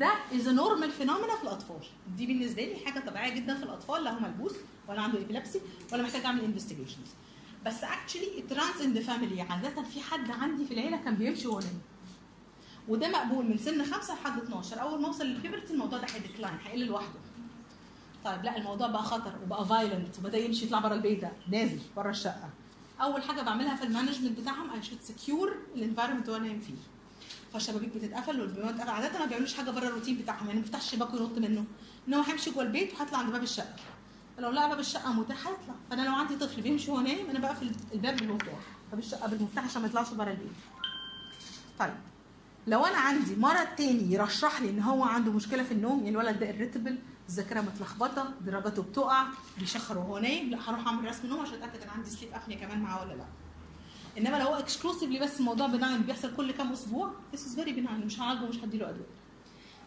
ده 0.00 0.10
is 0.34 0.48
normal 0.48 0.90
phenomena 0.90 1.36
في 1.36 1.42
الأطفال. 1.42 1.76
دي 2.16 2.26
بالنسبة 2.26 2.62
لي 2.64 2.76
حاجة 2.84 3.00
طبيعية 3.06 3.34
جدا 3.34 3.54
في 3.54 3.62
الأطفال 3.62 4.04
لا 4.04 4.10
هو 4.12 4.20
ملبوس 4.20 4.52
ولا 4.88 5.00
عنده 5.02 5.18
epilepsy 5.18 5.60
ولا 5.92 6.02
محتاج 6.02 6.24
أعمل 6.24 6.44
investigations 6.44 7.08
بس 7.66 7.84
actually 7.84 8.38
it 8.38 8.52
runs 8.52 8.80
in 8.82 8.92
the 8.92 9.00
family 9.02 9.40
عاده 9.40 9.82
في 9.82 10.00
حد 10.00 10.30
عندي 10.30 10.64
في 10.66 10.74
العيلة 10.74 10.96
كان 10.96 11.14
بيمشي 11.14 11.48
وهو 11.48 11.58
نايم 11.60 11.80
وده 12.88 13.08
مقبول 13.08 13.44
من 13.44 13.58
سن 13.58 13.84
5 13.84 14.14
لحد 14.14 14.38
12 14.42 14.80
أول 14.82 15.00
ما 15.00 15.06
اوصل 15.06 15.24
لل 15.24 15.35
puberty 15.35 15.72
الموضوع 15.72 15.98
ده 15.98 16.06
هي 16.14 16.23
decline 16.23 16.54
هيقل 16.64 16.86
لوحده. 16.86 17.18
طيب 18.24 18.44
لا 18.44 18.56
الموضوع 18.56 18.86
بقى 18.86 19.02
خطر 19.02 19.32
وبقى 19.44 19.66
violent 19.66 20.18
وبدأ 20.18 20.38
يمشي 20.38 20.64
يطلع 20.66 20.78
بره 20.78 20.94
البيت 20.94 21.20
ده. 21.22 21.32
نازل 21.48 21.78
بره 21.96 22.10
الشقة. 22.10 22.50
أول 23.00 23.22
حاجة 23.22 23.42
بعملها 23.42 23.76
في 23.76 23.84
ال 23.84 23.89
management 23.89 24.40
بتاعهم 24.40 24.70
I 24.70 24.82
should 24.82 24.98
secure 25.02 25.54
ال 25.74 25.78
environment 25.78 26.28
هو 26.28 26.36
نايم 26.36 26.60
فيه. 26.60 26.74
فالشبابيك 27.54 27.96
بتتقفل 27.96 28.40
والبيبان 28.40 28.72
بتتقفل 28.72 28.90
عادة 28.90 29.18
ما 29.18 29.26
بيعملوش 29.26 29.54
حاجة 29.54 29.70
بره 29.70 29.88
الروتين 29.88 30.16
بتاعهم 30.18 30.46
يعني 30.46 30.54
ما 30.54 30.60
بيفتحش 30.60 30.84
الشباك 30.84 31.14
وينط 31.14 31.38
منه. 31.38 31.64
إن 32.08 32.14
هو 32.14 32.22
هيمشي 32.22 32.50
جوه 32.50 32.62
البيت 32.62 32.94
وهيطلع 32.94 33.18
عند 33.18 33.32
باب 33.32 33.42
الشقة. 33.42 33.76
فلو 34.36 34.50
لقى 34.50 34.68
باب 34.68 34.78
الشقة 34.80 35.12
متاح 35.12 35.38
هيطلع. 35.48 35.74
فأنا 35.90 36.02
لو 36.02 36.14
عندي 36.14 36.36
طفل 36.36 36.62
بيمشي 36.62 36.90
وهو 36.90 37.00
نايم 37.00 37.30
أنا 37.30 37.38
بقفل 37.38 37.72
الباب 37.94 38.16
بالمفتاح 38.16 38.58
باب 38.90 38.98
الشقة 38.98 39.28
بالمفتاح 39.28 39.64
عشان 39.64 39.82
ما 39.82 39.88
يطلعش 39.88 40.08
بره 40.12 40.30
البيت. 40.30 40.52
طيب. 41.78 41.94
لو 42.66 42.84
أنا 42.84 42.96
عندي 42.98 43.36
مرض 43.36 43.66
تاني 43.76 44.12
يرشح 44.12 44.60
لي 44.60 44.70
إن 44.70 44.80
هو 44.80 45.04
عنده 45.04 45.32
مشكلة 45.32 45.62
في 45.62 45.72
النوم 45.72 45.98
يعني 45.98 46.10
الولد 46.10 46.38
ده 46.38 46.52
irritable 46.52 46.94
الذاكرة 47.28 47.60
متلخبطة 47.60 48.32
درجاته 48.40 48.82
بتقع 48.82 49.24
بيشخر 49.58 49.98
وهو 49.98 50.18
نايم 50.18 50.50
لأ 50.50 50.58
هروح 50.70 50.86
أعمل 50.86 51.08
رسم 51.08 51.26
نوم 51.28 51.40
عشان 51.40 51.54
أتأكد 51.54 51.82
إن 51.82 51.88
عندي 51.88 52.10
sleep 52.10 52.30
apnea 52.34 52.56
كمان 52.56 52.80
معاه 52.80 53.02
ولا 53.02 53.14
لأ. 53.14 53.24
إنما 54.18 54.36
لو 54.36 54.46
هو 54.46 54.54
exclusively 54.54 55.18
بس 55.18 55.40
الموضوع 55.40 55.66
benign 55.66 56.02
بيحصل 56.02 56.36
كل 56.36 56.52
كام 56.52 56.72
أسبوع 56.72 57.10
this 57.34 57.38
is 57.38 57.58
very 57.58 57.68
benign 57.70 58.04
مش 58.04 58.20
هعالجه 58.20 58.44
مش 58.44 58.56
هديله 58.56 58.88
أدوية. 58.90 59.06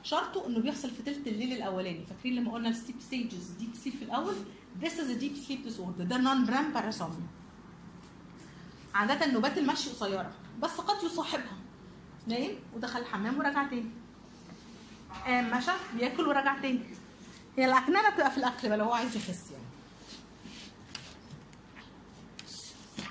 شرطه 0.04 0.48
إنه 0.48 0.60
بيحصل 0.60 0.90
في 0.92 1.04
ثلث 1.04 1.28
الليل 1.28 1.54
الأولاني. 1.54 2.06
فاكرين 2.06 2.36
لما 2.36 2.52
قلنا 2.54 2.70
ال 2.70 2.74
sleep 2.74 2.96
stages 3.02 3.50
deep 3.60 3.76
sleep 3.76 3.96
في 3.96 4.04
الأول؟ 4.06 4.34
This 4.82 4.92
is 4.92 5.10
a 5.18 5.22
deep 5.24 5.48
sleep 5.48 5.70
disorder. 5.70 6.02
ده 6.04 6.18
non-REM 6.18 6.74
parasomnia 6.74 7.28
عادة 8.96 9.32
نوبات 9.32 9.58
المشي 9.58 9.90
قصيرة 9.90 10.32
بس 10.62 10.72
قد 10.72 11.04
يصاحبها. 11.04 11.58
نايم 12.28 12.52
ودخل 12.76 13.00
الحمام 13.00 13.38
ورجع 13.38 13.68
تاني. 13.68 13.90
قام 15.26 15.58
مشى 15.58 15.72
بياكل 15.96 16.28
ورجع 16.28 16.62
تاني. 16.62 16.80
هي 17.58 17.66
العكنانة 17.66 18.10
بتبقى 18.10 18.32
في 18.32 18.38
الأكل 18.38 18.68
بقى 18.70 18.78
لو 18.78 18.86
هو 18.86 18.94
عايز 18.94 19.16
يخس 19.16 19.52
يعني. 19.52 19.64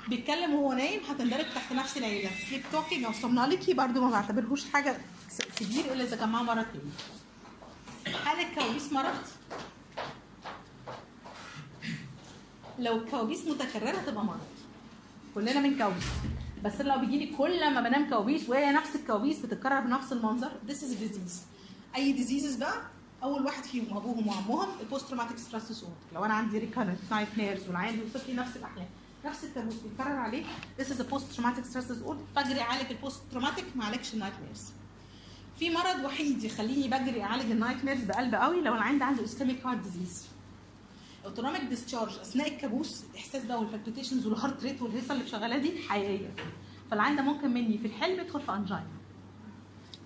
بيتكلم 0.09 0.55
وهو 0.55 0.73
نايم 0.73 1.01
هتندرج 1.11 1.45
تحت 1.55 1.73
نفس 1.73 1.97
العيلة. 1.97 2.31
sleep 2.49 2.63
talking 2.73 3.05
أو 3.05 3.13
somniloquy 3.13 3.75
برضو 3.75 4.01
ما 4.01 4.11
بعتبرهوش 4.11 4.65
حاجة 4.73 4.97
كبير 5.57 5.93
إلا 5.93 6.05
إذا 6.05 6.17
كان 6.17 6.29
معاه 6.29 6.43
مرض 6.43 6.67
تاني. 6.73 6.91
هل 8.25 8.41
الكوابيس 8.41 8.93
مرض؟ 8.93 9.15
لو 12.79 12.97
الكوابيس 12.97 13.45
متكررة 13.45 14.03
تبقى 14.07 14.25
مرض. 14.25 14.47
كلنا 15.35 15.61
بنكوبيس 15.61 16.05
بس 16.65 16.81
لو 16.81 16.99
بيجي 16.99 17.19
لي 17.19 17.37
كل 17.37 17.75
ما 17.75 17.81
بنام 17.81 18.11
كوابيس 18.11 18.49
وهي 18.49 18.73
نفس 18.73 18.97
الكوابيس 18.97 19.39
بتتكرر 19.39 19.81
بنفس 19.81 20.13
المنظر. 20.13 20.51
Is 20.69 20.71
a 20.71 20.75
disease. 20.75 21.39
أي 21.97 22.13
diseases 22.13 22.57
بقى 22.57 22.83
أول 23.23 23.45
واحد 23.45 23.65
فيهم 23.65 23.97
أبوهم 23.97 24.27
وعمهم 24.29 24.69
ال 24.81 24.86
post 24.86 25.09
traumatic 25.09 25.39
stress 25.39 25.85
لو 26.15 26.25
أنا 26.25 26.35
عندي 26.35 26.59
recurrent 26.59 26.99
nightmares 27.11 27.69
والعيان 27.69 27.97
بيوصف 27.97 28.29
لي 28.29 28.35
نفس 28.35 28.57
الأحلام. 28.57 28.87
نفس 29.27 29.45
الكابوس 29.45 29.75
بيتكرر 29.75 30.17
عليه. 30.17 30.45
This 30.81 30.85
is 30.85 31.01
a 31.01 31.05
post 31.15 31.37
traumatic 31.39 31.65
stress 31.73 31.89
disorder. 31.89 32.35
فاجري 32.37 32.61
اعالج 32.61 32.91
ال 32.91 32.97
post 32.97 33.21
traumatic 33.33 33.65
ما 33.75 33.85
اعالجش 33.85 34.15
ال 34.15 34.35
nightmares 34.47 34.71
في 35.59 35.71
مرض 35.71 36.05
وحيد 36.05 36.45
يخليني 36.45 36.89
بجري 36.89 37.23
اعالج 37.23 37.51
ال 37.51 37.85
nightmares 37.85 38.05
بقلب 38.05 38.35
قوي 38.35 38.61
لو 38.61 38.75
العيان 38.75 38.99
ده 38.99 39.05
عنده 39.05 39.25
ischemic 39.25 39.67
heart 39.67 39.83
disease 39.83 40.25
autonomic 41.25 41.61
discharge 41.63 42.19
أثناء 42.19 42.49
الكابوس 42.55 43.05
الإحساس 43.11 43.43
ده 43.43 43.59
وال 43.59 43.68
fluctuations 43.68 44.27
وال 44.27 44.37
heart 44.37 44.63
rate 44.63 44.83
والهيصة 44.83 45.15
اللي 45.15 45.27
شغالة 45.27 45.59
دي 45.59 45.83
حقيقية. 45.89 46.35
فالعيان 46.91 47.17
ده 47.17 47.23
ممكن 47.23 47.51
مني 47.55 47.79
في 47.79 47.87
الحلم 47.87 48.21
يدخل 48.21 48.41
في 48.41 48.53
angina 48.53 48.87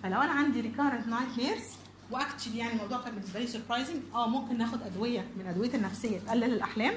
فلو 0.03 0.21
أنا 0.21 0.31
عندي 0.31 0.61
recurrent 0.61 1.07
nightmares 1.07 1.37
و 1.37 1.63
actually 2.11 2.57
يعني 2.57 2.73
الموضوع 2.73 2.97
كان 3.01 3.13
بالنسبة 3.15 3.39
لي 3.39 3.47
surprising 3.47 4.01
آه 4.13 4.27
ممكن 4.27 4.57
ناخد 4.57 4.81
أدوية 4.81 5.27
من 5.37 5.47
أدوية 5.47 5.73
النفسية 5.75 6.19
تقلل 6.19 6.43
الأحلام. 6.43 6.93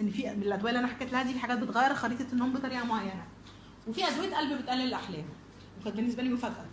إن 0.00 0.10
في 0.10 0.32
الأدوية 0.32 0.70
اللي 0.70 0.80
أنا 0.80 0.88
حكيت 0.88 1.12
لها 1.12 1.22
دي 1.22 1.32
في 1.32 1.38
حاجات 1.38 1.58
بتغير 1.58 1.94
خريطة 1.94 2.26
النوم 2.32 2.52
بطريقة 2.52 2.84
معينة. 2.84 3.24
وفي 3.86 4.08
أدوية 4.08 4.36
قلب 4.36 4.62
بتقلل 4.62 4.80
الأحلام. 4.82 5.24
وكانت 5.80 5.96
بالنسبة 5.96 6.22
لي 6.22 6.28
مفاجأة. 6.28 6.66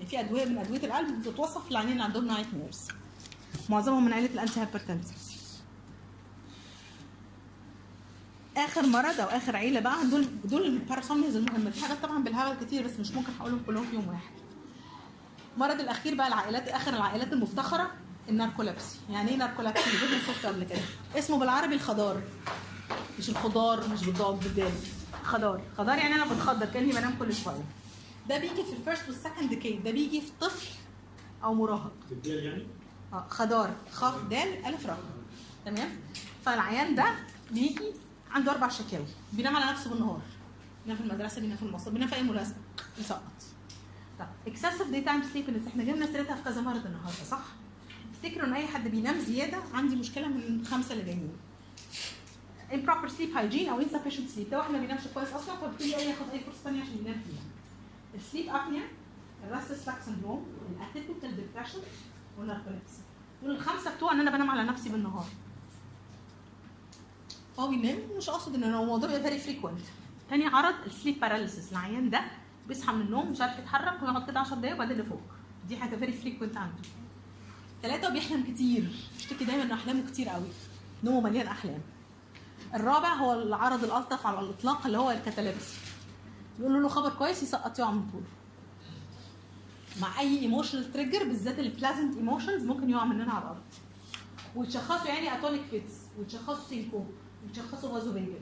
ان 0.00 0.06
في 0.06 0.20
أدوية 0.20 0.44
من 0.44 0.58
أدوية 0.58 0.84
القلب 0.84 1.20
بتتوصف 1.22 1.70
للعيانين 1.70 1.92
اللي 1.92 2.04
عندهم 2.04 2.26
nightmares 2.26 2.88
معظمهم 3.68 4.04
من 4.04 4.12
عيلة 4.12 4.26
ال 4.34 4.60
antihypertensive 4.60 5.30
آخر 8.56 8.86
مرض 8.86 9.20
أو 9.20 9.26
آخر 9.26 9.56
عيلة 9.56 9.80
بقى 9.80 10.06
دول 10.10 10.26
دول 10.44 10.66
ال 10.66 10.72
parasomnias 10.72 11.36
المهمه 11.36 11.70
في 11.70 11.84
حاجات 11.84 11.98
طبعا 12.02 12.22
بالهبل 12.24 12.64
كتير 12.64 12.84
بس 12.86 13.00
مش 13.00 13.10
ممكن 13.12 13.32
هقولهم 13.40 13.62
كلهم 13.66 13.84
في 13.86 13.94
يوم 13.94 14.08
واحد. 14.08 14.30
المرض 15.54 15.80
الأخير 15.80 16.14
بقى 16.14 16.28
العائلات 16.28 16.68
آخر 16.68 16.94
العائلات 16.94 17.32
المفتخرة 17.32 17.90
ال 18.28 18.34
narcolepsy. 18.34 18.98
يعني 19.10 19.30
إيه 19.30 19.36
narcolepsy؟ 19.36 19.90
جبنا 19.90 20.18
صوت 20.26 20.46
قبل 20.46 20.64
كده. 20.64 20.78
اسمه 21.18 21.38
بالعربي 21.38 21.74
الخدار. 21.74 22.22
مش 23.20 23.28
الخضار 23.30 23.88
مش 23.88 24.04
بالضاد 24.04 24.40
بالدال 24.44 24.72
خدار. 25.24 25.60
خدار 25.78 25.98
يعني 25.98 26.14
أنا 26.14 26.24
بتخدر 26.34 26.66
كأني 26.66 26.92
بنام 26.92 27.18
كل 27.18 27.34
شوية. 27.34 27.64
ده 28.28 28.38
بيجي 28.38 28.64
في 28.64 28.72
ال 28.72 28.78
first 28.78 29.08
وال 29.08 29.18
second 29.18 29.48
decade 29.48 29.84
ده 29.84 29.90
بيجي 29.90 30.20
في 30.20 30.30
طفل 30.40 30.66
أو 31.44 31.54
مراهق. 31.54 31.92
تديها 32.10 32.40
يعني؟ 32.42 32.66
آه 33.12 33.26
خدار. 33.28 33.70
خاء 33.92 34.22
دال 34.24 34.64
ألف 34.66 34.86
راء 34.86 34.98
تمام؟ 35.64 35.88
فالعيان 36.44 36.94
ده 36.94 37.14
بيجي 37.50 37.92
عنده 38.30 38.52
أربع 38.52 38.68
شكاوي. 38.68 39.06
بينام 39.32 39.56
على 39.56 39.72
نفسه 39.72 39.90
بالنهار. 39.90 40.20
بينام 40.84 40.98
في 40.98 41.04
المدرسة 41.04 41.40
بينام 41.40 41.56
في 41.56 41.62
المصيف 41.62 41.92
بينام 41.92 42.08
في 42.08 42.14
أي 42.14 42.22
مناسبه 42.22 42.56
يسقط. 42.98 43.22
طب 44.18 44.26
excessive 44.46 44.90
daytime 44.90 45.22
sleepiness 45.32 45.66
إحنا 45.68 45.84
جبنا 45.84 46.06
سيرتها 46.06 46.36
في 46.36 46.42
كذا 46.42 46.60
مرض 46.60 46.86
النهارده 46.86 47.24
صح؟ 47.30 47.42
افتكروا 48.14 48.46
إن 48.46 48.52
أي 48.54 48.66
حد 48.66 48.88
بينام 48.88 49.18
زيادة؟ 49.18 49.58
عندي 49.74 49.96
مشكلة 49.96 50.28
من 50.28 50.60
الخمسه 50.60 50.92
اللي 50.92 51.04
جايين 51.04 51.32
improper 52.72 53.08
sleep 53.08 53.34
hygiene 53.36 53.68
أو 53.68 53.80
insufficient 53.82 54.36
sleep. 54.36 54.50
ده 54.50 54.58
واحد 54.58 54.70
ما 54.70 54.78
بينامش 54.78 55.00
كويس 55.14 55.32
أصلا 55.32 55.56
فبيبتدي 55.56 55.96
اي 55.96 56.08
ياخد 56.08 56.30
أي 56.32 56.40
فرصه 56.40 56.58
ثانية 56.64 56.82
عشان 56.82 56.98
ينام 56.98 57.20
فيها. 57.20 57.42
السليب 58.14 58.48
ابنيا 58.48 58.82
الريستلس 59.46 59.88
لاك 59.88 60.00
سندروم 60.06 60.46
الاتيبيكال 60.76 61.36
ديبريشن 61.36 61.78
والناركوليبسي 62.38 63.02
دول 63.42 63.50
الخمسة 63.50 63.94
بتوع 63.94 64.12
إن 64.12 64.20
أنا 64.20 64.30
بنام 64.30 64.50
على 64.50 64.62
نفسي 64.64 64.88
بالنهار. 64.88 65.26
هو 67.58 67.68
بينام 67.68 67.98
مش 68.16 68.30
قاصد 68.30 68.54
إن 68.54 68.64
هو 68.74 68.82
الموضوع 68.82 69.08
very 69.08 69.38
frequent 69.38 69.80
تاني 70.30 70.46
عرض 70.46 70.74
ال 70.86 70.92
sleep 70.92 71.20
paralysis 71.20 71.72
العيان 71.72 72.10
ده 72.10 72.22
بيصحى 72.68 72.92
من 72.92 73.00
النوم 73.00 73.30
مش 73.30 73.40
عارف 73.40 73.58
يتحرك 73.58 74.02
ويقعد 74.02 74.30
كده 74.30 74.40
10 74.40 74.56
دقايق 74.56 74.74
وبعدين 74.74 74.96
يفوق. 74.98 75.20
دي 75.68 75.76
حاجة 75.76 75.96
very 75.96 76.12
frequent 76.12 76.56
عنده. 76.56 76.82
ثلاثة 77.82 78.08
بيحلم 78.08 78.42
كتير. 78.42 78.88
بيشتكي 79.16 79.44
دايما 79.44 79.62
ان 79.62 79.70
أحلامه 79.70 80.06
كتير 80.10 80.28
قوي. 80.28 80.48
نومه 81.04 81.20
مليان 81.20 81.46
أحلام. 81.46 81.80
الرابع 82.74 83.14
هو 83.14 83.32
العرض 83.32 83.84
الألطف 83.84 84.26
على 84.26 84.40
الإطلاق 84.40 84.86
اللي 84.86 84.98
هو 84.98 85.10
ال 85.10 85.17
cataplexy 85.17 85.78
يقولوا 86.60 86.80
له 86.80 86.88
خبر 86.88 87.10
كويس 87.10 87.42
يسقط 87.42 87.78
يقع 87.78 87.90
من 87.90 88.10
طوله 88.12 88.24
مع 90.00 90.20
أي 90.20 90.38
emotional 90.38 90.92
trigger 90.92 91.24
بالذات 91.24 91.58
ال 91.58 91.64
pleasant 91.64 92.16
emotions 92.16 92.64
ممكن 92.64 92.90
يقع 92.90 93.04
مننا 93.04 93.32
على 93.32 93.42
الأرض. 93.44 93.62
وتشخصوا 94.56 95.06
يعني 95.08 95.38
atonic 95.38 95.62
fits 95.70 95.92
وتشخصوا 96.18 96.68
syncope 96.68 97.06
وتشخصوا 97.48 97.92
vasovagal 97.92 98.38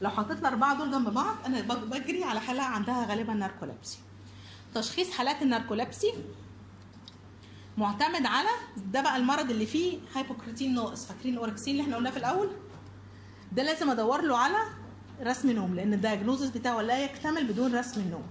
لو 0.00 0.10
حطيت 0.10 0.38
الأربعة 0.38 0.78
دول 0.78 0.90
جنب 0.90 1.08
بعض 1.14 1.36
أنا 1.46 1.60
بج- 1.60 1.84
بجري 2.00 2.24
على 2.24 2.40
حاله 2.40 2.62
عندها 2.62 3.06
غالبا 3.06 3.34
narcolepsy 3.34 3.98
تشخيص 4.74 5.10
حالات 5.10 5.42
ال 5.42 5.48
narcolepsy 5.48 6.12
معتمد 7.78 8.26
على 8.26 8.48
ده 8.76 9.00
بقى 9.02 9.16
المرض 9.16 9.50
اللي 9.50 9.66
فيه 9.66 9.98
hypocretin 10.14 10.74
ناقص. 10.74 11.06
فاكرين 11.06 11.34
ال 11.34 11.39
orexin 11.39 11.72
اللي 11.72 11.82
إحنا 11.82 11.96
قلناه 11.96 12.10
في 12.10 12.16
الأول؟ 12.16 12.50
ده 13.52 13.62
لازم 13.62 13.90
ادور 13.90 14.20
له 14.22 14.38
على 14.38 14.56
رسم 15.22 15.50
نوم 15.50 15.74
لأن 15.74 15.94
ال 15.94 15.99
diagnosis 15.99 16.48
بتاعه 16.48 16.80
لا 16.80 17.04
يكتمل 17.04 17.46
بدون 17.46 17.74
رسم 17.74 18.00
النوم. 18.00 18.26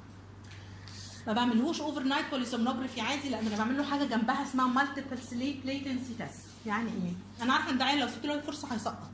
ما 1.27 1.33
بعملهوش 1.33 1.81
overnight 1.81 2.25
polysomnography 2.31 3.01
عادي 3.01 3.29
لا 3.29 3.39
أنا 3.39 3.57
بعمل 3.57 3.77
له 3.77 3.83
حاجة 3.83 4.03
جنبها 4.03 4.43
اسمها 4.43 4.67
multiple 4.67 5.17
sleep 5.17 5.65
latency 5.65 6.13
test 6.17 6.45
يعني 6.65 6.89
إيه؟ 6.89 7.43
أنا 7.43 7.53
عارفة 7.53 7.69
ان 7.69 7.77
ده 7.77 7.85
عيل 7.85 7.99
لو 7.99 8.07
سبت 8.07 8.25
له 8.25 8.41
فرصه 8.41 8.73
هيسقط. 8.73 9.11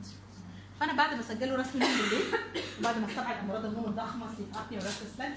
فانا 0.80 0.92
بعد 0.92 1.14
ما 1.14 1.20
اسجل 1.20 1.48
له 1.48 1.56
رسم 1.56 1.78
نوم 1.78 1.90
بالليل 1.90 2.24
وبعد 2.80 2.98
ما 2.98 3.06
استبعد 3.06 3.36
امراض 3.44 3.64
النوم 3.64 3.84
الضخمة 3.84 4.26
sleep 4.36 4.48
apnea 4.56 4.80
و 4.82 4.84
restless 4.84 5.02
legs 5.16 5.32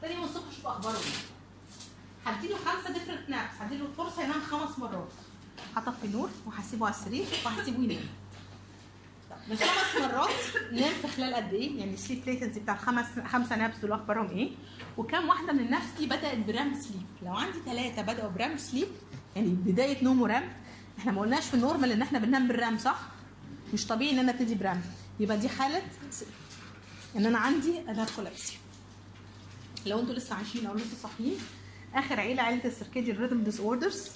تاني 0.00 0.14
يوم 0.14 0.24
الصبح 0.24 0.48
أشوف 0.52 0.66
أخباره. 0.66 0.96
إيه 0.96 2.32
هديله 2.32 2.56
خمسة 2.56 2.92
different 2.92 3.28
naps 3.28 3.54
هديله 3.60 3.86
فرصة 3.96 4.22
ينام 4.22 4.40
خمس 4.50 4.78
مرات. 4.78 5.12
هطفي 5.76 6.04
النور 6.04 6.30
وهسيبه 6.46 6.86
على 6.86 6.94
السرير 6.94 7.26
وهسيبه 7.46 7.82
ينام. 7.82 8.04
من 9.48 9.56
خمس 9.56 10.02
مرات 10.02 10.30
نام 10.72 10.92
في 11.02 11.08
خلال 11.08 11.34
قد 11.34 11.54
إيه؟ 11.54 11.78
يعني 11.78 11.94
ال 11.94 11.99
sleep 11.99 12.22
latency 12.26 12.60
بتاع 12.60 12.74
الخمس 12.74 13.06
خمسه 13.26 13.56
naps 13.56 13.76
دول 13.78 13.92
أخبارهم 13.92 14.30
إيه؟ 14.30 14.50
وكم 14.98 15.28
واحدة 15.28 15.52
من 15.52 15.58
ال 15.60 15.65
naps 15.65 15.86
دي 15.98 16.06
بدأت 16.06 16.38
ب 16.38 16.47
REM 16.47 16.74
sleep؟ 16.80 17.02
لو 17.22 17.34
عندي 17.34 17.58
ثلاثة 17.66 18.02
بدأوا 18.02 18.30
ب 18.30 18.36
REM 18.36 18.56
sleep 18.58 18.88
يعني 19.36 19.48
بداية 19.48 20.04
نوم 20.04 20.22
و 20.22 20.30
REM 20.30 20.52
إحنا 20.98 21.12
ما 21.12 21.20
قلناش 21.20 21.46
في 21.46 21.54
ال 21.54 21.59
normal 21.59 21.92
إن 21.92 22.02
إحنا 22.02 22.18
بننام 22.18 22.48
بال 22.48 22.60
REM 22.60 22.78
صح؟ 22.78 22.98
مش 23.74 23.86
طبيعي 23.86 24.12
إن 24.12 24.18
أنا 24.18 24.32
ابتدي 24.32 24.54
ب 24.54 24.60
REM 24.60 24.80
يبقى 25.20 25.38
دي 25.38 25.48
حالة 25.48 25.82
إن 27.16 27.26
أنا 27.26 27.38
عندي 27.38 27.78
narcolepsy 27.82 28.56
لو 29.86 30.00
أنتوا 30.00 30.14
لسه 30.14 30.34
عايشين 30.34 30.66
أو 30.66 30.74
لسه 30.74 30.96
صاحيين 31.02 31.38
آخر 31.94 32.20
عيلة 32.20 32.42
عيلة 32.42 32.64
ال 32.64 33.16
circadian 33.16 33.44
rhythm 33.44 33.60
disorders 33.60 34.08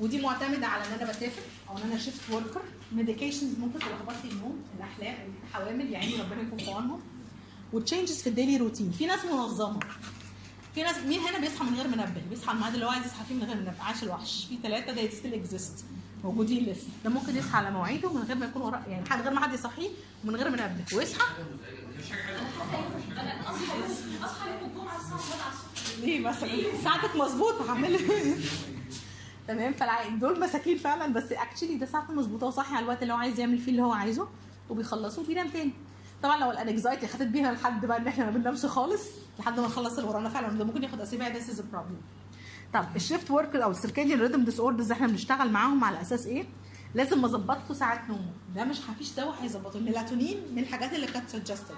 ودي 0.00 0.20
معتمدة 0.20 0.66
على 0.66 0.84
إن 0.86 0.92
أنا 0.92 1.10
بسافر 1.10 1.42
أو 1.70 1.78
إن 1.78 1.82
أنا 1.82 1.98
shift 1.98 2.20
worker 2.32 2.62
medications 2.92 3.58
ممكن 3.58 3.78
تلخبط 3.78 4.14
لي 4.24 4.30
النوم 4.30 4.62
الاحلام 4.78 5.16
الحوامل 5.48 5.90
يعني 5.92 6.16
ربنا 6.22 6.42
يكون 6.42 6.58
في 6.58 6.70
عونهم. 6.72 7.00
و 7.72 7.78
changes 7.78 8.22
في 8.22 8.26
ال 8.28 8.33
daily 8.33 8.56
routine 8.56 8.90
في 8.98 9.06
ناس 9.06 9.24
منظمة. 9.24 9.80
في 10.74 10.82
ناس 10.82 10.96
مين 10.96 11.20
هنا 11.20 11.38
بيصحى 11.38 11.64
من 11.64 11.74
غير 11.76 11.88
منبه؟ 11.88 12.22
بيصحى 12.30 12.48
على 12.48 12.54
الميعاد 12.54 12.74
اللي 12.74 12.86
هو 12.86 12.90
عايز 12.90 13.06
يصحى 13.06 13.24
فيه 13.28 13.34
من 13.34 13.44
غير 13.44 13.56
منبه. 13.56 13.82
عاش 13.82 14.02
الوحش. 14.02 14.44
في 14.48 14.58
ثلاثة 14.62 14.92
ده 14.92 15.10
still 15.10 15.34
exist 15.34 15.84
موجودين 16.24 16.64
لسه. 16.66 16.86
ده 17.04 17.10
ممكن 17.10 17.36
يصحى 17.36 17.56
على 17.58 17.70
مواعيده 17.70 18.12
من 18.12 18.22
غير 18.22 18.36
ما 18.36 18.46
يكون 18.46 18.62
وراه 18.62 18.82
يعني 18.88 19.10
حد 19.10 19.22
غير 19.22 19.32
ما 19.32 19.40
حد 19.40 19.54
يصحيه 19.54 19.88
ومن 20.24 20.36
غير 20.36 20.50
منبه. 20.50 20.84
ويصحى؟ 20.94 21.24
أنا 23.12 23.50
أصحى 23.50 23.64
اصحى 24.24 24.50
يوم 24.50 24.70
الجمعة 24.70 24.96
الساعة 24.96 25.20
7 25.20 25.52
الصبح. 25.52 25.98
ليه 26.00 26.20
مثلا؟ 26.20 26.50
ساعتك 26.84 27.16
مظبوطة 27.16 27.70
هعمل 27.70 27.98
تمام؟ 29.48 29.72
فالع- 29.72 30.08
دول 30.08 30.40
مساكين 30.40 30.78
فعلا 30.78 31.12
بس 31.12 31.32
actually 31.32 31.74
ده 31.76 31.86
ساعته 31.86 32.12
مظبوطة 32.12 32.46
وصاحي 32.46 32.74
على 32.74 32.82
الوقت 32.84 33.02
اللي 33.02 33.12
هو 33.12 33.18
عايز 33.18 33.40
يعمل 33.40 33.58
فيه 33.58 33.70
اللي 33.70 33.82
هو 33.82 33.92
عايزه 33.92 34.28
وبيخلصه 34.70 35.22
وبينام 35.22 35.48
تاني. 35.48 35.72
طبعا 36.22 36.36
لو 36.40 36.50
ال 36.50 36.57
anxiety 36.57 37.06
خدت 37.08 37.22
بينا 37.22 37.48
لحد 37.48 37.86
بقى 37.86 37.96
إن 37.98 38.06
إحنا 38.08 38.24
ما 38.24 38.30
بننامش 38.30 38.66
خالص 38.66 39.02
لحد 39.38 39.60
ما 39.60 39.66
نخلص 39.66 39.98
اللي 39.98 40.10
ورانا 40.10 40.28
فعلا 40.28 40.48
ده 40.58 40.64
ممكن 40.64 40.82
ياخد 40.82 41.00
أسابيع 41.00 41.28
ده 41.28 41.38
is 41.38 41.60
problem 41.60 42.00
طب 42.74 42.84
ال 42.96 43.02
shift 43.02 43.30
work 43.30 43.56
أو 43.56 43.70
ال 43.70 44.20
circadian 44.20 44.44
rhythm 44.44 44.60
disorders 44.60 44.92
إحنا 44.92 45.06
بنشتغل 45.06 45.50
معاهم 45.52 45.84
على 45.84 46.00
أساس 46.00 46.26
إيه؟ 46.26 46.44
لازم 46.94 47.24
اظبط 47.24 47.58
له 47.70 47.74
ساعات 47.76 48.00
نومه. 48.08 48.32
ده 48.54 48.64
مش 48.64 48.76
مفيش 48.90 49.12
دواء 49.12 49.34
هيظبطه. 49.42 49.76
الميلاتونين 49.78 50.36
من 50.54 50.58
الحاجات 50.62 50.92
اللي 50.92 51.06
كانت 51.06 51.28
suggested 51.28 51.74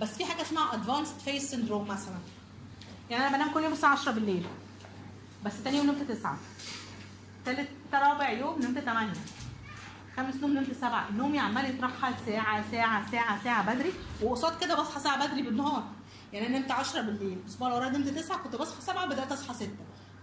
بس 0.00 0.08
في 0.16 0.24
حاجة 0.24 0.42
اسمها 0.42 0.74
advanced 0.74 1.18
phase 1.18 1.50
syndrome 1.50 1.88
مثلا. 1.88 2.14
يعني 3.10 3.26
أنا 3.28 3.36
بنام 3.36 3.54
كل 3.54 3.62
يوم 3.62 3.72
الساعة 3.72 3.92
10 3.92 4.12
بالليل 4.12 4.44
بس 5.44 5.52
تاني 5.64 5.76
يوم 5.76 5.86
نمت 5.86 6.10
9 6.10 6.38
تالت 7.44 7.68
رابع 7.92 8.30
يوم 8.30 8.60
نمت 8.62 8.78
8 8.78 9.12
خامس 10.16 10.34
يوم 10.42 10.52
نمت 10.52 10.72
7 10.72 11.10
نومي 11.12 11.38
عمال 11.38 11.64
يترحل 11.64 12.14
ساعة 12.26 12.70
ساعة 12.70 13.10
ساعة 13.10 13.44
ساعة 13.44 13.74
بدري 13.74 13.92
وقصاد 14.22 14.60
كده 14.60 14.74
بصحى 14.80 15.00
ساعة 15.00 15.26
بدري 15.26 15.42
بالنهار. 15.42 15.84
يعني 16.32 16.46
أنا 16.46 16.58
نمت 16.58 16.70
10 16.70 17.00
بالليل. 17.00 17.38
الأسبوع 17.38 17.68
اللي 17.68 17.78
وراه 17.78 17.88
نمت 17.88 18.08
9 18.08 18.38
كنت 18.38 18.56
بصحى 18.56 18.80
7 18.82 19.06
بدأت 19.06 19.32
أصحى 19.32 19.54
6 19.54 19.68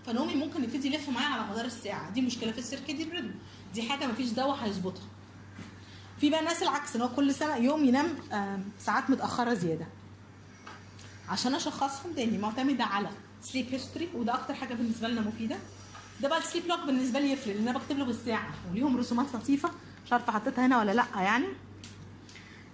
فنومي 0.06 0.36
ممكن 0.36 0.64
يبتدي 0.64 0.88
يلف 0.88 1.10
معايا 1.10 1.28
على 1.28 1.52
مدار 1.52 1.66
الساعة. 1.66 2.10
دي 2.10 2.22
مشكلة 2.22 2.52
في 2.52 2.58
ال 2.58 2.62
circadian 2.62 3.04
rhythm 3.04 3.32
دي 3.74 3.90
حاجة 3.90 4.08
مفيش 4.08 4.30
دواء 4.30 4.56
هيظبطها. 4.56 5.04
في 6.20 6.30
بقى 6.30 6.44
ناس 6.44 6.64
العكس 6.64 6.96
ان 6.96 7.02
هو 7.02 7.10
كل 7.10 7.34
ساعة 7.34 7.56
يوم 7.56 7.86
ينام 7.86 8.08
ساعات 8.80 9.10
متأخرة 9.10 9.54
زيادة. 9.54 9.88
عشان 11.30 11.56
أشخصهم 11.56 12.14
تاني 12.14 12.38
معتمدة 12.38 12.84
على 12.84 13.10
sleep 13.42 13.68
history 13.72 14.10
وده 14.16 14.34
أكتر 14.34 14.54
حاجة 14.54 14.74
بالنسبة 14.74 15.08
لنا 15.08 15.22
مفيدة. 15.22 15.58
ده 16.22 16.30
بقى 16.30 16.38
ال 16.40 16.45
sleep 16.45 16.68
log 16.68 16.80
بالنسبة 16.86 17.20
لي 17.20 17.32
يفرق 17.32 17.56
لأن 17.56 17.68
أنا 17.68 17.80
بكتب 17.80 17.98
له 17.98 18.06
بالساعة 18.06 18.50
وليهم 18.72 18.98
رسومات 18.98 19.36
لطيفة 19.36 19.70
مش 20.06 20.14
عارفة 20.14 20.32
حطيتها 20.34 20.66
هنا 20.66 20.80
ولا 20.80 20.92
لأ 20.92 21.06
يعني. 21.16 21.46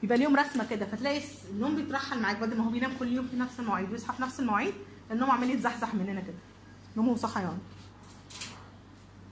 يبقى 0.03 0.17
ليهم 0.17 0.35
رسمة 0.35 0.65
كده 0.65 0.85
فتلاقي 0.85 1.21
النوم 1.51 1.75
بيترحل 1.75 2.19
معاك 2.19 2.37
بدل 2.39 2.57
ما 2.57 2.65
هو 2.65 2.69
بينام 2.69 2.91
كل 2.99 3.13
يوم 3.13 3.27
في 3.27 3.35
نفس 3.35 3.59
المواعيد 3.59 3.91
ويصحى 3.91 4.13
في 4.15 4.21
نفس 4.21 4.39
المواعيد 4.39 4.73
النوم 5.11 5.31
عمال 5.31 5.49
يتزحزح 5.49 5.93
مننا 5.95 6.21
كده. 6.21 6.33
نوم 6.97 7.07
وصحيان 7.07 7.57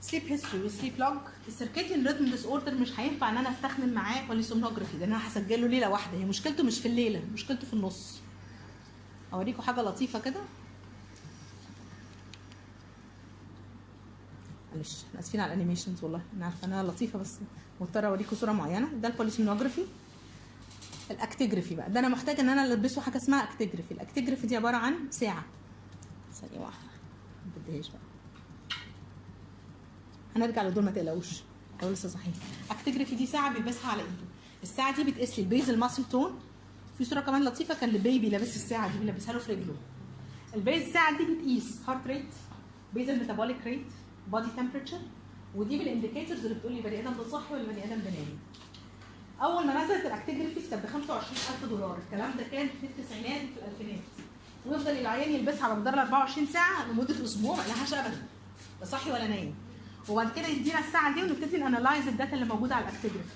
sleep 0.00 0.22
history 0.26 0.62
و 0.64 0.69
sleep 0.69 0.92
log 0.98 1.16
ال 1.48 1.54
circadian 1.54 2.06
rhythm 2.06 2.24
disorder 2.24 2.74
مش 2.74 3.00
هينفع 3.00 3.28
إن 3.30 3.36
أنا 3.36 3.50
أستخدم 3.50 3.88
معاه 3.88 4.26
polysomnography 4.26 4.96
لأن 4.98 5.12
أنا 5.12 5.28
هسجله 5.28 5.66
ليلة 5.66 5.90
واحدة 5.90 6.18
هي 6.18 6.24
مشكلته 6.24 6.62
مش 6.64 6.78
في 6.80 6.88
الليلة 6.88 7.22
مشكلته 7.34 7.66
في 7.66 7.72
النص. 7.72 8.18
أوريكم 9.32 9.62
حاجة 9.62 9.82
لطيفة 9.82 10.18
كده. 10.20 10.40
معلش 14.76 15.04
إحنا 15.08 15.20
اسفين 15.20 15.40
على 15.40 15.52
ال 15.52 15.57
animations 15.57 16.04
والله. 16.04 16.22
أنا 16.36 16.44
عارفة 16.44 16.66
انها 16.66 16.82
لطيفة 16.82 17.18
بس 17.18 17.38
مضطرة 17.80 18.06
أوريكم 18.06 18.36
صورة 18.36 18.52
معينة. 18.52 18.88
ده 18.92 19.08
ال 19.08 19.13
polysomnography 19.13 19.84
ال 21.10 21.16
actigraphy 21.16 21.74
بقى. 21.74 21.90
ده 21.90 22.00
أنا 22.00 22.08
محتاجة 22.08 22.40
إن 22.40 22.48
أنا 22.48 22.64
ألبسه 22.64 23.00
حاجة 23.02 23.16
اسمها 23.16 23.44
actigraphy 23.44 23.90
ال 23.94 23.99
actigraphy 23.99 24.46
دي 24.46 24.56
عبارة 24.56 24.76
عن 24.76 24.94
ساعة. 25.10 25.44
ثانية 26.32 26.58
واحدة. 26.64 26.86
ما 27.46 27.62
بديهاش 27.62 27.88
بقى. 27.88 28.00
هنرجع 30.36 30.62
لدول 30.62 30.84
ما 30.84 30.90
تقلقوش. 30.90 31.28
لو 31.82 31.90
لسه 31.90 32.08
صاحيين. 32.08 32.34
actigraphy 32.70 33.14
دي 33.16 33.26
ساعة 33.26 33.52
بيلبسها 33.52 33.90
على 33.90 34.02
إيده. 34.02 34.12
الساعة 34.62 34.96
دي 34.96 35.04
بتقيس 35.04 35.38
لي 35.38 35.44
ال 35.44 35.49
base 35.49 35.70
ال 35.70 35.75
muscle 35.75 36.04
tone 36.04 36.38
في 36.98 37.04
صورة 37.04 37.20
كمان 37.20 37.44
لطيفة 37.44 37.74
كان 37.74 37.88
لبيبي 37.88 38.28
لابس 38.28 38.56
الساعة 38.56 38.92
دي 38.92 38.98
بيلبسها 38.98 39.32
له 39.32 39.38
في 39.38 39.52
رجله. 39.52 39.74
ال 40.54 40.60
base 40.60 40.82
الساعة 40.82 41.18
دي 41.18 41.24
بتقيس 41.24 41.80
heart 41.88 42.06
rate 42.06 42.34
base 42.94 43.08
ال 43.08 43.13
metabolic 43.13 43.56
rate 43.64 43.86
body 44.28 44.48
temperature 44.56 44.98
ودي 45.54 45.78
بال 45.78 45.89
indicators 45.89 46.44
اللي 46.46 46.54
بتقول 46.58 46.72
لي 46.72 46.80
بني 46.80 47.00
آدم 47.00 47.12
ده 47.14 47.28
صاحي 47.30 47.54
ولا 47.54 47.62
بني 47.62 47.84
آدم 47.84 48.00
ده 48.02 48.10
نايم 48.10 48.38
أول 49.42 49.66
ما 49.66 49.84
نزلت 49.84 50.06
ال 50.06 50.11
actigraphy 50.11 50.60
كانت 50.70 50.86
ب 50.86 50.88
25000 50.92 51.64
دولار. 51.70 51.98
الكلام 52.06 52.30
ده 52.38 52.42
كان 52.52 52.68
في 52.80 52.86
التسعينات 52.86 53.40
وفي 53.42 53.58
الألفينات. 53.66 54.00
ويفضل 54.66 54.90
العيان 54.90 55.32
يلبسها 55.32 55.64
على 55.64 55.74
مدار 55.74 55.94
ال 55.94 55.98
24 55.98 56.46
ساعة 56.46 56.88
لمدة 56.92 57.24
أسبوع 57.24 57.56
ما 57.56 57.62
لهاش 57.62 57.94
ابدا. 57.94 58.22
لا 58.80 58.86
صاحي 58.86 59.10
ولا 59.10 59.26
نايم. 59.26 59.54
وبعد 60.08 60.32
كده 60.36 60.46
يدينا 60.46 60.78
الساعة 60.78 61.14
دي 61.14 61.22
ونبتدي 61.22 61.56
ن 61.58 61.64
analyze 61.64 62.08
ال 62.08 62.13
data 62.13 62.34
اللي 62.34 62.44
موجودة 62.44 62.74
على 62.74 62.84
ال 62.88 62.92
actigraphy 62.92 63.34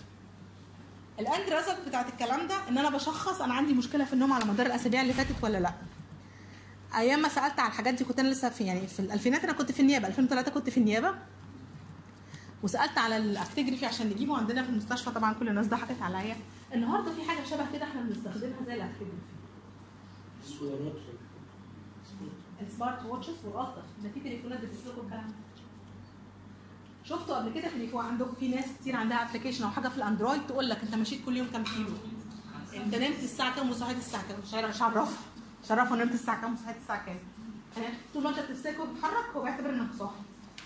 ال 1.21 1.29
end 1.29 1.53
result 1.53 1.79
بتاعت 1.89 2.09
الكلام 2.09 2.47
ده 2.49 2.69
إن 2.69 2.79
أنا 2.79 2.91
بشخص 2.91 3.41
أنا 3.41 3.55
عندي 3.55 3.75
مشكلة 3.75 4.05
في 4.05 4.13
النوم 4.13 4.33
على 4.33 4.45
مدار 4.45 4.67
الأسابيع 4.67 5.03
اللي 5.03 5.13
فاتت 5.13 5.35
ولا 5.43 5.59
لأ. 5.59 5.73
أيام 6.95 7.23
ما 7.23 7.29
سألت 7.29 7.61
على 7.61 7.69
الحاجات 7.69 7.95
دي 7.95 8.05
كنت 8.05 8.19
أنا 8.19 8.29
لسه 8.29 8.49
في 8.49 8.65
يعني 8.65 8.87
في 8.87 9.01
الألفينات 9.01 9.45
أنا 9.45 9.53
كنت 9.53 9.73
في 9.73 9.81
النيابة 9.81 10.09
2003 10.09 10.51
كنت 10.51 10.71
في 10.71 10.79
النيابة. 10.79 11.15
وسألت 12.63 12.99
على 12.99 13.17
ال 13.17 13.23
actigraphy 13.23 13.87
عشان 13.87 14.07
نجيبه 14.11 14.37
عندنا 14.39 14.63
في 14.63 14.69
المستشفى 14.69 15.11
طبعا 15.11 15.33
كل 15.33 15.49
الناس 15.49 15.67
ضحكت 15.67 16.03
عليا. 16.03 16.37
النهارده 16.75 17.13
في 17.15 17.23
حاجة 17.31 17.45
شبه 17.45 17.73
كده 17.73 17.85
إحنا 17.85 18.01
بنستخدمها 18.03 18.65
زي 18.67 18.75
ال 18.75 18.78
actigraphy 18.78 19.17
ال 22.67 22.73
smart 22.73 23.05
watches 23.07 23.35
والالطف 23.45 23.83
ده 24.03 24.09
في 24.15 24.21
تليفونات 24.21 24.61
بتسلكوا 24.65 25.03
الكلام 25.03 25.27
ده. 25.29 25.35
شفتوا 27.05 27.37
قبل 27.37 27.53
كده 27.55 27.69
تليفون 27.69 28.05
عندكم 28.05 28.35
في 28.41 28.49
ناس 28.49 28.65
كتير 28.81 28.97
عندها 28.97 29.31
application 29.31 29.65
أو 29.65 29.71
حاجة 29.71 29.89
في 29.89 29.97
ال 29.97 30.03
Android 30.03 30.47
تقول 30.47 30.69
لك 30.69 30.79
أنت 30.83 30.95
مشيت 30.95 31.25
كل 31.27 31.37
يوم 31.37 31.47
كام 31.53 31.65
كيلو؟ 31.65 31.89
انت 32.75 32.95
نمت 32.95 33.19
الساعة 33.23 33.57
كام 33.57 33.71
وصحيت 33.71 33.99
الساعة 33.99 34.23
كام؟ 34.29 34.39
مش 34.41 34.55
عارف- 34.55 35.19
عرفها 35.71 35.97
نمت 36.05 36.15
الساعة 36.15 36.41
كام؟ 36.41 36.55
وصحيت 36.55 36.77
الساعة 36.83 37.07
كام؟ 37.07 37.17
يعني 37.77 37.95
طول 38.15 38.23
ما 38.23 38.31
أنت 38.31 38.39
بتمسكه 38.39 38.83
وبتتحرك 38.83 39.25
هو 39.37 39.43
بيعتبر 39.43 39.71
إنك 39.71 39.89
صاحي. 39.99 40.15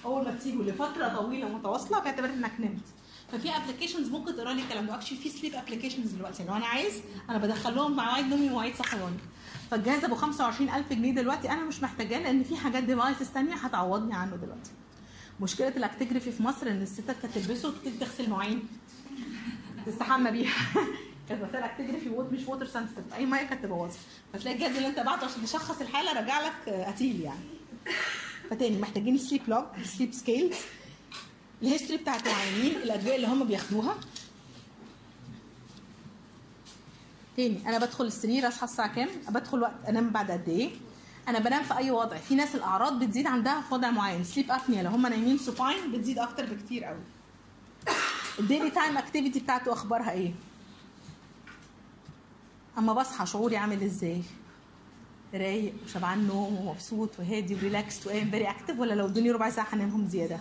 أول 0.05 0.25
ما 0.25 0.31
تسيبه 0.31 0.65
لفترة 0.65 1.09
طويلة 1.09 1.49
متواصلة 1.49 2.01
بيعتبر 2.01 2.25
إنك 2.29 2.53
نمت. 2.61 2.85
ففي 3.33 3.51
applications 3.56 4.09
ممكن 4.09 4.37
تقرأ 4.37 4.53
لي 4.53 4.62
الكلام 4.62 4.87
ده. 4.87 4.95
actually 4.94 5.19
في 5.19 5.29
sleep 5.28 5.55
applications 5.55 6.11
دلوقتي. 6.11 6.45
لو 6.45 6.55
أنا 6.57 6.66
عايز 6.66 6.93
أنا 7.31 7.39
بدخل 7.39 7.75
لهم 7.75 7.93
مواعيد 7.97 8.27
نومي 8.27 8.47
ومواعيد 8.49 8.75
صحياني 8.75 9.16
فالجهاز 9.71 10.05
ابو 10.05 10.15
25000 10.15 10.93
جنيه 10.93 11.12
دلوقتي 11.15 11.51
أنا 11.51 11.65
مش 11.65 11.83
محتاجاه 11.83 12.19
لأن 12.19 12.43
في 12.45 12.57
حاجات 12.57 12.83
devices 12.85 13.27
ثانية 13.27 13.55
هتعوضني 13.55 14.15
عنه 14.15 14.37
دلوقتي. 14.37 14.71
مشكلة 15.41 15.69
ال 15.69 15.74
actigraphy 15.74 16.32
في 16.33 16.43
مصر 16.43 16.66
إن 16.66 16.83
الستات 16.83 17.16
كانت 17.23 17.39
تلبسه 17.39 17.69
وتبتدي 17.69 17.99
تغسل 17.99 18.31
مواعين. 18.31 18.62
تستحمى 19.87 20.31
بيها. 20.31 20.53
كانت 21.28 21.42
مثلا 21.42 21.64
actigraphy 21.73 22.09
wat- 22.09 22.32
مش 22.32 22.48
water 22.48 22.66
sensitive 22.66 23.15
أي 23.14 23.26
مية 23.26 23.42
كانت 23.42 23.62
تبوظها 23.64 23.96
فتلاقي 24.32 24.55
الجهاز 24.56 24.76
اللي 24.76 24.88
أنت 24.88 25.01
بعته 25.01 25.24
عشان 25.24 25.42
تشخص 25.44 25.80
الحالة 25.80 26.20
رجع 26.20 26.40
لك 26.40 26.68
قتيل 26.68 27.20
يعني. 27.20 27.44
فتاني 28.51 28.78
محتاجين 28.78 29.18
sleep 29.19 29.43
log 29.48 29.65
sleep 29.85 30.12
scales 30.12 30.56
ال 31.62 31.67
history 31.67 31.97
بتاعت 32.02 32.26
العيانين 32.26 32.76
الأدوية 32.76 33.16
اللي 33.16 33.26
هم 33.26 33.44
بياخدوها. 33.44 33.94
تاني 37.36 37.68
أنا 37.68 37.78
بدخل 37.78 38.05
السرير 38.05 38.48
أصحى 38.48 38.64
الساعة 38.64 38.94
كام؟ 38.94 39.09
بدخل 39.28 39.62
وقت 39.62 39.74
أنام 39.88 40.10
بعد 40.10 40.30
قد 40.30 40.48
إيه؟ 40.48 40.70
أنا 41.28 41.38
بنام 41.38 41.62
في 41.62 41.76
أي 41.76 41.90
وضع؟ 41.90 42.16
في 42.16 42.34
ناس 42.34 42.55
الأعراض 42.55 43.05
بتزيد 43.05 43.26
عندها 43.26 43.60
في 43.60 43.74
وضع 43.74 43.90
معين. 43.90 44.24
sleep 44.24 44.51
apnea 44.51 44.82
لو 44.82 44.90
هم 44.90 45.06
نايمين 45.06 45.38
supine 45.39 45.93
بتزيد 45.92 46.18
أكتر 46.18 46.46
بكتير 46.46 46.84
قوي 46.84 47.01
ال 48.39 48.44
daily 48.44 48.70
time 48.70 48.98
activity 48.98 49.40
بتاعته 49.40 49.72
أخبارها 49.72 50.10
إيه؟ 50.10 50.34
أما 52.78 52.92
بصحى 52.92 53.26
شعوري 53.26 53.56
عامل 53.56 53.82
إزاي؟ 53.82 54.22
رايق 55.34 55.74
وشبعان 55.84 56.26
نوم 56.26 56.56
ومبسوط 56.66 57.10
وهادي 57.18 57.55
و 57.55 57.63
relax 57.63 58.06
وقايم 58.06 58.30
very 58.31 58.51
active 58.51 58.78
ولا 58.78 58.94
لو 58.94 59.06
ادوني 59.06 59.30
ربع 59.30 59.51
ساعة 59.51 59.74
هنامهم 59.74 60.06
زيادة؟ 60.09 60.38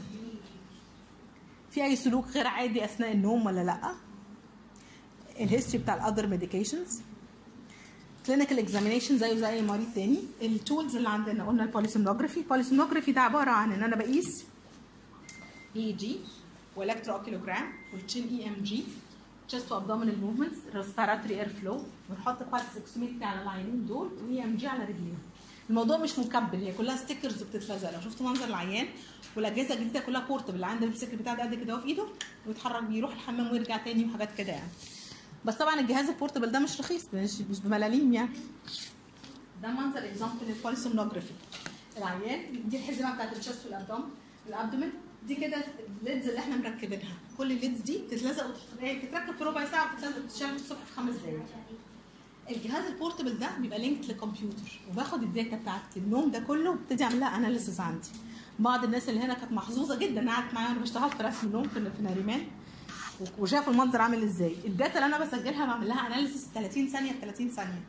في 1.71 1.83
أي 1.83 1.95
سلوك 1.95 2.27
غير 2.27 2.47
عادي 2.47 2.85
أثناء 2.85 3.11
النوم 3.11 3.45
ولا 3.45 3.63
لأ؟ 3.63 3.93
ال 5.39 5.45
history 5.45 5.83
بتاع 5.83 5.95
ال 5.95 6.01
other 6.01 6.27
medications 6.27 7.01
clinical 8.25 8.59
examination 8.59 9.17
زيه 9.17 9.35
زي 9.35 9.47
أي 9.49 9.61
مريض 9.61 9.87
تاني. 9.95 10.17
ال 10.41 10.50
tools 10.50 10.95
اللي 10.95 11.09
عندنا 11.09 11.47
قلنا 11.47 11.63
ال 11.63 11.68
polysomnography 11.68 12.39
ال 12.39 12.44
polysomnography 12.44 13.11
ده 13.11 13.21
عبارة 13.21 13.49
عن 13.51 13.71
إن 13.71 13.83
أنا 13.83 13.95
بقيس 13.95 14.45
EEG 15.75 15.91
و 15.91 16.19
electrooculogram 16.75 17.71
وال 17.93 18.05
chin 18.05 18.27
EMG 18.27 18.83
chest 19.51 19.71
و 19.71 19.76
abdominal 19.76 20.21
movements 20.21 20.57
respiratory 20.75 21.39
air 21.39 21.49
flow 21.49 21.83
ونحط 22.09 22.43
pulse 22.51 22.77
oximetry 22.77 23.25
على 23.25 23.41
العينين 23.41 23.85
دول 23.87 24.09
و 24.27 24.43
EMG 24.43 24.67
على 24.67 24.83
رجليهم. 24.83 25.17
الموضوع 25.69 25.97
مش 25.97 26.19
مكبل 26.19 26.57
هي 26.57 26.71
كلها 26.73 26.95
stickers 26.97 27.43
بتتلزق 27.43 27.91
لو 27.95 28.01
شفتوا 28.01 28.25
منظر 28.29 28.45
العيان 28.45 28.87
والأجهزة 29.35 29.73
الجديدة 29.75 29.99
كلها 29.99 30.21
portable 30.27 30.55
اللي 30.55 30.65
عنده 30.65 30.87
السكر 30.87 31.15
بتاع 31.15 31.33
ده 31.33 31.43
قد 31.43 31.53
كده 31.55 31.79
في 31.79 31.87
إيده 31.87 32.03
ويتحرك 32.47 32.83
بيه 32.83 32.97
يروح 32.97 33.13
الحمام 33.13 33.51
ويرجع 33.51 33.77
تاني 33.77 34.05
وحاجات 34.05 34.35
كده 34.37 34.51
يعني. 34.51 34.69
بس 35.45 35.55
طبعا 35.55 35.79
الجهاز 35.79 36.09
ال 36.09 36.14
portable 36.14 36.51
ده 36.51 36.59
مش 36.59 36.79
رخيص 36.79 37.05
مش 37.13 37.41
مش 37.49 37.59
بملاليم 37.59 38.13
يعني. 38.13 38.29
ده 39.61 39.67
منظر 39.71 40.05
example 40.05 40.45
لل 40.47 40.57
polysomnography 40.57 41.31
العيان 41.97 42.69
دي 42.69 42.77
الحزمة 42.77 43.13
بتاعت 43.13 43.37
ال 43.37 43.42
chest 43.42 43.65
وال 43.65 43.78
abdom 43.78 44.09
ال 44.47 44.52
abdomen 44.53 44.89
دي 45.27 45.35
كده 45.35 45.63
ال 46.01 46.06
leads 46.06 46.27
اللي 46.27 46.39
إحنا 46.39 46.55
مركبينها. 46.55 47.13
كل 47.37 47.51
ال 47.51 47.56
leads 47.56 47.81
دي 47.81 47.97
بتتلزق 47.97 48.47
بتتركب 48.83 49.35
في 49.37 49.43
ربع 49.43 49.65
ساعة 49.71 49.93
وبتتلزق 49.93 50.17
وتتشال 50.23 50.55
الصبح 50.55 50.79
في 50.85 50.93
خمس 50.95 51.15
دقايق. 51.15 51.45
الجهاز 52.49 52.85
ال 52.85 52.91
portable 52.91 53.37
ده 53.39 53.49
بيبقى 53.59 53.79
linked 53.79 54.05
لكمبيوتر 54.05 54.79
وباخد 54.91 55.23
ال 55.23 55.30
data 55.30 55.55
بتاعت 55.55 55.97
النوم 55.97 56.31
ده 56.31 56.39
كله 56.39 56.69
وابتدي 56.69 57.03
اعمل 57.03 57.19
لها 57.19 57.37
analysis 57.37 57.79
عندي. 57.79 58.07
بعض 58.59 58.83
الناس 58.83 59.09
اللي 59.09 59.19
هنا 59.19 59.33
كانت 59.33 59.51
محظوظة 59.51 59.95
جدا 59.95 60.29
قعدت 60.31 60.53
معايا 60.53 60.69
وأنا 60.69 60.79
بشتغل 60.79 61.09
في 61.11 61.23
رسم 61.23 61.47
النوم 61.47 61.67
في 61.67 61.79
ناريمان. 62.03 62.41
وشافوا 63.39 63.73
المنظر 63.73 64.01
عامل 64.01 64.23
إزاي. 64.23 64.55
ال 64.65 64.73
data 64.73 65.05
اللي 65.05 65.15
أنا 65.15 65.25
بسجلها 65.25 65.65
بعمل 65.65 65.87
لها 65.87 66.07
analysis 66.07 66.47
30 66.53 66.87
ثانية 66.87 67.11
ب 67.11 67.15
30 67.21 67.49
ثانية. 67.49 67.81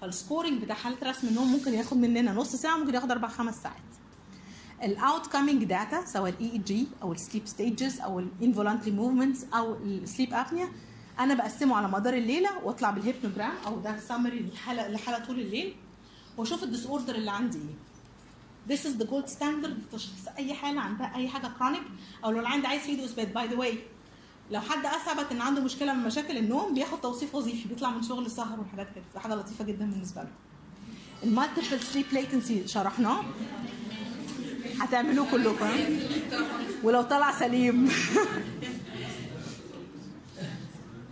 فال 0.00 0.14
scoring 0.14 0.62
بتاع 0.62 0.76
حالة 0.76 0.96
رسم 1.02 1.28
النوم 1.28 1.52
ممكن 1.52 1.74
ياخد 1.74 1.96
مننا 1.96 2.32
نص 2.32 2.56
ساعة 2.56 2.76
ممكن 2.78 2.94
ياخد 2.94 3.10
أربع 3.10 3.28
خمس 3.28 3.62
ساعات. 3.62 3.76
ال 4.82 5.26
outcoming 5.26 5.64
data 5.64 6.04
سواء 6.04 6.30
ال 6.30 6.52
EEG 6.52 6.86
أو 7.02 7.12
ال 7.12 7.18
sleep 7.18 7.46
stages 7.46 8.00
أو 8.00 8.18
ال 8.18 8.24
involuntary 8.24 8.90
movements 8.90 9.44
أو 9.54 9.74
ال 9.74 9.84
sleep 9.84 10.34
apnea 10.34 10.68
أنا 11.18 11.34
بقسمه 11.34 11.76
على 11.76 11.88
مدار 11.88 12.14
الليلة 12.14 12.50
واطلع 12.64 12.90
بال 12.90 13.01
hypnogram 13.01 13.52
أو 13.66 13.80
ده 13.80 14.00
summary 14.00 14.38
للحاله 14.38 14.88
لحاله 14.88 15.24
طول 15.24 15.40
الليل 15.40 15.74
وأشوف 16.36 16.62
ال 16.62 16.86
disorder 16.86 17.14
اللي 17.14 17.30
عندي. 17.30 17.58
إيه 17.58 17.86
This 18.76 18.80
is 18.80 19.02
the 19.02 19.06
gold 19.06 19.28
standard. 19.30 19.70
لتشخيص 19.92 20.28
أي 20.38 20.54
حالة 20.54 20.80
عندها 20.80 21.12
أي 21.14 21.28
حاجة 21.28 21.50
chronic 21.58 21.82
أو 22.24 22.30
لو 22.30 22.42
ده 22.42 22.68
عايز 22.68 22.82
فيديو 22.82 23.04
اثبات 23.04 23.28
by 23.34 23.46
the 23.46 23.56
way 23.56 23.78
لو 24.50 24.60
حد 24.60 24.86
أثبت 24.86 25.32
إن 25.32 25.40
عنده 25.40 25.60
مشكلة 25.60 25.92
من 25.94 26.04
مشاكل 26.04 26.36
النوم 26.36 26.74
بياخد 26.74 27.00
توصيف 27.00 27.34
وظيفي 27.34 27.68
بيطلع 27.68 27.90
من 27.90 28.02
شغل 28.02 28.26
السهر 28.26 28.60
وحاجات 28.60 28.86
كده. 28.94 29.20
حاجة 29.20 29.34
لطيفة 29.34 29.64
جدا 29.64 29.90
بالنسبة 29.90 30.22
له. 30.22 30.30
ال 31.24 31.30
multiple 31.30 31.80
sleep 31.80 32.06
latency 32.12 32.68
شرحناه. 32.68 33.24
هتعملوه 34.80 35.30
كلكم؟ 35.30 35.68
ولو 36.82 37.02
طلع 37.02 37.38
سليم. 37.38 37.90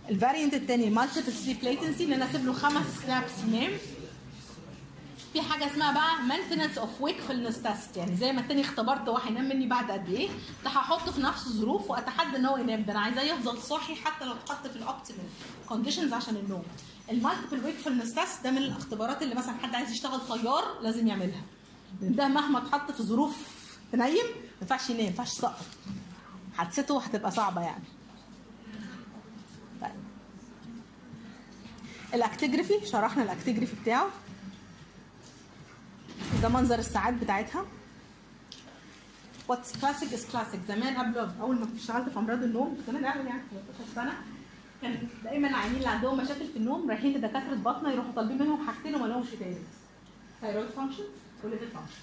ال 0.09 0.14
variant 0.14 0.53
الثاني 0.53 0.89
multiple 0.89 1.31
sleep 1.33 1.57
latency 1.63 2.03
إن 2.05 2.13
أنا 2.13 2.29
أسيب 2.29 2.45
له 2.45 2.53
خمس 2.53 2.85
naps 3.05 3.31
ينام 3.47 3.71
في 5.33 5.41
حاجة 5.41 5.67
اسمها 5.73 5.91
بقى 5.91 6.23
maintenance 6.37 6.77
of 6.77 6.89
wakefulness 7.01 7.63
test 7.63 7.97
يعني 7.97 8.15
زي 8.17 8.31
ما 8.31 8.41
التاني 8.41 8.61
اختبرت 8.61 9.09
هو 9.09 9.17
هينام 9.17 9.49
مني 9.49 9.67
بعد 9.67 9.91
قد 9.91 10.09
إيه. 10.09 10.29
ده 10.63 10.69
هحطه 10.69 11.11
في 11.11 11.21
نفس 11.21 11.47
الظروف 11.47 11.91
وأتحدى 11.91 12.37
إن 12.37 12.45
هو 12.45 12.57
ينام. 12.57 12.83
ده 12.83 12.91
أنا 12.91 12.99
عايزاه 12.99 13.21
يفضل 13.23 13.57
صاحي 13.61 13.95
حتى 13.95 14.25
لو 14.25 14.31
اتحط 14.33 14.67
في 14.67 14.75
ال 14.75 14.81
optimal 14.81 15.23
conditions 15.69 16.13
عشان 16.13 16.35
النوم. 16.35 16.63
ال 17.11 17.17
multiple 17.17 17.61
wakefulness 17.63 18.15
test 18.15 18.43
ده 18.43 18.51
من 18.51 18.57
الاختبارات 18.57 19.21
اللي 19.21 19.35
مثلا 19.35 19.53
حد 19.63 19.75
عايز 19.75 19.91
يشتغل 19.91 20.19
طيار 20.19 20.63
لازم 20.81 21.07
يعملها. 21.07 21.41
ده 22.01 22.27
مهما 22.27 22.59
اتحط 22.59 22.91
في 22.91 23.03
ظروف 23.03 23.35
تنيم 23.95 24.25
ما 24.25 24.61
ينفعش 24.61 24.89
ينام 24.89 25.01
ما 25.01 25.07
ينفعش 25.07 25.31
يسقط 25.33 25.65
حادثته 26.57 27.01
هتبقى 27.01 27.31
صعبة 27.31 27.61
يعني. 27.61 27.83
طيب. 29.81 29.91
ال 32.13 32.19
actigraphy 32.19 32.85
شرحنا 32.85 33.23
ال 33.23 33.28
actigraphy 33.28 33.75
بتاعه. 33.81 34.07
ده 36.41 36.49
منظر 36.49 36.79
الساعات 36.79 37.13
بتاعتها. 37.13 37.65
what's 39.47 39.77
classic 39.77 40.13
is 40.13 40.25
classic 40.31 40.59
زمان 40.67 40.97
قبل 40.97 41.29
أول 41.41 41.55
ما 41.59 41.67
اشتغلت 41.75 42.09
في 42.09 42.19
أمراض 42.19 42.43
النوم 42.43 42.77
زمان 42.87 43.05
قوي 43.05 43.25
يعني 43.25 43.41
13 43.51 43.93
سنة. 43.95 44.13
كان 44.81 45.07
دايما 45.23 45.47
العيانين 45.49 45.75
اللي 45.77 45.87
عندهم 45.89 46.17
مشاكل 46.17 46.47
في 46.47 46.57
النوم 46.57 46.89
رايحين 46.89 47.13
لدكاترة 47.17 47.55
بطنة 47.55 47.91
يروحوا 47.91 48.11
طالبين 48.11 48.37
منهم 48.41 48.67
حاجتين 48.67 48.95
وما 48.95 49.07
لهمش 49.07 49.29
تاني. 49.39 49.57
thyroid 50.41 50.69
function 50.69 51.03
و 51.43 51.47
liver 51.47 51.65
function 51.67 51.95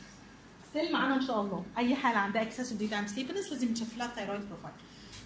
still 0.73 0.93
معانا 0.93 1.15
إن 1.15 1.27
شاء 1.27 1.41
الله. 1.41 1.65
أي 1.79 1.95
حالة 1.95 2.19
عندها 2.19 2.43
excessive 2.43 2.79
daytime 2.79 3.07
sleepiness 3.07 3.53
لازم 3.53 3.71
يتشاف 3.71 3.97
لها 3.97 4.07
ال 4.07 4.11
thyroid 4.11 4.41
profile 4.49 4.75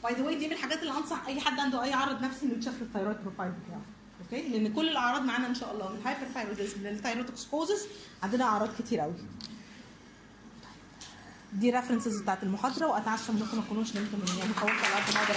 by 0.02 0.14
the 0.14 0.22
way 0.22 0.34
دي 0.38 0.46
من 0.46 0.52
الحاجات 0.52 0.82
اللي 0.82 0.92
أنصح 0.92 1.26
أي 1.26 1.40
حد 1.40 1.60
عنده 1.60 1.82
أي 1.82 1.92
عرض 1.92 2.22
نفسي 2.22 2.46
إنه 2.46 2.54
يتشاف 2.54 2.82
ال 2.82 2.87
thyroid 2.87 3.16
profile 3.22 3.50
بتاعه. 3.52 3.80
okay 4.20 4.48
لأن 4.48 4.72
كل 4.72 4.88
الأعراض 4.88 5.22
معانا 5.22 5.46
إن 5.46 5.54
شاء 5.54 5.74
الله. 5.74 5.88
من 5.88 5.96
ال 5.96 6.26
hyperthyroidism 6.34 6.82
لل 6.82 6.95
thyrotoxicosis 6.95 7.86
عندنا 8.22 8.44
أعراض 8.44 8.68
كتير 8.78 9.00
قوي 9.00 9.14
دي 11.52 11.70
references 11.70 12.20
بتاعت 12.20 12.42
المحاضرة 12.42 12.86
واتعشم 12.86 13.32
منكم 13.32 13.56
ما 13.56 13.62
تكونوش 13.62 13.96
نمتوا 13.96 14.18
من 14.18 14.38
يعني 14.38 14.54
حاولت 14.54 14.84
على 14.84 15.04
قد 15.04 15.14
ما 15.14 15.20
أقدر. 15.22 15.34